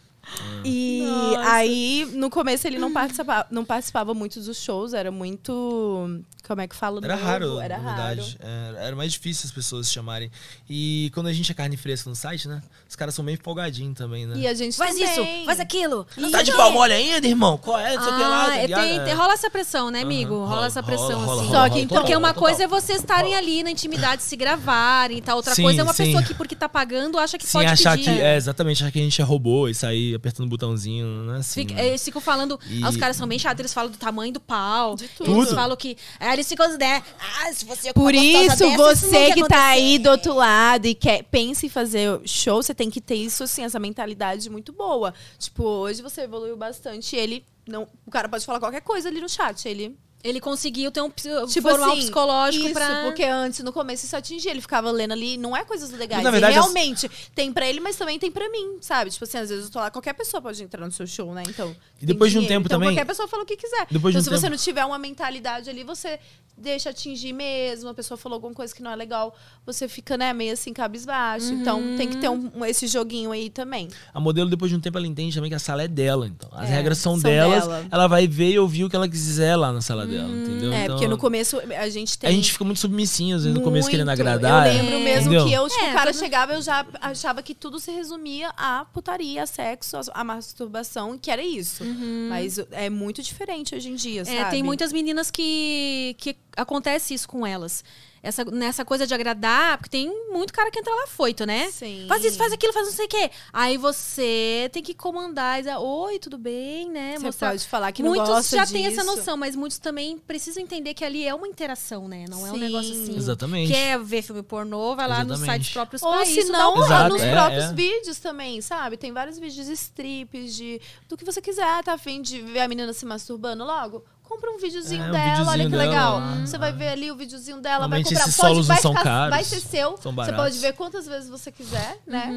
E 0.66 1.02
Nossa. 1.06 1.52
aí, 1.52 2.08
no 2.14 2.30
começo, 2.30 2.66
ele 2.68 2.78
não 2.80 2.92
participava, 2.94 3.48
não 3.52 3.66
participava 3.66 4.14
muito 4.14 4.40
dos 4.40 4.58
shows, 4.62 4.94
era 4.94 5.12
muito. 5.12 6.22
Como 6.48 6.60
é 6.62 6.68
que 6.68 6.76
fala? 6.76 7.00
Era 7.04 7.16
novo, 7.16 7.26
raro, 7.28 7.60
era 7.60 7.78
na 7.78 7.92
raro. 7.92 8.16
verdade. 8.22 8.38
Era, 8.42 8.80
era 8.88 8.96
mais 8.96 9.14
difícil 9.14 9.46
as 9.46 9.52
pessoas 9.52 9.90
chamarem. 9.92 10.30
E 10.70 11.10
quando 11.14 11.28
a 11.28 11.34
gente 11.34 11.50
é 11.52 11.56
carne 11.56 11.78
fresca 11.78 12.10
no 12.10 12.16
site, 12.16 12.48
né? 12.50 12.62
Os 12.90 12.96
caras 12.98 13.16
são 13.16 13.24
bem 13.24 13.38
folgadinhos 13.38 13.96
também, 13.98 14.26
né? 14.26 14.36
E 14.38 14.46
a 14.48 14.54
gente 14.54 14.76
Faz 14.76 14.96
também. 14.96 15.10
isso, 15.40 15.46
faz 15.46 15.60
aquilo. 15.60 16.06
Não 16.18 16.30
Tá 16.30 16.42
de 16.42 16.52
o 16.52 16.56
pau 16.58 16.72
mole 16.72 16.92
ainda, 16.94 17.26
irmão? 17.28 17.58
Qual 17.58 17.80
é? 17.80 17.96
Não 17.96 18.04
sei 18.04 18.12
o 18.12 18.16
que 18.18 18.22
lá, 18.22 18.44
Ah, 18.44 18.48
tá 18.48 18.56
é, 18.58 18.68
tem, 18.68 19.04
tem- 19.06 19.14
rola 19.14 19.34
essa 19.34 19.50
pressão, 19.50 19.90
né, 19.90 20.02
amigo? 20.02 20.34
Aham, 20.36 20.44
Rola, 20.44 20.56
rola, 20.56 20.68
essa 20.68 20.84
pressão, 20.84 21.26
rola, 21.26 21.42
assim. 21.42 21.52
rola, 21.52 21.68
Só 21.70 21.74
que 21.74 21.82
então- 21.82 21.98
Porque 21.98 22.16
uma 22.16 22.34
coisa 22.34 22.64
é 22.64 22.68
vocês 22.68 23.00
estarem 23.00 23.36
ali 23.36 23.64
na 23.64 23.72
intimidade, 23.72 24.22
se 24.24 24.36
gravarem 24.36 25.18
e 25.20 25.22
tal. 25.22 25.38
Outra 25.38 25.56
Sim, 25.56 25.64
coisa 25.64 25.82
é 25.82 25.84
uma 25.84 25.94
sim. 25.94 26.06
pessoa 26.06 26.24
que, 26.24 26.34
porque 26.34 26.56
tá 26.56 26.68
pagando, 26.68 27.18
acha 27.18 27.38
que 27.38 27.46
Sim, 27.46 27.54
pode 27.60 27.68
achar 27.68 27.98
pedir. 27.98 28.14
que. 28.16 28.22
É, 28.22 28.36
exatamente, 28.36 28.84
achar 28.84 28.92
que 28.92 29.00
a 29.00 29.04
gente 29.04 29.22
é 29.22 29.24
robô 29.24 29.68
e 29.70 29.74
sair 29.74 30.14
apertando 30.14 30.48
o 30.48 30.50
botãozinho, 30.54 31.06
não 31.06 31.36
é 31.36 31.38
assim. 31.40 31.62
Fica- 31.62 31.76
né? 31.76 31.88
eles 31.88 32.04
ficam 32.04 32.22
falando. 32.22 32.60
E- 32.70 32.84
ah, 32.84 32.90
os 32.90 32.98
caras 32.98 33.16
são 33.16 33.28
bem 33.28 33.38
chatos, 33.38 33.60
eles 33.60 33.74
falam 33.74 33.92
do 33.92 33.98
tamanho 33.98 34.32
do 34.34 34.40
pau. 34.40 34.96
De 34.96 35.08
tudo. 35.08 35.32
Eles 35.32 35.48
Tudo. 35.50 35.56
falam 35.56 35.76
que. 35.76 35.98
Ah, 36.20 36.34
eles 36.34 36.48
ficam, 36.48 36.78
né? 36.78 37.04
Ah, 37.20 37.54
se 37.54 37.66
você 37.66 37.94
Por 37.94 38.14
isso, 38.14 38.58
você 38.78 39.16
é 39.18 39.34
que 39.34 39.48
tá 39.48 39.68
aí 39.68 39.98
do 40.00 40.10
outro 40.10 40.34
lado 40.34 40.86
e 40.86 40.96
quer, 40.96 41.24
pensa 41.24 41.66
em 41.66 41.70
fazer 41.70 42.20
show, 42.26 42.62
você 42.62 42.74
tem 42.74 42.90
que 42.90 43.02
ter 43.02 43.16
isso, 43.16 43.44
assim, 43.44 43.64
essa 43.64 43.80
mentalidade 43.80 44.50
muito 44.50 44.72
boa. 44.72 45.14
Tipo, 45.38 45.64
hoje 45.64 46.02
você 46.02 46.22
evoluiu 46.22 46.56
bastante 46.58 47.16
e 47.16 47.20
ele. 47.20 47.46
Não, 47.68 47.88
o 48.06 48.12
cara 48.12 48.28
pode 48.28 48.46
falar 48.46 48.60
qualquer 48.60 48.82
coisa 48.82 49.08
ali 49.10 49.22
no 49.22 49.30
chat. 49.30 49.68
Ele 49.68 49.98
Ele 50.24 50.40
conseguiu 50.40 50.90
ter 50.90 51.02
um 51.02 51.10
Tipo 51.10 51.68
formar 51.70 51.90
um 51.90 51.92
assim, 51.92 52.02
psicológico 52.04 52.64
isso, 52.66 52.74
pra... 52.74 53.04
porque 53.04 53.24
antes, 53.24 53.60
no 53.60 53.74
começo, 53.74 54.06
isso 54.06 54.16
atingia. 54.16 54.52
Ele 54.52 54.62
ficava 54.62 54.90
lendo 54.90 55.12
ali, 55.12 55.36
não 55.36 55.56
é 55.56 55.66
coisas 55.66 55.92
legais. 55.92 56.24
Na 56.24 56.32
verdade, 56.32 56.58
as- 56.58 56.64
realmente, 56.64 57.10
tem 57.36 57.52
pra 57.52 57.68
ele, 57.68 57.82
mas 57.82 57.98
também 57.98 58.18
tem 58.18 58.32
pra 58.32 58.50
mim, 58.50 58.78
sabe? 58.80 59.12
Tipo 59.12 59.26
assim, 59.26 59.38
às 59.40 59.50
vezes 59.50 59.66
eu 59.66 59.72
tô 59.72 59.80
lá, 59.80 59.92
qualquer 59.92 60.14
pessoa 60.14 60.42
pode 60.42 60.64
entrar 60.64 60.86
no 60.86 60.92
seu 60.94 61.06
show, 61.06 61.34
né? 61.34 61.44
Então. 61.50 61.76
E 62.02 62.06
depois 62.06 62.32
de 62.32 62.38
um 62.38 62.42
dinheiro, 62.42 62.56
tempo 62.62 62.68
então 62.68 62.80
também- 62.80 62.96
Qualquer 62.96 63.06
pessoa 63.06 63.28
fala 63.28 63.44
o 63.44 63.46
que 63.46 63.58
quiser. 63.58 63.86
Depois 63.92 64.14
de 64.14 64.20
então, 64.20 64.22
um 64.22 64.24
se 64.24 64.30
você 64.30 64.48
tempo- 64.48 64.52
não 64.52 64.64
tiver 64.64 64.86
uma 64.86 64.98
mentalidade 64.98 65.70
ali, 65.70 65.84
você 65.84 66.18
deixa 66.58 66.92
atingir 66.92 67.34
mesmo. 67.34 67.90
A 67.90 67.94
pessoa 67.94 68.18
falou 68.18 68.36
alguma 68.38 68.54
coisa 68.54 68.74
que 68.74 68.82
não 68.82 68.92
é 68.92 68.96
legal, 68.96 69.36
você 69.66 69.88
fica, 69.90 70.16
né, 70.16 70.32
meio 70.32 70.54
assim, 70.54 70.72
cabisbaixo. 70.72 71.52
Então 71.52 71.82
tem 71.98 72.08
que 72.08 72.18
ter 72.18 72.30
um- 72.30 72.50
um- 72.56 72.66
esse 72.66 72.88
joguinho 72.88 73.32
aí 73.32 73.50
também. 73.50 73.90
A 74.14 74.20
modelo, 74.22 74.50
depois 74.50 74.72
de 74.72 74.78
um 74.78 74.80
tempo, 74.80 74.98
ela 74.98 75.08
entende 75.08 75.36
também 75.36 75.50
que 75.50 75.56
a 75.56 75.60
sala 75.60 75.84
é 75.84 75.88
dela. 75.88 76.28
Então, 76.28 76.50
as 76.54 76.70
É, 76.70 76.74
regras 76.76 76.98
são, 77.00 77.14
são 77.14 77.24
delas. 77.24 77.64
dela. 77.68 77.86
Ela 77.92 78.08
vai 78.08 78.26
ver 78.26 78.52
e 78.52 78.60
ouvir 78.60 78.86
o 78.86 78.90
que 78.90 78.96
ela 78.96 79.10
quiser 79.10 79.56
lá 79.58 79.74
na 79.74 79.82
sala 79.82 80.06
dela, 80.06 80.13
entendeu? 80.22 80.74
É, 80.74 80.84
Então, 80.84 80.96
porque 80.96 81.08
no 81.08 81.18
começo 81.18 81.60
a 81.60 81.90
gente 81.90 82.18
tem. 82.18 82.30
A 82.30 82.34
gente 82.34 82.52
fica 82.52 82.64
muito 82.64 82.80
submissinho, 82.80 83.36
às 83.36 83.44
vezes, 83.44 83.58
no 83.58 83.64
começo, 83.64 83.90
querendo 83.90 84.10
agradar. 84.10 84.68
Eu 84.68 84.74
lembro 84.84 85.00
mesmo 85.00 85.34
entendeu? 85.34 85.46
que 85.46 85.54
eu, 85.54 85.68
tipo, 85.70 85.84
É, 85.86 85.90
o 85.90 85.94
cara 85.94 86.12
todo- 86.12 86.20
chegava, 86.20 86.54
eu 86.54 86.62
já 86.62 86.86
achava 87.02 87.42
que 87.42 87.54
tudo 87.54 87.80
se 87.80 87.92
resumia 87.92 88.50
a 88.58 88.86
putaria, 88.94 89.44
a 89.44 89.46
sexo, 89.46 89.98
a, 90.14 90.24
masturbação, 90.24 91.18
que 91.18 91.30
era 91.32 91.42
isso. 91.44 91.84
Mas 92.30 92.60
é 92.72 92.90
muito 92.90 93.22
diferente 93.22 93.76
hoje 93.76 93.90
em 93.90 93.96
dia, 93.96 94.22
É, 94.22 94.26
sabe? 94.26 94.52
tem 94.52 94.64
muitas 94.64 94.92
meninas 94.94 95.30
que, 95.32 96.16
que 96.18 96.36
acontece 96.56 97.14
isso 97.14 97.28
com 97.28 97.46
elas. 97.46 97.84
Essa, 98.24 98.46
nessa 98.46 98.86
coisa 98.86 99.06
de 99.06 99.14
agradar, 99.14 99.78
porque 99.78 99.90
tem 99.90 100.10
muito 100.32 100.54
cara 100.54 100.72
que 100.72 100.80
entra 100.80 100.96
lá 100.96 101.08
foito, 101.08 101.46
né? 101.46 101.70
Sim. 101.72 102.06
Faz 102.08 102.24
isso, 102.24 102.38
faz 102.38 102.54
aquilo, 102.54 102.72
faz 102.72 102.88
não 102.88 102.94
sei 102.94 103.06
o 103.06 103.10
quê. 103.10 103.30
Aí 103.52 103.76
você 103.78 104.70
tem 104.72 104.82
que 104.82 104.94
comandar 104.94 105.60
dizer, 105.60 105.76
oi, 105.76 106.18
tudo 106.20 106.38
bem, 106.38 106.90
né? 106.90 107.18
Você 107.20 107.46
pode 107.46 107.68
falar 107.68 107.92
que 107.92 108.02
muitos 108.02 108.30
não 108.30 108.36
gosta 108.36 108.56
já 108.56 108.66
têm 108.66 108.86
essa 108.86 109.04
noção, 109.04 109.36
mas 109.36 109.58
muitos 109.58 109.78
também 109.78 110.18
precisam 110.18 110.64
entender 110.64 110.94
que 110.94 111.04
ali 111.04 111.28
é 111.28 111.36
uma 111.36 111.46
interação, 111.48 112.08
né? 112.08 112.24
Não 112.30 112.48
é 112.48 112.52
um 112.52 112.54
Sim. 112.54 112.60
negócio 112.62 112.92
assim. 112.94 113.18
Exatamente. 113.18 113.74
Quer 113.74 114.00
ver 114.00 114.22
filme 114.22 114.42
pornô, 114.42 114.96
vai 114.96 115.08
lá 115.08 115.24
nos 115.26 115.40
Exatamente. 115.40 115.64
sites 115.66 115.74
próprios 115.74 116.02
Ou 116.02 116.14
pra 116.14 116.26
se 116.26 116.46
não, 116.46 116.76
um- 116.76 116.86
Exato, 116.86 117.10
nos 117.10 117.22
é, 117.22 117.32
próprios 117.32 117.64
é. 117.66 117.74
vídeos 117.74 118.20
também, 118.20 118.62
sabe? 118.62 118.96
Tem 118.96 119.12
vários 119.12 119.38
vídeos 119.38 119.66
de 119.68 119.74
strips, 119.74 120.56
de 120.56 120.80
do 121.10 121.18
que 121.18 121.26
você 121.26 121.42
quiser, 121.42 121.84
tá 121.84 121.92
afim 121.94 122.22
de 122.22 122.42
ver 122.42 122.62
a 122.62 122.68
menina 122.70 122.94
se 122.94 123.06
masturbando 123.06 123.66
logo? 123.66 124.06
Compra 124.34 124.52
um 124.52 124.58
videozinho 124.58 125.04
É, 125.04 125.08
um 125.10 125.12
dela, 125.12 125.26
olha 125.52 125.64
videozinho 125.64 125.70
que 125.70 125.78
dela 125.78 125.84
legal. 126.20 126.22
Você 126.46 126.58
vai 126.58 126.74
ver 126.74 126.88
ali 126.90 127.12
o 127.12 127.16
videozinho 127.16 127.62
dela, 127.62 127.88
vai 127.88 128.04
comprar. 128.04 128.22
esses 128.24 128.36
Pode, 128.38 128.62
vai, 128.64 128.78
ficar- 128.78 129.04
caros, 129.04 129.30
vai 129.36 129.44
ser 129.44 129.60
seu. 129.60 129.98
são 129.98 130.12
Você 130.14 130.34
pode 130.34 130.58
ver 130.60 130.74
quantas 130.74 131.06
vezes 131.08 131.30
você 131.30 131.52
quiser, 131.52 131.98
né? 132.08 132.30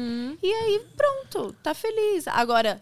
E 0.43 0.51
aí, 0.53 0.85
pronto, 0.95 1.53
tá 1.63 1.73
feliz. 1.73 2.27
Agora, 2.27 2.79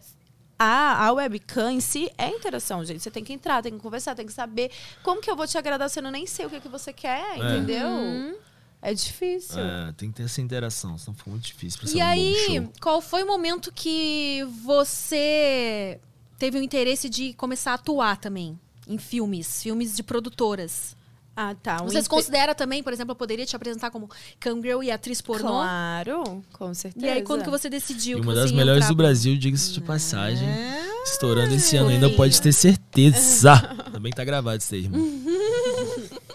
a, 0.60 1.06
a 1.08 1.12
webcam 1.14 1.72
em 1.72 1.80
si 1.80 2.12
é 2.18 2.30
interação, 2.30 2.84
gente. 2.84 3.02
Você 3.02 3.10
tem 3.12 3.24
que 3.24 3.32
entrar, 3.34 3.62
tem 3.64 3.74
que 3.74 3.80
conversar, 3.80 4.16
tem 4.16 4.26
que 4.26 4.34
saber 4.34 4.70
como 5.04 5.22
que 5.22 5.30
eu 5.32 5.36
vou 5.36 5.48
te 5.48 5.58
agradar 5.58 5.90
se 5.90 6.00
eu 6.00 6.04
nem 6.12 6.26
sei 6.28 6.46
o 6.46 6.50
que, 6.50 6.60
que 6.60 6.70
você 6.70 6.92
quer, 6.94 7.38
entendeu? 7.38 8.38
É 8.82 8.94
difícil. 8.94 9.60
É, 9.60 9.94
tem 9.98 10.10
que 10.12 10.18
ter 10.18 10.24
essa 10.24 10.42
interação, 10.42 10.98
senão 10.98 11.16
fica 11.16 11.30
muito 11.30 11.44
difícil 11.44 11.80
pra 11.80 11.90
ser 11.90 11.98
E 11.98 12.02
um 12.02 12.06
aí, 12.06 12.36
bom 12.60 12.66
show. 12.66 12.74
qual 12.82 13.02
foi 13.02 13.24
o 13.24 13.28
momento 13.28 13.72
que 13.72 14.44
você 14.64 16.00
teve 16.38 16.60
o 16.60 16.62
interesse 16.62 17.10
de 17.10 17.34
começar 17.34 17.72
a 17.72 17.76
atuar 17.76 18.18
também? 18.18 18.60
Em 18.88 18.98
filmes, 18.98 19.62
filmes 19.64 19.96
de 19.96 20.04
produtoras. 20.04 20.96
Ah, 21.38 21.54
tá. 21.54 21.82
Um 21.82 21.86
Vocês 21.88 22.06
inte- 22.06 22.10
consideram 22.10 22.56
também, 22.56 22.82
por 22.82 22.94
exemplo, 22.94 23.12
eu 23.12 23.16
poderia 23.16 23.46
te 23.46 23.56
apresentar 23.56 23.92
como 23.92 24.10
camgirl 24.40 24.82
e 24.82 24.90
atriz 24.90 25.20
pornô? 25.20 25.50
Claro, 25.50 26.44
com 26.54 26.74
certeza. 26.74 27.06
E 27.06 27.10
aí, 27.10 27.24
quando 27.24 27.44
que 27.44 27.50
você 27.50 27.70
decidiu 27.70 28.20
E 28.20 28.22
uma 28.22 28.34
das 28.34 28.52
melhores 28.54 28.84
entrar 28.86 28.94
do 28.94 28.96
Brasil, 28.96 29.36
diga-se 29.38 29.74
de 29.74 29.82
passagem. 29.82 30.48
É. 30.48 30.86
Estourando 31.04 31.54
esse 31.54 31.76
ano 31.76 31.90
ainda, 31.90 32.10
pode 32.12 32.42
ter 32.42 32.54
certeza. 32.54 33.58
Também 33.92 34.14
tá 34.14 34.24
gravado 34.24 34.60
isso 34.64 34.74
aí, 34.74 34.84
irmão. 34.86 35.02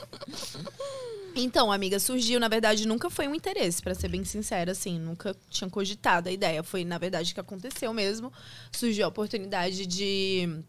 Então, 1.35 1.71
amiga, 1.73 1.99
surgiu, 1.99 2.39
na 2.41 2.49
verdade, 2.49 2.87
nunca 2.87 3.09
foi 3.09 3.27
um 3.29 3.35
interesse, 3.35 3.81
pra 3.81 3.95
ser 3.95 4.09
bem 4.09 4.25
sincera, 4.25 4.73
assim, 4.73 4.99
nunca 4.99 5.35
tinha 5.49 5.71
cogitado 5.71 6.29
a 6.29 6.33
ideia. 6.33 6.63
Foi, 6.63 6.85
na 6.85 6.99
verdade, 6.99 7.33
que 7.33 7.41
aconteceu 7.41 7.95
mesmo. 7.95 8.33
Surgiu 8.73 9.05
a 9.07 9.09
oportunidade 9.09 9.87
de 9.87 10.63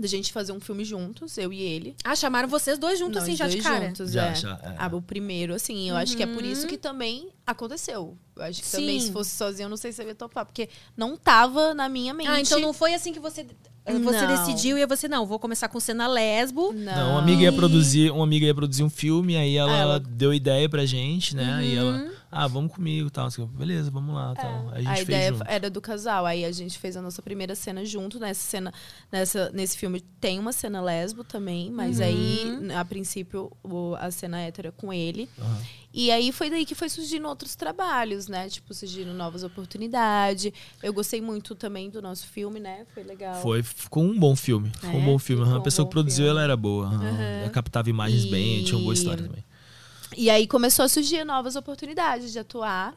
da 0.00 0.06
gente 0.08 0.32
fazer 0.32 0.52
um 0.52 0.60
filme 0.60 0.84
juntos, 0.84 1.36
eu 1.38 1.52
e 1.52 1.60
ele. 1.60 1.94
Ah, 2.04 2.14
chamaram 2.14 2.48
vocês 2.48 2.78
dois 2.78 2.98
juntos, 2.98 3.16
Nós 3.16 3.24
assim, 3.24 3.36
já 3.36 3.46
de 3.46 3.54
dois 3.54 3.64
cara? 3.64 3.86
juntos, 3.86 4.12
Já, 4.12 4.26
é. 4.28 4.34
já, 4.34 4.52
é. 4.62 4.74
Ah, 4.78 4.88
o 4.92 5.02
primeiro, 5.02 5.54
assim, 5.54 5.88
eu 5.90 5.96
acho 5.96 6.16
que 6.16 6.22
é 6.22 6.26
por 6.26 6.44
isso 6.44 6.66
que 6.66 6.76
também 6.76 7.28
aconteceu. 7.46 8.16
Eu 8.36 8.42
acho 8.42 8.62
que 8.62 8.70
também, 8.70 9.00
Sim. 9.00 9.06
se 9.06 9.12
fosse 9.12 9.30
sozinho, 9.36 9.66
eu 9.66 9.70
não 9.70 9.76
sei 9.76 9.92
se 9.92 10.02
eu 10.02 10.06
ia 10.06 10.14
topar, 10.14 10.44
porque 10.46 10.68
não 10.96 11.16
tava 11.16 11.74
na 11.74 11.88
minha 11.88 12.14
mente. 12.14 12.28
Ah, 12.28 12.40
então 12.40 12.60
não 12.60 12.72
foi 12.72 12.94
assim 12.94 13.12
que 13.12 13.18
você, 13.20 13.44
você 13.86 13.98
Não. 14.26 14.28
decidiu 14.46 14.78
e 14.78 14.86
você, 14.86 15.08
não, 15.08 15.26
vou 15.26 15.38
começar 15.38 15.68
com 15.68 15.80
cena 15.80 16.06
lesbo. 16.06 16.72
Não, 16.72 17.12
uma 17.12 17.18
amiga 17.20 17.42
ia 17.42 17.52
produzir, 17.52 18.10
uma 18.12 18.24
amiga 18.24 18.46
ia 18.46 18.54
produzir 18.54 18.82
um 18.84 18.90
filme, 18.90 19.36
aí 19.36 19.56
ela, 19.56 19.72
Ah, 19.74 19.78
ela- 19.78 19.98
deu 20.00 20.32
ideia 20.32 20.68
pra 20.68 20.84
gente, 20.86 21.34
né? 21.34 21.60
E 21.64 21.74
ela, 21.74 22.08
ah, 22.30 22.46
vamos 22.46 22.72
comigo, 22.72 23.10
tal. 23.10 23.26
Assim, 23.26 23.44
Beleza, 23.46 23.90
vamos 23.90 24.14
lá, 24.14 24.34
tal. 24.34 24.68
Aí 24.72 24.86
a 24.86 24.90
a 24.92 25.00
ideia 25.00 25.32
junto. 25.32 25.44
era 25.48 25.70
do 25.70 25.80
casal. 25.80 26.26
Aí 26.26 26.44
a 26.44 26.52
gente 26.52 26.78
fez 26.78 26.96
a 26.96 27.02
nossa 27.02 27.22
primeira 27.22 27.54
cena 27.54 27.84
junto. 27.84 28.18
Nessa 28.20 28.40
cena, 28.42 28.72
nessa, 29.10 29.50
nesse 29.50 29.76
filme 29.78 30.00
tem 30.20 30.38
uma 30.38 30.52
cena 30.52 30.80
lesbo 30.80 31.24
também, 31.24 31.70
mas 31.70 32.00
aí, 32.00 32.52
a 32.76 32.84
princípio, 32.84 33.50
o- 33.62 33.94
a 33.98 34.10
cena 34.10 34.40
hétero 34.40 34.68
é 34.68 34.70
com 34.70 34.92
ele. 34.92 35.28
E 35.92 36.10
aí 36.10 36.30
foi 36.32 36.50
daí 36.50 36.66
que 36.66 36.74
foi 36.74 36.88
surgindo 36.90 37.26
outros 37.26 37.56
trabalhos, 37.56 38.28
né? 38.28 38.48
Tipo, 38.48 38.74
surgindo 38.74 39.12
novas 39.14 39.42
oportunidades. 39.42 40.52
Eu 40.82 40.92
gostei 40.92 41.20
muito 41.20 41.54
também 41.54 41.88
do 41.90 42.02
nosso 42.02 42.26
filme, 42.26 42.60
né? 42.60 42.84
Foi 42.92 43.02
legal. 43.02 43.40
Foi, 43.42 43.62
ficou 43.62 44.04
um 44.04 44.18
bom 44.18 44.36
filme. 44.36 44.70
Ficou 44.78 45.00
um 45.00 45.02
É, 45.02 45.06
bom 45.06 45.18
filme. 45.18 45.50
A 45.50 45.58
um 45.58 45.62
pessoa 45.62 45.86
que 45.86 45.92
produziu, 45.92 46.24
filme. 46.26 46.30
ela 46.30 46.42
era 46.42 46.56
boa. 46.56 46.86
aham. 46.88 47.40
Ela 47.40 47.50
captava 47.50 47.88
imagens 47.88 48.26
bem, 48.26 48.62
tinha 48.64 48.76
uma 48.76 48.82
boa 48.82 48.94
história 48.94 49.24
também. 49.24 49.42
E 50.18 50.28
aí 50.30 50.48
começou 50.48 50.84
a 50.84 50.88
surgir 50.88 51.24
novas 51.24 51.54
oportunidades 51.54 52.32
de 52.32 52.40
atuar. 52.40 52.92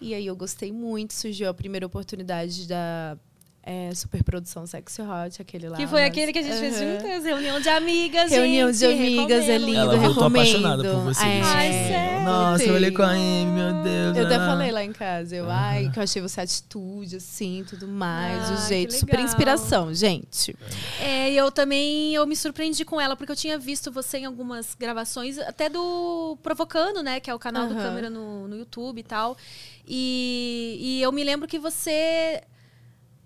E 0.00 0.14
aí 0.14 0.24
eu 0.24 0.36
gostei 0.36 0.70
muito. 0.70 1.12
Surgiu 1.12 1.48
a 1.48 1.52
primeira 1.52 1.84
oportunidade 1.84 2.68
da 2.68 3.18
é, 3.62 3.94
superprodução 3.94 4.66
Sexy 4.66 5.02
Hot, 5.02 5.40
aquele 5.40 5.68
lá. 5.68 5.76
Que 5.76 5.86
foi 5.86 6.00
mas- 6.00 6.10
aquele 6.10 6.32
que 6.32 6.38
a 6.38 6.42
gente 6.42 6.58
fez 6.58 6.80
Aham. 6.80 6.98
juntas, 7.00 7.24
reunião 7.24 7.60
de 7.60 7.68
amigas, 7.68 8.30
Reunião 8.30 8.70
de 8.70 8.78
gente, 8.78 9.18
amigas, 9.18 9.48
é 9.48 9.52
recomendo. 9.52 9.66
lindo, 9.66 9.78
Ela 9.80 9.98
recomendo. 9.98 10.26
apaixonada 10.42 10.82
por 10.82 11.00
você. 11.02 11.24
É. 11.24 11.40
Ai, 11.42 11.72
sério? 11.72 12.24
Nossa, 12.24 12.64
eu 12.64 12.74
olhei 12.74 12.90
com 12.90 13.02
a 13.02 13.10
Amy, 13.10 13.46
meu 13.46 13.82
Deus. 13.82 14.16
Eu 14.16 14.26
até 14.26 14.36
ah. 14.36 14.46
falei 14.46 14.70
lá 14.70 14.82
em 14.82 14.92
casa, 14.92 15.36
eu, 15.36 15.50
ai, 15.50 15.90
que 15.92 15.98
eu 15.98 16.02
achei 16.02 16.22
você 16.22 16.40
atitude, 16.40 17.16
assim, 17.16 17.64
tudo 17.68 17.86
mais, 17.86 18.50
Ah, 18.50 18.54
o 18.54 18.68
jeito, 18.68 18.94
super 18.94 19.20
inspiração, 19.20 19.92
gente. 19.92 20.56
É, 21.00 21.30
e 21.30 21.36
eu 21.36 21.50
também 21.52 22.14
eu 22.14 22.26
me 22.26 22.36
surpreendi 22.36 22.84
com 22.84 23.00
ela, 23.00 23.14
porque 23.14 23.32
eu 23.32 23.36
tinha 23.36 23.58
visto 23.58 23.90
você 23.92 24.18
em 24.18 24.24
algumas 24.24 24.74
gravações, 24.74 25.38
até 25.38 25.68
do 25.68 26.38
Provocando, 26.42 27.02
né? 27.02 27.20
Que 27.20 27.30
é 27.30 27.34
o 27.34 27.38
canal 27.38 27.66
do 27.66 27.74
Aham. 27.74 27.82
câmera 27.82 28.10
no, 28.10 28.48
no 28.48 28.56
YouTube 28.56 28.98
e 28.98 29.02
tal. 29.04 29.36
E, 29.86 30.78
e 30.80 31.02
eu 31.02 31.10
me 31.12 31.24
lembro 31.24 31.48
que 31.48 31.58
você 31.58 32.42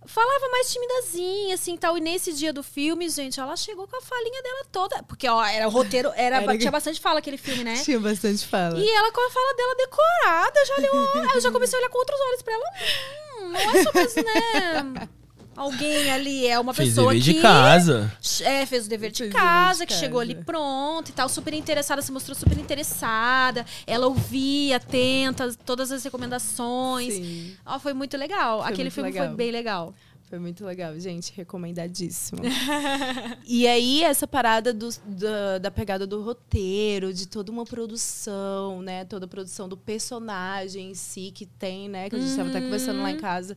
falava 0.06 0.48
mais 0.50 0.72
timidazinha, 0.72 1.54
assim, 1.54 1.76
tal. 1.76 1.96
E 1.96 2.00
nesse 2.00 2.32
dia 2.32 2.52
do 2.52 2.62
filme, 2.62 3.08
gente, 3.08 3.40
ela 3.40 3.56
chegou 3.56 3.86
com 3.86 3.96
a 3.96 4.00
falinha 4.00 4.42
dela 4.42 4.64
toda. 4.70 5.02
Porque, 5.04 5.28
ó, 5.28 5.44
era 5.44 5.66
o 5.66 5.70
roteiro, 5.70 6.12
era, 6.14 6.42
Era- 6.42 6.58
tinha 6.58 6.70
bastante 6.70 7.00
fala 7.00 7.18
aquele 7.18 7.36
filme, 7.38 7.64
né? 7.64 7.80
Tinha 7.82 7.98
bastante 8.00 8.46
fala. 8.46 8.78
E 8.78 8.88
ela 8.88 9.10
com 9.12 9.20
a 9.26 9.30
fala 9.30 9.54
dela 9.54 9.74
decorada, 9.76 10.64
já 10.66 10.74
olhou. 10.76 11.24
eu 11.34 11.40
já 11.40 11.50
comecei 11.50 11.78
a 11.78 11.80
olhar 11.80 11.90
com 11.90 11.98
outros 11.98 12.20
olhos 12.20 12.42
pra 12.42 12.54
ela. 12.54 12.64
Hum, 13.40 13.48
não 13.50 13.60
é 13.60 13.82
só 13.82 13.90
mesmo, 13.94 14.22
né? 14.22 15.08
Alguém 15.56 16.10
ali 16.10 16.46
é 16.46 16.58
uma 16.58 16.74
Fez 16.74 16.90
pessoa 16.90 17.12
dever 17.12 17.24
que 17.24 17.32
de 17.34 17.40
casa. 17.40 18.12
é, 18.42 18.66
fez 18.66 18.86
o 18.86 18.88
dever 18.88 19.10
de 19.12 19.22
dever 19.24 19.32
casa, 19.34 19.80
de 19.80 19.86
que 19.86 19.94
chegou 19.94 20.18
ali 20.20 20.34
casa. 20.34 20.44
pronta 20.46 21.10
e 21.10 21.14
tal, 21.14 21.28
super 21.28 21.54
interessada, 21.54 22.02
se 22.02 22.10
mostrou 22.10 22.34
super 22.36 22.58
interessada. 22.58 23.64
Ela 23.86 24.06
ouvia, 24.06 24.76
atenta, 24.76 25.52
todas 25.64 25.92
as 25.92 26.02
recomendações. 26.02 27.14
Sim. 27.14 27.56
Ó, 27.64 27.78
foi 27.78 27.92
muito 27.94 28.16
legal. 28.16 28.58
Foi 28.62 28.68
Aquele 28.68 28.82
muito 28.84 28.94
filme 28.94 29.10
legal. 29.10 29.26
foi 29.28 29.36
bem 29.36 29.50
legal. 29.50 29.94
Foi 30.28 30.38
muito 30.38 30.64
legal, 30.64 30.98
gente. 30.98 31.32
Recomendadíssimo. 31.36 32.40
e 33.46 33.66
aí, 33.68 34.02
essa 34.02 34.26
parada 34.26 34.72
do- 34.72 34.88
da, 35.06 35.58
da 35.58 35.70
pegada 35.70 36.06
do 36.06 36.22
roteiro, 36.22 37.12
de 37.12 37.26
toda 37.28 37.52
uma 37.52 37.64
produção, 37.64 38.82
né? 38.82 39.04
Toda 39.04 39.26
a 39.26 39.28
produção 39.28 39.68
do 39.68 39.76
personagem 39.76 40.90
em 40.90 40.94
si 40.94 41.30
que 41.32 41.46
tem, 41.46 41.88
né? 41.88 42.08
Que 42.08 42.16
a 42.16 42.18
gente 42.18 42.30
estava 42.30 42.48
até 42.48 42.60
conversando 42.60 43.02
lá 43.02 43.10
em 43.10 43.18
casa. 43.18 43.56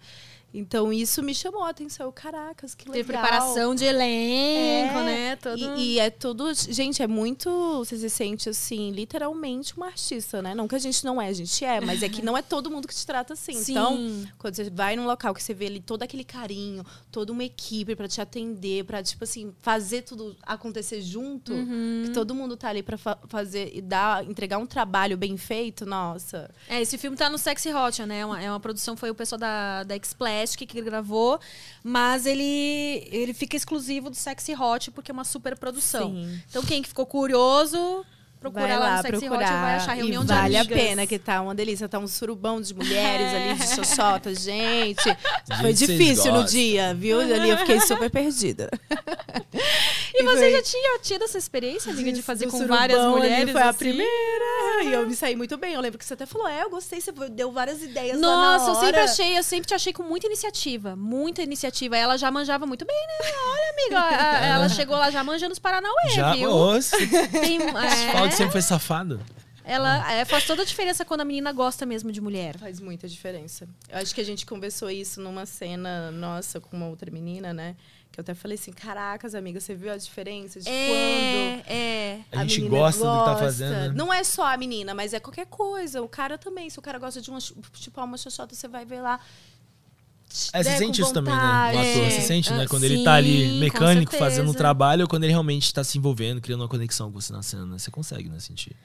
Então, 0.54 0.92
isso 0.92 1.22
me 1.22 1.36
chamou 1.36 1.64
a 1.64 1.70
atenção. 1.70 2.12
Caracas, 2.12 2.74
que 2.74 2.86
legal. 2.90 2.94
Teve 2.94 3.08
preparação 3.14 3.76
de 3.76 3.84
elenco, 3.86 4.98
É, 5.00 5.04
né? 5.06 5.36
Todo... 5.36 5.58
E, 5.78 5.94
e 5.96 6.00
é 6.00 6.10
tudo. 6.10 6.52
Gente, 6.54 7.04
é 7.04 7.08
muito. 7.08 7.50
Você 7.80 7.98
se 7.98 8.10
sente 8.10 8.50
assim, 8.50 8.92
literalmente 8.92 9.76
uma 9.76 9.88
artista, 9.88 10.42
né? 10.42 10.56
Não 10.56 10.68
que 10.68 10.74
a 10.76 10.80
gente 10.80 11.04
não 11.06 11.22
é, 11.22 11.28
a 11.28 11.34
gente 11.34 11.64
é, 11.66 11.82
mas 11.82 12.02
é 12.02 12.10
que 12.10 12.22
não 12.24 12.38
é 12.38 12.42
todo 12.42 12.72
mundo 12.72 12.88
que 12.88 12.96
te 12.96 13.06
trata 13.06 13.34
assim. 13.34 13.54
Sim. 13.54 13.72
Então, 13.74 14.26
quando 14.38 14.56
você 14.56 14.70
vai 14.70 14.96
num 14.96 15.06
local 15.06 15.34
que 15.34 15.44
você 15.44 15.54
vê 15.54 15.68
ali 15.68 15.80
todo 15.82 16.02
aquele 16.04 16.24
carinho, 16.24 16.84
toda 17.12 17.32
uma 17.32 17.44
equipe 17.44 17.96
pra 17.96 18.08
te 18.08 18.22
atender, 18.22 18.86
pra, 18.86 19.04
tipo 19.04 19.26
assim, 19.26 19.54
fazer 19.60 20.04
tudo 20.04 20.36
acontecer 20.44 21.02
junto, 21.02 21.54
Uhum. 21.54 22.04
que 22.06 22.12
todo 22.14 22.34
mundo 22.34 22.56
tá 22.56 22.70
ali 22.70 22.82
pra 22.82 22.98
fa- 22.98 23.20
fazer 23.28 23.72
e 23.76 23.82
dar, 23.82 24.24
entregar 24.24 24.58
um 24.58 24.66
trabalho 24.66 25.18
bem 25.18 25.36
feito, 25.38 25.86
nossa. 25.86 26.50
É, 26.70 26.82
esse 26.82 26.98
filme 26.98 27.18
tá 27.18 27.30
no 27.30 27.38
Sexy 27.38 27.74
Hot, 27.74 28.04
né? 28.06 28.20
É 28.20 28.26
uma, 28.26 28.42
é 28.42 28.50
uma 28.50 28.60
produção, 28.60 28.96
foi 28.96 29.10
o 29.10 29.16
pessoal 29.16 29.38
da, 29.38 29.84
da 29.84 29.96
Xplex 30.02 30.37
Plastic 30.38 30.70
que 30.70 30.78
ele 30.78 30.86
gravou, 30.86 31.40
mas 31.84 32.26
ele 32.26 33.08
ele 33.12 33.34
fica 33.34 33.56
exclusivo 33.56 34.10
do 34.10 34.16
Sexy 34.16 34.54
Hot 34.56 34.92
porque 34.92 35.12
é 35.12 35.14
uma 35.14 35.24
super 35.24 35.56
produção. 35.58 36.12
Sim. 36.12 36.42
Então 36.50 36.64
quem 36.64 36.82
que 36.82 36.90
ficou 36.90 37.06
curioso, 37.06 38.06
procura 38.40 38.68
vai 38.68 38.78
lá, 38.78 38.86
lá 38.86 38.98
no 38.98 39.02
Sexy 39.04 39.20
procurar. 39.28 39.52
Hot 39.52 39.62
vai 39.62 39.76
achar 39.76 39.94
reunião 39.94 40.24
e 40.24 40.26
de 40.26 40.34
vale 40.34 40.58
amigas. 40.58 40.78
a 40.78 40.82
pena, 40.82 41.08
que 41.08 41.18
tá 41.18 41.42
uma 41.42 41.56
delícia. 41.56 41.90
Tá 41.90 42.00
um 42.00 42.08
surubão 42.08 42.62
de 42.62 42.74
mulheres 42.74 43.28
ali, 43.34 43.54
de 43.56 43.76
xoxota, 43.76 44.34
gente. 44.36 45.04
Foi 45.04 45.74
Gente, 45.74 45.78
vocês 45.78 45.80
difícil 45.80 46.32
no 46.32 46.44
dia, 46.44 46.94
viu? 46.94 47.20
Ali 47.20 47.50
eu 47.50 47.58
fiquei 47.58 47.80
super 47.82 48.10
perdida. 48.10 48.70
E 50.20 50.24
você 50.24 50.38
foi- 50.40 50.52
já 50.52 50.62
tinha 50.64 51.00
tido 51.00 51.24
essa 51.24 51.38
experiência, 51.38 51.92
amiga, 51.92 52.12
de 52.12 52.22
fazer 52.22 52.46
Do 52.46 52.52
com 52.52 52.66
várias 52.68 53.00
ali, 53.00 53.08
mulheres? 53.10 53.52
Foi 53.52 53.62
a 53.62 53.70
assim? 53.70 53.80
primeira. 53.80 54.84
E 54.84 54.92
eu 54.94 55.08
me 55.08 55.16
saí 55.16 55.36
muito 55.36 55.58
bem. 55.58 55.74
Eu 55.74 55.82
lembro 55.82 55.98
que 56.00 56.06
você 56.06 56.14
até 56.14 56.26
falou, 56.26 56.48
é, 56.48 56.64
eu 56.64 56.70
gostei, 56.70 57.00
você 57.02 57.12
deu 57.30 57.52
várias 57.52 57.82
ideias 57.82 58.20
lá 58.20 58.28
na 58.28 58.58
Nossa, 58.58 58.72
eu 58.72 58.76
sempre 58.76 59.02
hora. 59.02 59.04
achei, 59.12 59.38
eu 59.38 59.44
sempre 59.44 59.68
te 59.68 59.74
achei 59.74 59.94
com 59.94 60.04
muita 60.04 60.28
iniciativa. 60.28 60.96
Muita 60.96 61.42
iniciativa. 61.42 61.96
Ela 61.98 62.18
já 62.18 62.30
manjava 62.32 62.66
muito 62.66 62.86
bem, 62.86 62.96
né? 63.08 63.32
Olha, 63.32 63.74
amiga, 63.74 64.00
a- 64.18 64.46
ela 64.46 64.70
chegou 64.70 64.96
lá 64.98 65.10
já 65.12 65.24
manjando 65.24 65.54
os 65.54 65.60
Paranauê, 65.60 66.10
Já, 66.10 66.34
viu? 66.34 66.50
você 66.52 66.98
Tem, 67.30 67.60
é, 68.26 68.32
sempre 68.32 68.52
foi 68.52 68.62
safado. 68.62 69.20
ela 69.64 70.12
é, 70.14 70.24
faz 70.26 70.46
toda 70.46 70.62
a 70.62 70.66
diferença 70.66 71.04
quando 71.06 71.22
a 71.22 71.26
menina 71.26 71.52
gosta 71.52 71.86
mesmo 71.86 72.12
de 72.12 72.22
mulher. 72.22 72.58
Faz 72.58 72.80
muita 72.80 73.08
diferença. 73.08 73.68
Eu 73.90 74.00
acho 74.00 74.16
que 74.16 74.22
a 74.22 74.26
gente 74.26 74.46
conversou 74.46 74.90
isso 74.90 75.20
numa 75.22 75.46
cena 75.46 76.10
nossa 76.12 76.60
com 76.60 76.76
uma 76.78 76.88
outra 76.88 77.12
menina, 77.12 77.54
né? 77.54 77.76
Que 78.18 78.22
eu 78.22 78.24
até 78.24 78.34
falei 78.34 78.56
assim, 78.56 78.72
caracas, 78.72 79.36
amiga, 79.36 79.60
você 79.60 79.76
viu 79.76 79.94
a 79.94 79.96
diferença 79.96 80.60
de 80.60 80.66
quando... 80.66 80.74
É, 80.76 81.64
é. 81.68 82.22
A, 82.32 82.42
gente 82.42 82.62
menina 82.62 82.80
gosta 82.80 83.06
do 83.06 83.12
que 83.12 83.18
tá 83.20 83.26
gosta. 83.26 83.46
fazendo. 83.46 83.70
né? 83.70 83.92
Não 83.94 84.12
é 84.12 84.24
só 84.24 84.52
a 84.52 84.58
menina, 84.58 84.96
mas 84.96 85.14
é 85.14 85.20
qualquer 85.20 85.46
coisa. 85.46 86.02
O 86.02 86.10
cara 86.10 86.36
também. 86.36 86.68
Se 86.68 86.80
o 86.80 86.82
cara 86.82 86.98
gosta 86.98 87.22
de 87.22 87.30
uma, 87.30 87.38
tipo, 87.40 88.02
uma 88.04 88.18
xoxota, 88.18 88.56
você 88.56 88.68
vai 88.68 88.86
ver 88.86 89.02
lá. 89.02 89.20
É, 90.52 90.64
você 90.64 90.70
né, 90.72 90.78
sente 90.78 91.00
isso 91.00 91.14
também, 91.14 91.32
né? 91.32 91.40
O 91.40 91.78
ator, 91.78 91.80
É. 91.86 92.10
você 92.10 92.22
sente, 92.22 92.52
né? 92.54 92.64
Ah, 92.64 92.68
Quando 92.68 92.86
ele 92.86 92.98
sim, 92.98 93.04
tá 93.04 93.14
ali 93.14 93.60
mecânico, 93.60 94.16
fazendo 94.18 94.50
um 94.50 94.54
trabalho, 94.54 95.04
ou 95.04 95.08
quando 95.08 95.24
ele 95.24 95.34
realmente 95.34 95.72
tá 95.72 95.84
se 95.84 96.00
envolvendo, 96.00 96.42
criando 96.42 96.62
uma 96.62 96.68
conexão 96.68 97.12
com 97.12 97.22
você 97.22 97.32
na 97.32 97.44
cena, 97.44 97.68
né? 97.68 97.78
Você 97.78 97.92
consegue, 97.92 98.30
né? 98.30 98.40
Sentir. 98.40 98.76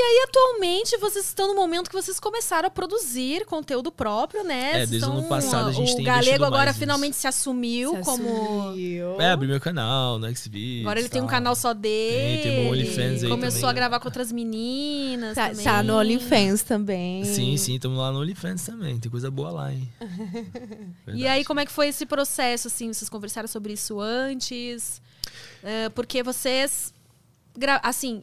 E 0.00 0.02
aí, 0.02 0.24
atualmente, 0.28 0.96
vocês 0.96 1.26
estão 1.26 1.46
no 1.48 1.54
momento 1.54 1.90
que 1.90 1.94
vocês 1.94 2.18
começaram 2.18 2.68
a 2.68 2.70
produzir 2.70 3.44
conteúdo 3.44 3.92
próprio, 3.92 4.42
né? 4.42 4.82
É, 4.82 4.86
desde 4.86 5.06
o 5.06 5.12
ano 5.12 5.28
passado 5.28 5.68
a 5.68 5.72
gente 5.72 5.92
O 5.92 5.96
tem 5.96 6.04
Galego 6.06 6.22
investido 6.24 6.44
agora 6.46 6.72
finalmente 6.72 7.16
se 7.16 7.26
assumiu 7.26 7.96
Se 7.96 8.02
como... 8.02 8.62
assumiu. 8.68 9.20
É, 9.20 9.30
abrir 9.30 9.46
meu 9.48 9.60
canal, 9.60 10.18
no 10.18 10.34
Xvideos. 10.34 10.80
Agora 10.86 11.00
ele 11.00 11.08
tem 11.10 11.20
um 11.20 11.26
canal 11.26 11.54
só 11.54 11.74
dele. 11.74 12.42
tem 12.42 12.66
o 12.66 12.70
OnlyFans 12.70 13.24
aí 13.24 13.28
Começou 13.28 13.60
também. 13.60 13.70
a 13.70 13.72
gravar 13.74 14.00
com 14.00 14.08
outras 14.08 14.32
meninas. 14.32 15.34
Tá, 15.34 15.50
também. 15.50 15.64
tá 15.64 15.82
no 15.82 15.98
OnlyFans 15.98 16.62
também. 16.62 17.24
Sim, 17.26 17.56
sim, 17.58 17.74
estamos 17.74 17.98
lá 17.98 18.10
no 18.10 18.20
OnlyFans 18.20 18.64
também. 18.64 18.98
Tem 18.98 19.10
coisa 19.10 19.30
boa 19.30 19.50
lá, 19.50 19.70
hein? 19.72 19.86
E 21.12 21.26
aí, 21.26 21.44
como 21.44 21.60
é 21.60 21.66
que 21.66 21.72
foi 21.72 21.88
esse 21.88 22.06
processo, 22.06 22.68
assim? 22.68 22.90
Vocês 22.92 23.08
conversaram 23.10 23.48
sobre 23.48 23.74
isso 23.74 24.00
antes? 24.00 25.02
É, 25.62 25.90
porque 25.90 26.22
vocês... 26.22 26.94
gra- 27.58 27.80
Assim, 27.82 28.22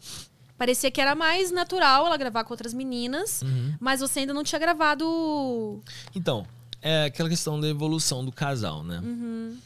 parecia 0.58 0.90
que 0.92 1.00
era 1.00 1.16
mais 1.16 1.52
natural 1.52 2.08
ela 2.08 2.18
gravar 2.18 2.44
com 2.44 2.54
outras 2.54 2.74
meninas. 2.74 3.42
Uhum. 3.42 3.76
Mas 3.80 4.00
você 4.00 4.22
ainda 4.22 4.34
não 4.34 4.44
tinha 4.44 4.60
gravado... 4.60 5.82
Então, 6.16 6.46
é 6.82 7.06
aquela 7.06 7.30
questão 7.30 7.60
da 7.60 7.68
evolução 7.68 8.24
do 8.26 8.32
casal, 8.32 8.84
né? 8.84 9.00
Uhum. 9.04 9.58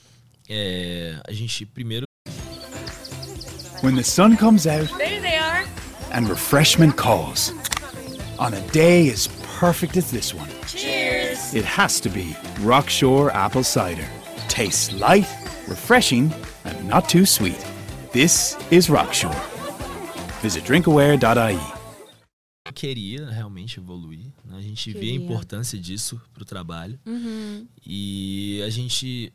É, 0.49 1.21
a 1.27 1.31
gente 1.31 1.65
primeiro 1.65 2.05
When 3.81 3.95
the 3.95 4.03
sun 4.03 4.35
comes 4.35 4.67
out 4.67 4.91
and 6.11 6.27
refreshment 6.27 6.91
calls 6.97 7.51
on 8.37 8.53
a 8.53 8.59
day 8.71 9.09
as 9.09 9.27
perfect 9.59 9.97
as 9.97 10.11
this 10.11 10.33
one. 10.33 10.47
Cheers! 10.67 11.53
It 11.55 11.65
has 11.65 11.99
to 12.01 12.09
be 12.09 12.35
Rockshore 12.59 13.31
Apple 13.33 13.63
Cider. 13.63 14.07
Tastes 14.47 14.91
light, 14.99 15.27
refreshing, 15.67 16.31
and 16.63 16.87
not 16.87 17.09
too 17.09 17.25
sweet. 17.25 17.65
This 18.11 18.55
is 18.69 18.87
Rockshore. 18.87 19.50
Visit 20.41 20.65
drinkaware.ie. 20.65 21.59
queria 22.73 23.29
realmente 23.29 23.79
evoluir. 23.79 24.25
né? 24.45 24.57
A 24.57 24.61
gente 24.61 24.91
via 24.91 24.99
a 24.99 25.03
Queria. 25.03 25.15
importância 25.25 25.77
disso 25.77 26.19
pro 26.33 26.45
trabalho. 26.45 26.99
Uhum. 27.05 27.67
E 27.85 28.61
a 28.65 28.69
gente, 28.69 29.31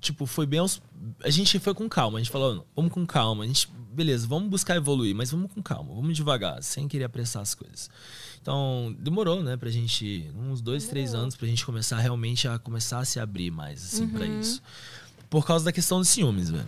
tipo, 0.00 0.26
foi 0.26 0.46
bem 0.46 0.60
aos... 0.60 0.80
A 1.22 1.30
gente 1.30 1.58
foi 1.58 1.74
com 1.74 1.88
calma. 1.88 2.18
A 2.18 2.22
gente 2.22 2.30
falou, 2.30 2.66
vamos 2.74 2.92
com 2.92 3.04
calma. 3.04 3.44
A 3.44 3.46
gente, 3.46 3.68
beleza, 3.92 4.26
vamos 4.26 4.48
buscar 4.48 4.76
evoluir, 4.76 5.14
mas 5.14 5.30
vamos 5.30 5.52
com 5.52 5.62
calma. 5.62 5.94
Vamos 5.94 6.16
devagar, 6.16 6.62
sem 6.62 6.86
querer 6.88 7.04
apressar 7.04 7.42
as 7.42 7.54
coisas. 7.54 7.90
Então, 8.40 8.94
demorou, 8.98 9.42
né, 9.42 9.56
pra 9.56 9.70
gente... 9.70 10.30
Uns 10.36 10.60
dois, 10.62 10.86
três 10.86 11.14
anos 11.14 11.36
pra 11.36 11.46
gente 11.48 11.66
começar 11.66 11.98
realmente 11.98 12.46
a 12.48 12.58
começar 12.58 13.00
a 13.00 13.04
se 13.04 13.18
abrir 13.20 13.50
mais, 13.50 13.82
assim, 13.84 14.08
pra 14.08 14.24
Uhum. 14.24 14.40
isso. 14.40 14.62
Por 15.28 15.44
causa 15.46 15.64
da 15.64 15.72
questão 15.72 15.98
dos 15.98 16.08
ciúmes, 16.08 16.48
velho. 16.50 16.66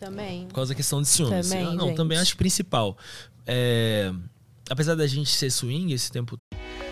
Também. 0.00 0.46
Por 0.46 0.54
causa 0.54 0.70
da 0.72 0.74
questão 0.74 1.00
de 1.02 1.08
ciúmes. 1.08 1.48
Também, 1.48 1.64
Eu- 1.64 1.74
não, 1.74 1.86
gente. 1.88 1.96
também 1.96 2.18
acho 2.18 2.36
principal. 2.36 2.96
É, 3.46 4.12
apesar 4.70 4.94
da 4.94 5.06
gente 5.06 5.30
ser 5.30 5.50
swing 5.50 5.92
esse 5.92 6.10
tempo 6.10 6.38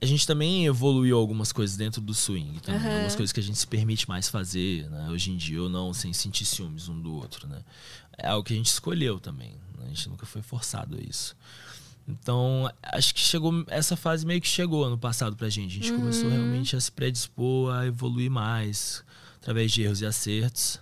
A 0.00 0.06
gente 0.06 0.26
também 0.26 0.66
evoluiu 0.66 1.16
algumas 1.18 1.52
coisas 1.52 1.76
dentro 1.76 2.00
do 2.00 2.14
swing, 2.14 2.60
também, 2.60 2.80
Aham. 2.80 2.92
algumas 2.92 3.14
coisas 3.14 3.32
que 3.32 3.40
a 3.40 3.42
gente 3.42 3.58
se 3.58 3.66
permite 3.66 4.08
mais 4.08 4.28
fazer, 4.28 4.88
né? 4.90 5.08
Hoje 5.10 5.30
em 5.30 5.36
dia, 5.36 5.62
ou 5.62 5.68
não, 5.68 5.92
sem 5.94 6.12
sentir 6.12 6.44
ciúmes 6.44 6.88
um 6.88 7.00
do 7.00 7.14
outro, 7.14 7.46
né? 7.48 7.62
É 8.18 8.28
algo 8.28 8.44
que 8.44 8.52
a 8.52 8.56
gente 8.56 8.66
escolheu 8.66 9.18
também, 9.20 9.52
né? 9.78 9.84
a 9.84 9.88
gente 9.88 10.08
nunca 10.08 10.26
foi 10.26 10.42
forçado 10.42 10.96
a 10.96 11.00
isso. 11.00 11.34
Então, 12.08 12.70
acho 12.82 13.14
que 13.14 13.20
chegou 13.20 13.64
essa 13.68 13.96
fase 13.96 14.26
meio 14.26 14.40
que 14.40 14.48
chegou 14.48 14.84
ano 14.84 14.98
passado 14.98 15.36
pra 15.36 15.48
gente. 15.48 15.70
A 15.72 15.74
gente 15.76 15.92
começou 15.92 16.28
Uhum. 16.30 16.36
realmente 16.36 16.74
a 16.76 16.80
se 16.80 16.90
predispor 16.90 17.72
a 17.72 17.86
evoluir 17.86 18.30
mais 18.30 19.04
através 19.36 19.70
de 19.70 19.82
erros 19.82 20.00
e 20.00 20.06
acertos, 20.06 20.80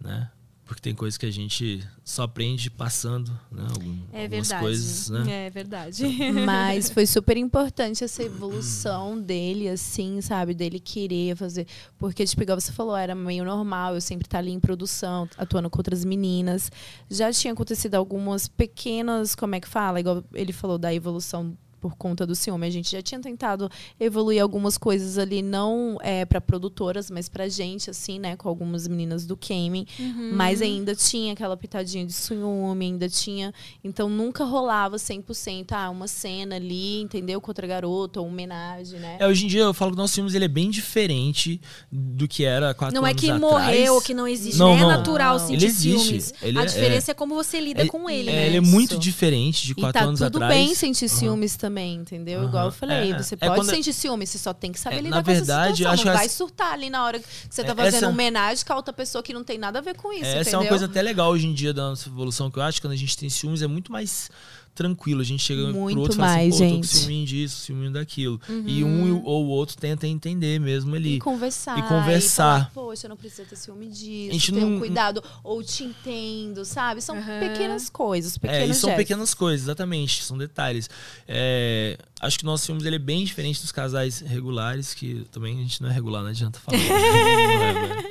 né? 0.00 0.30
Porque 0.72 0.80
tem 0.88 0.94
coisas 0.94 1.18
que 1.18 1.26
a 1.26 1.30
gente 1.30 1.86
só 2.02 2.22
aprende 2.22 2.70
passando, 2.70 3.30
né? 3.50 3.66
Algum, 3.68 3.98
É 4.10 4.22
algumas 4.22 4.48
verdade. 4.48 4.62
coisas, 4.62 5.10
né? 5.10 5.46
É 5.46 5.50
verdade. 5.50 6.02
Mas 6.46 6.88
foi 6.88 7.04
super 7.04 7.36
importante 7.36 8.02
essa 8.02 8.22
evolução 8.22 9.20
dele, 9.20 9.68
assim, 9.68 10.22
sabe? 10.22 10.54
Dele 10.54 10.80
querer 10.80 11.36
fazer. 11.36 11.66
Porque, 11.98 12.24
tipo, 12.24 12.42
igual 12.42 12.58
você 12.58 12.72
falou, 12.72 12.96
era 12.96 13.14
meio 13.14 13.44
normal 13.44 13.94
eu 13.94 14.00
sempre 14.00 14.26
estar 14.26 14.38
ali 14.38 14.50
em 14.50 14.58
produção, 14.58 15.28
atuando 15.36 15.68
com 15.68 15.78
outras 15.78 16.06
meninas. 16.06 16.72
Já 17.10 17.30
tinha 17.30 17.52
acontecido 17.52 17.94
algumas 17.96 18.48
pequenas, 18.48 19.34
como 19.34 19.54
é 19.54 19.60
que 19.60 19.68
fala? 19.68 20.00
Igual 20.00 20.24
ele 20.32 20.54
falou 20.54 20.78
da 20.78 20.94
evolução 20.94 21.54
por 21.82 21.96
conta 21.96 22.24
do 22.24 22.34
ciúme. 22.36 22.64
A 22.64 22.70
gente 22.70 22.92
já 22.92 23.02
tinha 23.02 23.20
tentado 23.20 23.68
evoluir 23.98 24.40
algumas 24.40 24.78
coisas 24.78 25.18
ali, 25.18 25.42
não 25.42 25.98
é, 26.00 26.24
para 26.24 26.40
produtoras, 26.40 27.10
mas 27.10 27.28
pra 27.28 27.48
gente, 27.48 27.90
assim, 27.90 28.20
né? 28.20 28.36
Com 28.36 28.48
algumas 28.48 28.86
meninas 28.86 29.26
do 29.26 29.36
gaming. 29.36 29.84
Uhum. 29.98 30.30
Mas 30.32 30.62
ainda 30.62 30.94
tinha 30.94 31.32
aquela 31.32 31.56
pitadinha 31.56 32.06
de 32.06 32.12
ciúme, 32.12 32.86
ainda 32.86 33.08
tinha. 33.08 33.52
Então 33.82 34.08
nunca 34.08 34.44
rolava 34.44 34.96
100%, 34.96 35.72
ah, 35.72 35.90
uma 35.90 36.06
cena 36.06 36.54
ali, 36.54 37.02
entendeu? 37.02 37.40
Com 37.40 37.50
outra 37.50 37.66
garota, 37.66 38.20
ou 38.20 38.28
homenagem, 38.28 39.00
né? 39.00 39.16
É, 39.18 39.26
hoje 39.26 39.44
em 39.44 39.48
dia 39.48 39.62
eu 39.62 39.74
falo 39.74 39.90
que 39.90 39.96
o 39.96 40.00
nosso 40.00 40.14
filmes 40.14 40.34
ele 40.34 40.44
é 40.44 40.48
bem 40.48 40.70
diferente 40.70 41.60
do 41.90 42.28
que 42.28 42.44
era 42.44 42.72
quatro 42.74 42.94
Não 42.94 43.04
é 43.04 43.10
anos 43.10 43.20
que 43.20 43.28
atrás. 43.30 43.40
morreu, 43.52 44.00
que 44.00 44.14
não 44.14 44.28
existe. 44.28 44.56
Não, 44.58 44.76
né? 44.76 44.82
não. 44.82 44.90
É 44.92 44.96
natural 44.96 45.38
Não. 45.38 45.46
sentir 45.48 45.56
Ele 45.56 45.66
existe. 45.66 45.98
ciúmes. 46.04 46.34
Ele 46.40 46.58
a 46.58 46.62
é- 46.62 46.66
diferença 46.66 47.10
é, 47.10 47.14
como 47.14 47.34
você 47.34 47.58
lida 47.60 47.82
É- 47.82 47.86
com 47.88 48.08
ele, 48.08 48.30
é, 48.30 48.32
né? 48.32 48.46
Ele 48.46 48.56
é 48.58 48.62
Isso. 48.62 48.70
muito 48.70 48.96
diferente 48.98 49.66
de 49.66 49.72
E 49.72 49.74
quatro 49.74 50.00
tá 50.00 50.06
anos 50.06 50.20
tudo 50.20 50.36
atrás. 50.36 50.54
bem 50.54 50.74
sentir 50.76 51.08
ciúmes 51.08 51.56
também, 51.56 51.71
entendeu? 51.80 52.40
Aham. 52.40 52.48
Igual 52.48 52.64
eu 52.66 52.72
falei, 52.72 53.12
É, 53.12 53.18
você 53.18 53.34
é 53.34 53.38
pode 53.38 53.54
quando- 53.60 53.70
sentir 53.70 53.92
ciúmes, 53.92 54.30
você 54.30 54.38
só 54.38 54.52
tem 54.52 54.70
que 54.72 54.78
saber 54.80 54.96
É, 54.96 55.00
lidar 55.00 55.16
na 55.16 55.22
com 55.22 55.30
essa 55.30 55.40
verdade, 55.40 55.76
situação. 55.78 55.92
acho 55.94 56.04
não 56.04 56.12
essa- 56.12 56.20
vai 56.20 56.28
surtar 56.28 56.72
ali 56.72 56.90
na 56.90 57.04
hora 57.04 57.18
que 57.20 57.26
você 57.48 57.62
tá 57.64 57.72
É, 57.72 57.74
fazendo 57.74 57.94
essa- 57.96 58.08
homenagem 58.08 58.64
com 58.64 58.72
a 58.72 58.76
outra 58.76 58.92
pessoa 58.92 59.22
que 59.22 59.32
não 59.32 59.42
tem 59.44 59.58
nada 59.58 59.78
a 59.78 59.82
ver 59.82 59.96
com 59.96 60.12
isso, 60.12 60.24
Essa 60.24 60.40
entendeu? 60.40 60.60
é 60.60 60.62
uma 60.64 60.68
coisa 60.68 60.84
até 60.86 61.00
legal 61.02 61.30
hoje 61.30 61.46
em 61.46 61.54
dia 61.54 61.72
da 61.72 61.90
nossa 61.90 62.08
evolução, 62.08 62.50
que 62.50 62.58
eu 62.58 62.62
acho 62.62 62.78
que 62.80 62.86
quando 62.86 62.92
a 62.92 62.96
gente 62.96 63.16
tem 63.16 63.28
ciúmes 63.30 63.62
é 63.62 63.66
muito 63.66 63.90
mais 63.92 64.30
tranquilo. 64.74 65.20
A 65.20 65.24
gente 65.24 65.42
chega 65.42 65.72
Muito 65.72 65.92
pro 65.94 66.00
outro 66.02 66.16
e 66.16 66.16
fala 66.16 66.28
mais, 66.28 66.54
assim, 66.54 66.64
pô, 66.64 66.68
tô 66.68 66.74
gente. 66.74 66.88
com 66.88 66.96
ciúminho 66.98 67.26
disso, 67.26 67.56
ciúminho 67.60 67.92
daquilo. 67.92 68.40
E 68.66 68.82
um 68.84 69.22
ou 69.24 69.44
o 69.44 69.48
outro 69.48 69.76
tenta 69.76 70.06
entender 70.06 70.58
mesmo 70.58 70.94
ali. 70.94 71.16
E 71.16 71.18
conversar. 71.18 71.78
E 71.78 71.82
conversar. 71.82 72.70
falar, 72.70 72.70
Poxa, 72.74 73.08
não 73.08 73.16
precisa 73.16 73.44
ter 73.44 73.56
ciúme 73.56 73.86
disso. 73.88 74.30
A 74.30 74.32
gente 74.32 74.52
tenha 74.52 74.66
um 74.66 74.70
não- 74.70 74.78
cuidado. 74.78 75.22
Ou 75.44 75.62
te 75.62 75.84
entendo, 75.84 76.64
sabe? 76.64 77.00
São 77.00 77.16
Aham. 77.16 77.40
pequenas 77.40 77.88
coisas, 77.90 78.36
É, 78.36 78.38
pequenos 78.38 78.76
e 78.76 78.80
são 78.80 78.90
gestos. 78.90 79.04
pequenas 79.04 79.34
coisas, 79.34 79.62
exatamente, 79.66 80.22
são 80.22 80.36
detalhes. 80.38 80.88
É, 81.28 81.98
acho 82.20 82.38
que 82.38 82.44
o 82.44 82.46
nosso 82.46 82.66
filme 82.66 82.82
ele 82.86 82.96
é 82.96 82.98
bem 82.98 83.24
diferente 83.24 83.60
dos 83.60 83.72
casais 83.72 84.20
regulares, 84.20 84.94
que 84.94 85.26
também 85.30 85.58
a 85.58 85.62
gente 85.62 85.82
não 85.82 85.88
é 85.90 85.92
regular, 85.92 86.22
não 86.22 86.30
adianta 86.30 86.58
falar. 86.60 86.78
Não 86.82 87.62
é, 87.62 87.72
né? 87.72 88.04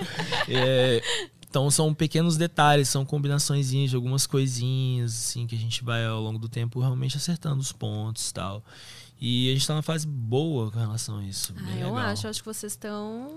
É, 0.47 1.01
Então 1.51 1.69
são 1.69 1.93
pequenos 1.93 2.37
detalhes, 2.37 2.87
são 2.87 3.03
combinações 3.05 3.69
de 3.69 3.93
algumas 3.93 4.25
coisinhas, 4.25 5.11
assim, 5.11 5.45
que 5.45 5.53
a 5.53 5.57
gente 5.57 5.83
vai 5.83 6.05
ao 6.05 6.21
longo 6.21 6.39
do 6.39 6.47
tempo 6.47 6.79
realmente 6.79 7.17
acertando 7.17 7.59
os 7.59 7.73
pontos 7.73 8.29
e 8.29 8.33
tal. 8.33 8.63
E 9.19 9.49
a 9.49 9.53
gente 9.53 9.67
tá 9.67 9.73
numa 9.73 9.83
fase 9.83 10.07
boa 10.07 10.71
com 10.71 10.79
relação 10.79 11.17
a 11.17 11.23
isso. 11.25 11.53
Ah, 11.57 11.69
eu 11.71 11.75
legal. 11.93 11.97
acho, 11.97 12.25
acho 12.29 12.39
que 12.39 12.45
vocês 12.45 12.71
estão. 12.71 13.35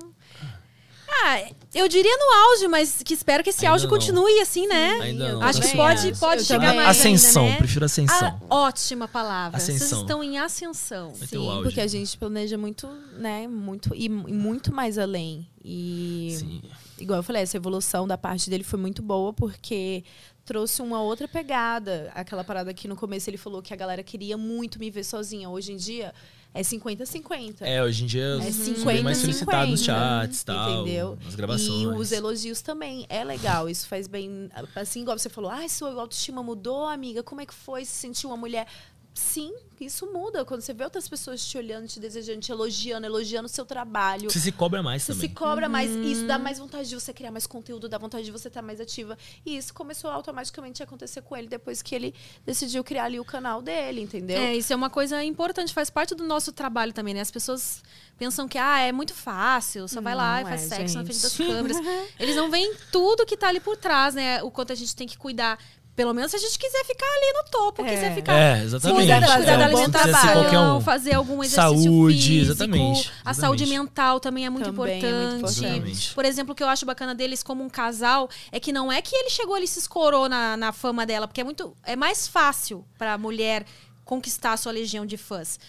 Ah, 1.09 1.45
eu 1.75 1.89
diria 1.89 2.17
no 2.17 2.51
auge, 2.53 2.69
mas 2.69 3.03
que 3.05 3.15
espero 3.15 3.43
que 3.43 3.51
esse 3.51 3.67
Ainda 3.67 3.73
auge 3.75 3.85
não. 3.85 3.91
continue 3.91 4.39
assim, 4.41 4.67
né? 4.69 4.93
Ainda 5.01 5.33
não, 5.33 5.43
Acho 5.43 5.61
tá 5.61 5.69
que 5.69 5.77
pode, 5.77 6.15
pode 6.19 6.41
Eu 6.43 6.47
chegar 6.47 6.61
também. 6.69 6.77
mais 6.85 6.97
Ascensão, 6.99 7.43
ainda, 7.43 7.53
né? 7.55 7.59
prefiro 7.59 7.85
ascensão. 7.85 8.41
Ah, 8.49 8.55
ótima 8.55 9.09
palavra. 9.09 9.59
Vocês 9.59 9.77
Ascensão. 9.83 10.03
estão 10.03 10.23
em 10.25 10.39
ascensão. 10.39 11.13
Vai 11.15 11.27
Sim, 11.29 11.49
auge. 11.49 11.63
porque 11.65 11.81
a 11.81 11.87
gente 11.89 12.17
planeja 12.17 12.57
muito, 12.57 12.87
né? 13.19 13.47
Muito 13.49 13.93
e, 13.95 14.05
e 14.07 14.09
muito 14.09 14.73
mais 14.73 14.99
além. 14.99 15.47
E 15.65 16.37
Sim. 16.39 16.63
Igual 16.99 17.19
eu 17.19 17.23
falei, 17.23 17.43
essa 17.43 17.57
evolução 17.57 18.07
da 18.07 18.17
parte 18.19 18.49
dele 18.51 18.65
foi 18.65 18.79
muito 18.79 19.03
boa 19.03 19.33
porque 19.33 20.05
trouxe 20.45 20.83
uma 20.83 21.01
outra 21.01 21.27
pegada. 21.27 22.11
Aquela 22.15 22.45
parada 22.45 22.73
que 22.75 22.87
no 22.87 22.97
começo 22.97 23.29
ele 23.31 23.37
falou 23.39 23.63
que 23.63 23.73
a 23.73 23.77
galera 23.77 24.03
queria 24.03 24.37
muito 24.37 24.79
me 24.79 24.91
ver 24.91 25.05
sozinha. 25.05 25.49
Hoje 25.49 25.73
em 25.73 25.77
dia 25.77 26.13
é 26.53 26.63
50-50. 26.63 27.63
É, 27.63 27.83
hoje 27.83 28.05
em 28.05 28.07
dia 28.07 28.23
É 28.23 28.49
eu 28.49 28.53
sou 28.53 28.65
50 28.65 28.85
bem 28.85 29.03
mais 29.03 29.19
solicitado 29.19 29.71
nos 29.71 29.81
50, 29.81 30.01
chats 30.01 30.41
e 30.41 30.45
tal, 30.45 30.83
Entendeu? 30.83 31.19
nas 31.25 31.35
gravações. 31.35 31.83
E 31.83 31.87
os 31.87 32.13
elogios 32.13 32.63
também. 32.63 33.07
É 33.09 33.25
legal. 33.25 33.69
Isso 33.69 33.89
faz 33.89 34.07
bem. 34.07 34.49
Assim, 34.77 35.03
igual 35.03 35.19
você 35.19 35.29
falou, 35.29 35.51
ah, 35.51 35.69
sua 35.69 35.93
autoestima 36.01 36.43
mudou, 36.43 36.87
amiga. 36.87 37.23
Como 37.23 37.41
é 37.41 37.47
que 37.47 37.55
foi 37.55 37.85
se 37.85 37.93
sentir 37.93 38.27
uma 38.27 38.37
mulher? 38.37 38.67
Sim, 39.15 39.55
isso 39.81 40.13
muda. 40.13 40.45
Quando 40.45 40.61
você 40.61 40.75
vê 40.75 40.83
outras 40.83 41.09
pessoas 41.09 41.47
te 41.47 41.57
olhando, 41.57 41.87
te 41.87 42.01
desejando, 42.01 42.41
te 42.41 42.51
elogiando, 42.51 43.07
elogiando 43.07 43.47
o 43.47 43.49
seu 43.49 43.65
trabalho. 43.65 44.29
Você 44.29 44.41
se 44.41 44.51
cobra 44.51 44.83
mais 44.83 45.05
Você 45.05 45.13
também. 45.13 45.29
se 45.29 45.35
cobra 45.35 45.69
mais. 45.69 45.89
Uhum. 45.91 46.03
Isso 46.03 46.27
dá 46.27 46.37
mais 46.37 46.59
vontade 46.59 46.89
de 46.89 46.95
você 46.97 47.13
criar 47.13 47.31
mais 47.31 47.47
conteúdo, 47.47 47.89
dá 47.89 47.97
vontade 47.97 48.25
de 48.25 48.33
você 48.33 48.49
estar 48.49 48.61
mais 48.61 48.81
ativa. 48.81 49.17
E 49.47 49.57
isso 49.57 49.73
começou 49.73 50.11
automaticamente 50.11 50.83
a 50.83 50.85
acontecer 50.85 51.23
com 51.23 51.37
ele 51.37 51.47
depois 51.47 51.81
que 51.81 51.95
ele 51.95 52.13
decidiu 52.45 52.83
criar 52.83 53.05
ali 53.05 53.21
o 53.21 53.25
canal 53.25 53.63
dele, 53.63 54.01
entendeu? 54.01 54.37
É, 54.37 54.57
isso 54.57 54.73
é 54.73 54.77
uma 54.77 54.91
coisa 54.91 55.23
importante, 55.23 55.73
faz 55.73 55.91
parte 55.91 56.13
do 56.17 56.25
nosso 56.25 56.53
trabalho 56.53 56.93
também, 56.93 57.15
né? 57.15 57.21
As 57.21 57.31
pessoas 57.31 57.85
pensam 58.19 58.49
que 58.49 58.59
ah, 58.59 58.81
é 58.81 58.91
muito 58.91 59.15
fácil, 59.15 59.87
só 59.87 60.01
vai 60.01 60.17
lá 60.17 60.41
e 60.41 60.43
Não 60.43 60.51
faz 60.51 60.65
é, 60.65 60.77
sexo 60.77 60.97
na 60.97 61.05
frente 61.05 61.21
gente. 61.21 61.23
das 61.23 61.37
câmeras. 61.37 61.77
Eles 62.19 62.35
não 62.35 62.51
veem 62.51 62.75
tudo 62.91 63.25
que 63.25 63.37
tá 63.37 63.47
ali 63.49 63.61
por 63.61 63.77
trás, 63.77 64.15
né? 64.15 64.43
O 64.43 64.51
quanto 64.51 64.73
a 64.73 64.77
gente 64.77 64.95
tem 64.97 65.07
que 65.07 65.17
cuidar. 65.17 65.57
Pelo 65.97 66.13
menos 66.13 66.31
se 66.33 66.37
a 66.37 66.41
gente 66.41 66.59
quiser 66.59 66.85
ficar 66.85 67.07
ali 67.07 67.33
no 67.35 67.51
topo, 67.51 67.85
É. 67.85 67.89
quiser 67.89 68.15
ficar 68.17 68.33
É, 68.35 68.63
exatamente. 68.65 68.97
cuidar, 68.99 69.21
da- 69.21 69.37
cuidar 69.37 70.53
É, 70.55 70.61
um. 70.73 70.81
fazer 70.81 71.15
algum 71.15 71.43
exercício 71.45 71.83
Saúde, 71.85 72.17
físico. 72.21 72.43
exatamente, 72.53 73.13
A 73.25 73.33
saúde 73.33 73.63
exatamente. 73.63 73.89
mental 73.89 74.19
também 74.21 74.45
é 74.45 74.51
muito 74.51 74.65
Também 74.73 74.99
é 74.99 75.13
muito 75.13 75.37
importante. 75.37 75.65
importante. 75.77 76.15
Por 76.15 76.25
exemplo, 76.25 76.53
o 76.53 76.55
que 76.57 76.63
eu 76.65 76.69
acho 76.69 76.85
bacana 76.85 77.15
deles 77.15 77.45
como 77.45 77.63
um 77.63 77.69
casal 77.71 78.29
é 78.51 78.59
que 78.59 78.73
não 78.73 78.91
é 78.91 79.01
que 79.01 79.15
ele 79.15 79.31
chegou 79.31 79.55
ali 79.55 79.67
e 79.67 79.69
se 79.69 79.79
escorou 79.79 80.29
na, 80.29 80.57
na 80.57 80.73
fama 80.73 81.07
dela, 81.07 81.29
porque 81.29 81.41
é 81.41 81.45
muito 81.45 81.77
é 81.85 81.95
mais 81.95 82.27
fácil 82.27 82.85
pra 82.99 83.17
mulher 83.17 83.65
conquistar 84.05 84.53
a 84.55 84.57
sua 84.57 84.73
legião 84.73 85.07
de 85.07 85.17
fãs. 85.17 85.61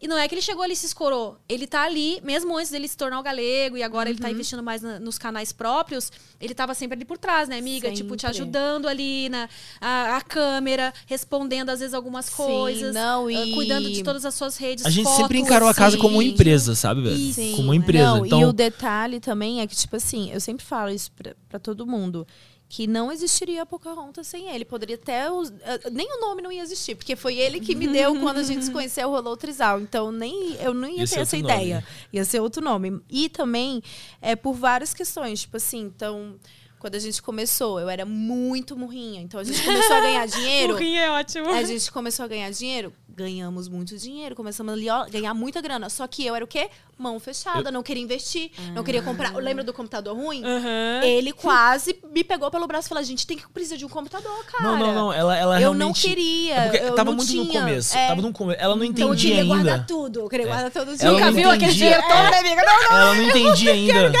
E 0.00 0.06
não 0.06 0.16
é 0.16 0.28
que 0.28 0.34
ele 0.34 0.42
chegou 0.42 0.62
ali 0.62 0.74
e 0.74 0.76
se 0.76 0.86
escorou. 0.86 1.36
Ele 1.48 1.66
tá 1.66 1.82
ali, 1.82 2.20
mesmo 2.22 2.56
antes 2.56 2.70
dele 2.70 2.86
se 2.86 2.96
tornar 2.96 3.18
o 3.18 3.22
galego, 3.22 3.76
e 3.76 3.82
agora 3.82 4.08
Uhum. 4.08 4.14
ele 4.14 4.20
tá 4.22 4.30
investindo 4.30 4.62
mais 4.62 4.80
na- 4.80 5.00
nos 5.00 5.18
canais 5.18 5.52
próprios, 5.52 6.12
ele 6.40 6.54
tava 6.54 6.72
sempre 6.72 6.96
ali 6.96 7.04
por 7.04 7.18
trás, 7.18 7.48
né, 7.48 7.58
amiga? 7.58 7.90
Tipo, 7.90 8.14
te 8.16 8.20
Sempre. 8.22 8.36
ajudando 8.36 8.86
ali 8.86 9.28
na 9.28 9.48
a, 9.80 10.16
a 10.18 10.20
câmera, 10.20 10.94
respondendo 11.06 11.70
às 11.70 11.80
vezes 11.80 11.94
algumas 11.94 12.26
Sim, 12.26 12.36
coisas, 12.36 12.94
não, 12.94 13.26
ah, 13.26 13.32
e- 13.32 13.52
cuidando 13.54 13.90
de 13.90 14.02
todas 14.04 14.24
as 14.24 14.34
suas 14.34 14.56
redes. 14.56 14.86
A 14.86 14.90
gente 14.90 15.04
fotos, 15.04 15.18
sempre 15.20 15.38
encarou 15.40 15.68
a 15.68 15.74
casa 15.74 15.96
como 15.98 16.14
uma 16.14 16.22
sim. 16.22 16.28
empresa, 16.30 16.76
sabe, 16.76 17.02
velho? 17.02 17.32
Sim. 17.32 17.52
Como 17.56 17.68
uma 17.68 17.76
empresa. 17.76 18.04
Não, 18.04 18.24
então, 18.26 18.40
E 18.40 18.44
o 18.44 18.52
detalhe 18.52 19.18
também 19.18 19.60
é 19.60 19.66
que, 19.66 19.74
tipo 19.74 19.96
assim, 19.96 20.30
eu 20.32 20.40
sempre 20.40 20.64
falo 20.64 20.90
isso 20.92 21.10
pra, 21.10 21.34
pra 21.48 21.58
todo 21.58 21.84
mundo. 21.84 22.24
Que 22.70 22.86
não 22.86 23.10
existiria 23.10 23.62
a 23.62 23.66
Pocahontas 23.66 24.26
sem 24.26 24.50
ele. 24.54 24.62
Poderia 24.64 24.96
até. 24.96 25.30
os- 25.30 25.50
eh, 25.62 25.88
nem 25.90 26.06
o 26.16 26.20
nome 26.20 26.42
não 26.42 26.52
ia 26.52 26.60
existir, 26.62 26.94
porque 26.96 27.16
foi 27.16 27.38
ele 27.38 27.60
que 27.60 27.74
me 27.74 27.88
deu 27.88 28.20
quando 28.20 28.36
a 28.38 28.42
gente 28.42 28.62
se 28.64 28.70
conheceu, 28.70 29.08
rolou 29.08 29.32
o 29.32 29.36
Trisal. 29.38 29.80
Então, 29.80 30.12
nem, 30.12 30.54
eu 30.60 30.74
não 30.74 30.86
ia, 30.86 31.00
Ia 31.00 31.06
ter 31.08 31.20
essa 31.20 31.36
outro 31.36 31.48
nome. 31.48 31.54
ideia. 31.62 31.84
Ia 32.12 32.24
ser 32.26 32.40
outro 32.40 32.62
nome. 32.62 33.00
E 33.08 33.30
também 33.30 33.82
é 34.20 34.36
por 34.36 34.52
várias 34.52 34.92
questões. 34.92 35.40
Tipo 35.40 35.56
assim, 35.56 35.80
então. 35.80 36.36
Quando 36.78 36.94
a 36.94 36.98
gente 37.00 37.20
começou, 37.20 37.80
eu 37.80 37.88
era 37.88 38.06
muito 38.06 38.76
murrinha. 38.76 39.20
Então 39.20 39.40
a 39.40 39.42
gente 39.42 39.60
começou 39.64 39.96
a 39.96 40.00
ganhar 40.00 40.26
dinheiro. 40.28 40.74
Burrinha 40.74 41.00
é 41.00 41.10
ótimo. 41.10 41.48
A 41.48 41.64
gente 41.64 41.90
começou 41.90 42.24
a 42.24 42.28
ganhar 42.28 42.48
dinheiro, 42.52 42.92
ganhamos 43.08 43.66
muito 43.66 43.98
dinheiro, 43.98 44.36
começamos 44.36 44.78
ó, 44.86 45.06
ganhar 45.10 45.34
muita 45.34 45.60
grana. 45.60 45.90
Só 45.90 46.06
que 46.06 46.24
eu 46.24 46.36
era 46.36 46.44
o 46.44 46.46
quê? 46.46 46.70
Mão 46.98 47.20
fechada, 47.20 47.70
não 47.70 47.80
queria 47.80 48.02
investir, 48.02 48.50
não 48.74 48.82
queria 48.82 49.00
comprar. 49.00 49.32
Lembra 49.36 49.62
do 49.62 49.72
computador 49.72 50.16
ruim? 50.16 50.42
Aham. 50.44 51.00
Ele 51.04 51.32
quase 51.32 51.96
me 52.12 52.24
pegou 52.24 52.50
pelo 52.50 52.66
braço 52.66 52.86
e 52.86 52.90
falou: 52.90 53.00
a 53.00 53.04
gente 53.04 53.24
tem 53.24 53.36
que 53.36 53.48
precisar 53.50 53.76
de 53.76 53.84
um 53.84 53.88
computador, 53.88 54.44
cara. 54.46 54.64
Não, 54.64 54.76
não, 54.76 54.92
não. 54.94 55.12
Ela, 55.12 55.36
ela 55.36 55.60
Eu 55.60 55.72
não 55.72 55.92
realmente. 55.92 56.02
queria. 56.08 56.54
É 56.56 56.68
porque 56.68 56.84
eu 56.84 56.94
tava 56.96 57.10
não 57.10 57.16
muito 57.16 57.32
no 57.36 57.46
tinha. 57.46 57.60
começo. 57.60 57.96
É. 57.96 58.08
Tava 58.08 58.20
no 58.22 58.32
começo. 58.32 58.60
Ela 58.60 58.74
não 58.74 58.84
Então 58.84 59.06
eu 59.08 59.14
entendia 59.14 59.30
queria 59.36 59.44
guardar 59.46 59.74
ainda. 59.74 59.86
tudo. 59.86 60.20
Eu 60.20 60.28
queria 60.28 60.46
É. 60.46 60.48
guardar 60.48 60.70
todo. 60.72 60.88
Ela 61.00 61.12
Nunca 61.12 61.24
não 61.26 61.32
viu 61.32 61.50
aquele 61.50 61.64
entendia- 61.66 61.86
dinheiro 61.86 62.02
todo, 62.02 62.34
é. 62.34 62.38
amiga? 62.40 62.62
Não, 62.64 62.82
não. 62.82 62.96
Ela 62.98 63.14
não 63.14 63.22
entendia 63.22 63.72
ainda. 63.72 64.12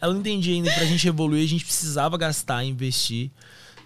Ela 0.00 0.12
não 0.12 0.20
entendia 0.20 0.54
ainda. 0.54 0.72
Pra 0.72 0.84
gente 0.84 1.06
evoluir, 1.06 1.44
a 1.44 1.48
gente 1.48 1.64
precisava 1.64 2.16
gastar, 2.18 2.64
investir. 2.64 3.30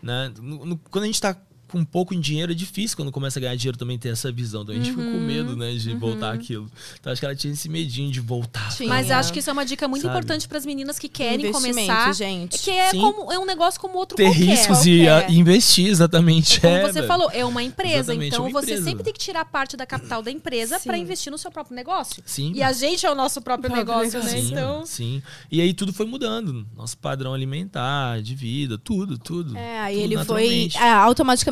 Né? 0.02 0.32
No- 0.40 0.64
no- 0.64 0.78
quando 0.90 1.04
a 1.04 1.06
gente 1.06 1.20
tá 1.20 1.36
com 1.68 1.84
pouco 1.84 2.14
em 2.14 2.20
dinheiro, 2.20 2.52
é 2.52 2.54
difícil 2.54 2.96
quando 2.96 3.12
começa 3.12 3.38
a 3.38 3.40
ganhar 3.42 3.54
dinheiro 3.56 3.76
também 3.78 3.98
ter 3.98 4.08
essa 4.10 4.30
visão. 4.32 4.62
Então 4.62 4.74
a 4.74 4.78
gente 4.78 4.90
fica 4.90 5.02
com 5.02 5.18
medo, 5.20 5.56
né, 5.56 5.72
de 5.74 5.94
voltar 5.94 6.32
aquilo. 6.34 6.70
Então 6.98 7.12
acho 7.12 7.20
que 7.20 7.26
ela 7.26 7.34
tinha 7.36 7.52
esse 7.52 7.68
medinho 7.68 8.10
de 8.10 8.20
voltar. 8.20 8.68
Tinha. 8.74 8.88
Mas 8.88 9.10
acho 9.10 9.32
que 9.32 9.38
isso 9.40 9.50
é 9.50 9.52
uma 9.52 9.64
dica 9.64 9.86
muito 9.88 10.02
Sabe? 10.02 10.14
importante 10.16 10.48
para 10.48 10.58
as 10.58 10.66
meninas 10.66 10.98
que 10.98 11.08
querem 11.08 11.50
começar. 11.52 12.12
gente. 12.14 12.58
Que 12.58 12.70
é, 12.70 12.90
Sim. 12.90 13.00
como, 13.00 13.32
é 13.32 13.38
um 13.38 13.44
negócio 13.46 13.80
como 13.80 13.96
outro 13.98 14.16
Ter 14.16 14.24
qualquer. 14.24 14.40
riscos 14.44 14.86
e 14.86 15.04
qualquer. 15.04 15.26
a- 15.26 15.30
investir, 15.30 15.86
exatamente. 15.88 16.60
Como 16.60 16.72
é, 16.74 16.82
você 16.86 16.92
velho. 16.94 17.06
falou, 17.06 17.30
é 17.32 17.44
uma 17.44 17.62
empresa. 17.62 17.98
Exatamente, 18.12 18.34
então 18.34 18.46
é 18.46 18.48
uma 18.48 18.60
você 18.60 18.66
empresa. 18.72 18.84
sempre 18.84 19.04
tem 19.04 19.12
que 19.12 19.18
tirar 19.18 19.44
parte 19.44 19.76
da 19.76 19.86
capital 19.86 20.22
da 20.22 20.30
empresa 20.30 20.78
para 20.80 20.96
Sim. 20.96 21.02
investir 21.02 21.30
no 21.30 21.38
seu 21.38 21.50
próprio 21.50 21.74
negócio. 21.76 22.22
Sim. 22.26 22.52
E 22.54 22.62
a 22.62 22.72
gente 22.72 23.04
é 23.04 23.10
o 23.10 23.14
nosso 23.14 23.40
próprio 23.42 23.70
Próprio 23.70 23.94
negócio, 23.94 24.22
né? 24.22 24.28
Sim, 24.30 24.48
Então. 24.52 24.86
sim. 24.86 25.22
E 25.50 25.60
aí 25.60 25.74
tudo 25.74 25.92
foi 25.92 26.06
mudando. 26.06 26.66
Nosso 26.76 26.96
padrão 26.98 27.34
alimentar, 27.34 28.20
de 28.22 28.34
vida, 28.34 28.78
tudo, 28.78 29.18
tudo. 29.18 29.56
É, 29.56 29.80
aí 29.80 29.94
Tudo 29.96 30.04
ele 30.04 30.14
foi 30.14 30.18
naturalmente. 30.24 30.78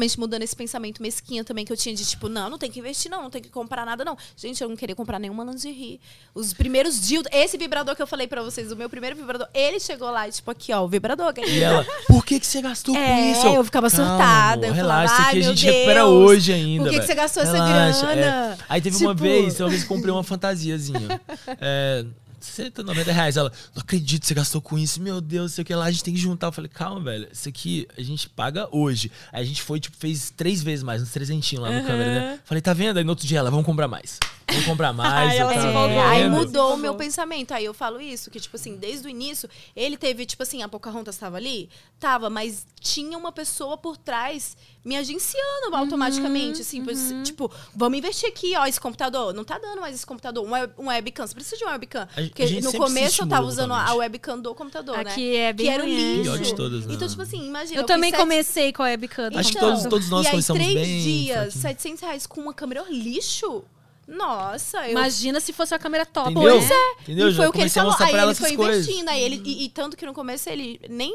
É, 0.06 0.16
automaticamente 0.16 0.20
mudando 0.20 0.42
esse 0.42 0.54
pensamento 0.56 1.02
mesquinho 1.02 1.44
também 1.44 1.64
que 1.64 1.72
eu 1.72 1.76
tinha 1.76 1.94
de 1.94 2.04
tipo, 2.04 2.28
não, 2.28 2.48
não 2.50 2.58
tem 2.58 2.70
que 2.70 2.78
investir, 2.78 3.10
não, 3.10 3.22
não 3.22 3.30
tem 3.30 3.42
que 3.42 3.48
comprar 3.48 3.84
nada, 3.84 4.04
não. 4.04 4.16
Gente, 4.36 4.62
eu 4.62 4.68
não 4.68 4.76
queria 4.76 4.94
comprar 4.94 5.18
nenhuma 5.18 5.44
lingerie. 5.44 6.00
Os 6.34 6.52
primeiros 6.52 7.00
dildos, 7.06 7.30
esse 7.32 7.56
vibrador 7.58 7.94
que 7.96 8.02
eu 8.02 8.06
falei 8.06 8.26
pra 8.26 8.42
vocês, 8.42 8.70
o 8.72 8.76
meu 8.76 8.88
primeiro 8.88 9.16
vibrador, 9.16 9.48
ele 9.52 9.80
chegou 9.80 10.10
lá 10.10 10.28
e 10.28 10.32
tipo, 10.32 10.50
aqui, 10.50 10.72
ó, 10.72 10.82
o 10.84 10.88
vibrador. 10.88 11.32
E 11.46 11.60
ela, 11.62 11.84
por 12.06 12.24
que, 12.24 12.38
que 12.40 12.46
você 12.46 12.60
gastou 12.62 12.94
com 12.94 13.00
É, 13.00 13.32
isso? 13.32 13.46
eu 13.46 13.64
ficava 13.64 13.90
"Calma, 13.90 14.08
surtada, 14.08 14.54
amor, 14.54 14.68
eu 14.68 14.72
relaxa, 14.74 15.14
falava, 15.14 15.22
isso 15.22 15.28
aqui 15.28 15.36
"Ai, 15.36 15.40
a 15.40 15.54
gente 15.54 15.66
recupera 15.66 16.00
Deus, 16.00 16.10
hoje 16.30 16.52
ainda. 16.52 16.84
por 16.84 16.90
que 16.92 17.00
que 17.00 17.06
você 17.06 17.14
gastou 17.14 17.42
essa 17.42 17.52
Relaxa, 17.52 18.06
grana?" 18.14 18.52
é. 18.54 18.58
Aí 18.68 18.80
teve 18.80 18.96
uma 18.96 19.14
Tipo- 19.14 19.22
vez, 19.22 19.60
uma 19.60 19.68
vez 19.68 19.82
eu 19.82 19.88
comprei 19.88 20.12
uma 20.12 20.24
fantasiazinha. 20.24 21.20
É, 21.60 22.04
190 22.40 23.12
reais. 23.12 23.36
Ela, 23.36 23.52
não 23.74 23.82
acredito 23.82 24.22
que 24.22 24.26
você 24.26 24.34
gastou 24.34 24.60
com 24.60 24.78
isso. 24.78 25.00
Meu 25.00 25.20
Deus, 25.20 25.52
sei 25.52 25.62
o 25.62 25.64
que 25.64 25.74
lá, 25.74 25.86
a 25.86 25.90
gente 25.90 26.04
tem 26.04 26.14
que 26.14 26.20
juntar. 26.20 26.48
Eu 26.48 26.52
falei, 26.52 26.70
calma, 26.72 27.00
velho, 27.00 27.28
isso 27.32 27.48
aqui 27.48 27.86
a 27.96 28.02
gente 28.02 28.28
paga 28.28 28.68
hoje. 28.70 29.10
Aí 29.32 29.42
a 29.42 29.46
gente 29.46 29.62
foi, 29.62 29.80
tipo, 29.80 29.96
fez 29.96 30.30
três 30.30 30.62
vezes 30.62 30.82
mais, 30.82 31.02
uns 31.02 31.10
300 31.10 31.52
lá 31.54 31.70
no 31.70 31.86
câmera, 31.86 32.14
né? 32.14 32.40
Falei, 32.44 32.60
tá 32.60 32.72
vendo? 32.72 32.98
Aí 32.98 33.04
no 33.04 33.10
outro 33.10 33.26
dia 33.26 33.38
ela, 33.38 33.50
vamos 33.50 33.66
comprar 33.66 33.88
mais. 33.88 34.18
Vamos 34.48 34.64
comprar 34.64 34.92
mais. 34.94 35.30
Aí 35.32 35.38
eu 35.38 35.42
ela 35.42 35.50
se 35.50 35.56
tava 35.58 35.70
empolgou. 35.70 35.90
É, 35.98 36.06
aí 36.06 36.28
mudou 36.30 36.74
o 36.74 36.76
meu 36.76 36.94
pensamento. 36.94 37.52
Aí 37.52 37.64
eu 37.64 37.74
falo 37.74 38.00
isso, 38.00 38.30
que, 38.30 38.38
tipo 38.40 38.56
assim, 38.56 38.76
desde 38.76 39.06
o 39.06 39.10
início, 39.10 39.48
ele 39.74 39.96
teve, 39.96 40.24
tipo 40.26 40.42
assim, 40.42 40.62
a 40.62 40.68
Pocahontas 40.68 41.14
estava 41.14 41.36
ali? 41.36 41.68
Tava, 41.98 42.30
mas 42.30 42.66
tinha 42.80 43.16
uma 43.18 43.32
pessoa 43.32 43.76
por 43.76 43.96
trás 43.96 44.56
me 44.84 44.96
agenciando 44.96 45.74
automaticamente. 45.74 46.60
Assim, 46.60 46.84
pois, 46.84 47.12
tipo, 47.24 47.50
vamos 47.74 47.98
investir 47.98 48.28
aqui, 48.28 48.54
ó, 48.56 48.66
esse 48.66 48.80
computador. 48.80 49.34
Não 49.34 49.42
tá 49.44 49.58
dando 49.58 49.80
mais 49.80 49.94
esse 49.96 50.06
computador. 50.06 50.46
Um, 50.46 50.50
web, 50.52 50.72
um 50.78 50.86
webcam. 50.86 51.26
Você 51.26 51.34
precisa 51.34 51.56
de 51.56 51.64
um 51.64 51.68
webcam. 51.68 52.06
Porque 52.14 52.60
no 52.60 52.72
começo 52.72 53.22
eu 53.22 53.28
tava 53.28 53.46
usando 53.46 53.72
a 53.74 53.94
webcam 53.94 54.38
do 54.38 54.54
computador, 54.54 54.96
né? 54.98 55.10
Aqui 55.10 55.36
é 55.36 55.52
bem 55.52 55.66
Que 55.66 55.72
era 55.72 55.82
o 55.82 55.86
lixo. 55.86 56.38
De 56.38 56.54
todas, 56.54 56.86
né? 56.86 56.94
Então, 56.94 57.08
tipo 57.08 57.22
assim, 57.22 57.44
imagina. 57.46 57.80
Eu 57.80 57.84
fiz 57.84 57.86
também 57.88 58.10
sete- 58.10 58.20
comecei 58.20 58.72
com 58.72 58.82
a 58.82 58.86
webcam. 58.86 59.30
do 59.30 59.38
Acho 59.38 59.52
que 59.52 59.58
todos- 59.58 59.82
todos 59.84 60.08
nós 60.10 60.24
e 60.24 60.28
aí, 60.28 60.30
começamos 60.32 60.62
três 60.62 60.74
bem 60.86 61.02
dias, 61.02 61.36
fraquinho. 61.36 61.62
700 61.62 62.00
reais 62.02 62.26
com 62.26 62.40
uma 62.40 62.54
câmera 62.54 62.84
lixo? 62.88 63.64
Nossa, 64.06 64.84
eu 64.86 64.92
Imagina 64.92 65.40
se 65.40 65.52
fosse 65.52 65.74
a 65.74 65.78
câmera 65.78 66.06
top. 66.06 66.30
Entendeu? 66.30 66.54
né? 66.54 66.58
Pois 66.60 66.70
é. 66.70 67.02
Entendeu? 67.02 67.28
E 67.28 67.32
Já 67.32 67.36
foi 67.38 67.48
o 67.48 67.52
que 67.52 67.60
ele 67.60 67.70
falou. 67.70 67.94
Aí 67.98 68.14
ele 68.14 68.34
foi 68.34 68.52
investindo. 68.52 69.08
Aí 69.08 69.22
ele, 69.22 69.42
e, 69.44 69.64
e 69.64 69.68
tanto 69.68 69.96
que 69.96 70.06
no 70.06 70.14
começo 70.14 70.48
ele 70.48 70.80
nem. 70.88 71.14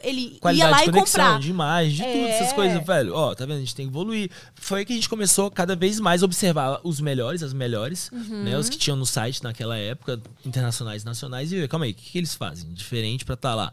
Ele 0.00 0.38
Qualidade 0.38 0.58
ia 0.58 0.70
lá 0.70 0.82
de 0.82 0.90
e 0.90 0.92
conexão, 0.92 1.24
comprar. 1.24 1.40
de 1.40 1.48
imagem, 1.50 1.90
de 1.96 2.02
tudo, 2.02 2.26
essas 2.28 2.48
É. 2.50 2.54
coisas, 2.54 2.86
velho. 2.86 3.14
Ó, 3.14 3.34
tá 3.34 3.46
vendo? 3.46 3.56
A 3.56 3.60
gente 3.60 3.74
tem 3.74 3.86
que 3.86 3.90
evoluir. 3.90 4.30
Foi 4.54 4.80
aí 4.80 4.84
que 4.84 4.92
a 4.92 4.96
gente 4.96 5.08
começou 5.08 5.50
cada 5.50 5.74
vez 5.74 5.98
mais 5.98 6.22
a 6.22 6.26
observar 6.26 6.78
os 6.84 7.00
melhores, 7.00 7.42
as 7.42 7.54
melhores, 7.54 8.10
Uhum. 8.12 8.42
né? 8.42 8.58
Os 8.58 8.68
que 8.68 8.76
tinham 8.76 8.96
no 8.98 9.06
site 9.06 9.42
naquela 9.42 9.78
época, 9.78 10.20
internacionais 10.44 11.02
e 11.02 11.06
nacionais, 11.06 11.50
e 11.52 11.56
ver, 11.56 11.68
calma 11.68 11.86
aí, 11.86 11.92
o 11.92 11.94
que, 11.94 12.10
que 12.10 12.18
eles 12.18 12.34
fazem? 12.34 12.70
Diferente 12.74 13.24
pra 13.24 13.32
estar 13.32 13.54
lá. 13.54 13.72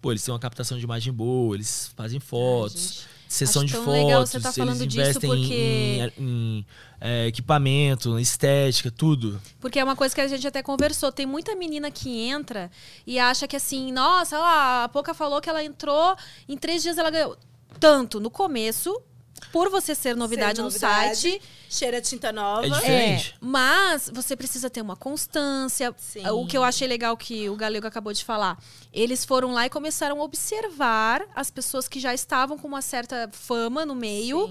Pô, 0.00 0.12
eles 0.12 0.22
têm 0.22 0.32
uma 0.32 0.38
captação 0.38 0.78
de 0.78 0.84
imagem 0.84 1.12
boa, 1.12 1.56
eles 1.56 1.90
fazem 1.96 2.20
fotos. 2.20 3.04
Sessão 3.28 3.64
de 3.64 3.72
fotos, 3.72 3.92
legal 3.92 4.26
você 4.26 4.40
tá 4.40 4.48
eles 4.48 4.80
investem 4.94 5.30
em- 5.30 5.36
porque- 5.42 6.12
em, 6.18 6.22
em, 6.24 6.66
é, 7.00 7.26
equipamento, 7.26 8.18
estética, 8.18 8.90
tudo. 8.90 9.40
Porque 9.60 9.78
é 9.78 9.84
uma 9.84 9.96
coisa 9.96 10.14
que 10.14 10.20
a 10.20 10.28
gente 10.28 10.46
até 10.46 10.62
conversou. 10.62 11.10
Tem 11.12 11.26
muita 11.26 11.54
menina 11.56 11.90
que 11.90 12.08
entra 12.28 12.70
e 13.06 13.18
acha 13.18 13.46
que 13.48 13.56
assim, 13.56 13.92
nossa, 13.92 14.38
lá, 14.38 14.84
a 14.84 14.88
Poca 14.88 15.12
falou 15.14 15.40
que 15.40 15.48
ela 15.50 15.62
entrou, 15.64 16.16
em 16.48 16.56
três 16.56 16.82
dias 16.82 16.98
ela 16.98 17.10
ganhou. 17.10 17.36
Tanto 17.80 18.18
no 18.20 18.30
começo, 18.30 18.98
por 19.52 19.70
você 19.70 19.94
ser 19.94 20.16
novidade, 20.16 20.56
Ser 20.56 20.62
no 20.62 20.68
novidade, 20.68 21.16
site. 21.16 21.42
Cheira 21.68 22.00
tinta 22.00 22.32
nova. 22.32 22.66
É 22.66 22.70
diferente. 22.70 23.34
mas 23.40 24.10
você 24.12 24.36
precisa 24.36 24.70
ter 24.70 24.80
uma 24.80 24.96
constância. 24.96 25.94
Sim. 25.98 26.26
O 26.28 26.46
que 26.46 26.56
eu 26.56 26.62
achei 26.62 26.86
legal 26.86 27.16
que 27.16 27.48
o 27.48 27.56
Galego 27.56 27.86
acabou 27.86 28.12
de 28.12 28.24
falar. 28.24 28.56
Eles 28.92 29.24
foram 29.24 29.52
lá 29.52 29.66
e 29.66 29.70
começaram 29.70 30.20
a 30.20 30.24
observar 30.24 31.26
as 31.34 31.50
pessoas 31.50 31.88
que 31.88 31.98
já 31.98 32.14
estavam 32.14 32.56
com 32.56 32.68
uma 32.68 32.82
certa 32.82 33.28
fama 33.32 33.84
no 33.84 33.94
meio. 33.94 34.48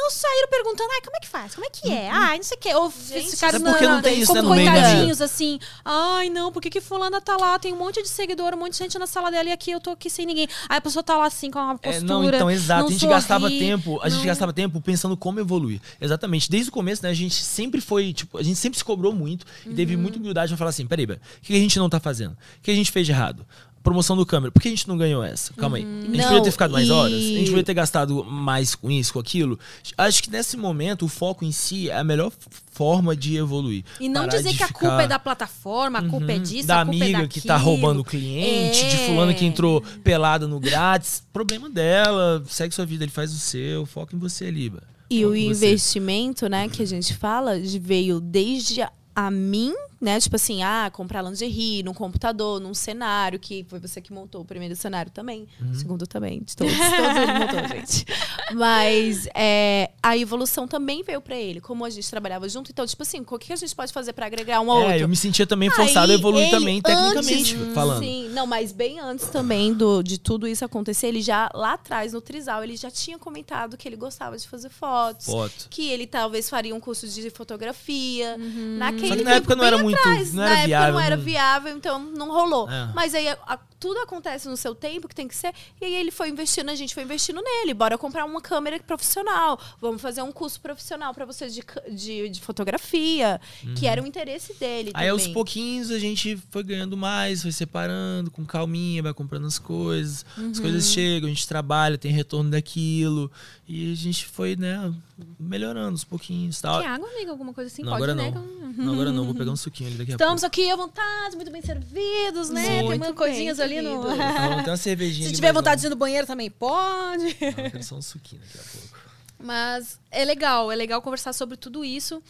Não 0.00 0.10
saíram 0.12 0.48
perguntando, 0.48 0.88
ai, 0.92 1.00
como 1.00 1.16
é 1.16 1.20
que 1.20 1.26
faz? 1.28 1.54
Como 1.56 1.66
é 1.66 1.70
que 1.70 1.90
é? 1.92 2.08
Ai, 2.08 2.36
não 2.36 2.44
sei 2.44 2.56
o 2.56 2.60
quê. 2.60 2.72
Ou 2.74 2.88
Gente, 3.08 3.30
ficaram 3.32 3.58
é 3.58 3.72
porque 3.72 3.86
não 3.88 4.00
tem 4.00 4.20
isso, 4.20 4.28
como 4.28 4.42
né, 4.42 4.48
no 4.48 4.54
meio, 4.54 4.70
né, 4.70 4.80
coitadinhos, 4.80 5.20
assim. 5.20 5.58
Ai, 5.84 6.30
não, 6.30 6.52
por 6.52 6.62
que, 6.62 6.70
que 6.70 6.80
fulana 6.80 7.20
tá 7.20 7.36
lá? 7.36 7.58
Tem 7.58 7.72
um 7.72 7.76
monte 7.76 8.00
de 8.00 8.08
seguidor, 8.08 8.54
um 8.54 8.58
monte 8.58 8.72
de 8.72 8.78
gente 8.78 8.96
na 8.96 9.08
sala 9.08 9.28
dela 9.30 9.48
e 9.48 9.52
aqui 9.52 9.72
eu 9.72 9.80
tô 9.80 9.90
aqui 9.90 10.08
sem 10.08 10.24
ninguém. 10.24 10.46
Aí 10.68 10.78
a 10.78 10.80
pessoa 10.80 11.02
tá 11.02 11.16
lá 11.16 11.26
assim, 11.26 11.50
com 11.50 11.58
uma 11.58 11.74
É, 11.74 11.76
postura. 11.78 12.06
não, 12.06 12.24
então, 12.24 12.48
exato. 12.50 12.80
não 12.82 12.86
a 12.88 12.90
gente 12.92 13.00
sorri, 13.00 13.12
gastava 13.12 13.48
tempo, 13.50 13.98
a 14.00 14.08
gente 14.08 14.18
não- 14.20 14.26
gastava 14.26 14.52
tempo 14.52 14.80
pensando 14.80 15.16
como 15.16 15.40
evoluir. 15.40 15.80
Exatamente. 16.00 16.48
Desde 16.48 16.70
o 16.70 16.72
começo, 16.72 17.02
né, 17.02 17.10
a 17.10 17.14
gente 17.14 17.34
sempre 17.34 17.80
foi, 17.80 18.12
tipo, 18.12 18.38
a 18.38 18.42
gente 18.42 18.56
sempre 18.56 18.78
se 18.78 18.84
cobrou 18.84 19.12
muito 19.12 19.44
e 19.66 19.74
teve 19.74 19.96
Uhum. 19.96 20.02
muita 20.02 20.18
humildade 20.18 20.48
pra 20.50 20.56
falar 20.56 20.70
assim, 20.70 20.86
peraí, 20.86 21.06
o 21.06 21.18
que 21.42 21.54
a 21.54 21.58
gente 21.58 21.76
não 21.78 21.90
tá 21.90 21.98
fazendo? 21.98 22.32
O 22.32 22.62
que 22.62 22.70
a 22.70 22.74
gente 22.74 22.92
fez 22.92 23.04
de 23.04 23.12
errado? 23.12 23.44
Promoção 23.88 24.16
do 24.16 24.26
câmera. 24.26 24.52
Por 24.52 24.60
que 24.60 24.68
a 24.68 24.70
gente 24.70 24.86
não 24.86 24.98
ganhou 24.98 25.24
essa? 25.24 25.52
Calma 25.54 25.78
aí. 25.78 25.82
A 25.82 25.86
gente 25.86 26.08
Não, 26.16 26.22
poderia 26.24 26.42
ter 26.42 26.50
ficado 26.50 26.72
mais 26.72 26.88
e- 26.88 26.90
horas? 26.90 27.14
A 27.14 27.18
gente 27.18 27.44
poderia 27.44 27.64
ter 27.64 27.72
gastado 27.74 28.22
mais 28.22 28.74
com 28.74 28.90
isso, 28.90 29.14
com 29.14 29.18
aquilo? 29.18 29.58
Acho 29.96 30.22
que 30.22 30.30
nesse 30.30 30.58
momento 30.58 31.06
o 31.06 31.08
foco 31.08 31.42
em 31.44 31.50
si 31.52 31.88
é 31.88 31.96
a 31.96 32.04
melhor 32.04 32.30
forma 32.70 33.16
de 33.16 33.36
evoluir. 33.36 33.82
E 33.98 34.06
não 34.08 34.26
Parar 34.26 34.36
dizer 34.36 34.50
de 34.50 34.56
que 34.58 34.62
a 34.62 34.66
ficar- 34.66 34.78
culpa 34.78 35.02
é 35.02 35.06
da 35.08 35.18
plataforma, 35.18 36.00
a 36.00 36.02
culpa 36.02 36.30
é 36.32 36.36
Uhum. 36.36 36.42
disso, 36.42 36.68
da 36.68 36.82
a 36.82 36.84
culpa 36.84 37.02
amiga 37.04 37.22
é 37.22 37.26
que 37.26 37.40
tá 37.40 37.56
roubando 37.56 38.00
o 38.00 38.04
cliente, 38.04 38.78
de 38.90 38.96
É. 38.96 39.06
fulano 39.06 39.34
que 39.34 39.46
entrou 39.46 39.80
pelada 40.04 40.46
no 40.46 40.60
grátis. 40.60 41.22
Problema 41.32 41.70
dela, 41.70 42.42
segue 42.46 42.74
sua 42.74 42.84
vida, 42.84 43.04
ele 43.04 43.10
faz 43.10 43.32
o 43.32 43.38
seu, 43.38 43.86
foca 43.86 44.14
em 44.14 44.18
você 44.18 44.44
ali. 44.44 44.68
Bia. 44.68 44.82
E 45.10 45.24
o 45.24 45.34
investimento, 45.34 46.46
né, 46.46 46.68
que 46.68 46.82
a 46.82 46.86
gente 46.86 47.14
fala, 47.14 47.58
de- 47.58 47.78
veio 47.78 48.20
desde 48.20 48.86
a 49.16 49.30
mim, 49.30 49.72
né? 50.00 50.20
Tipo 50.20 50.36
assim, 50.36 50.62
ah, 50.62 50.90
comprar 50.92 51.22
lingerie 51.22 51.82
num 51.82 51.94
computador, 51.94 52.60
num 52.60 52.74
cenário, 52.74 53.38
que 53.38 53.64
foi 53.68 53.78
você 53.78 54.00
que 54.00 54.12
montou 54.12 54.42
o 54.42 54.44
primeiro 54.44 54.76
cenário 54.76 55.10
também. 55.10 55.46
Uhum. 55.60 55.70
O 55.70 55.74
segundo 55.74 56.06
também, 56.06 56.40
de 56.40 56.56
todos. 56.56 56.72
todos 56.72 57.16
ele 57.16 57.32
montou, 57.38 57.68
gente. 57.76 58.06
Mas 58.54 59.28
é, 59.34 59.90
a 60.02 60.16
evolução 60.16 60.66
também 60.68 61.02
veio 61.02 61.20
pra 61.20 61.36
ele. 61.36 61.60
Como 61.60 61.84
a 61.84 61.90
gente 61.90 62.08
trabalhava 62.08 62.48
junto, 62.48 62.70
então, 62.70 62.86
tipo 62.86 63.02
assim, 63.02 63.24
o 63.28 63.38
que 63.38 63.52
a 63.52 63.56
gente 63.56 63.74
pode 63.74 63.92
fazer 63.92 64.12
pra 64.12 64.26
agregar 64.26 64.60
um 64.60 64.70
ao 64.70 64.78
outro? 64.78 64.92
É, 64.92 65.02
eu 65.02 65.08
me 65.08 65.16
sentia 65.16 65.46
também 65.46 65.70
forçado 65.70 66.12
Aí, 66.12 66.16
a 66.16 66.18
evoluir 66.18 66.50
também, 66.50 66.80
tecnicamente 66.80 67.56
antes, 67.56 67.74
falando. 67.74 68.02
Sim, 68.02 68.28
não, 68.30 68.46
mas 68.46 68.72
bem 68.72 69.00
antes 69.00 69.28
também 69.28 69.74
do, 69.74 70.02
de 70.02 70.18
tudo 70.18 70.46
isso 70.46 70.64
acontecer, 70.64 71.08
ele 71.08 71.20
já, 71.20 71.50
lá 71.54 71.74
atrás, 71.74 72.12
no 72.12 72.20
Trisal, 72.20 72.62
ele 72.62 72.76
já 72.76 72.90
tinha 72.90 73.18
comentado 73.18 73.76
que 73.76 73.88
ele 73.88 73.96
gostava 73.96 74.36
de 74.36 74.46
fazer 74.48 74.68
fotos. 74.70 75.26
Foto. 75.26 75.66
Que 75.68 75.88
ele 75.90 76.06
talvez 76.06 76.48
faria 76.48 76.74
um 76.74 76.80
curso 76.80 77.06
de 77.08 77.30
fotografia. 77.30 78.36
Naquele 78.78 79.08
Só 79.08 79.16
que 79.16 79.24
na 79.24 79.34
época 79.34 79.56
não 79.56 79.64
era 79.64 79.78
muito- 79.78 79.87
atrás. 79.94 80.32
não 80.34 80.44
na 80.44 80.50
era 80.50 80.54
época 80.58 80.66
viável, 80.68 80.92
não 80.94 81.00
era 81.00 81.16
não- 81.16 81.24
viável, 81.24 81.76
então 81.76 81.98
não 81.98 82.28
rolou. 82.32 82.68
É. 82.70 82.88
Mas 82.94 83.14
aí 83.14 83.28
a- 83.28 83.38
a- 83.46 83.58
tudo 83.78 83.98
acontece 84.00 84.48
no 84.48 84.56
seu 84.56 84.74
tempo 84.74 85.08
que 85.08 85.14
tem 85.14 85.28
que 85.28 85.36
ser. 85.36 85.52
E 85.80 85.84
aí 85.84 85.94
ele 85.94 86.10
foi 86.10 86.28
investindo, 86.28 86.68
a 86.68 86.74
gente 86.74 86.94
foi 86.94 87.02
investindo 87.02 87.40
nele. 87.42 87.74
Bora 87.74 87.96
comprar 87.96 88.24
uma 88.24 88.40
câmera 88.40 88.78
profissional. 88.80 89.58
Vamos 89.80 90.02
fazer 90.02 90.22
um 90.22 90.32
curso 90.32 90.60
profissional 90.60 91.14
pra 91.14 91.24
você 91.24 91.48
de, 91.48 91.62
de, 91.90 92.28
de 92.28 92.40
fotografia. 92.40 93.40
Que 93.76 93.86
era 93.86 94.02
o 94.02 94.06
interesse 94.06 94.54
dele. 94.54 94.90
Uhum. 94.90 95.00
Aí 95.00 95.08
aos 95.08 95.26
pouquinhos 95.28 95.90
a 95.90 95.98
gente 95.98 96.36
foi 96.50 96.62
ganhando 96.62 96.96
mais, 96.96 97.42
foi 97.42 97.52
separando, 97.52 98.30
com 98.30 98.44
calminha, 98.44 99.02
vai 99.02 99.14
comprando 99.14 99.46
as 99.46 99.58
coisas. 99.58 100.24
Uhum. 100.36 100.50
As 100.50 100.58
coisas 100.58 100.86
chegam, 100.86 101.28
a 101.28 101.32
gente 101.32 101.46
trabalha, 101.46 101.96
tem 101.96 102.12
retorno 102.12 102.50
daquilo. 102.50 103.30
E 103.68 103.92
a 103.92 103.94
gente 103.94 104.24
foi, 104.24 104.56
né, 104.56 104.92
melhorando 105.38 105.90
aos 105.90 106.04
pouquinhos. 106.04 106.58
Tal. 106.60 106.80
Quer 106.80 106.88
água, 106.88 107.08
amiga? 107.10 107.30
Alguma 107.30 107.52
coisa 107.52 107.70
assim? 107.70 107.82
Não, 107.82 107.92
Pode, 107.92 108.02
agora 108.02 108.14
né? 108.14 108.30
não. 108.34 108.84
Não, 108.84 108.92
agora 108.94 109.12
não, 109.12 109.24
vou 109.24 109.34
pegar 109.36 109.50
um 109.50 109.56
suquinho 109.56 109.90
ali 109.90 109.98
daqui 109.98 110.12
a 110.12 110.14
Estamos 110.14 110.40
pouco. 110.40 110.46
aqui 110.46 110.70
à 110.70 110.76
vontade, 110.76 111.36
muito 111.36 111.50
bem 111.50 111.60
servidos, 111.60 112.48
né? 112.48 112.66
Tem 112.66 112.84
Muito 112.84 112.96
umas 112.96 113.08
bem, 113.08 113.16
coisinhas 113.16 113.60
ali 113.60 113.67
no. 113.76 114.02
querido. 114.02 114.14
Então, 114.14 114.62
tem 114.62 114.70
uma 114.70 114.76
cervejinha 114.76 115.24
Se 115.24 115.28
ali, 115.28 115.34
tiver 115.36 115.52
vontade 115.52 115.80
de 115.80 115.86
não. 115.86 115.90
ir 115.90 115.94
no 115.94 115.96
banheiro 115.96 116.26
também 116.26 116.50
pode. 116.50 117.24
Não, 117.40 117.48
eu 117.48 117.70
quero 117.70 117.82
só 117.82 117.96
um 117.96 118.02
suquinho 118.02 118.42
daqui 118.42 118.58
a 118.58 118.62
pouco. 118.62 118.98
Mas 119.38 120.00
é 120.10 120.24
legal, 120.24 120.70
é 120.72 120.74
legal 120.74 121.00
conversar 121.00 121.32
sobre 121.32 121.56
tudo 121.56 121.84
isso, 121.84 122.22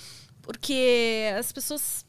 porque 0.43 1.33
as 1.39 1.51
pessoas. 1.53 2.05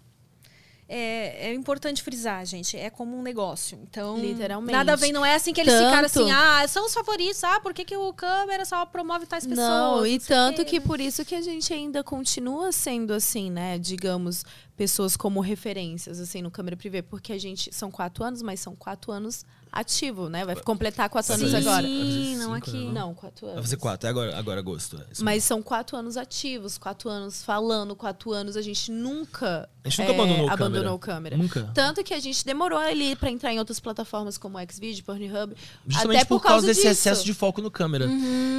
É, 0.92 1.50
é 1.50 1.54
importante 1.54 2.02
frisar, 2.02 2.44
gente. 2.48 2.76
É 2.76 2.90
como 2.90 3.16
um 3.16 3.22
negócio. 3.22 3.80
Então, 3.84 4.18
Literalmente. 4.18 4.72
nada 4.72 4.96
vem, 4.96 5.12
não 5.14 5.24
é 5.24 5.36
assim 5.36 5.54
que 5.54 5.62
eles 5.62 5.72
Tanto- 5.72 5.86
ficaram 5.86 6.06
assim, 6.08 6.32
ah, 6.32 6.68
são 6.68 6.88
os 6.88 6.94
favoritos, 6.96 7.44
ah, 7.44 7.60
por 7.60 7.76
que, 7.76 7.86
que 7.86 7.96
o 7.96 8.12
câmera 8.12 8.66
só 8.66 8.84
promove 8.88 9.28
tais 9.28 9.46
pessoas? 9.46 9.68
Não, 9.68 10.04
e 10.04 10.20
sei 10.20 10.36
o 10.36 10.40
tanto 10.40 10.66
que 10.66 10.82
por 10.82 11.00
isso 11.00 11.24
que 11.24 11.36
a 11.36 11.42
gente 11.42 11.72
ainda 11.72 12.04
continua 12.04 12.72
sendo 12.72 13.14
assim, 13.14 13.52
né? 13.52 13.78
Digamos, 13.78 14.44
pessoas 14.76 15.16
como 15.16 15.42
referências, 15.42 16.20
assim, 16.20 16.42
no 16.42 16.50
câmera 16.50 16.76
privê, 16.76 17.04
porque 17.04 17.34
a 17.34 17.38
gente 17.40 17.72
são 17.72 17.92
quatro 17.92 18.24
anos, 18.24 18.42
mas 18.42 18.60
são 18.60 18.76
quatro 18.76 19.12
anos 19.12 19.46
ativo, 19.72 20.30
né? 20.30 20.46
Vai 20.46 20.56
completar 20.56 21.10
quatro 21.10 21.36
Vai 21.36 21.42
anos 21.48 21.54
agora. 21.56 21.86
Sim, 21.86 22.38
não 22.38 22.54
aqui. 22.54 22.72
né, 22.88 22.92
Não, 22.94 23.14
quatro 23.14 23.46
anos. 23.46 23.56
Vai 23.56 23.64
fazer 23.64 23.78
quatro, 23.78 24.08
é 24.08 24.10
agora, 24.10 24.38
agora 24.38 24.60
agosto. 24.60 24.98
é 24.98 25.06
Mas 25.24 25.44
são 25.44 25.62
quatro 25.62 25.96
anos 25.98 26.18
ativos, 26.18 26.78
quatro 26.78 27.10
anos 27.10 27.44
falando, 27.44 27.96
quatro 27.96 28.32
anos. 28.32 28.58
A 28.58 28.62
gente 28.62 28.92
nunca, 28.92 29.70
A 29.84 29.90
gente 29.90 30.00
nunca 30.02 30.12
é, 30.12 30.16
abandonou 30.16 30.46
o 30.48 30.50
abandonou 30.52 30.74
câmera. 30.84 30.94
o 30.96 31.00
câmera. 31.00 31.38
Nunca. 31.38 31.72
Tanto 31.74 32.04
que 32.04 32.14
a 32.14 32.20
gente 32.20 32.46
demorou 32.46 32.80
ali 32.80 33.16
pra 33.16 33.30
entrar 33.30 33.54
em 33.54 33.60
outras 33.60 33.80
plataformas 33.80 34.38
como 34.38 34.58
o 34.58 34.62
Xvideo, 34.72 35.04
Pornhub. 35.04 35.56
Justamente 35.88 36.18
até 36.18 36.26
por, 36.26 36.42
causa, 36.42 36.66
desse 36.68 36.82
disso. 36.82 36.92
excesso 36.92 37.24
de 37.26 37.34
foco 37.34 37.62
no 37.62 37.70
câmera. 37.72 38.06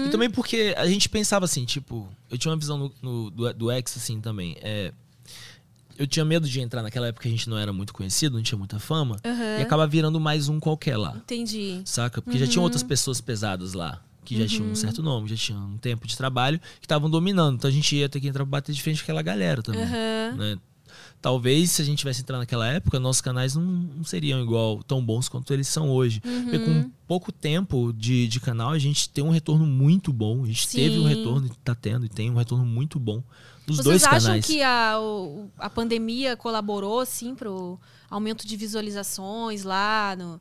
E 0.06 0.08
também 0.10 0.30
porque 0.30 0.74
a 0.76 0.86
gente 0.86 1.08
pensava 1.08 1.44
assim, 1.44 1.64
tipo, 1.64 2.08
eu 2.30 2.38
tinha 2.38 2.50
uma 2.52 2.58
visão 2.58 2.78
no, 2.78 2.92
no- 3.02 3.30
do, 3.30 3.52
do 3.54 3.70
X 3.70 3.96
assim 3.96 4.20
também. 4.20 4.56
É, 4.62 4.92
eu 6.00 6.06
tinha 6.06 6.24
medo 6.24 6.48
de 6.48 6.60
entrar 6.60 6.82
naquela 6.82 7.08
época 7.08 7.24
que 7.24 7.28
a 7.28 7.30
gente 7.30 7.48
não 7.50 7.58
era 7.58 7.74
muito 7.74 7.92
conhecido, 7.92 8.34
não 8.34 8.42
tinha 8.42 8.56
muita 8.56 8.78
fama, 8.78 9.18
e 9.58 9.62
acaba 9.62 9.86
virando 9.86 10.18
mais 10.18 10.48
um 10.48 10.58
qualquer 10.58 10.96
lá. 10.96 11.14
Entendi. 11.14 11.82
Saca? 11.84 12.22
Porque 12.22 12.38
já 12.38 12.46
tinham 12.46 12.62
outras 12.64 12.82
pessoas 12.82 13.20
pesadas 13.20 13.74
lá. 13.74 14.02
Que 14.24 14.38
já 14.38 14.46
tinham 14.46 14.70
um 14.70 14.74
certo 14.74 15.02
nome, 15.02 15.28
já 15.28 15.36
tinham 15.36 15.60
um 15.60 15.76
tempo 15.76 16.06
de 16.06 16.16
trabalho, 16.16 16.58
que 16.80 16.86
estavam 16.86 17.10
dominando. 17.10 17.56
Então 17.56 17.68
a 17.68 17.72
gente 17.72 17.94
ia 17.96 18.08
ter 18.08 18.20
que 18.20 18.28
entrar 18.28 18.44
pra 18.44 18.50
bater 18.50 18.72
de 18.72 18.80
frente 18.80 18.98
com 18.98 19.04
aquela 19.04 19.20
galera 19.22 19.62
também. 19.62 19.84
né? 19.84 20.58
Talvez 21.20 21.72
se 21.72 21.82
a 21.82 21.84
gente 21.84 21.98
tivesse 21.98 22.22
entrado 22.22 22.40
naquela 22.40 22.66
época, 22.66 22.98
nossos 22.98 23.20
canais 23.20 23.54
não, 23.54 23.62
não 23.62 24.04
seriam 24.04 24.40
igual 24.42 24.82
tão 24.82 25.04
bons 25.04 25.28
quanto 25.28 25.52
eles 25.52 25.68
são 25.68 25.90
hoje. 25.90 26.20
Porque 26.20 26.58
com 26.60 26.90
pouco 27.06 27.30
tempo 27.30 27.92
de, 27.92 28.26
de 28.26 28.40
canal, 28.40 28.70
a 28.70 28.78
gente 28.78 29.08
tem 29.08 29.22
um 29.22 29.30
retorno 29.30 29.66
muito 29.66 30.12
bom. 30.12 30.44
A 30.44 30.46
gente 30.46 30.68
teve 30.68 30.98
um 30.98 31.02
Sim. 31.02 31.08
retorno, 31.08 31.46
e 31.46 31.50
tá 31.62 31.74
tendo, 31.74 32.06
e 32.06 32.08
tem 32.08 32.30
um 32.30 32.36
retorno 32.36 32.64
muito 32.64 32.98
bom 32.98 33.22
nos 33.70 33.76
Vocês 33.78 34.02
dois 34.02 34.04
acham 34.04 34.20
canais. 34.28 34.44
que 34.46 34.62
a, 34.62 34.94
a 35.58 35.70
pandemia 35.70 36.36
colaborou, 36.36 37.00
assim, 37.00 37.34
pro 37.34 37.78
aumento 38.10 38.46
de 38.46 38.56
visualizações 38.56 39.62
lá 39.62 40.14
no, 40.18 40.40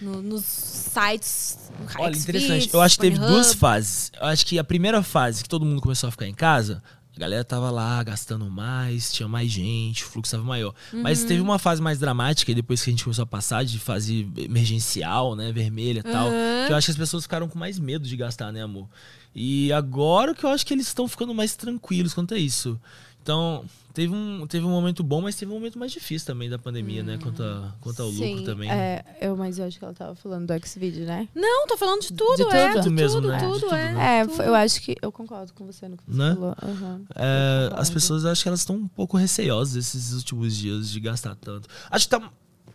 no- 0.00 0.22
nos 0.22 0.44
sites? 0.44 1.70
no 1.96 2.02
Olha, 2.02 2.16
interessante. 2.16 2.70
Eu 2.72 2.80
acho 2.80 2.96
que 2.96 3.02
teve 3.02 3.16
Pornhub? 3.16 3.34
duas 3.34 3.54
fases. 3.54 4.10
Eu 4.20 4.26
acho 4.26 4.44
que 4.46 4.58
a 4.58 4.64
primeira 4.64 5.02
fase, 5.02 5.42
que 5.42 5.48
todo 5.48 5.64
mundo 5.64 5.80
começou 5.80 6.08
a 6.08 6.10
ficar 6.10 6.26
em 6.26 6.34
casa, 6.34 6.82
a 7.16 7.20
galera 7.20 7.44
tava 7.44 7.70
lá 7.70 8.02
gastando 8.02 8.48
mais, 8.50 9.12
tinha 9.12 9.28
mais 9.28 9.50
gente, 9.50 10.04
o 10.04 10.06
fluxo 10.06 10.32
tava 10.32 10.44
maior. 10.44 10.72
Mas 10.92 11.22
teve 11.24 11.40
uma 11.40 11.58
fase 11.58 11.82
mais 11.82 11.98
dramática, 11.98 12.50
e 12.50 12.54
depois 12.54 12.82
que 12.82 12.88
a 12.88 12.92
gente 12.92 13.04
começou 13.04 13.24
a 13.24 13.26
passar 13.26 13.64
de 13.64 13.78
fase 13.78 14.26
emergencial, 14.38 15.36
né, 15.36 15.52
vermelha 15.52 16.00
e 16.00 16.02
tal, 16.02 16.28
que 16.66 16.72
eu 16.72 16.76
acho 16.76 16.86
que 16.86 16.90
as 16.92 16.96
pessoas 16.96 17.24
ficaram 17.24 17.48
com 17.48 17.58
mais 17.58 17.78
medo 17.78 18.06
de 18.08 18.16
gastar, 18.16 18.50
né, 18.52 18.62
amor? 18.62 18.88
E 19.34 19.72
agora 19.72 20.34
que 20.34 20.44
eu 20.44 20.50
acho 20.50 20.66
que 20.66 20.74
eles 20.74 20.86
estão 20.86 21.06
ficando 21.06 21.34
mais 21.34 21.54
tranquilos 21.56 22.12
quanto 22.14 22.34
a 22.34 22.38
isso. 22.38 22.80
Então, 23.22 23.64
teve 23.92 24.12
um, 24.14 24.46
teve 24.46 24.64
um 24.64 24.70
momento 24.70 25.02
bom, 25.04 25.20
mas 25.20 25.36
teve 25.36 25.50
um 25.52 25.54
momento 25.54 25.78
mais 25.78 25.92
difícil 25.92 26.26
também 26.26 26.48
da 26.48 26.58
pandemia, 26.58 27.02
né? 27.02 27.18
Quanto, 27.22 27.42
a, 27.42 27.74
quanto 27.80 28.00
ao 28.02 28.08
lucro 28.08 28.38
Sim, 28.38 28.44
também. 28.44 28.70
É, 28.70 29.04
eu, 29.20 29.36
mas 29.36 29.58
eu 29.58 29.66
acho 29.66 29.78
que 29.78 29.84
ela 29.84 29.92
tava 29.94 30.14
falando 30.14 30.46
do 30.46 30.66
Xvideo, 30.66 31.04
né? 31.04 31.28
Não, 31.34 31.66
tô 31.66 31.76
falando 31.76 32.00
de 32.00 32.12
tudo, 32.14 32.36
De 32.36 32.42
é. 32.56 32.68
tudo? 32.68 32.76
De 32.78 32.82
Tudo 32.84 32.90
mesmo, 32.90 33.20
tudo, 33.20 33.28
né? 33.28 33.38
De 33.38 33.44
tudo, 33.44 33.60
tudo, 33.60 33.74
é. 33.74 33.92
né? 33.92 34.20
É, 34.20 34.48
eu 34.48 34.54
acho 34.54 34.80
que 34.80 34.96
eu 35.02 35.12
concordo 35.12 35.52
com 35.52 35.66
você 35.66 35.86
no 35.86 35.96
que 35.98 36.02
você 36.06 36.18
Né? 36.18 36.34
falou. 36.34 36.56
Aham. 36.62 37.02
É, 37.14 37.70
as 37.74 37.90
pessoas 37.90 38.24
acho 38.24 38.42
que 38.42 38.48
elas 38.48 38.60
estão 38.60 38.76
um 38.76 38.88
pouco 38.88 39.16
receosas 39.18 39.76
esses 39.76 40.12
últimos 40.14 40.56
dias 40.56 40.88
de 40.90 40.98
gastar 40.98 41.34
tanto. 41.36 41.68
Acho 41.90 42.08
que 42.08 42.16
tá. 42.18 42.30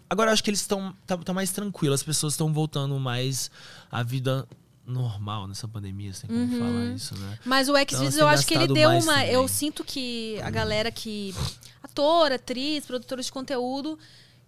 Agora 0.07 0.31
acho 0.31 0.43
que 0.43 0.51
eles 0.51 0.61
estão 0.61 0.93
tá, 1.07 1.17
tá 1.17 1.33
mais 1.33 1.51
tranquilos, 1.51 1.95
as 1.95 2.03
pessoas 2.03 2.33
estão 2.33 2.53
voltando 2.53 2.99
mais 2.99 3.49
à 3.91 4.03
vida 4.03 4.47
normal 4.85 5.47
nessa 5.47 5.67
pandemia, 5.67 6.13
se 6.13 6.27
tem 6.27 6.29
como 6.29 6.59
falar 6.59 6.85
isso, 6.93 7.17
né? 7.17 7.39
Mas 7.45 7.69
o 7.69 7.73
Xvideos, 7.73 8.13
têm 8.13 8.21
eu 8.21 8.27
acho 8.27 8.45
que 8.45 8.53
ele 8.53 8.67
deu 8.67 8.89
uma. 8.89 9.13
também. 9.13 9.29
Eu 9.31 9.47
sinto 9.47 9.83
que 9.83 10.39
a 10.41 10.49
galera 10.49 10.91
que. 10.91 11.33
Ator, 11.81 12.31
atriz, 12.31 12.85
produtores 12.85 13.27
de 13.27 13.31
conteúdo, 13.31 13.97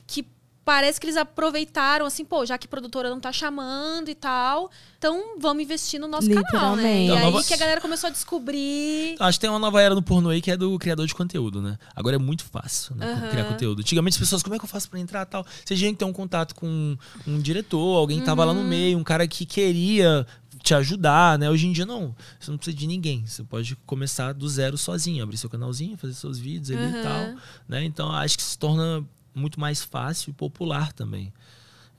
que 0.05 0.25
parece 0.67 0.99
que 0.99 1.05
eles 1.07 1.15
aproveitaram, 1.15 2.05
assim, 2.05 2.25
pô, 2.25 2.45
já 2.45 2.57
que 2.57 2.67
a 2.67 2.69
produtora 2.69 3.09
não 3.09 3.21
tá 3.21 3.31
chamando 3.31 4.09
e 4.09 4.13
tal, 4.15 4.69
então 4.97 5.39
vamos 5.39 5.63
investir 5.63 5.97
no 5.97 6.09
nosso 6.09 6.29
canal, 6.29 6.75
né? 6.75 7.03
E 7.03 7.05
Então, 7.05 7.17
aí 7.17 7.23
nova- 7.23 7.41
que 7.41 7.53
a 7.53 7.57
galera 7.57 7.79
começou 7.79 8.09
a 8.09 8.11
descobrir. 8.11 9.15
Acho 9.17 9.37
que 9.37 9.41
tem 9.41 9.49
uma 9.49 9.59
nova 9.59 9.81
era 9.81 9.95
no 9.95 10.01
pornô 10.03 10.27
aí 10.27 10.41
que 10.41 10.51
é 10.51 10.57
do 10.57 10.77
criador 10.77 11.07
de 11.07 11.15
conteúdo, 11.15 11.61
né? 11.61 11.77
Agora 11.95 12.17
é 12.17 12.19
muito 12.19 12.43
fácil 12.43 12.95
né, 12.97 13.05
Aham. 13.09 13.29
criar 13.29 13.45
conteúdo. 13.45 13.79
Antigamente 13.79 14.15
as 14.15 14.19
pessoas, 14.19 14.43
como 14.43 14.55
é 14.55 14.59
que 14.59 14.65
eu 14.65 14.69
faço 14.69 14.89
pra 14.89 14.99
entrar 14.99 15.25
tal? 15.25 15.45
Você 15.63 15.73
tinha 15.73 15.89
que 15.89 15.97
ter 15.97 16.03
um 16.03 16.11
contato 16.11 16.53
com 16.53 16.97
um 17.25 17.39
diretor, 17.39 17.95
alguém 17.97 18.19
que 18.19 18.25
tava 18.25 18.43
lá 18.43 18.53
no 18.53 18.59
Uhum. 18.59 18.67
meio, 18.67 18.97
um 18.97 19.03
cara 19.05 19.25
que 19.25 19.45
queria 19.45 20.27
te 20.61 20.73
ajudar, 20.73 21.39
né? 21.39 21.49
Hoje 21.49 21.65
em 21.67 21.71
dia 21.71 21.85
não. 21.85 22.13
Você 22.37 22.51
não 22.51 22.57
precisa 22.57 22.75
de 22.75 22.87
ninguém. 22.87 23.25
Você 23.25 23.41
pode 23.41 23.77
começar 23.85 24.33
do 24.33 24.49
zero 24.49 24.77
sozinho, 24.77 25.23
abrir 25.23 25.37
seu 25.37 25.49
canalzinho, 25.49 25.95
fazer 25.95 26.13
seus 26.13 26.37
vídeos 26.37 26.71
ali 26.71 26.87
Uhum. 26.91 26.99
e 26.99 27.01
tal, 27.01 27.35
né? 27.69 27.85
Então 27.85 28.11
acho 28.11 28.35
que 28.37 28.43
se 28.43 28.57
torna 28.57 29.05
muito 29.37 29.59
mais 29.59 29.83
fácil 29.83 30.31
e 30.31 30.33
popular 30.33 30.91
também. 30.91 31.31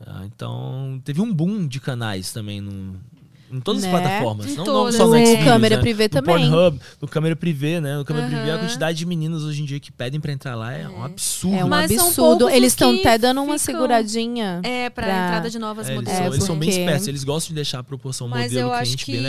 Ah, 0.01 0.25
então, 0.27 1.01
teve 1.05 1.21
um 1.21 1.33
boom 1.33 1.67
de 1.67 1.81
canais 1.81 2.33
também 2.33 2.61
no, 2.61 3.01
em 3.51 3.61
todas 3.61 3.83
Né? 3.83 3.89
as 3.95 4.01
plataformas. 4.01 4.47
Em 4.47 4.55
não, 4.57 4.65
todas, 4.65 4.95
não 4.95 5.01
só 5.01 5.07
no 5.07 5.13
né? 5.15 5.25
Xvideos, 5.27 5.45
Câmera 5.45 5.77
né? 5.77 5.83
privê 5.83 6.05
no 6.05 6.09
também. 6.11 6.35
Pornhub, 6.51 6.81
no 7.01 7.09
câmera 7.09 7.37
privê, 7.37 7.81
né? 7.81 7.97
No 7.97 8.05
câmera 8.05 8.27
privê, 8.27 8.51
a 8.51 8.59
quantidade 8.59 8.99
de 8.99 9.07
meninas 9.07 9.43
hoje 9.43 9.63
em 9.63 9.65
dia 9.65 9.81
que 9.81 9.91
pedem 9.91 10.21
pra 10.21 10.33
entrar 10.33 10.55
lá 10.55 10.73
é, 10.73 10.89
um 10.89 11.03
absurdo. 11.05 11.57
É 11.57 11.65
um 11.65 11.69
Mas 11.69 11.91
são 11.93 12.07
absurdo. 12.07 12.39
poucos 12.39 12.55
Eles 12.57 12.73
estão 12.73 12.91
até 12.95 13.17
dando 13.19 13.43
uma 13.43 13.59
ficam- 13.59 13.75
seguradinha. 13.75 14.61
É, 14.63 14.91
pra, 14.91 15.05
entrada 15.07 15.51
de 15.51 15.59
novas 15.59 15.89
É, 15.89 15.93
eles, 15.93 16.01
modelos. 16.05 16.19
são, 16.25 16.33
eles 16.35 16.45
são 16.45 16.59
bem 16.59 16.69
porque- 16.69 16.81
espertos, 16.83 17.09
eles 17.09 17.25
gostam 17.25 17.49
de 17.49 17.55
deixar 17.55 17.79
a 17.79 17.83
proporção 17.85 18.29
Mas 18.29 18.53
eu 18.53 18.63
modelo 18.67 18.73
acho 18.73 18.83
cliente 18.97 19.05
que 19.05 19.13
bem 19.13 19.21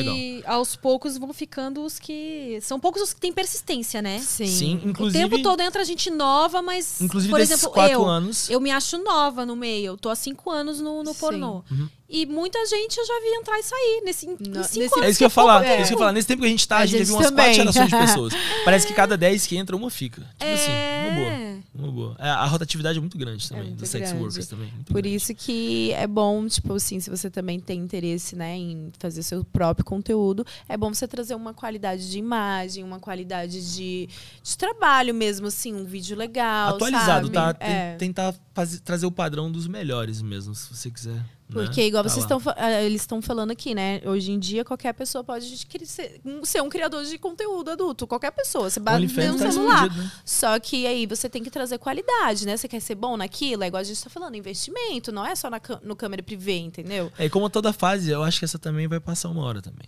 legal. 0.42 0.58
aos 0.58 0.76
poucos 0.76 1.18
vão 1.18 1.34
ficando 1.34 1.84
os 1.84 1.98
que. 2.00 2.60
São 2.62 2.80
poucos 2.80 3.02
os 3.02 3.14
que 3.14 3.20
têm 3.22 3.32
persistência, 3.34 4.02
né? 4.02 4.20
Sim. 4.20 4.46
Sim, 4.48 4.82
O 4.84 4.90
inclusive. 4.90 5.24
tempo 5.30 5.42
todo 5.42 5.62
entra 5.62 5.84
gente 5.86 6.10
nova, 6.10 6.62
mas. 6.62 7.00
Inclusive, 7.02 7.32
por 7.32 7.40
exemplo, 7.40 7.70
quatro 7.70 7.94
eu, 7.94 8.06
anos- 8.06 8.50
eu 8.50 8.60
me 8.60 8.72
acho 8.72 8.98
nova 9.04 9.46
no 9.46 9.56
meio. 9.56 9.94
Eu 9.94 9.98
tô 9.98 10.10
há 10.10 10.16
cinco 10.16 10.50
anos 10.52 10.80
no, 10.82 11.04
no 11.04 11.16
pornô. 11.16 11.64
Uhum. 11.72 11.88
E 12.10 12.26
muita 12.26 12.58
gente 12.66 12.98
eu 12.98 13.06
já 13.06 13.14
vi 13.22 13.28
entrar 13.40 13.60
e 13.60 13.64
sair. 13.64 14.02
Nesse, 14.04 14.26
em, 14.26 14.30
cinco 14.38 14.50
nesse- 14.50 14.80
anos. 14.82 14.98
É 15.04 15.10
isso 15.10 15.18
que 15.20 15.24
eu 15.24 15.28
ia 15.28 15.28
é 15.28 15.30
falar. 15.30 15.60
tempo. 15.62 15.72
É 15.74 15.78
isso 15.82 15.88
que 15.90 15.94
eu 15.94 16.00
falar. 16.00 16.12
Nesse 16.12 16.28
tempo 16.28 16.42
que 16.42 16.48
a 16.48 16.50
gente 16.52 16.68
tá, 16.68 16.78
a, 16.78 16.80
A 16.80 16.86
gente, 16.86 16.98
gente 16.98 17.08
teve 17.08 17.12
umas 17.14 17.26
também. 17.28 17.46
quatro 17.46 17.56
gerações 17.74 17.90
de 17.90 17.98
pessoas. 18.08 18.34
Parece 18.66 18.88
que 18.88 18.94
cada 18.94 19.16
10 19.16 19.46
que 19.46 19.56
entra, 19.58 19.76
uma 19.76 19.90
fica. 19.92 20.22
Tipo 20.40 20.52
assim, 20.52 20.72
uma 20.72 21.16
boa. 21.16 21.28
É. 21.32 21.60
Uma 21.76 21.92
boa. 21.92 22.16
É, 22.20 22.30
a 22.30 22.46
rotatividade 22.46 22.98
é 22.98 23.02
muito 23.02 23.18
grande 23.18 23.48
também, 23.48 23.66
muito 23.68 23.80
dos 23.80 23.90
sex 23.90 24.10
grande. 24.10 24.24
workers 24.24 24.48
também. 24.48 24.72
muito 24.74 24.88
Por 24.92 25.02
grande. 25.02 25.16
isso 25.16 25.34
que 25.36 25.92
é 25.94 26.08
bom, 26.08 26.46
tipo 26.48 26.74
assim, 26.74 27.00
se 27.00 27.10
você 27.10 27.30
também 27.30 27.60
tem 27.60 27.80
interesse, 27.80 28.36
né, 28.36 28.58
em 28.58 28.92
fazer 29.00 29.22
seu 29.24 29.46
próprio 29.46 29.86
conteúdo, 29.86 30.46
é 30.68 30.76
bom 30.76 30.94
você 30.94 31.08
trazer 31.08 31.36
uma 31.36 31.54
qualidade 31.54 32.10
de 32.10 32.18
imagem, 32.18 32.84
uma 32.84 33.00
qualidade 33.00 33.74
de, 33.76 34.10
de 34.44 34.58
trabalho 34.58 35.14
mesmo, 35.14 35.48
assim, 35.48 35.74
um 35.74 35.86
vídeo 35.86 36.18
legal, 36.18 36.76
Atualizado, 36.76 37.28
sabe? 37.28 37.30
tá? 37.32 37.56
É. 37.66 37.96
Tentar 37.96 38.34
fazer- 38.54 38.80
trazer 38.80 39.06
o 39.06 39.12
padrão 39.12 39.50
dos 39.52 39.68
melhores 39.68 40.22
mesmo, 40.22 40.54
se 40.56 40.74
você 40.76 40.90
quiser. 40.92 41.24
Né? 41.50 41.64
Porque, 41.66 41.82
igual 41.84 42.04
Tá 42.04 42.10
vocês 42.10 42.24
estão 42.24 42.42
ah, 42.56 42.82
eles 42.84 43.02
estão 43.02 43.22
falando 43.22 43.52
aqui, 43.52 43.74
né? 43.74 44.02
Hoje 44.06 44.32
em 44.32 44.38
dia, 44.40 44.64
qualquer 44.64 44.94
pessoa 44.94 45.24
pode 45.24 45.46
ser, 45.86 46.22
um- 46.24 46.46
ser 46.46 46.62
um 46.62 46.70
criador 46.70 47.04
de 47.04 47.18
conteúdo 47.18 47.72
adulto. 47.72 48.06
Qualquer 48.06 48.32
pessoa. 48.32 48.70
Você 48.70 48.80
bate 48.80 49.08
no 49.08 49.38
tá 49.38 49.52
celular. 49.52 49.90
né? 49.96 50.12
Só 50.24 50.60
que 50.60 50.86
aí 50.86 51.06
você 51.06 51.28
tem 51.30 51.44
que 51.44 51.50
trazer 51.50 51.78
qualidade, 51.80 52.46
né? 52.46 52.56
Você 52.56 52.68
quer 52.68 52.80
ser 52.80 52.96
bom 52.96 53.18
naquilo? 53.18 53.64
É 53.64 53.68
igual 53.68 53.82
a 53.82 53.84
gente 53.84 54.04
tá 54.04 54.10
falando, 54.10 54.36
investimento. 54.36 55.12
Não 55.12 55.26
é 55.26 55.36
só 55.36 55.50
na, 55.50 55.60
no 55.84 55.96
câmera 55.96 56.22
privê, 56.22 56.58
entendeu? 56.60 57.12
É, 57.18 57.26
e 57.26 57.30
como 57.30 57.50
toda 57.50 57.74
fase, 57.74 58.12
eu 58.12 58.24
acho 58.24 58.40
que 58.40 58.46
essa 58.46 58.60
também 58.60 58.88
vai 58.88 59.00
passar 59.00 59.30
uma 59.30 59.44
hora 59.44 59.62
também. 59.62 59.88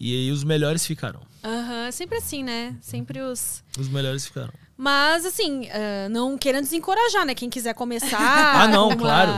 E 0.00 0.14
aí 0.16 0.30
os 0.30 0.42
melhores 0.44 0.86
ficarão. 0.86 1.20
Aham, 1.44 1.90
sempre 1.90 2.18
assim, 2.18 2.42
né? 2.42 2.76
Sempre 2.80 3.20
os. 3.20 3.62
Os 3.78 3.88
melhores 3.88 4.24
ficarão. 4.26 4.52
Mas, 4.82 5.24
assim, 5.24 5.68
ah, 5.70 6.08
não 6.08 6.36
querendo 6.36 6.64
desencorajar, 6.64 7.24
né? 7.24 7.36
Quem 7.36 7.48
quiser 7.48 7.72
começar. 7.72 8.18
Ah, 8.62 8.66
não, 8.66 8.88
uma- 8.88 8.96
claro. 8.96 9.32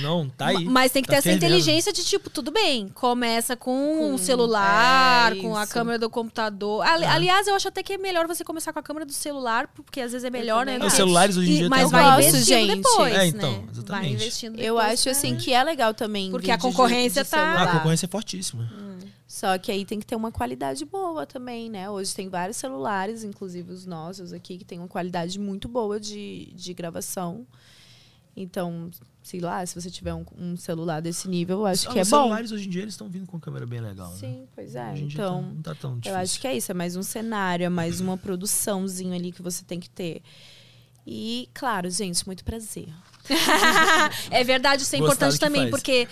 Não, 0.00 0.28
tá 0.28 0.46
aí. 0.46 0.64
Ma- 0.64 0.70
Mas 0.84 0.92
tem 0.92 1.02
que 1.02 1.08
Tá 1.08 1.14
ter 1.14 1.18
essa 1.18 1.32
inteligência 1.32 1.92
de 1.92 2.04
tipo, 2.04 2.30
tudo 2.30 2.52
bem, 2.52 2.88
começa 2.94 3.56
com, 3.56 3.96
Com- 3.98 4.14
o 4.14 4.18
celular, 4.18 5.32
é, 5.36 5.40
com 5.40 5.56
a 5.56 5.66
câmera 5.66 5.98
do 5.98 6.08
computador. 6.08 6.84
Ali- 6.86 7.04
Aliás, 7.04 7.46
eu 7.48 7.54
acho 7.56 7.66
até 7.66 7.82
que 7.82 7.94
é 7.94 7.98
melhor 7.98 8.26
você 8.28 8.44
começar 8.44 8.72
com 8.72 8.78
a 8.78 8.82
câmera 8.82 9.04
do 9.04 9.12
celular, 9.12 9.68
porque 9.74 10.00
às 10.00 10.12
vezes 10.12 10.24
é 10.24 10.30
melhor, 10.30 10.64
né? 10.64 10.78
Os 10.78 10.92
celulares 10.92 11.36
hoje 11.36 11.50
em 11.50 11.54
e- 11.54 11.58
dia 11.58 11.68
Mas 11.68 11.82
tem 11.82 11.90
vai 11.90 12.18
investindo 12.20 12.44
gente. 12.44 12.76
depois, 12.76 13.14
É, 13.14 13.26
então, 13.26 13.50
né? 13.52 13.58
Vai 13.64 13.70
exatamente. 13.72 14.12
investindo 14.14 14.60
Eu 14.60 14.74
depois 14.76 14.92
acho, 14.92 15.02
pra- 15.02 15.12
assim, 15.12 15.36
que 15.36 15.52
é 15.52 15.64
legal 15.64 15.92
também. 15.92 16.30
Porque 16.30 16.50
a 16.52 16.58
concorrência 16.58 17.24
de 17.24 17.30
tá- 17.30 17.54
Ah, 17.54 17.62
a 17.64 17.66
concorrência 17.78 18.06
é 18.06 18.08
fortíssima. 18.08 18.70
Só 19.26 19.56
que 19.58 19.72
aí 19.72 19.84
tem 19.84 19.98
que 19.98 20.06
ter 20.06 20.14
uma 20.16 20.30
qualidade 20.30 20.84
boa 20.84 21.24
também, 21.26 21.70
né? 21.70 21.88
Hoje 21.88 22.14
tem 22.14 22.28
vários 22.28 22.56
celulares, 22.58 23.24
inclusive 23.24 23.72
os 23.72 23.86
nossos 23.86 24.32
aqui, 24.32 24.58
que 24.58 24.64
tem 24.64 24.78
uma 24.78 24.88
qualidade 24.88 25.38
muito 25.38 25.66
boa 25.66 25.98
de, 25.98 26.52
de 26.54 26.74
gravação. 26.74 27.46
Então, 28.36 28.90
sei 29.22 29.40
lá, 29.40 29.64
se 29.64 29.80
você 29.80 29.90
tiver 29.90 30.12
um, 30.12 30.24
um 30.36 30.56
celular 30.56 31.00
desse 31.00 31.28
nível, 31.28 31.60
eu 31.60 31.66
acho 31.66 31.88
Ah, 31.88 31.92
que 31.92 31.98
é 32.00 32.02
os 32.02 32.10
bom. 32.10 32.16
celulares 32.18 32.50
hoje 32.52 32.66
em 32.66 32.70
dia 32.70 32.82
eles 32.82 32.94
estão 32.94 33.08
vindo 33.08 33.26
com 33.26 33.38
câmera 33.40 33.64
bem 33.64 33.80
legal, 33.80 34.10
né? 34.10 34.16
Sim, 34.18 34.46
pois 34.54 34.74
é. 34.74 34.92
Então, 34.98 35.42
tá- 35.42 35.48
não 35.54 35.62
tá 35.62 35.74
tão 35.74 35.94
difícil. 35.98 36.12
eu 36.16 36.20
acho 36.22 36.40
que 36.40 36.46
é 36.48 36.56
isso. 36.56 36.70
É 36.70 36.74
mais 36.74 36.94
um 36.96 37.02
cenário, 37.02 37.64
é 37.64 37.68
mais 37.68 38.00
uma 38.00 38.18
produçãozinho 38.18 39.14
ali 39.14 39.32
que 39.32 39.40
você 39.40 39.64
tem 39.64 39.78
que 39.80 39.88
ter. 39.88 40.20
E, 41.06 41.48
claro, 41.54 41.88
gente, 41.90 42.26
muito 42.26 42.44
prazer. 42.44 42.88
é 44.30 44.44
verdade, 44.44 44.82
isso 44.82 44.94
é 44.96 44.98
importante 44.98 45.38
também, 45.38 45.62
faz. 45.62 45.70
porque 45.70 46.08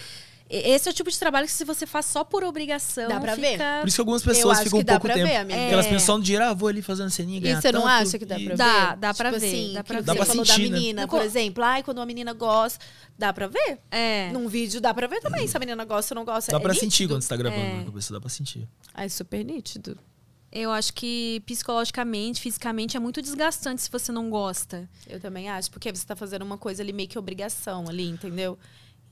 esse 0.56 0.88
é 0.88 0.92
o 0.92 0.94
tipo 0.94 1.10
de 1.10 1.18
trabalho 1.18 1.46
que 1.46 1.52
se 1.52 1.64
você 1.64 1.86
faz 1.86 2.06
só 2.06 2.22
por 2.24 2.44
obrigação, 2.44 3.08
Dá 3.08 3.18
pra 3.20 3.34
ver. 3.34 3.52
fica... 3.52 3.78
Por 3.80 3.88
isso 3.88 3.96
que 3.96 4.00
algumas 4.00 4.22
Eu 4.22 4.28
pessoas 4.34 4.58
acho 4.58 4.64
ficam 4.64 4.78
que 4.80 4.82
um 4.82 4.86
dá 4.86 4.92
pouco 4.94 5.06
pra 5.06 5.14
tempo. 5.14 5.26
ver, 5.28 5.36
amiga. 5.36 5.58
Porque 5.58 5.72
elas 5.74 5.86
É. 5.86 5.88
pensam 5.90 6.18
no 6.18 6.24
dinheiro, 6.24 6.44
ah, 6.44 6.52
vou 6.54 6.68
ali 6.68 6.82
fazendo 6.82 7.10
ceninha 7.10 7.40
e 7.40 7.48
E 7.52 7.56
você 7.60 7.72
não 7.72 7.86
acha 7.86 8.18
que 8.18 8.24
dá 8.26 8.38
pra 8.38 8.54
Dá, 8.54 8.90
ver? 8.90 8.96
dá 8.96 9.14
pra 9.14 9.28
tipo 9.30 9.40
ver, 9.40 9.46
Assim, 9.46 9.72
dá 9.72 9.84
pra 9.84 9.96
ver. 9.98 10.02
Dá 10.04 10.12
você 10.12 10.16
pra 10.18 10.26
falou 10.26 10.44
sentir, 10.44 10.62
da 10.62 10.68
né? 10.70 10.78
menina, 10.78 11.08
por 11.08 11.22
exemplo. 11.22 11.64
Ai, 11.64 11.82
quando 11.82 11.98
uma 11.98 12.06
menina 12.06 12.32
gosta, 12.32 12.84
dá 13.18 13.32
pra 13.32 13.46
ver. 13.48 13.78
É. 13.90 14.30
Num 14.32 14.46
vídeo 14.48 14.80
dá 14.80 14.92
pra 14.92 15.06
ver 15.06 15.20
também 15.20 15.46
se 15.46 15.56
a 15.56 15.60
menina 15.60 15.84
gosta 15.84 16.14
ou 16.14 16.16
não 16.16 16.24
gosta. 16.24 16.52
Dá 16.52 16.58
é 16.58 16.60
pra 16.60 16.72
nítido. 16.72 16.90
sentir 16.90 17.08
quando 17.08 17.22
você 17.22 17.28
tá 17.28 17.36
gravando 17.36 17.62
É. 17.62 17.76
na 17.78 17.84
cabeça, 17.84 18.12
dá 18.12 18.20
pra 18.20 18.28
sentir. 18.30 18.68
Ah, 18.94 19.04
é 19.04 19.08
super 19.08 19.44
nítido. 19.44 19.98
Eu 20.54 20.70
acho 20.70 20.92
que 20.92 21.42
psicologicamente, 21.46 22.38
fisicamente, 22.40 22.94
é 22.94 23.00
muito 23.00 23.22
desgastante 23.22 23.80
se 23.80 23.90
você 23.90 24.12
não 24.12 24.28
gosta. 24.28 24.86
Eu 25.08 25.18
também 25.18 25.48
acho, 25.48 25.70
porque 25.70 25.90
você 25.90 26.04
tá 26.04 26.14
fazendo 26.14 26.42
uma 26.42 26.58
coisa 26.58 26.82
ali 26.82 26.92
meio 26.92 27.08
que 27.08 27.18
obrigação 27.18 27.86
ali, 27.88 28.06
entendeu? 28.06 28.58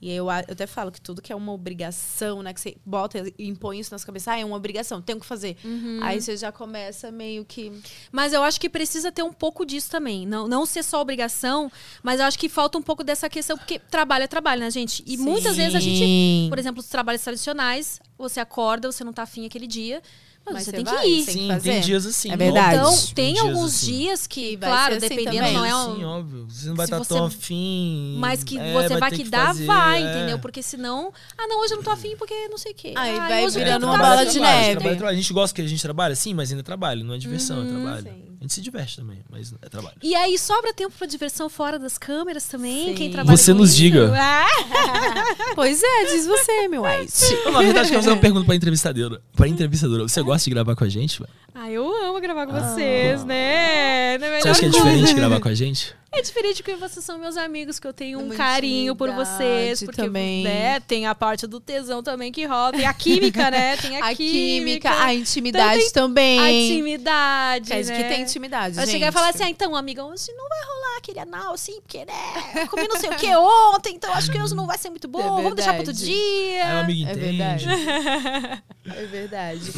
E 0.01 0.11
eu, 0.11 0.25
eu 0.25 0.29
até 0.31 0.65
falo 0.65 0.91
que 0.91 0.99
tudo 0.99 1.21
que 1.21 1.31
é 1.31 1.35
uma 1.35 1.51
obrigação, 1.51 2.41
né? 2.41 2.51
Que 2.53 2.59
você 2.59 2.75
bota 2.83 3.23
e 3.37 3.47
impõe 3.47 3.79
isso 3.79 3.93
na 3.93 3.99
sua 3.99 4.07
cabeça, 4.07 4.31
ah, 4.31 4.39
é 4.39 4.43
uma 4.43 4.55
obrigação, 4.55 4.99
tenho 4.99 5.19
que 5.19 5.25
fazer. 5.25 5.55
Uhum. 5.63 5.99
Aí 6.01 6.19
você 6.19 6.35
já 6.35 6.51
começa 6.51 7.11
meio 7.11 7.45
que. 7.45 7.71
Mas 8.11 8.33
eu 8.33 8.41
acho 8.41 8.59
que 8.59 8.67
precisa 8.67 9.11
ter 9.11 9.21
um 9.21 9.31
pouco 9.31 9.63
disso 9.63 9.91
também. 9.91 10.25
Não, 10.25 10.47
não 10.47 10.65
ser 10.65 10.83
só 10.83 10.99
obrigação, 10.99 11.71
mas 12.01 12.19
eu 12.19 12.25
acho 12.25 12.39
que 12.39 12.49
falta 12.49 12.79
um 12.79 12.81
pouco 12.81 13.03
dessa 13.03 13.29
questão, 13.29 13.55
porque 13.55 13.77
trabalho 13.77 14.23
é 14.23 14.27
trabalho, 14.27 14.61
né, 14.61 14.71
gente? 14.71 15.03
E 15.05 15.17
muitas 15.17 15.55
vezes 15.55 15.75
a 15.75 15.79
gente, 15.79 16.49
por 16.49 16.57
exemplo, 16.57 16.79
os 16.79 16.87
trabalhos 16.87 17.21
tradicionais, 17.21 17.99
você 18.17 18.39
acorda, 18.39 18.91
você 18.91 19.03
não 19.03 19.13
tá 19.13 19.23
afim 19.23 19.45
aquele 19.45 19.67
dia, 19.67 20.01
mas, 20.45 20.53
Mas 20.55 20.63
você 20.63 20.71
você 20.71 20.75
tem 20.77 20.83
vai, 20.85 21.01
que 21.03 21.07
ir. 21.07 21.15
tem 21.17 21.25
que 21.25 21.31
Sim, 21.41 21.47
fazer. 21.49 21.71
tem 21.71 21.81
dias 21.81 22.05
assim. 22.05 22.31
É 22.31 22.35
verdade. 22.37 22.75
Então, 22.77 22.97
tem 23.15 23.33
dias 23.33 23.45
alguns 23.45 23.75
assim. 23.75 23.85
dias 23.85 24.27
que, 24.27 24.57
vai 24.57 24.69
claro, 24.69 24.91
ser 24.93 24.97
assim 25.05 25.15
dependendo, 25.15 25.37
também. 25.37 25.53
não 25.53 25.65
é 25.65 25.75
um. 25.75 25.95
Sim, 25.95 26.03
óbvio. 26.03 26.47
Você 26.49 26.67
não 26.67 26.75
vai 26.75 26.85
estar 26.85 26.97
você- 26.97 27.13
tão 27.13 27.25
afim. 27.25 28.15
Mas 28.17 28.43
que 28.43 28.57
é, 28.57 28.73
você 28.73 28.97
vai, 28.97 29.09
ter 29.11 29.17
que 29.17 29.29
dar, 29.29 29.47
fazer, 29.47 29.65
vai, 29.65 30.03
é. 30.03 30.11
entendeu? 30.17 30.39
Porque 30.39 30.61
senão, 30.63 31.13
ah, 31.37 31.47
não, 31.47 31.61
hoje 31.61 31.73
eu 31.73 31.77
não 31.77 31.83
tô 31.83 31.91
afim 31.91 32.15
porque 32.17 32.47
não 32.49 32.57
sei 32.57 32.71
o 32.71 32.75
quê. 32.75 32.93
Aí 32.95 33.17
ah, 33.19 33.27
vai 33.27 33.47
virando 33.49 33.85
não 33.85 33.93
uma 33.93 33.97
bola 33.99 34.15
afim. 34.21 34.25
de 34.25 34.31
trabalho, 34.33 34.57
neve. 34.61 34.71
trabalho, 34.75 34.97
trabalho. 34.97 35.17
A 35.17 35.21
gente 35.21 35.33
gosta 35.33 35.55
que 35.55 35.61
a 35.61 35.67
gente 35.67 35.81
trabalha, 35.81 36.15
sim, 36.15 36.33
mas 36.33 36.49
ainda 36.49 36.61
é 36.61 36.63
trabalho. 36.63 37.03
Não 37.03 37.13
é 37.13 37.17
diversão, 37.17 37.57
Uhum. 37.59 37.67
é 37.67 37.81
trabalho. 37.83 38.03
sim. 38.03 38.31
A 38.39 38.43
gente 38.43 38.53
se 38.55 38.61
diverte 38.61 38.95
também, 38.97 39.19
mas 39.29 39.53
é 39.61 39.69
trabalho. 39.69 39.97
E 40.01 40.15
aí 40.15 40.35
sobra 40.39 40.73
tempo 40.73 40.91
pra 40.97 41.05
diversão 41.05 41.47
fora 41.47 41.77
das 41.77 41.99
câmeras 41.99 42.45
também? 42.45 42.87
Sim. 42.89 42.95
Quem 42.95 43.11
trabalha 43.11 43.37
Você 43.37 43.53
nos 43.53 43.69
isso? 43.69 43.77
diga. 43.77 44.11
Pois 45.53 45.81
é, 45.83 46.05
diz 46.05 46.25
você, 46.25 46.67
meu 46.67 46.83
White. 46.83 47.13
Na 47.51 47.59
verdade, 47.59 47.87
eu 47.87 47.91
quero 47.91 47.95
fazer 48.03 48.09
uma 48.09 48.17
pergunta 48.17 48.45
pra 48.45 48.55
entrevistadora. 48.55 49.21
Pra 49.35 49.47
entrevistadora, 49.47 50.03
você 50.07 50.21
gosta 50.23 50.30
de 50.45 50.49
gravar 50.51 50.75
com 50.75 50.83
a 50.83 50.89
gente? 50.89 51.19
velho? 51.19 51.29
Ah, 51.53 51.69
eu 51.69 51.85
amo 52.05 52.19
gravar 52.21 52.45
com 52.47 52.53
vocês, 52.53 53.23
né? 53.25 54.17
Não 54.17 54.27
é 54.27 54.39
Você 54.41 54.49
acha 54.49 54.59
que 54.61 54.65
é 54.65 54.69
diferente 54.69 54.99
coisa. 54.99 55.13
gravar 55.13 55.39
com 55.39 55.49
a 55.49 55.53
gente? 55.53 55.93
É 56.13 56.21
diferente 56.21 56.61
porque 56.61 56.75
vocês 56.75 57.05
são 57.05 57.17
meus 57.17 57.37
amigos, 57.37 57.79
que 57.79 57.87
eu 57.87 57.93
tenho 57.93 58.19
um 58.19 58.25
Uma 58.25 58.35
carinho 58.35 58.93
por 58.93 59.09
vocês. 59.11 59.81
Porque, 59.81 60.01
também. 60.03 60.43
né, 60.43 60.77
tem 60.81 61.05
a 61.07 61.15
parte 61.15 61.47
do 61.47 61.57
tesão 61.57 62.03
também 62.03 62.33
que 62.33 62.43
rola. 62.45 62.73
Tem 62.73 62.85
a 62.85 62.93
química, 62.93 63.49
né? 63.49 63.77
Tem 63.81 63.95
a, 63.97 64.07
A 64.07 64.13
química, 64.15 64.89
a 65.05 65.13
intimidade 65.13 65.81
Então 65.83 66.07
também. 66.09 66.37
A 66.37 66.51
intimidade, 66.51 67.69
Que 67.71 67.77
gente 67.83 67.87
né? 67.97 68.03
que 68.03 68.09
tem 68.09 68.21
intimidade, 68.23 68.75
Eu 68.75 68.81
gente. 68.81 68.91
cheguei 68.91 69.07
a 69.07 69.11
falar 69.13 69.29
assim, 69.29 69.43
ah, 69.43 69.49
então, 69.49 69.73
amiga, 69.73 70.03
hoje 70.03 70.33
não 70.33 70.49
vai 70.49 70.59
rolar 70.65 70.97
aquele 70.97 71.19
anal, 71.19 71.53
assim, 71.53 71.79
porque, 71.79 71.99
né, 72.03 72.13
eu 72.61 72.67
comi 72.67 72.89
não 72.89 72.99
sei 72.99 73.09
o 73.09 73.15
que 73.15 73.33
ontem, 73.33 73.95
então 73.95 74.13
acho 74.13 74.29
que 74.29 74.37
hoje 74.37 74.53
não 74.53 74.67
vai 74.67 74.77
ser 74.77 74.89
muito 74.89 75.07
bom, 75.07 75.21
vamos 75.37 75.55
deixar 75.55 75.71
para 75.71 75.79
outro 75.79 75.93
dia. 75.93 76.65
Aí 76.65 76.75
o 76.75 76.79
amigo 76.79 77.09
É 77.09 77.13
verdade. 77.13 77.65
É 78.83 79.05
verdade. 79.05 79.71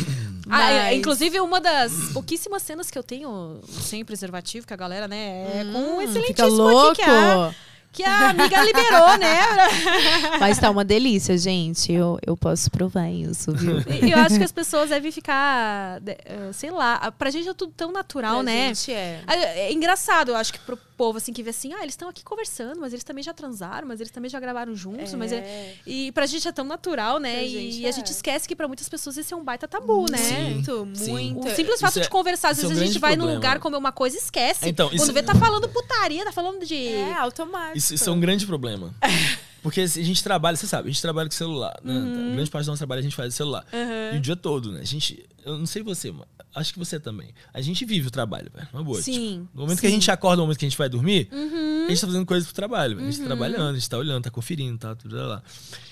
Ah, 0.50 0.72
é, 0.72 0.84
Mas- 0.86 0.98
inclusive, 0.98 1.40
uma 1.42 1.60
das 1.60 1.92
pouquíssimas 2.14 2.64
cenas 2.64 2.90
que 2.90 2.98
eu 2.98 3.04
tenho 3.04 3.60
sem 3.68 4.04
preservativo, 4.04 4.66
que 4.66 4.74
a 4.74 4.78
galera, 4.78 5.08
né, 5.10 5.60
é 5.60 5.64
com 5.72 5.78
um 5.78 5.98
Hum, 5.98 6.02
excelentíssimo 6.02 6.23
fica 6.28 6.46
louco. 6.46 6.92
aqui 6.92 7.02
que 7.02 7.10
a, 7.10 7.54
que 7.94 8.04
a 8.04 8.30
amiga 8.32 8.64
liberou, 8.64 9.18
né? 9.20 9.40
Mas 10.40 10.58
tá 10.58 10.70
uma 10.72 10.84
delícia, 10.84 11.38
gente. 11.38 11.92
Eu, 11.94 12.18
eu 12.26 12.36
posso 12.36 12.72
provar 12.72 13.08
isso, 13.10 13.52
viu? 13.54 13.78
E 14.02 14.10
eu 14.12 14.18
acho 14.18 14.38
que 14.40 14.44
as 14.44 14.52
pessoas 14.52 14.90
devem 14.90 15.12
ficar, 15.12 16.02
eh, 16.08 16.50
sei 16.54 16.72
lá, 16.72 17.12
pra 17.12 17.30
gente 17.30 17.48
é 17.48 17.54
tudo 17.54 17.72
tão 17.78 17.92
natural, 17.92 18.36
Pra 18.36 18.44
né? 18.44 18.68
gente 18.70 18.92
é. 18.92 19.22
É, 19.28 19.68
é 19.68 19.72
engraçado, 19.72 20.30
eu 20.30 20.36
acho 20.36 20.52
que 20.54 20.60
pro, 20.60 20.76
povo 20.94 21.18
assim 21.18 21.34
que 21.34 21.44
vê 21.44 21.50
assim, 21.50 21.74
ah, 21.74 21.82
eles 21.82 21.94
estão 21.94 22.08
aqui 22.10 22.24
conversando, 22.24 22.80
mas 22.80 22.94
eles 22.94 23.04
também 23.04 23.24
já 23.24 23.34
transaram, 23.34 23.88
mas 23.88 24.00
eles 24.00 24.12
também 24.12 24.30
já 24.30 24.40
gravaram 24.40 24.76
juntos, 24.76 25.14
mas 25.16 25.32
é... 25.32 25.76
e 25.86 26.12
pra 26.12 26.26
gente 26.26 26.48
é 26.48 26.52
tão 26.52 26.66
natural, 26.66 27.20
né? 27.20 27.34
Pra 27.34 27.44
E, 27.44 27.50
gente 27.50 27.80
e 27.82 27.86
a 27.86 27.90
é. 27.90 27.92
gente 27.92 28.12
esquece 28.12 28.48
que 28.48 28.56
pra 28.56 28.68
muitas 28.68 28.88
pessoas 28.88 29.18
esse 29.18 29.34
é 29.34 29.38
um 29.38 29.44
baita 29.44 29.68
tabu, 29.68 30.06
né? 30.10 30.18
Muito, 30.52 30.88
Sim. 30.96 31.12
muito. 31.12 31.48
O 31.48 31.56
simples 31.56 31.76
Isso 31.76 31.80
fato 31.86 32.00
é- 32.00 32.02
de 32.04 32.10
conversar, 32.10 32.50
às 32.50 32.58
isso 32.58 32.66
é 32.66 32.68
um 32.68 32.70
vezes 32.70 32.84
a 32.84 32.86
gente 32.86 33.00
vai 33.00 33.12
num 33.12 33.24
problema. 33.24 33.36
lugar 33.40 33.60
comer 33.60 33.78
uma 33.78 33.92
coisa 33.92 34.16
e 34.16 34.20
esquece. 34.20 34.70
Então, 34.70 34.88
isso- 34.94 35.06
Quando 35.06 35.14
vê, 35.14 35.24
tá 35.24 35.36
falando 35.36 35.68
putaria, 35.70 36.24
tá 36.24 36.32
falando 36.32 36.66
de. 36.66 36.88
É 36.88 37.14
automático. 37.16 37.78
Isso, 37.78 37.94
isso 37.94 38.10
é 38.10 38.14
um 38.14 38.20
grande 38.20 38.46
problema. 38.46 38.94
Porque 39.64 39.80
a 39.82 39.88
gente 39.88 40.22
trabalha, 40.22 40.56
você 40.58 40.68
sabe, 40.68 40.90
a 40.90 40.92
gente 40.92 41.02
trabalha 41.02 41.28
com 41.30 41.34
celular, 41.36 41.80
né? 41.84 41.94
Uhum. 41.94 42.34
Grande 42.36 42.52
parte 42.52 42.66
do 42.66 42.68
nosso 42.68 42.80
trabalho 42.80 43.00
a 43.00 43.02
gente 43.04 43.16
faz 43.16 43.34
celular. 43.34 43.66
E 44.14 44.18
o 44.18 44.20
dia 44.20 44.36
todo, 44.36 44.72
né? 44.74 44.82
A 44.82 44.86
gente, 44.86 45.26
eu 45.46 45.58
não 45.58 45.66
sei 45.66 45.82
você, 45.82 46.12
mas 46.12 46.28
acho 46.54 46.74
que 46.74 46.80
você 46.80 47.00
também. 47.00 47.30
A 47.54 47.62
gente 47.62 47.86
vive 47.86 48.08
o 48.10 48.12
trabalho, 48.12 48.52
velho. 48.54 48.68
Uma 48.74 48.84
boa. 48.84 49.02
Sim, 49.02 49.14
Tipo, 49.14 49.50
no 49.56 49.62
momento 49.62 49.80
que 49.80 49.88
sim. 49.88 49.94
a 49.94 49.96
gente 49.96 50.12
acorda, 50.12 50.36
no 50.38 50.44
momento 50.44 50.60
que 50.60 50.66
a 50.66 50.70
gente 50.70 50.78
vai 50.78 50.90
dormir, 50.90 51.30
Uhum. 51.32 51.86
a 51.86 51.90
gente 51.90 52.02
tá 52.02 52.08
fazendo 52.08 52.26
coisas 52.26 52.46
pro 52.46 52.54
trabalho, 52.56 52.96
velho. 52.98 53.08
A 53.08 53.12
gente 53.12 53.22
tá 53.22 53.26
trabalhando, 53.28 53.70
a 53.70 53.74
gente 53.74 53.90
tá 53.90 53.98
olhando, 53.98 54.24
tá 54.24 54.30
conferindo, 54.30 54.78
tá 54.78 54.94
tudo 54.96 55.16
lá. 55.16 55.42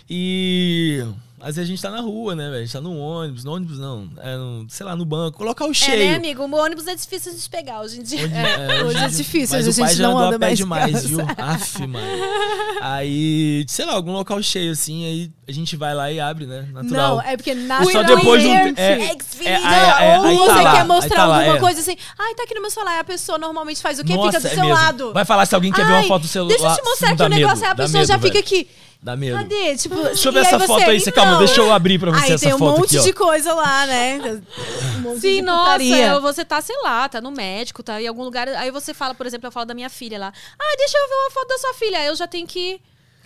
E 0.10 1.06
às 1.42 1.56
vezes 1.56 1.60
a 1.60 1.66
gente 1.66 1.82
tá 1.82 1.90
na 1.90 2.00
rua, 2.02 2.36
né, 2.36 2.46
velho? 2.46 2.58
A 2.58 2.62
gente 2.62 2.74
tá 2.74 2.82
no 2.82 2.96
ônibus, 2.98 3.44
no 3.44 3.54
ônibus 3.54 3.80
não, 3.80 4.10
é 4.22 4.36
no, 4.38 4.66
sei 4.70 4.86
lá, 4.86 4.96
no 4.96 5.04
banco, 5.06 5.38
colocar 5.38 5.66
o 5.66 5.72
É, 5.72 5.74
cheio. 5.74 6.12
né, 6.12 6.16
amigo? 6.16 6.44
O 6.44 6.56
ônibus 6.56 6.88
é 6.88 6.96
difícil 6.96 7.34
de 7.36 7.50
pegar 7.50 7.82
hoje 7.82 8.00
em 8.00 8.04
dia. 8.04 8.26
Onde- 8.26 8.34
É, 8.36 8.84
hoje 8.84 8.98
é 8.98 9.08
difícil, 9.08 9.58
mas 9.58 9.68
hoje 9.68 9.80
o 9.80 9.84
a 9.84 9.86
pai 9.86 9.94
gente 9.94 9.98
já 10.02 10.08
não 10.08 10.18
andou 10.18 10.28
anda 10.28 10.36
a 10.36 10.40
pé 10.40 10.46
mais 10.48 10.58
demais, 10.58 10.92
casa. 10.94 11.08
viu? 11.08 11.20
Aff, 11.38 11.88
mano. 11.88 12.08
Aí, 12.82 13.66
sei 13.68 13.86
lá, 13.86 13.94
algum 13.94 14.12
local 14.14 14.42
cheio 14.42 14.72
assim, 14.72 15.06
aí 15.06 15.32
a 15.48 15.52
gente 15.52 15.76
vai 15.76 15.94
lá 15.94 16.12
e 16.12 16.20
abre, 16.20 16.46
né? 16.46 16.68
Natural. 16.72 17.16
Não, 17.18 17.22
é 17.22 17.36
porque 17.38 17.54
Só 17.54 17.60
naturalmente... 17.62 18.16
depois 18.18 18.42
de 18.42 18.48
um 18.48 18.54
é- 18.54 18.74
é- 18.78 19.16
é- 19.46 20.14
é- 20.16 20.20
ou 20.20 20.48
tá 20.48 20.54
você 20.56 20.62
lá, 20.62 20.72
quer 20.74 20.82
aí 20.82 20.88
mostrar 20.88 21.16
tá 21.16 21.26
lá, 21.26 21.38
alguma 21.40 21.58
é. 21.58 21.60
coisa 21.60 21.80
assim, 21.82 21.96
ai, 22.18 22.36
tá 22.36 22.44
aqui 22.44 22.56
no 22.56 22.62
meu 22.62 22.72
celular, 22.72 23.00
a 23.00 23.04
pessoa 23.04 23.38
normalmente 23.38 23.82
faz 23.82 24.00
o 24.00 24.04
quê? 24.04 24.16
Nossa, 24.16 24.28
fica 24.40 24.42
do 24.42 24.48
é 24.48 24.50
seu 24.56 24.64
mesmo. 24.64 24.74
lado. 24.76 25.14
Vai 25.14 25.26
falar 25.26 25.46
se 25.46 25.56
alguém 25.56 25.72
quer 25.72 25.86
ver 25.86 25.92
uma 25.92 26.00
Ai, 26.00 26.08
foto 26.08 26.22
do 26.24 26.28
celular. 26.28 26.50
Deixa 26.58 26.68
eu 26.68 26.76
te 26.76 26.84
mostrar 26.84 27.12
aqui 27.12 27.24
o 27.24 27.30
negócio, 27.30 27.66
aí 27.66 27.72
a 27.72 27.76
pessoa 27.76 28.00
medo, 28.02 28.08
já 28.08 28.20
fica 28.20 28.40
aqui. 28.40 28.68
Dá 29.04 29.16
medo. 29.16 29.36
Cadê? 29.36 29.76
Tipo, 29.76 29.96
Deixa 29.96 30.30
eu 30.30 30.32
ver 30.34 30.42
essa 30.42 30.58
aí 30.58 30.68
foto 30.68 30.80
você, 30.84 30.90
aí. 30.92 31.00
Você, 31.00 31.12
calma, 31.12 31.38
deixa 31.40 31.60
eu 31.60 31.74
abrir 31.74 31.98
pra 31.98 32.12
você 32.12 32.26
Aí 32.26 32.32
essa 32.34 32.46
tem 32.46 32.54
um 32.54 32.60
foto 32.60 32.82
monte 32.82 32.98
aqui, 32.98 33.00
ó. 33.00 33.04
de 33.04 33.14
coisa 33.14 33.54
lá, 33.54 33.86
né? 33.88 34.20
Um 34.98 35.00
monte 35.02 35.22
Sim, 35.22 35.36
de 35.38 35.42
nossa, 35.42 35.80
putaria. 35.80 36.20
você 36.20 36.46
tá, 36.46 36.62
sei 36.62 36.76
lá, 36.84 37.10
tá 37.10 37.20
no 37.20 37.32
médico, 37.32 37.82
tá 37.82 38.00
em 38.00 38.06
algum 38.08 38.24
lugar. 38.24 38.48
Aí 38.50 38.70
você 38.70 38.94
fala, 38.94 39.16
por 39.16 39.26
exemplo, 39.26 39.48
eu 39.48 39.52
falo 39.52 39.66
da 39.66 39.74
minha 39.74 39.90
filha 39.90 40.20
lá. 40.20 40.32
Ah, 40.60 40.76
deixa 40.78 40.96
eu 40.96 41.08
ver 41.10 41.16
uma 41.16 41.32
foto 41.32 41.48
da 41.48 41.58
sua 41.58 41.74
filha. 41.74 41.98
Aí 41.98 42.06
eu 42.06 42.16
já 42.16 42.28
tenho 42.28 42.46
que 42.46 42.80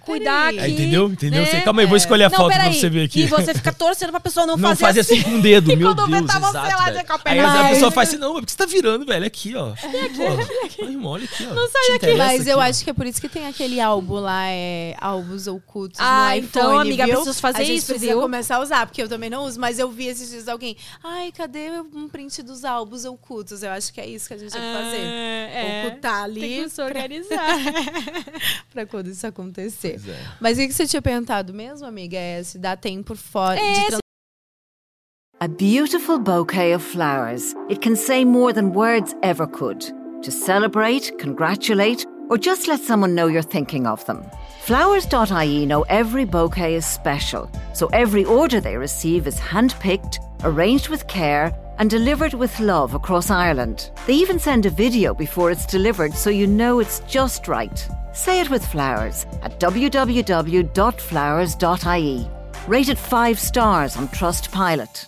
cuidar 0.05 0.49
aqui. 0.49 0.59
É, 0.59 0.69
entendeu? 0.69 1.07
Entendeu? 1.09 1.41
né? 1.41 1.45
Você- 1.49 1.61
calma 1.61 1.81
aí, 1.81 1.87
vou 1.87 1.97
escolher 1.97 2.25
a 2.25 2.29
Não, 2.29 2.37
foto 2.37 2.53
pra 2.53 2.71
você 2.71 2.89
ver 2.89 3.03
aqui. 3.03 3.21
E 3.21 3.25
você 3.27 3.53
fica 3.53 3.73
torcendo 3.73 4.11
pra 4.11 4.19
pessoa 4.19 4.45
não, 4.45 4.55
Não 4.57 4.69
fazer 4.69 4.81
faz 4.81 4.97
assim 4.97 5.21
com 5.21 5.35
o 5.35 5.41
dedo, 5.41 5.71
E 5.73 5.75
meu 5.75 5.93
quando 5.95 6.07
Deus, 6.07 6.21
você 6.31 6.37
exato, 6.37 6.55
lá 6.55 6.85
velho. 6.85 6.97
de 6.97 7.03
calça 7.03 7.23
Aí 7.25 7.39
apertada. 7.39 7.65
a 7.67 7.69
pessoa 7.69 7.91
faz 7.91 8.09
assim, 8.09 8.17
não, 8.17 8.31
é 8.37 8.39
porque 8.41 8.51
você 8.51 8.57
tá 8.57 8.65
virando, 8.65 9.05
velho, 9.05 9.25
aqui, 9.25 9.55
ó. 9.55 9.73
Ó, 9.73 9.73
irmão, 10.85 11.11
olha 11.13 11.25
aqui, 11.25 11.47
ó. 11.49 11.53
Não 11.53 11.67
sai 11.69 11.99
daqui. 11.99 12.15
Mas 12.15 12.47
eu 12.47 12.59
acho 12.59 12.83
que 12.83 12.89
é 12.89 12.93
por 12.93 13.05
isso 13.05 13.19
que 13.19 13.27
tem 13.29 13.47
aquele 13.47 13.79
álbum 13.79 14.15
lá, 14.19 14.45
é 14.47 14.95
álbuns 14.99 15.47
ocultos 15.47 15.99
Ah, 15.99 16.29
no 16.31 16.35
então, 16.37 16.61
iPhone, 16.71 16.81
amiga, 16.89 17.05
viu? 17.05 17.15
preciso 17.15 17.39
fazer 17.39 17.61
a 17.61 17.63
gente 17.65 17.77
isso, 17.77 17.87
precisa 17.87 18.11
viu? 18.11 18.21
começar 18.21 18.57
a 18.57 18.61
usar, 18.61 18.85
porque 18.85 19.01
eu 19.01 19.09
também 19.09 19.29
não 19.29 19.43
uso, 19.45 19.59
mas 19.59 19.79
eu 19.79 19.89
vi 19.91 20.07
esses 20.07 20.29
dias 20.29 20.47
alguém, 20.47 20.75
ai, 21.03 21.31
cadê 21.31 21.69
um 21.93 22.07
print 22.07 22.41
dos 22.43 22.63
álbuns 22.63 23.05
ocultos? 23.05 23.63
Eu 23.63 23.71
acho 23.71 23.91
que 23.93 23.99
é 23.99 24.05
isso 24.07 24.27
que 24.27 24.33
a 24.33 24.37
gente 24.37 24.51
tem 24.51 24.61
que 24.61 24.73
fazer. 24.73 24.97
é. 24.97 25.85
Ocultar 25.87 26.23
ali 26.23 26.39
Tem 26.41 26.63
que 26.63 26.69
se 26.69 26.81
organizar. 26.81 27.57
pra 28.73 28.85
quando 28.85 29.07
isso 29.09 29.25
acontecer. 29.25 29.94
Pois 30.03 30.07
é. 30.15 30.19
Mas 30.39 30.57
o 30.57 30.61
que 30.61 30.67
que 30.67 30.73
você 30.73 30.87
tinha 30.87 31.01
perguntado 31.01 31.53
mesmo, 31.53 31.85
amiga? 31.87 32.17
É 32.17 32.43
se 32.43 32.57
dá 32.57 32.75
tempo 32.75 33.15
fora 33.15 33.59
É, 33.59 33.73
de 33.73 33.79
se- 33.79 33.85
trans- 33.87 33.99
A 35.41 35.47
beautiful 35.47 36.17
bouquet 36.19 36.73
of 36.73 36.83
flowers. 36.83 37.53
It 37.69 37.79
can 37.81 37.95
say 37.95 38.23
more 38.25 38.53
than 38.53 38.71
words 38.73 39.13
ever 39.21 39.45
could. 39.47 39.81
To 40.23 40.31
celebrate, 40.31 41.11
congratulate, 41.21 42.05
or 42.29 42.37
just 42.39 42.67
let 42.67 42.79
someone 42.81 43.13
know 43.13 43.27
you're 43.27 43.43
thinking 43.47 43.85
of 43.85 44.03
them. 44.05 44.23
Flowers.ie 44.61 45.65
know 45.65 45.83
every 45.89 46.25
bouquet 46.25 46.75
is 46.75 46.85
special, 46.85 47.49
so 47.73 47.87
every 47.93 48.23
order 48.25 48.59
they 48.59 48.77
receive 48.77 49.27
is 49.27 49.39
handpicked, 49.39 50.17
arranged 50.43 50.89
with 50.89 51.05
care, 51.07 51.51
and 51.77 51.89
delivered 51.89 52.33
with 52.33 52.59
love 52.59 52.95
across 52.95 53.29
Ireland. 53.29 53.91
They 54.07 54.13
even 54.13 54.39
send 54.39 54.65
a 54.65 54.69
video 54.71 55.13
before 55.13 55.51
it's 55.51 55.65
delivered 55.67 56.13
so 56.15 56.29
you 56.29 56.47
know 56.47 56.79
it's 56.79 57.01
just 57.07 57.47
right. 57.47 57.87
Say 58.15 58.39
it 58.39 58.49
with 58.49 58.65
flowers 58.65 59.25
at 59.43 59.59
www.flowers.ie. 59.59 60.67
Rated 62.67 62.97
5 62.97 63.39
stars 63.39 63.97
on 63.97 64.07
Trustpilot. 64.07 65.05